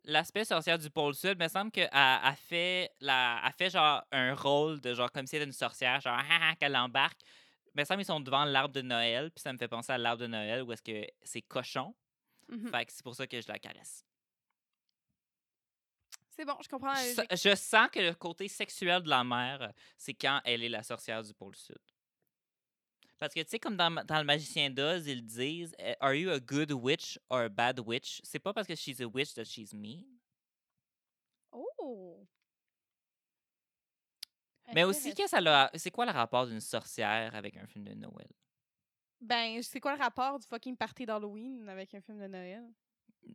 l'aspect 0.05 0.45
sorcière 0.45 0.79
du 0.79 0.91
pôle 0.91 1.15
sud, 1.15 1.39
me 1.41 1.49
semble 1.49 1.71
qu'elle 1.71 1.89
a 1.91 2.35
fait, 2.37 2.91
la, 3.01 3.43
a 3.45 3.51
fait 3.53 3.71
genre 3.71 4.03
un 4.13 4.35
rôle 4.35 4.81
de 4.81 4.95
genre 4.95 5.11
comme 5.11 5.27
si 5.27 5.37
elle 5.37 5.43
était 5.43 5.47
une 5.49 5.53
sorcière, 5.53 6.01
genre 6.01 6.19
ah, 6.19 6.39
ah, 6.51 6.55
qu'elle 6.57 6.77
embarque. 6.77 7.19
Me 7.75 7.85
semble 7.85 8.01
qu'ils 8.01 8.07
sont 8.07 8.21
devant 8.21 8.45
l'arbre 8.45 8.75
de 8.75 8.83
Noël, 8.83 9.31
puis 9.31 9.41
ça 9.41 9.53
me 9.53 9.59
fait 9.59 9.69
penser 9.69 9.93
à 9.93 9.99
l'arbre 9.99 10.21
de 10.23 10.27
Noël 10.27 10.63
où 10.63 10.73
est-ce 10.73 10.83
que 10.83 11.07
c'est 11.23 11.41
cochon. 11.43 11.95
Mhm. 12.49 12.69
Fait 12.71 12.85
que 12.85 12.93
c'est 12.93 13.03
pour 13.03 13.15
ça 13.15 13.27
que 13.27 13.41
je 13.41 13.49
la 13.49 13.59
caresse. 13.59 14.05
C'est 16.35 16.47
bon, 16.47 16.57
je 16.63 16.69
comprends 16.69 16.93
la 16.93 16.95
Je, 16.95 17.09
logique. 17.17 17.37
sa- 17.37 17.51
je 17.51 17.55
sens 17.55 17.89
que 17.91 18.01
le 18.01 18.15
côté 18.15 18.49
sexuel 18.49 19.03
de 19.03 19.09
la 19.11 19.23
mère, 19.23 19.63
euh, 19.63 19.69
c'est 19.99 20.15
quand 20.15 20.41
elle 20.45 20.63
est 20.63 20.69
la 20.69 20.83
sorcière 20.83 21.23
du 21.23 21.35
pôle 21.35 21.55
sud. 21.55 21.77
Parce 23.19 23.35
que, 23.35 23.41
tu 23.41 23.51
sais, 23.51 23.59
comme 23.61 23.77
dans, 23.77 23.91
dans 24.05 24.19
Le 24.19 24.25
Magicien 24.25 24.69
d'Oz, 24.71 25.07
ils 25.07 25.25
disent 25.25 25.75
eh, 25.79 25.95
Are 26.01 26.15
you 26.15 26.31
a 26.31 26.41
good 26.41 26.73
witch 26.73 27.19
or 27.29 27.41
a 27.43 27.49
bad 27.49 27.79
witch? 27.81 28.21
C'est 28.25 28.41
pas 28.41 28.53
parce 28.53 28.67
que 28.67 28.75
she's 28.75 29.01
a 29.01 29.07
witch 29.07 29.35
that 29.35 29.45
she's 29.45 29.73
mean. 29.73 30.05
Oh! 31.53 32.27
Mais 34.75 34.85
aussi, 34.85 35.15
que 35.15 35.29
ça 35.29 35.71
c'est 35.75 35.91
quoi 35.91 36.07
le 36.07 36.13
rapport 36.13 36.47
d'une 36.47 36.61
sorcière 36.61 37.35
avec 37.35 37.57
un 37.59 37.67
film 37.67 37.85
de 37.85 37.95
Noël? 37.95 38.31
Ben, 39.21 39.63
c'est 39.63 39.81
quoi 39.81 39.95
le 39.95 40.03
rapport 40.03 40.39
du 40.39 40.47
fucking 40.47 40.77
party 40.77 41.05
d'Halloween 41.07 41.69
avec 41.69 41.95
un 41.95 42.01
film 42.01 42.19
de 42.19 42.27
Noël? 42.27 42.65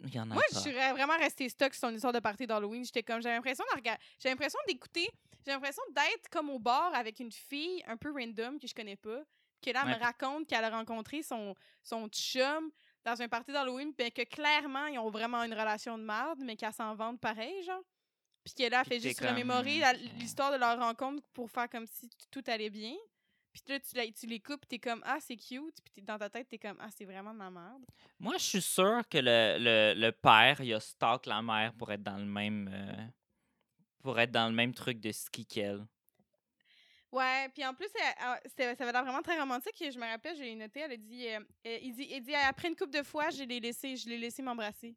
Il 0.04 0.14
y 0.14 0.20
en 0.20 0.30
a 0.32 0.34
Moi, 0.34 0.44
pas. 0.52 0.56
je 0.56 0.60
suis 0.60 0.72
vraiment 0.72 1.18
restée 1.18 1.50
stock 1.50 1.74
sur 1.74 1.88
son 1.88 1.94
histoire 1.96 2.14
de 2.14 2.20
party 2.20 2.46
d'Halloween. 2.46 2.84
J'étais 2.84 3.04
comme, 3.04 3.22
j'ai 3.22 3.30
l'impression 3.30 3.64
j'ai 4.20 4.34
d'écouter, 4.68 5.10
j'ai 5.46 5.52
l'impression 5.52 5.84
d'être 5.90 6.30
comme 6.30 6.50
au 6.50 6.60
bar 6.60 6.94
avec 6.94 7.20
une 7.20 7.32
fille 7.32 7.84
un 7.88 7.98
peu 7.98 8.12
random 8.12 8.60
que 8.60 8.68
je 8.68 8.76
connais 8.76 8.96
pas, 8.96 9.22
que 9.62 9.72
là, 9.72 9.86
Ouais, 9.86 9.96
me 9.96 10.00
raconte 10.00 10.48
qu'elle 10.48 10.64
a 10.64 10.70
rencontré 10.70 11.24
son, 11.24 11.56
son 11.84 12.08
chum 12.10 12.72
dans 13.04 13.22
un 13.22 13.28
party 13.28 13.52
d'Halloween, 13.52 13.94
puis 13.94 14.12
que 14.12 14.24
clairement, 14.24 14.86
ils 14.88 15.00
ont 15.00 15.10
vraiment 15.10 15.44
une 15.44 15.54
relation 15.54 15.98
de 15.98 16.04
merde, 16.04 16.40
mais 16.44 16.56
qu'elle 16.56 16.74
s'en 16.74 16.94
vante 16.96 17.20
pareil, 17.20 17.64
genre. 17.64 17.84
Puis 18.44 18.54
que 18.54 18.70
là, 18.70 18.82
elle 18.82 18.88
fait 18.88 19.00
juste 19.00 19.20
comme, 19.20 19.30
remémorer 19.30 19.82
l'histoire 20.18 20.52
de 20.52 20.58
leur 20.58 20.80
rencontre 20.80 21.22
pour 21.34 21.50
faire 21.50 21.70
comme 21.70 21.86
si 21.86 22.10
tout 22.32 22.44
allait 22.48 22.70
bien. 22.70 22.96
Puis 23.64 23.74
là, 23.74 23.80
tu, 23.80 23.96
la- 23.96 24.12
tu 24.12 24.26
l'écoutes, 24.28 24.60
puis 24.62 24.68
t'es 24.68 24.80
comme, 24.90 25.02
ah, 25.06 25.18
c'est 25.20 25.36
cute. 25.36 25.78
Puis 25.94 26.02
dans 26.02 26.18
ta 26.18 26.30
tête, 26.30 26.48
t'es 26.50 26.58
comme, 26.58 26.78
ah, 26.80 26.90
c'est 26.96 27.06
vraiment 27.06 27.34
de 27.34 27.38
ma 27.38 27.50
merde. 27.50 27.84
Moi, 28.20 28.38
je 28.38 28.44
suis 28.44 28.62
sûr 28.62 29.02
que 29.10 29.18
le, 29.18 29.58
le, 29.60 29.94
le 30.00 30.12
père, 30.12 30.62
il 30.62 30.74
a 30.74 30.80
stalk 30.80 31.26
la 31.26 31.42
mère 31.42 31.74
pour 31.74 31.92
être 31.92 32.04
dans 32.04 32.18
le 32.18 32.26
même. 32.26 32.70
euh, 32.72 33.06
pour 34.02 34.20
être 34.20 34.32
dans 34.32 34.48
le 34.48 34.54
même 34.56 34.74
truc 34.74 35.00
de 35.00 35.12
ski 35.12 35.46
qu'elle. 35.46 35.86
Ouais, 37.12 37.50
puis 37.54 37.66
en 37.66 37.74
plus, 37.74 37.88
elle- 37.96 38.16
elle- 38.20 38.42
c'était- 38.50 38.76
ça 38.76 38.84
avait 38.84 38.92
l'air 38.94 39.04
vraiment 39.04 39.22
très 39.22 39.40
romantique. 39.40 39.82
Et 39.82 39.92
je 39.92 39.98
me 40.00 40.06
rappelle, 40.06 40.36
j'ai 40.38 40.54
noté, 40.56 40.82
elle 40.82 40.92
a 40.94 40.98
dit, 40.98 41.28
euh, 41.28 41.40
il 41.82 41.94
dit, 41.94 42.08
il 42.12 42.22
dit, 42.22 42.36
après 42.36 42.68
une 42.70 42.76
couple 42.76 42.98
de 42.98 43.04
fois, 43.04 43.30
je 43.32 43.44
l'ai 43.44 43.60
laissé, 43.60 43.96
je 43.98 44.08
l'ai 44.08 44.18
laissé 44.18 44.42
m'embrasser. 44.42 44.96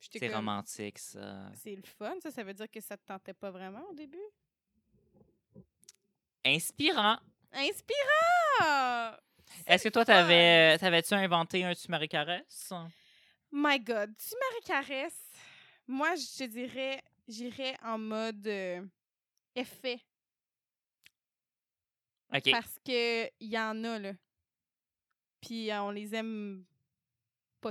C'est 0.00 0.20
comme, 0.20 0.36
romantique, 0.36 0.98
ça. 0.98 1.50
C'est 1.54 1.74
le 1.74 1.82
fun, 1.82 2.14
ça. 2.22 2.30
Ça 2.30 2.42
veut 2.44 2.52
dire 2.54 2.70
que 2.70 2.80
ça 2.80 2.96
te 2.96 3.04
tentait 3.06 3.32
pas 3.34 3.50
vraiment 3.50 3.82
au 3.90 3.94
début? 3.94 4.20
Inspirant. 6.44 7.18
Inspirant! 7.56 9.16
Est-ce 9.66 9.84
que 9.84 9.88
toi, 9.88 10.04
t'avais, 10.04 10.76
t'avais-tu 10.78 11.14
inventé 11.14 11.64
un 11.64 11.74
Tu 11.74 11.90
Marie 11.90 12.08
Caresse? 12.08 12.72
My 13.50 13.78
God, 13.80 14.12
tu 14.18 14.34
Marie 14.38 14.64
Caresse. 14.64 15.30
Moi, 15.86 16.14
je 16.16 16.38
te 16.38 16.44
dirais, 16.44 17.02
j'irais 17.26 17.76
en 17.82 17.96
mode 17.98 18.46
euh, 18.46 18.84
effet. 19.54 19.98
OK. 22.34 22.50
Parce 22.50 22.78
que 22.84 23.26
il 23.40 23.48
y 23.50 23.58
en 23.58 23.82
a, 23.84 23.98
là. 23.98 24.12
Puis 25.40 25.70
euh, 25.70 25.82
on 25.82 25.90
les 25.90 26.14
aime 26.14 26.64
pas. 27.60 27.70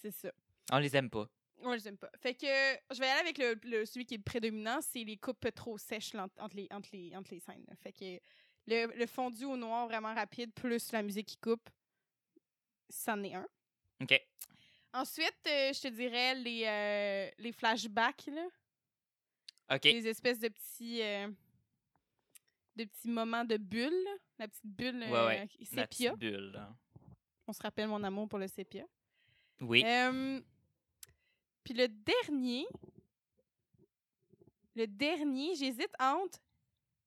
C'est 0.00 0.10
ça. 0.10 0.32
On 0.72 0.78
les 0.78 0.96
aime 0.96 1.10
pas. 1.10 1.28
Moi, 1.62 1.76
je 1.78 1.84
l'aime 1.84 1.98
pas. 1.98 2.10
Fait 2.20 2.34
que 2.34 2.46
je 2.46 2.98
vais 2.98 3.06
aller 3.08 3.20
avec 3.20 3.38
le, 3.38 3.54
le- 3.64 3.86
celui 3.86 4.04
qui 4.06 4.14
est 4.14 4.18
prédominant, 4.18 4.80
c'est 4.80 5.04
les 5.04 5.16
coupes 5.16 5.46
trop 5.54 5.78
sèches 5.78 6.12
là, 6.14 6.24
entre, 6.24 6.42
entre 6.42 6.56
les, 6.56 6.68
entre, 6.70 6.88
les, 6.92 7.14
entre 7.14 7.30
les 7.32 7.40
scènes. 7.40 7.64
là. 7.68 7.74
Fait 7.82 7.92
que 7.92 8.18
le, 8.66 8.86
le 8.96 9.06
fondu 9.06 9.44
au 9.44 9.56
noir 9.56 9.86
vraiment 9.86 10.14
rapide, 10.14 10.52
plus 10.54 10.92
la 10.92 11.02
musique 11.02 11.26
qui 11.28 11.36
coupe, 11.36 11.68
c'en 12.88 13.22
est 13.22 13.34
un. 13.34 13.46
OK. 14.02 14.20
Ensuite, 14.92 15.34
euh, 15.48 15.72
je 15.72 15.80
te 15.80 15.88
dirais 15.88 16.34
les, 16.36 16.64
euh, 16.66 17.30
les 17.38 17.52
flashbacks, 17.52 18.26
là. 18.26 18.46
OK. 19.74 19.84
Les 19.84 20.06
espèces 20.06 20.38
de 20.38 20.48
petits, 20.48 21.02
euh, 21.02 21.28
de 22.76 22.84
petits 22.84 23.08
moments 23.08 23.44
de 23.44 23.56
bulle. 23.56 24.06
La 24.38 24.46
petite 24.48 24.64
bulle 24.66 25.02
Ouais. 25.10 25.48
La 25.72 25.86
petite 25.86 26.14
bulle. 26.14 26.60
On 27.46 27.52
se 27.52 27.62
rappelle 27.62 27.88
mon 27.88 28.02
amour 28.04 28.28
pour 28.28 28.38
le 28.38 28.46
sépia. 28.46 28.84
Oui. 29.60 29.82
Puis 31.64 31.74
le 31.74 31.88
dernier, 31.88 32.66
le 34.76 34.86
dernier, 34.86 35.54
j'hésite 35.54 35.92
entre 35.98 36.38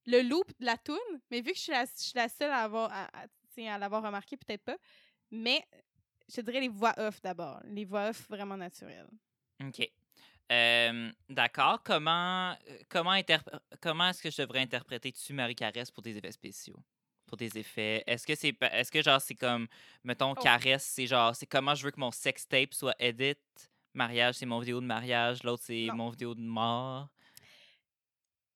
le 0.07 0.21
loop 0.21 0.47
de 0.59 0.65
la 0.65 0.77
toune, 0.77 0.97
mais 1.29 1.41
vu 1.41 1.51
que 1.51 1.57
je 1.57 1.61
suis 1.63 1.71
la, 1.71 1.85
je 1.85 1.91
suis 1.95 2.13
la 2.15 2.29
seule 2.29 2.49
à 2.51 2.63
avoir 2.63 2.91
à, 2.91 3.05
à- 3.15 3.27
tu 3.27 3.33
sais, 3.63 3.67
à 3.67 3.77
l'avoir 3.77 4.01
remarqué, 4.03 4.37
peut-être 4.37 4.63
pas. 4.63 4.77
Mais 5.29 5.63
je 6.33 6.41
dirais 6.41 6.61
les 6.61 6.69
voix 6.69 6.93
off 6.97 7.21
d'abord, 7.21 7.59
les 7.65 7.85
voix 7.85 8.09
off 8.09 8.27
vraiment 8.29 8.57
naturelles. 8.57 9.09
OK. 9.63 9.89
Euh, 10.51 11.11
D'accord. 11.29 11.83
Comment, 11.83 12.55
comment, 12.87 13.19
comment 13.81 14.09
est-ce 14.09 14.21
que 14.23 14.31
je 14.31 14.41
devrais 14.41 14.61
interpréter 14.61 15.11
Tu 15.11 15.33
Marie 15.33 15.55
Caresse 15.55 15.91
pour 15.91 16.01
des 16.03 16.17
effets 16.17 16.31
spéciaux? 16.31 16.79
Pour 17.25 17.35
des 17.35 17.57
effets? 17.57 18.03
Est-ce 18.07 18.25
que 18.25 18.35
c'est 18.35 18.55
est-ce 18.71 18.89
que 18.89 19.01
genre 19.01 19.19
c'est 19.19 19.35
comme 19.35 19.67
mettons 20.05 20.31
Oh. 20.31 20.35
caresse, 20.41 20.85
c'est 20.85 21.07
genre 21.07 21.35
c'est 21.35 21.45
comment 21.47 21.75
je 21.75 21.83
veux 21.83 21.91
que 21.91 21.99
mon 21.99 22.11
sex 22.11 22.47
tape 22.47 22.73
soit 22.73 22.95
edit. 22.99 23.35
Mariage, 23.93 24.35
c'est 24.35 24.45
mon 24.45 24.59
vidéo 24.59 24.79
de 24.79 24.85
mariage, 24.85 25.43
l'autre 25.43 25.63
c'est 25.65 25.89
mon 25.93 26.09
vidéo 26.09 26.33
de 26.35 26.41
mort? 26.41 27.09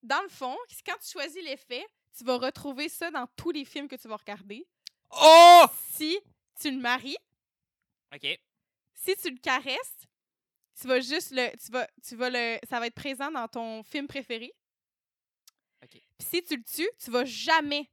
Dans 0.03 0.21
le 0.21 0.29
fond, 0.29 0.57
quand 0.85 0.97
tu 1.01 1.11
choisis 1.11 1.43
l'effet, 1.43 1.85
tu 2.17 2.23
vas 2.23 2.37
retrouver 2.37 2.89
ça 2.89 3.11
dans 3.11 3.27
tous 3.35 3.51
les 3.51 3.65
films 3.65 3.87
que 3.87 3.95
tu 3.95 4.07
vas 4.07 4.17
regarder. 4.17 4.65
Oh! 5.11 5.65
Si 5.91 6.19
tu 6.59 6.71
le 6.71 6.77
maries, 6.77 7.17
OK. 8.13 8.39
si 8.93 9.15
tu 9.15 9.29
le 9.29 9.37
caresses, 9.37 10.07
tu 10.79 10.87
vas 10.87 10.99
juste 10.99 11.31
le. 11.31 11.55
Tu 11.57 11.71
vas, 11.71 11.87
tu 12.03 12.15
vas 12.15 12.29
le. 12.29 12.59
Ça 12.67 12.79
va 12.79 12.87
être 12.87 12.95
présent 12.95 13.31
dans 13.31 13.47
ton 13.47 13.83
film 13.83 14.07
préféré. 14.07 14.51
OK. 15.83 15.91
Puis 15.91 16.27
si 16.27 16.43
tu 16.43 16.55
le 16.57 16.63
tues, 16.63 16.89
tu 17.03 17.11
vas 17.11 17.25
jamais 17.25 17.89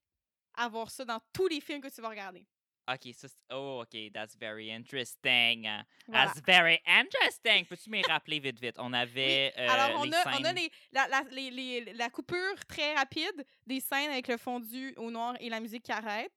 avoir 0.54 0.90
ça 0.90 1.04
dans 1.04 1.20
tous 1.32 1.48
les 1.48 1.60
films 1.60 1.80
que 1.80 1.88
tu 1.88 2.00
vas 2.00 2.08
regarder. 2.08 2.46
OK, 2.90 3.12
ça, 3.14 3.28
c'est- 3.28 3.42
oh, 3.52 3.82
OK, 3.82 4.10
that's 4.12 4.34
very 4.36 4.70
interesting. 4.70 5.66
uh, 5.66 5.82
Voilà. 6.06 6.26
That's 6.32 6.40
very 6.46 6.80
interesting. 6.86 7.66
Peux-tu 7.66 7.90
me 7.90 8.02
rappeler 8.08 8.40
vite, 8.40 8.58
vite? 8.60 8.76
On 8.78 8.92
avait 8.94 9.52
euh, 9.58 9.68
Alors, 9.68 10.00
on 10.00 10.04
les 10.04 10.14
a, 10.14 10.22
on 10.38 10.44
a 10.44 10.52
les, 10.52 10.70
la, 10.92 11.06
la, 11.08 11.22
les- 11.30 11.50
les- 11.50 11.92
la 11.92 12.08
coupure 12.08 12.64
très 12.66 12.94
rapide 12.94 13.44
des 13.66 13.80
scènes 13.80 14.10
avec 14.10 14.26
le 14.28 14.36
fondu 14.38 14.94
au 14.96 15.10
noir 15.10 15.36
et 15.40 15.48
la 15.50 15.60
musique 15.60 15.82
qui 15.82 15.92
arrête. 15.92 16.32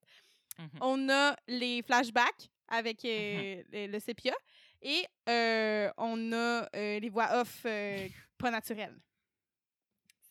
Mhm. 0.59 0.69
On 0.81 1.09
a 1.09 1.35
les 1.47 1.81
flashbacks 1.83 2.49
avec 2.67 3.03
euh, 3.05 3.63
le, 3.71 3.87
le 3.87 3.99
sépia. 3.99 4.33
Et 4.81 5.05
euh, 5.29 5.91
on 5.97 6.33
a 6.33 6.67
euh, 6.75 6.99
les 6.99 7.09
voix 7.09 7.29
off 7.39 7.61
euh, 7.65 8.07
pas 8.37 8.51
naturelles. 8.51 8.97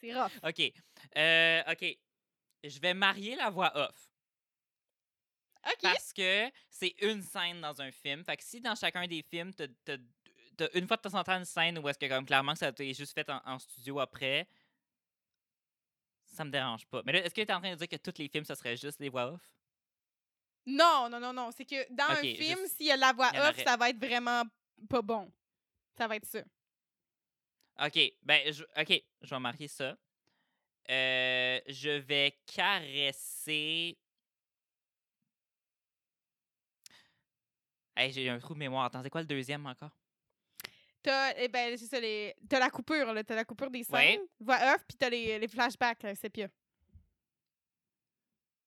C'est 0.01 0.13
rough. 0.13 0.33
OK. 0.43 0.73
Euh, 1.17 1.63
OK. 1.71 1.97
Je 2.65 2.79
vais 2.81 2.93
marier 2.95 3.37
la 3.37 3.49
voix 3.49 3.73
off. 3.75 4.10
OK. 5.67 5.79
Parce 5.83 6.13
que 6.13 6.51
c'est 6.69 6.95
une 7.03 7.23
scène 7.23 7.61
dans 7.61 7.81
un 7.83 7.91
film. 7.91 8.25
Fait 8.25 8.37
que 8.37 8.43
si 8.45 8.61
dans 8.61 8.75
chacun 8.75 9.07
des 9.07 9.23
films, 9.23 9.53
t'as, 9.55 9.67
t'as- 9.85 9.97
t'as 10.57 10.69
une 10.75 10.87
fois 10.87 10.97
de 10.97 11.03
temps 11.03 11.15
en 11.19 11.25
temps 11.25 11.37
une 11.39 11.45
scène 11.45 11.79
où 11.79 11.89
est-ce 11.89 11.99
que 11.99 12.07
comme 12.07 12.25
clairement 12.25 12.55
ça 12.55 12.67
a 12.67 12.71
été 12.71 12.93
juste 12.95 13.13
fait 13.15 13.29
en, 13.31 13.41
en 13.45 13.59
studio 13.59 14.01
après, 14.01 14.49
ça 16.25 16.45
me 16.45 16.51
dérange 16.51 16.87
pas. 16.87 17.03
Mais 17.05 17.13
là, 17.13 17.19
est-ce 17.25 17.35
que 17.35 17.41
tu 17.43 17.47
es 17.49 17.53
en 17.53 17.61
train 17.61 17.73
de 17.73 17.77
dire 17.77 17.89
que 17.89 17.97
tous 17.97 18.19
les 18.19 18.29
films, 18.29 18.45
ça 18.45 18.55
serait 18.55 18.77
juste 18.77 19.01
les 19.01 19.09
voix 19.09 19.33
off? 19.33 19.43
Non, 20.67 21.09
non, 21.11 21.19
non, 21.21 21.33
non. 21.33 21.51
C'est 21.51 21.65
que 21.65 21.93
dans 21.93 22.05
un 22.11 22.17
film, 22.17 22.59
juste- 22.61 22.77
s'il 22.77 22.87
y 22.87 22.91
a 22.93 22.97
la 22.97 23.13
voix 23.13 23.29
off, 23.31 23.39
aurait. 23.55 23.65
ça 23.65 23.77
va 23.77 23.91
être 23.91 23.99
vraiment 23.99 24.45
pas 24.89 25.03
bon. 25.03 25.31
Ça 25.97 26.07
va 26.07 26.17
être 26.17 26.27
ça. 26.27 26.41
OK. 27.85 27.99
Ben, 28.23 28.53
je, 28.53 28.63
OK. 28.77 29.03
Je 29.23 29.31
vais 29.31 29.41
marquer 29.41 29.69
ça. 29.69 29.97
Euh, 30.91 31.61
je 31.67 31.91
vais 31.99 32.39
caresser. 32.47 33.99
Hey, 38.01 38.13
j'ai 38.13 38.29
un 38.31 38.39
trou 38.39 38.55
de 38.55 38.59
mémoire. 38.59 38.87
Attends, 38.87 39.03
c'est 39.03 39.11
quoi 39.11 39.21
le 39.21 39.27
deuxième 39.27 39.67
encore? 39.67 39.91
T'as, 41.03 41.35
eh 41.37 41.49
ben, 41.49 41.77
c'est 41.77 41.87
ça, 41.87 42.01
les... 42.01 42.35
t'as 42.49 42.59
la 42.59 42.71
coupure, 42.71 43.13
là. 43.13 43.23
T'as 43.25 43.35
la 43.35 43.45
coupure 43.45 43.71
des 43.71 43.85
Ouais. 43.91 44.13
scènes, 44.15 44.21
voix 44.39 44.57
off, 44.75 44.85
puis 44.89 44.97
t'as 44.99 45.11
les, 45.11 45.39
les 45.39 45.49
flashbacks, 45.49 46.03
là, 46.03 46.15
sépia. 46.15 46.49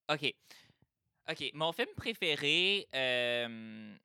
OK. 0.09 0.33
OK. 1.29 1.51
Mon 1.53 1.71
film 1.71 1.89
préféré. 1.95 2.87
euh, 2.93 3.95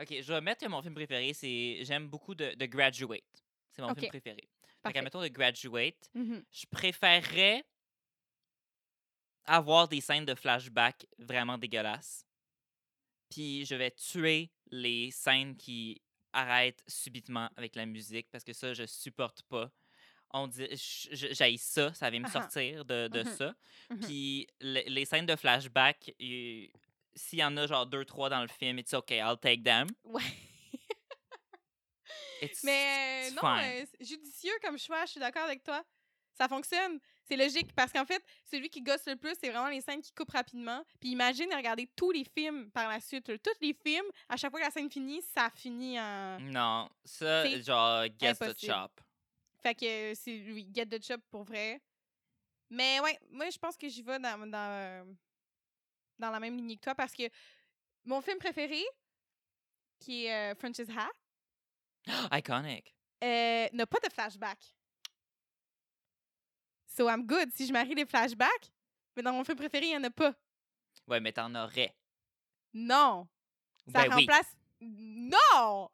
OK, 0.00 0.08
je 0.22 0.32
vais 0.32 0.40
mettre 0.40 0.64
que 0.64 0.70
mon 0.70 0.80
film 0.80 0.94
préféré, 0.94 1.32
c'est. 1.34 1.78
J'aime 1.82 2.08
beaucoup 2.08 2.34
de, 2.34 2.54
de 2.54 2.66
Graduate. 2.66 3.24
C'est 3.72 3.82
mon 3.82 3.94
film 3.94 4.08
préféré. 4.08 4.48
Fait 4.86 4.92
qu'à 4.92 5.02
mettons 5.02 5.20
de 5.22 5.28
Graduate, 5.28 6.08
Mhm. 6.14 6.44
je 6.52 6.66
préférerais 6.70 7.64
avoir 9.44 9.88
des 9.88 10.00
scènes 10.00 10.24
de 10.24 10.34
flashback 10.34 11.06
vraiment 11.18 11.58
dégueulasses. 11.58 12.24
Puis 13.30 13.64
je 13.66 13.74
vais 13.74 13.90
tuer 13.90 14.50
les 14.70 15.10
scènes 15.10 15.56
qui 15.56 16.00
arrête 16.32 16.82
subitement 16.86 17.48
avec 17.56 17.74
la 17.76 17.86
musique 17.86 18.28
parce 18.30 18.44
que 18.44 18.52
ça, 18.52 18.74
je 18.74 18.86
supporte 18.86 19.42
pas. 19.42 19.70
On 20.30 20.46
dit, 20.46 20.66
j'aille 21.12 21.56
ça, 21.58 21.92
ça 21.94 22.10
vient 22.10 22.20
me 22.20 22.26
Ah 22.26 22.30
sortir 22.30 22.84
de, 22.84 23.08
de 23.08 23.22
Mhm. 23.22 23.30
ça. 23.36 23.54
Mhm. 23.90 24.00
Puis 24.00 24.46
le- 24.60 24.88
les 24.88 25.04
scènes 25.06 25.24
de 25.26 25.36
flashback, 25.36 26.12
s'il 26.18 27.38
y 27.38 27.44
en 27.44 27.56
a 27.56 27.66
genre 27.66 27.86
deux, 27.86 28.04
trois 28.04 28.28
dans 28.28 28.42
le 28.42 28.48
film, 28.48 28.78
it's 28.78 28.92
okay, 28.92 29.18
I'll 29.18 29.38
take 29.40 29.62
them. 29.62 29.86
Ouais. 30.04 30.22
It's, 32.40 32.62
Mais 32.62 33.28
it's 33.28 33.34
non, 33.34 33.40
fine. 33.42 33.64
euh, 33.82 33.84
c'est 33.98 34.04
judicieux 34.06 34.52
comme 34.62 34.78
choix, 34.78 35.04
je 35.06 35.10
suis 35.12 35.20
d'accord 35.20 35.42
avec 35.42 35.62
toi. 35.64 35.82
Ça 36.34 36.46
fonctionne. 36.46 37.00
C'est 37.28 37.36
logique 37.36 37.74
parce 37.74 37.92
qu'en 37.92 38.06
fait, 38.06 38.22
celui 38.50 38.70
qui 38.70 38.80
gosse 38.80 39.04
le 39.06 39.16
plus, 39.16 39.34
c'est 39.38 39.50
vraiment 39.50 39.68
les 39.68 39.80
scènes 39.82 40.00
qui 40.00 40.12
coupent 40.12 40.30
rapidement. 40.30 40.82
Puis 40.98 41.10
imagine 41.10 41.52
regarder 41.54 41.86
tous 41.94 42.10
les 42.10 42.24
films 42.24 42.70
par 42.70 42.88
la 42.88 43.00
suite. 43.00 43.26
Tous 43.42 43.50
les 43.60 43.74
films, 43.74 44.06
à 44.28 44.36
chaque 44.36 44.50
fois 44.50 44.60
que 44.60 44.64
la 44.64 44.70
scène 44.70 44.90
finit, 44.90 45.20
ça 45.22 45.50
finit 45.50 46.00
en. 46.00 46.40
Non, 46.40 46.88
ça, 47.04 47.46
genre, 47.60 48.06
guess 48.18 48.38
the 48.38 48.58
chop. 48.58 49.00
Fait 49.60 49.74
que 49.74 50.14
c'est 50.14 50.38
lui, 50.38 50.68
Get 50.72 50.86
the 50.86 51.04
Chop 51.04 51.20
pour 51.30 51.42
vrai. 51.44 51.82
Mais 52.70 53.00
ouais, 53.00 53.18
moi 53.30 53.50
je 53.50 53.58
pense 53.58 53.76
que 53.76 53.88
j'y 53.88 54.02
vais 54.02 54.18
dans, 54.18 54.46
dans, 54.46 54.54
euh, 54.54 55.04
dans 56.18 56.30
la 56.30 56.38
même 56.38 56.56
lignée 56.56 56.76
que 56.76 56.82
toi 56.82 56.94
parce 56.94 57.12
que 57.12 57.24
mon 58.04 58.20
film 58.20 58.38
préféré, 58.38 58.82
qui 59.98 60.26
est 60.26 60.52
euh, 60.52 60.54
French's 60.54 60.88
Hat, 60.90 61.10
Iconic. 62.38 62.94
euh, 63.24 63.68
n'a 63.72 63.86
pas 63.86 63.98
de 64.06 64.12
flashback. 64.12 64.58
So 66.98 67.08
I'm 67.08 67.24
good. 67.24 67.52
Si 67.54 67.64
je 67.64 67.72
marie 67.72 67.94
les 67.94 68.04
flashbacks, 68.04 68.72
mais 69.14 69.22
dans 69.22 69.32
mon 69.32 69.44
film 69.44 69.56
préféré, 69.56 69.86
il 69.86 69.90
n'y 69.90 69.96
en 69.96 70.02
a 70.04 70.10
pas. 70.10 70.34
Ouais, 71.06 71.20
mais 71.20 71.32
t'en 71.32 71.54
aurais. 71.54 71.94
Non. 72.74 73.28
Ça 73.86 73.92
Ben 74.04 74.16
oui. 74.16 74.26
remplace. 74.26 74.56
Non! 74.80 75.88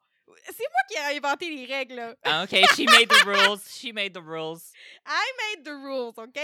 C'est 0.47 0.63
moi 0.71 0.81
qui 0.89 0.95
ai 0.95 1.17
inventé 1.17 1.49
les 1.55 1.65
règles, 1.65 1.95
là. 1.95 2.15
Ah, 2.23 2.43
OK, 2.43 2.49
she 2.75 2.79
made 2.89 3.07
the 3.07 3.23
rules. 3.23 3.61
She 3.69 3.93
made 3.93 4.13
the 4.13 4.21
rules. 4.23 4.71
I 5.05 5.31
made 5.55 5.63
the 5.63 5.75
rules, 5.75 6.13
OK? 6.17 6.39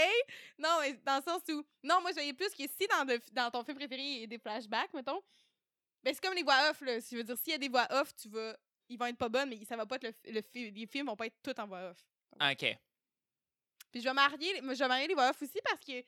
Non, 0.58 0.78
mais 0.80 0.92
dans 1.04 1.16
le 1.16 1.22
sens 1.22 1.42
où. 1.50 1.64
Non, 1.82 2.00
moi, 2.00 2.10
je 2.10 2.14
voyais 2.14 2.32
plus 2.32 2.50
que 2.50 2.62
si 2.62 2.86
dans, 2.88 3.04
dans 3.32 3.50
ton 3.50 3.64
film 3.64 3.76
préféré, 3.76 4.00
il 4.00 4.20
y 4.20 4.24
a 4.24 4.26
des 4.28 4.38
flashbacks, 4.38 4.94
mettons. 4.94 5.20
Ben, 6.04 6.14
c'est 6.14 6.22
comme 6.22 6.34
les 6.34 6.44
voix 6.44 6.70
off, 6.70 6.80
là. 6.82 7.00
Je 7.00 7.16
veux 7.16 7.24
dire, 7.24 7.36
s'il 7.36 7.52
y 7.52 7.56
a 7.56 7.58
des 7.58 7.68
voix 7.68 7.88
off, 7.90 8.14
tu 8.14 8.28
vas. 8.28 8.56
Ils 8.88 8.96
vont 8.96 9.06
être 9.06 9.18
pas 9.18 9.28
bonnes, 9.28 9.48
mais 9.48 9.64
ça 9.64 9.76
va 9.76 9.86
pas 9.86 9.96
être 9.96 10.04
le, 10.04 10.32
le 10.32 10.70
Les 10.70 10.86
films 10.86 11.06
vont 11.08 11.16
pas 11.16 11.26
être 11.26 11.36
tous 11.42 11.60
en 11.60 11.66
voix 11.66 11.90
off. 11.90 11.98
OK. 12.40 12.78
Puis 13.92 14.00
je 14.00 14.08
vais 14.08 14.14
marier, 14.14 14.60
je 14.62 14.78
vais 14.78 14.88
marier 14.88 15.06
les 15.06 15.14
voix 15.14 15.28
off 15.30 15.40
aussi 15.42 15.60
parce 15.64 15.84
que. 15.84 16.02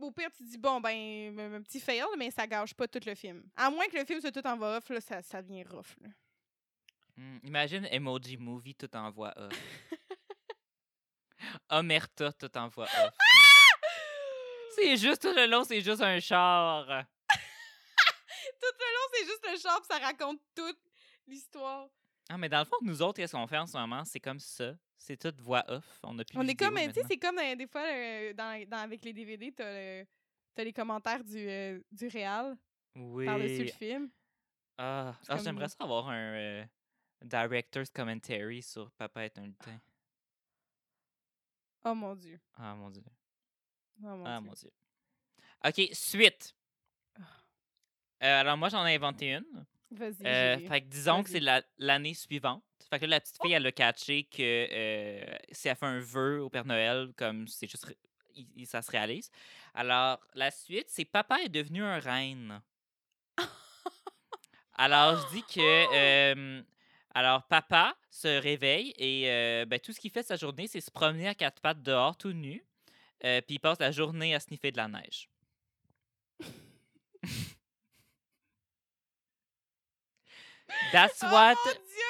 Au 0.00 0.12
pire, 0.12 0.30
tu 0.30 0.44
dis, 0.44 0.58
bon, 0.58 0.80
ben, 0.80 1.36
un 1.36 1.54
un 1.54 1.62
petit 1.62 1.80
fail, 1.80 2.04
mais 2.16 2.30
ça 2.30 2.46
gâche 2.46 2.72
pas 2.72 2.86
tout 2.86 3.00
le 3.04 3.16
film. 3.16 3.42
À 3.56 3.68
moins 3.68 3.88
que 3.88 3.96
le 3.98 4.04
film 4.04 4.20
soit 4.20 4.30
tout 4.30 4.46
en 4.46 4.56
voix 4.56 4.76
off, 4.76 4.88
là, 4.90 5.00
ça, 5.00 5.20
ça 5.22 5.42
devient 5.42 5.64
rough, 5.64 5.96
là. 6.00 6.08
Hmm, 7.16 7.38
imagine 7.42 7.84
Emoji 7.90 8.36
Movie 8.36 8.76
tout 8.76 8.94
en 8.94 9.10
voix 9.10 9.32
off. 9.36 9.52
Omerta 11.68 12.32
tout 12.32 12.56
en 12.56 12.68
voix 12.68 12.84
off. 12.84 13.14
c'est 14.76 14.96
juste 14.96 15.22
tout 15.22 15.32
le 15.34 15.46
long, 15.46 15.64
c'est 15.64 15.80
juste 15.80 16.00
un 16.00 16.20
char. 16.20 16.86
Tout 18.60 18.74
le 18.78 18.94
long, 18.94 19.08
c'est 19.12 19.24
juste 19.24 19.46
le 19.52 19.58
char, 19.58 19.80
puis 19.80 19.88
ça 19.90 19.98
raconte 19.98 20.40
toute 20.54 20.78
l'histoire. 21.26 21.88
Ah, 22.28 22.38
mais 22.38 22.48
dans 22.48 22.58
le 22.60 22.64
fond, 22.64 22.76
nous 22.82 23.02
autres, 23.02 23.16
qu'est-ce 23.16 23.32
qu'on 23.32 23.46
fait 23.46 23.58
en 23.58 23.66
ce 23.66 23.76
moment? 23.76 24.04
C'est 24.04 24.20
comme 24.20 24.40
ça. 24.40 24.74
C'est 25.08 25.16
toute 25.16 25.40
voix 25.40 25.64
off. 25.68 26.00
On 26.02 26.18
a 26.18 26.22
plus 26.24 26.36
On 26.38 26.46
est 26.46 26.54
comme, 26.54 26.74
tu 26.76 26.92
sais, 26.92 27.02
c'est 27.08 27.16
comme 27.16 27.38
euh, 27.38 27.54
des 27.56 27.66
fois, 27.66 27.80
euh, 27.90 28.34
dans, 28.34 28.62
dans- 28.68 28.76
avec 28.76 29.02
les 29.06 29.14
DVD, 29.14 29.50
t'as 29.52 29.72
le- 29.72 30.06
les 30.58 30.72
commentaires 30.74 31.24
du, 31.24 31.48
euh, 31.48 31.80
du 31.90 32.08
réal 32.08 32.58
par-dessus 32.94 33.58
le 33.58 33.64
Oui. 33.64 33.72
film. 33.72 34.10
Ah, 34.76 35.14
ah, 35.18 35.34
comme- 35.36 35.44
j'aimerais 35.44 35.68
ça 35.68 35.76
avoir 35.80 36.10
un 36.10 36.34
euh, 36.34 36.64
director's 37.24 37.88
commentary 37.88 38.60
sur 38.62 38.90
Papa 38.90 39.24
est 39.24 39.38
un 39.38 39.46
lutin. 39.46 39.80
Oh 41.86 41.94
mon 41.94 42.14
Dieu. 42.14 42.38
Ah, 42.54 42.74
mon 42.74 42.90
Dieu. 42.90 43.02
Oh 44.02 44.08
mon 44.08 44.26
Ah, 44.26 44.38
Dieu. 44.40 44.46
mon 44.48 44.52
Dieu. 44.52 44.70
OK, 45.64 45.88
suite. 45.94 46.54
Euh, 47.18 48.40
alors, 48.40 48.58
moi, 48.58 48.68
j'en 48.68 48.84
ai 48.86 48.96
inventé 48.96 49.32
une. 49.32 49.64
Vas-y. 49.90 50.26
Euh, 50.26 50.58
fait 50.68 50.80
que 50.82 50.86
disons 50.86 51.22
que 51.22 51.30
c'est 51.30 51.40
la- 51.40 51.62
l'année 51.78 52.14
suivante. 52.14 52.62
Fait 52.90 52.98
que 52.98 53.04
là, 53.06 53.16
la 53.16 53.20
petite 53.20 53.38
fille, 53.42 53.52
elle 53.52 53.66
a 53.66 53.72
catché 53.72 54.24
que 54.24 54.40
euh, 54.70 55.36
si 55.52 55.68
elle 55.68 55.76
fait 55.76 55.86
un 55.86 56.00
vœu 56.00 56.40
au 56.42 56.50
Père 56.50 56.64
Noël, 56.66 57.12
comme 57.16 57.46
c'est 57.48 57.66
juste. 57.68 57.86
il- 58.34 58.66
ça 58.66 58.82
se 58.82 58.90
réalise. 58.90 59.30
Alors, 59.74 60.20
la 60.34 60.50
suite, 60.50 60.86
c'est 60.88 61.04
Papa 61.04 61.38
est 61.42 61.48
devenu 61.48 61.82
un 61.82 61.98
reine. 61.98 62.60
Alors, 64.74 65.16
je 65.28 65.34
dis 65.34 65.42
que. 65.42 65.60
euh, 65.94 66.62
alors, 67.14 67.42
papa 67.48 67.96
se 68.10 68.28
réveille 68.28 68.92
et 68.96 69.28
euh, 69.30 69.64
ben, 69.64 69.80
tout 69.80 69.92
ce 69.92 69.98
qu'il 69.98 70.10
fait 70.12 70.22
sa 70.22 70.36
journée, 70.36 70.68
c'est 70.68 70.80
se 70.80 70.90
promener 70.90 71.26
à 71.26 71.34
quatre 71.34 71.60
pattes 71.60 71.82
dehors, 71.82 72.16
tout 72.16 72.32
nu. 72.32 72.64
Puis 73.20 73.42
il 73.48 73.58
passe 73.58 73.80
la 73.80 73.90
journée 73.90 74.34
à 74.34 74.40
sniffer 74.40 74.70
de 74.70 74.76
la 74.76 74.86
neige. 74.86 75.28
That's 80.92 81.20
Oh 81.22 81.26
what. 81.26 81.54
mon 81.64 81.72
Dieu! 81.72 82.04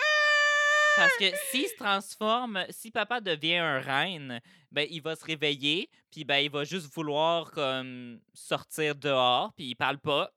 Parce 0.96 1.16
que 1.16 1.30
s'il 1.50 1.68
se 1.68 1.76
transforme, 1.76 2.64
si 2.70 2.90
papa 2.90 3.20
devient 3.20 3.56
un 3.58 3.78
reine, 3.80 4.40
ben 4.72 4.86
il 4.90 5.00
va 5.00 5.14
se 5.14 5.24
réveiller, 5.24 5.88
puis 6.10 6.24
ben 6.24 6.38
il 6.38 6.50
va 6.50 6.64
juste 6.64 6.92
vouloir 6.92 7.52
comme 7.52 8.20
sortir 8.34 8.96
dehors, 8.96 9.52
puis 9.54 9.66
il 9.66 9.74
parle 9.76 9.98
pas. 9.98 10.32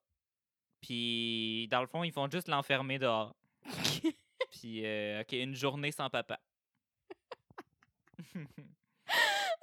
Puis 0.82 1.68
dans 1.72 1.82
le 1.82 1.88
fond, 1.88 2.04
ils 2.04 2.12
font 2.12 2.30
juste 2.30 2.48
l'enfermer 2.48 3.00
dehors. 3.00 3.36
puis 4.52 4.86
euh, 4.86 5.22
OK, 5.22 5.32
une 5.32 5.56
journée 5.56 5.92
sans 5.92 6.10
papa. 6.10 6.40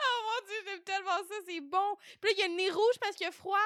Oh 0.01 0.21
mon 0.27 0.47
Dieu, 0.47 0.57
j'aime 0.67 0.83
tellement 0.85 1.19
ça, 1.29 1.35
c'est 1.47 1.61
bon. 1.61 1.97
Puis 2.21 2.31
là, 2.31 2.37
il 2.37 2.39
y 2.39 2.43
a 2.43 2.49
le 2.49 2.55
nez 2.55 2.71
rouge 2.71 2.99
parce 3.01 3.17
qu'il 3.17 3.25
y 3.25 3.29
a 3.29 3.33
froid. 3.33 3.57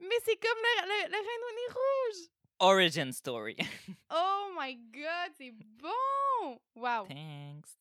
Mais 0.00 0.16
c'est 0.24 0.36
comme 0.36 0.58
le, 0.58 0.86
le, 0.88 1.08
le 1.10 1.16
reine 1.16 1.44
au 1.48 1.54
nez 1.54 1.74
rouge. 1.74 2.28
Origin 2.62 3.12
story. 3.12 3.56
Oh 4.10 4.54
my 4.56 4.76
god, 4.92 5.32
c'est 5.36 5.50
bon! 5.50 6.60
Wow. 6.76 7.06
Thanks. 7.08 7.76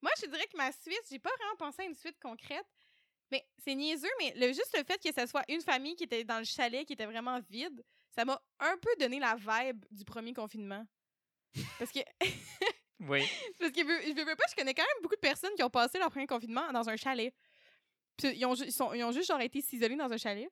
Moi, 0.00 0.12
je 0.20 0.26
dirais 0.26 0.46
que 0.46 0.56
ma 0.56 0.70
suite, 0.70 1.02
j'ai 1.10 1.18
pas 1.18 1.30
vraiment 1.38 1.56
pensé 1.56 1.82
à 1.82 1.84
une 1.86 1.94
suite 1.94 2.16
concrète. 2.20 2.66
Mais 3.32 3.44
c'est 3.58 3.74
niaiseux, 3.74 4.10
mais 4.20 4.34
le, 4.36 4.48
juste 4.52 4.76
le 4.76 4.84
fait 4.84 5.02
que 5.02 5.12
ce 5.12 5.26
soit 5.26 5.42
une 5.48 5.62
famille 5.62 5.96
qui 5.96 6.04
était 6.04 6.22
dans 6.22 6.38
le 6.38 6.44
chalet, 6.44 6.86
qui 6.86 6.92
était 6.92 7.06
vraiment 7.06 7.40
vide, 7.50 7.82
ça 8.10 8.24
m'a 8.24 8.40
un 8.60 8.76
peu 8.76 8.90
donné 9.00 9.18
la 9.18 9.34
vibe 9.36 9.84
du 9.90 10.04
premier 10.04 10.34
confinement. 10.34 10.86
Parce 11.78 11.90
que, 11.90 12.00
Oui. 13.00 13.24
parce 13.58 13.72
que 13.72 13.80
je 13.80 13.86
veux, 13.86 14.24
veux 14.24 14.36
pas, 14.36 14.44
je 14.50 14.54
connais 14.54 14.74
quand 14.74 14.82
même 14.82 15.02
beaucoup 15.02 15.16
de 15.16 15.20
personnes 15.20 15.54
qui 15.56 15.62
ont 15.62 15.70
passé 15.70 15.98
leur 15.98 16.10
premier 16.10 16.26
confinement 16.26 16.70
dans 16.72 16.88
un 16.88 16.96
chalet. 16.96 17.34
Puis 18.16 18.36
ils 18.36 18.44
ont, 18.44 18.54
ils 18.54 18.72
sont, 18.72 18.92
ils 18.92 19.02
ont 19.02 19.12
juste 19.12 19.28
genre 19.28 19.40
été 19.40 19.60
s'isoler 19.60 19.96
dans 19.96 20.12
un 20.12 20.18
chalet. 20.18 20.48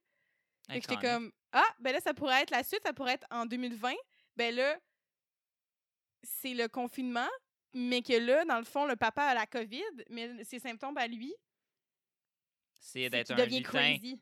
Fait 0.72 0.80
que 0.80 0.86
j'étais 0.88 1.06
comme, 1.08 1.32
ah, 1.52 1.68
ben 1.78 1.92
là, 1.92 2.00
ça 2.00 2.14
pourrait 2.14 2.42
être 2.42 2.50
la 2.50 2.62
suite, 2.62 2.80
ça 2.84 2.92
pourrait 2.92 3.14
être 3.14 3.26
en 3.30 3.46
2020. 3.46 3.92
Ben 4.36 4.54
là, 4.54 4.78
c'est 6.22 6.54
le 6.54 6.68
confinement, 6.68 7.28
mais 7.72 8.02
que 8.02 8.12
là, 8.12 8.44
dans 8.44 8.58
le 8.58 8.64
fond, 8.64 8.86
le 8.86 8.96
papa 8.96 9.24
a 9.24 9.34
la 9.34 9.46
COVID, 9.46 10.04
mais 10.10 10.44
ses 10.44 10.58
symptômes 10.58 10.96
à 10.96 11.06
lui, 11.06 11.34
C'est 12.78 13.08
d'être 13.10 13.32
un 13.32 13.36
devient 13.36 13.58
lutin. 13.58 13.70
crazy. 13.70 14.20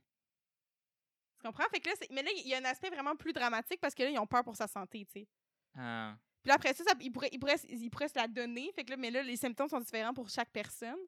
Tu 1.40 1.46
comprends? 1.46 1.68
Fait 1.70 1.80
que 1.80 1.88
là, 1.88 1.94
mais 2.10 2.22
là, 2.22 2.30
il 2.36 2.48
y 2.48 2.54
a 2.54 2.58
un 2.58 2.64
aspect 2.64 2.90
vraiment 2.90 3.14
plus 3.14 3.32
dramatique 3.32 3.80
parce 3.80 3.94
que 3.94 4.02
là, 4.02 4.10
ils 4.10 4.18
ont 4.18 4.26
peur 4.26 4.42
pour 4.42 4.56
sa 4.56 4.66
santé, 4.66 5.04
tu 5.06 5.20
sais. 5.20 5.28
Ah. 5.76 6.16
Puis 6.42 6.48
là, 6.48 6.54
après 6.54 6.74
ça, 6.74 6.82
ça 6.84 6.94
il, 7.00 7.12
pourrait, 7.12 7.28
il, 7.32 7.38
pourrait, 7.38 7.60
il 7.68 7.90
pourrait 7.90 8.08
se 8.08 8.18
la 8.18 8.26
donner. 8.26 8.72
Fait 8.72 8.84
que 8.84 8.90
là, 8.90 8.96
mais 8.96 9.10
là, 9.10 9.22
les 9.22 9.36
symptômes 9.36 9.68
sont 9.68 9.80
différents 9.80 10.14
pour 10.14 10.28
chaque 10.28 10.50
personne. 10.50 10.98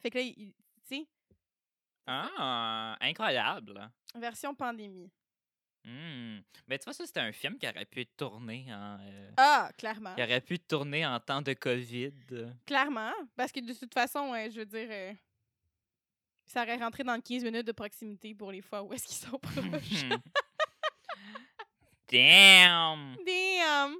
Fait 0.00 0.10
que 0.10 0.18
là, 0.18 0.24
tu 0.24 0.52
sais, 0.84 1.06
Ah, 2.12 2.96
incroyable. 3.00 3.88
version 4.16 4.54
pandémie. 4.54 5.10
Hmm. 5.84 6.40
Ben, 6.68 6.78
tu 6.78 6.84
vois, 6.84 6.92
ça, 6.92 7.06
c'était 7.06 7.20
un 7.20 7.32
film 7.32 7.56
qui 7.56 7.66
aurait 7.66 7.86
pu 7.86 8.00
être 8.02 8.14
tourné 8.16 8.66
en. 8.68 8.98
euh, 9.00 9.30
Ah, 9.38 9.70
clairement. 9.78 10.14
qui 10.14 10.22
aurait 10.22 10.40
pu 10.42 10.58
tourner 10.58 11.06
en 11.06 11.18
temps 11.20 11.40
de 11.40 11.54
COVID. 11.54 12.12
Clairement. 12.66 13.12
Parce 13.36 13.50
que 13.52 13.60
de 13.60 13.72
toute 13.72 13.94
façon, 13.94 14.34
euh, 14.34 14.48
je 14.50 14.58
veux 14.58 14.66
dire, 14.66 14.88
euh, 14.90 15.12
ça 16.46 16.62
aurait 16.64 16.76
rentré 16.76 17.02
dans 17.02 17.14
le 17.14 17.22
15 17.22 17.44
minutes 17.44 17.66
de 17.66 17.72
proximité 17.72 18.34
pour 18.34 18.52
les 18.52 18.60
fois 18.60 18.82
où 18.82 18.92
est-ce 18.92 19.06
qu'ils 19.06 19.28
sont 19.30 19.38
proches. 19.38 20.04
Damn! 22.08 23.16
Damn! 23.24 23.94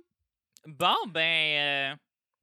Bon, 0.67 0.97
ben, 1.09 1.93
euh, 1.93 1.97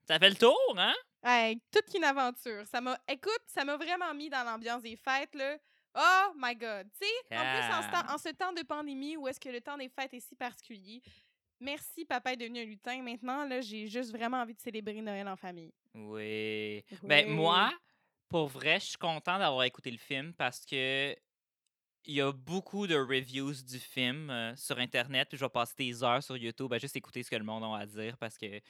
ça 0.07 0.17
fait 0.17 0.29
le 0.29 0.35
tour, 0.35 0.57
hein? 0.77 0.93
Hey, 1.29 1.59
toute 1.71 1.93
une 1.93 2.05
aventure. 2.05 2.65
Ça 2.67 2.79
m'a, 2.79 2.97
écoute, 3.05 3.41
ça 3.47 3.65
m'a 3.65 3.75
vraiment 3.75 4.13
mis 4.13 4.29
dans 4.29 4.45
l'ambiance 4.45 4.81
des 4.81 4.95
fêtes, 4.95 5.35
là. 5.35 5.57
Oh 5.93 6.33
my 6.37 6.55
God! 6.55 6.87
Tu 6.97 7.05
sais, 7.05 7.37
en 7.37 7.41
plus, 7.41 7.73
en 7.73 7.81
ce, 7.81 7.87
temps, 7.87 8.05
Yeah. 8.05 8.13
en 8.13 8.17
ce 8.17 8.29
temps 8.29 8.53
de 8.53 8.61
pandémie 8.61 9.17
où 9.17 9.27
est-ce 9.27 9.39
que 9.39 9.49
le 9.49 9.59
temps 9.59 9.77
des 9.77 9.89
fêtes 9.89 10.13
est 10.13 10.21
si 10.21 10.37
particulier, 10.37 11.01
merci, 11.59 12.05
papa 12.05 12.31
est 12.31 12.37
devenu 12.37 12.61
un 12.61 12.65
lutin. 12.65 13.01
Maintenant, 13.01 13.43
là, 13.43 13.59
j'ai 13.59 13.87
juste 13.87 14.11
vraiment 14.11 14.37
envie 14.37 14.53
de 14.53 14.61
célébrer 14.61 15.01
Noël 15.01 15.27
en 15.27 15.35
famille. 15.35 15.73
Oui. 15.93 16.85
Ben, 17.03 17.29
moi, 17.29 17.73
pour 18.29 18.47
vrai, 18.47 18.79
je 18.79 18.85
suis 18.85 18.97
content 18.97 19.37
d'avoir 19.37 19.63
écouté 19.63 19.91
le 19.91 19.97
film 19.97 20.33
parce 20.33 20.65
que 20.65 21.13
il 22.05 22.13
y 22.13 22.21
a 22.21 22.31
beaucoup 22.31 22.87
de 22.87 22.95
reviews 22.95 23.63
du 23.67 23.79
film 23.79 24.29
euh, 24.29 24.55
sur 24.55 24.79
Internet, 24.79 25.27
puis 25.27 25.37
je 25.37 25.43
vais 25.43 25.49
passer 25.49 25.73
des 25.77 26.03
heures 26.05 26.23
sur 26.23 26.37
YouTube 26.37 26.71
à 26.71 26.77
juste 26.77 26.95
écouter 26.95 27.21
ce 27.21 27.29
que 27.29 27.35
le 27.35 27.43
monde 27.43 27.65
a 27.65 27.79
à 27.79 27.85
dire 27.85 28.17
parce 28.17 28.37
que. 28.37 28.61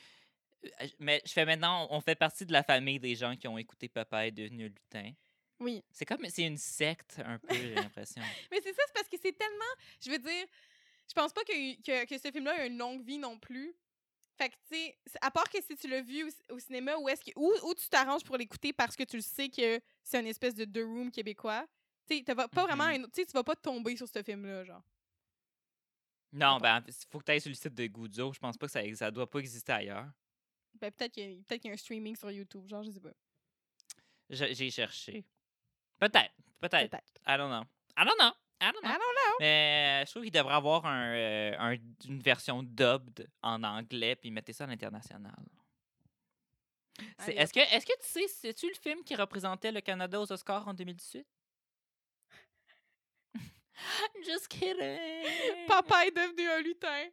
Euh, 0.66 0.88
Mais 1.00 1.22
je 1.26 1.32
fais 1.32 1.46
maintenant, 1.46 1.88
on 1.92 2.02
fait 2.02 2.16
partie 2.16 2.46
de 2.46 2.52
la 2.54 2.64
famille 2.64 3.00
des 3.00 3.16
gens 3.16 3.36
qui 3.36 3.48
ont 3.48 3.58
écouté 3.58 3.88
Papa 3.90 4.28
est 4.28 4.32
devenu 4.32 4.68
lutin. 4.70 5.12
Oui. 5.60 5.84
C'est 5.92 6.06
comme, 6.06 6.24
c'est 6.30 6.44
une 6.46 6.58
secte 6.58 7.20
un 7.26 7.40
peu, 7.40 7.56
j'ai 7.56 7.74
l'impression. 7.92 8.22
Mais 8.52 8.60
c'est 8.62 8.74
ça, 8.74 8.82
c'est 8.88 8.94
parce 8.94 9.08
que 9.10 9.18
c'est 9.22 9.34
tellement. 9.38 9.74
Je 10.04 10.12
veux 10.12 10.20
dire, 10.20 10.46
je 11.08 11.14
pense 11.14 11.34
pas 11.34 11.44
que, 11.44 11.82
que, 11.82 12.06
que 12.06 12.18
ce 12.18 12.32
film-là 12.32 12.54
a 12.62 12.66
une 12.66 12.78
longue 12.78 13.04
vie 13.04 13.18
non 13.18 13.38
plus. 13.40 13.74
Fait 14.38 14.50
que, 14.50 14.56
tu 14.70 14.76
sais, 14.76 14.98
à 15.22 15.32
part 15.32 15.50
que 15.50 15.60
si 15.64 15.76
tu 15.76 15.88
l'as 15.88 16.02
vu 16.02 16.24
au, 16.50 16.54
au 16.56 16.60
cinéma, 16.60 16.96
où 16.98 17.10
est-ce 17.10 17.24
que. 17.24 17.32
Où, 17.36 17.52
où 17.64 17.74
tu 17.74 17.90
t'arranges 17.90 18.24
pour 18.24 18.38
l'écouter 18.38 18.72
parce 18.72 18.96
que 18.96 19.04
tu 19.04 19.16
le 19.16 19.24
sais 19.24 19.50
que 19.50 19.80
c'est 20.04 20.20
une 20.20 20.28
espèce 20.28 20.54
de 20.54 20.66
deux 20.66 20.86
room 20.86 21.10
québécois. 21.12 21.66
Tu 22.08 22.18
sais, 22.24 22.34
vraiment. 22.34 22.86
Mhm. 22.86 23.04
un- 23.06 23.08
Tu 23.10 23.22
sais, 23.22 23.26
tu 23.26 23.32
vas 23.34 23.44
pas 23.44 23.56
tomber 23.56 23.96
sur 23.98 24.08
ce 24.08 24.22
film-là, 24.22 24.64
genre. 24.64 24.84
Non, 26.34 26.58
ben, 26.60 26.84
il 26.88 26.94
faut 27.10 27.20
que 27.20 27.26
tu 27.26 27.32
ailles 27.32 27.42
sur 27.42 27.50
le 27.50 27.56
site 27.56 27.74
de 27.74 27.88
Goudzo. 27.88 28.32
Je 28.34 28.40
pense 28.40 28.58
pas 28.58 28.68
que 28.68 28.72
ça, 28.72 28.82
ça 28.96 29.10
doit 29.10 29.30
pas 29.30 29.40
exister 29.40 29.72
ailleurs. 29.72 30.08
Ben, 30.80 30.92
peut-être 30.92 31.12
qu'il 31.14 31.32
y, 31.40 31.44
qu'il 31.44 31.66
y 31.66 31.70
a 31.70 31.74
un 31.74 31.78
streaming 31.78 32.16
sur 32.16 32.32
YouTube, 32.32 32.68
genre, 32.68 32.84
je 32.84 32.92
sais 32.92 33.00
pas. 33.00 33.12
J'ai 34.30 34.70
cherché. 34.72 35.24
Peut-être, 36.00 36.34
peut-être. 36.60 36.90
Peut-être. 36.92 37.14
I 37.28 37.38
don't 37.38 37.50
know. 37.50 37.64
I 37.98 38.06
don't 38.06 38.18
know. 38.20 38.32
I 38.60 38.72
don't 38.72 38.82
know. 38.82 38.90
I 38.90 38.94
don't 38.94 39.00
know. 39.00 39.36
Mais 39.40 40.02
euh, 40.02 40.06
je 40.06 40.12
trouve 40.12 40.24
qu'il 40.24 40.32
devrait 40.32 40.54
avoir 40.56 40.86
un, 40.86 41.14
euh, 41.14 41.56
un- 41.60 41.78
une 42.08 42.20
version 42.22 42.64
dubbed 42.64 43.30
en 43.42 43.62
anglais 43.64 44.16
puis 44.16 44.32
mettez 44.32 44.52
ça 44.54 44.64
à 44.64 44.68
l'international. 44.68 45.36
Est-ce 47.28 47.54
que, 47.54 47.60
est 47.60 47.86
que 47.86 47.94
tu 48.02 48.08
sais, 48.08 48.28
c'est-tu 48.28 48.68
le 48.68 48.74
film 48.76 49.04
qui 49.04 49.16
représentait 49.16 49.72
le 49.72 49.82
Canada 49.82 50.20
aux 50.20 50.32
Oscars 50.32 50.68
en 50.68 50.74
2018? 50.74 51.26
Just 54.26 54.48
kidding! 54.48 54.78
Papa 55.68 56.08
est 56.08 56.12
devenu 56.12 56.50
un 56.50 56.62
lutin. 56.62 57.10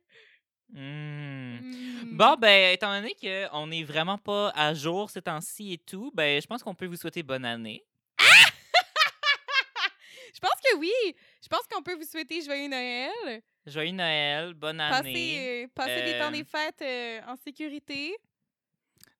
Hmm. 0.72 1.58
Mm. 1.60 2.16
Bon, 2.16 2.36
ben, 2.38 2.72
étant 2.72 2.94
donné 2.94 3.14
qu'on 3.14 3.66
n'est 3.66 3.84
vraiment 3.84 4.18
pas 4.18 4.50
à 4.50 4.74
jour 4.74 5.10
ces 5.10 5.22
temps-ci 5.22 5.74
et 5.74 5.78
tout, 5.78 6.10
ben, 6.14 6.40
je 6.40 6.46
pense 6.46 6.62
qu'on 6.62 6.74
peut 6.74 6.86
vous 6.86 6.96
souhaiter 6.96 7.22
bonne 7.22 7.44
année. 7.44 7.84
Je 10.34 10.40
pense 10.40 10.60
que 10.62 10.76
oui. 10.78 10.90
Je 11.42 11.48
pense 11.48 11.62
qu'on 11.70 11.82
peut 11.82 11.94
vous 11.94 12.04
souhaiter 12.04 12.42
joyeux 12.42 12.68
Noël. 12.68 13.40
Joyeux 13.66 13.92
Noël, 13.92 14.52
bonne 14.54 14.80
année. 14.80 15.64
Euh, 15.64 15.68
passer 15.72 16.02
des 16.02 16.18
temps 16.18 16.28
Euh, 16.28 16.30
des 16.32 16.44
fêtes 16.44 16.82
euh, 16.82 17.20
en 17.32 17.36
sécurité. 17.36 18.16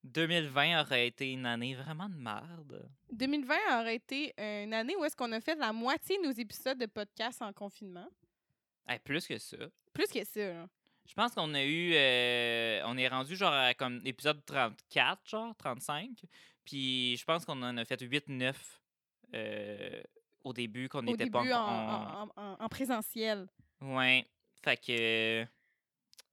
2020 0.03 0.81
aurait 0.81 1.07
été 1.07 1.31
une 1.31 1.45
année 1.45 1.73
vraiment 1.73 2.09
de 2.09 2.15
merde. 2.15 2.87
2020 3.11 3.55
aurait 3.79 3.95
été 3.95 4.33
une 4.37 4.73
année 4.73 4.95
où 4.97 5.03
est-ce 5.05 5.15
qu'on 5.15 5.31
a 5.31 5.39
fait 5.39 5.55
la 5.55 5.73
moitié 5.73 6.17
de 6.17 6.23
nos 6.27 6.31
épisodes 6.31 6.77
de 6.77 6.85
podcast 6.85 7.41
en 7.41 7.51
confinement. 7.53 8.07
Eh, 8.89 8.99
plus 8.99 9.25
que 9.25 9.37
ça. 9.39 9.57
Plus 9.93 10.07
que 10.07 10.23
ça, 10.23 10.47
là. 10.53 10.67
Je 11.07 11.13
pense 11.13 11.33
qu'on 11.33 11.53
a 11.53 11.63
eu. 11.63 11.93
euh, 11.93 12.81
on 12.85 12.97
est 12.97 13.07
rendu 13.07 13.35
genre 13.35 13.53
à 13.53 13.73
comme 13.73 14.01
épisode 14.05 14.43
34, 14.45 15.29
genre 15.29 15.55
35. 15.55 16.09
Puis 16.65 17.15
je 17.17 17.23
pense 17.25 17.45
qu'on 17.45 17.61
en 17.61 17.77
a 17.77 17.85
fait 17.85 18.01
8-9 18.01 18.53
euh, 19.33 20.01
au 20.43 20.51
début, 20.53 20.89
qu'on 20.89 21.03
n'était 21.03 21.29
pas 21.29 21.39
en, 21.41 21.43
encore. 21.45 22.31
en- 22.35 22.41
en- 22.41 22.57
en 22.65 22.69
présentiel. 22.69 23.47
Ouais. 23.81 24.25
Fait 24.63 24.77
que. 24.77 25.45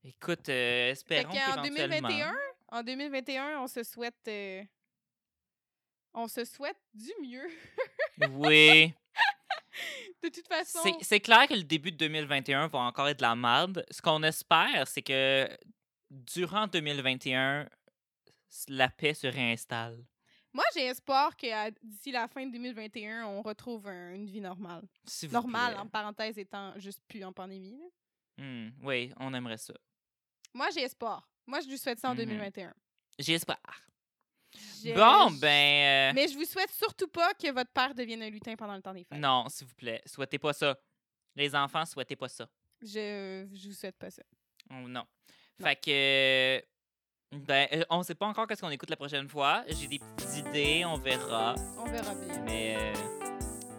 écoute, 0.05 0.49
euh, 0.49 0.86
Fait 0.86 0.90
espérons 0.93 1.32
qu'en 1.35 1.62
qu'éventuellement. 1.62 2.09
2021, 2.09 2.35
en 2.69 2.82
2021, 2.82 3.61
on 3.61 3.66
se 3.66 3.82
souhaite... 3.82 4.15
euh, 4.28 4.62
on 6.15 6.28
se 6.28 6.44
souhaite 6.47 6.81
du 6.94 7.11
mieux. 7.23 7.49
Oui. 8.31 8.94
de 10.23 10.28
toute 10.28 10.47
façon... 10.49 10.78
C'est- 11.01 11.20
clair 11.20 11.47
que 11.49 11.55
le 11.55 11.62
début 11.65 11.90
de 11.93 11.97
2021 11.97 12.66
va 12.69 12.78
encore 12.81 13.09
être 13.09 13.19
de 13.19 13.23
la 13.23 13.35
merde. 13.36 13.85
Ce 13.90 14.01
qu'on 14.03 14.23
espère, 14.23 14.86
c'est 14.89 15.03
que 15.03 15.49
durant 16.11 16.66
2021, 16.66 17.69
s- 18.51 18.65
la 18.69 18.89
paix 18.89 19.15
se 19.15 19.27
réinstalle. 19.27 20.05
Moi, 20.55 20.65
j'ai 20.74 20.82
espoir 20.86 21.35
que 21.36 21.70
d'ici 21.82 22.12
la 22.12 22.28
fin 22.28 22.44
de 22.47 22.53
2021, 22.53 23.24
on 23.27 23.40
retrouve 23.43 23.86
un- 23.89 24.12
une 24.15 24.27
vie 24.27 24.40
normale. 24.40 24.86
Normale, 25.31 25.77
en 25.78 25.86
parenthèse, 25.86 26.36
étant 26.39 26.78
juste 26.78 27.01
plus 27.09 27.24
en 27.24 27.32
pandémie. 27.32 27.81
Hmm, 28.36 28.69
oui, 28.82 29.12
on 29.19 29.32
aimerait 29.32 29.57
ça. 29.57 29.74
Moi, 30.55 30.69
j'ai 30.74 30.82
espoir. 30.82 31.27
Moi, 31.47 31.61
je 31.61 31.69
lui 31.69 31.78
souhaite 31.78 31.99
ça 31.99 32.09
en 32.11 32.12
Mhm. 32.12 32.19
2021. 32.19 32.74
J'espère. 33.19 33.57
Bon, 34.95 35.31
ben. 35.31 36.11
euh, 36.11 36.12
Mais 36.15 36.29
je 36.29 36.35
vous 36.35 36.45
souhaite 36.45 36.70
surtout 36.73 37.09
pas 37.09 37.33
que 37.35 37.51
votre 37.53 37.70
père 37.70 37.95
devienne 37.95 38.23
un 38.23 38.31
lutin 38.31 38.55
pendant 38.57 38.74
le 38.74 38.83
temps 38.83 38.93
des 38.93 39.05
fêtes. 39.05 39.19
Non, 39.19 39.47
s'il 39.49 39.66
vous 39.66 39.74
plaît, 39.74 40.03
souhaitez 40.07 40.39
pas 40.39 40.53
ça. 40.53 40.77
Les 41.37 41.55
enfants, 41.55 41.85
souhaitez 41.87 42.16
pas 42.16 42.29
ça. 42.29 42.47
Je, 42.83 43.47
je 43.53 43.69
vous 43.69 43.74
souhaite 43.74 43.97
pas 43.97 44.11
ça. 44.11 44.23
Oh, 44.70 44.89
non. 44.89 45.05
Fait 45.61 45.77
que. 45.77 45.91
euh, 45.91 46.61
Ben, 47.33 47.66
euh, 47.73 47.85
on 47.89 48.03
sait 48.03 48.15
pas 48.15 48.27
encore 48.27 48.47
qu'est-ce 48.47 48.61
qu'on 48.61 48.70
écoute 48.70 48.91
la 48.91 48.97
prochaine 48.97 49.29
fois. 49.29 49.65
J'ai 49.69 49.87
des 49.89 49.99
petites 49.99 50.47
idées, 50.47 50.85
on 50.85 50.97
verra. 50.99 51.55
On 51.79 51.85
verra 51.85 52.15
bien. 52.15 52.39
Mais 52.45 52.77
euh, 52.79 52.93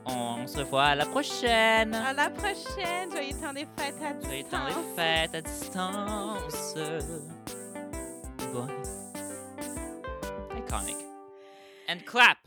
on, 0.05 0.41
on 0.41 0.47
se 0.47 0.57
revoit 0.57 0.85
à 0.85 0.95
la 0.95 1.05
prochaine. 1.05 1.93
À 1.93 2.13
la 2.13 2.29
prochaine. 2.31 3.11
Joyeux 3.11 3.39
temps 3.39 3.53
des 3.53 3.67
fêtes 3.77 4.01
à 4.01 4.13
distance. 4.13 4.25
Joyeux 4.25 4.43
temps 4.49 4.65
des 4.67 4.95
fêtes 4.95 5.35
à 5.35 5.41
distance. 5.41 6.73
Bye. 8.53 9.02
Iconic. 10.73 10.97
And 11.87 12.03
clap. 12.03 12.37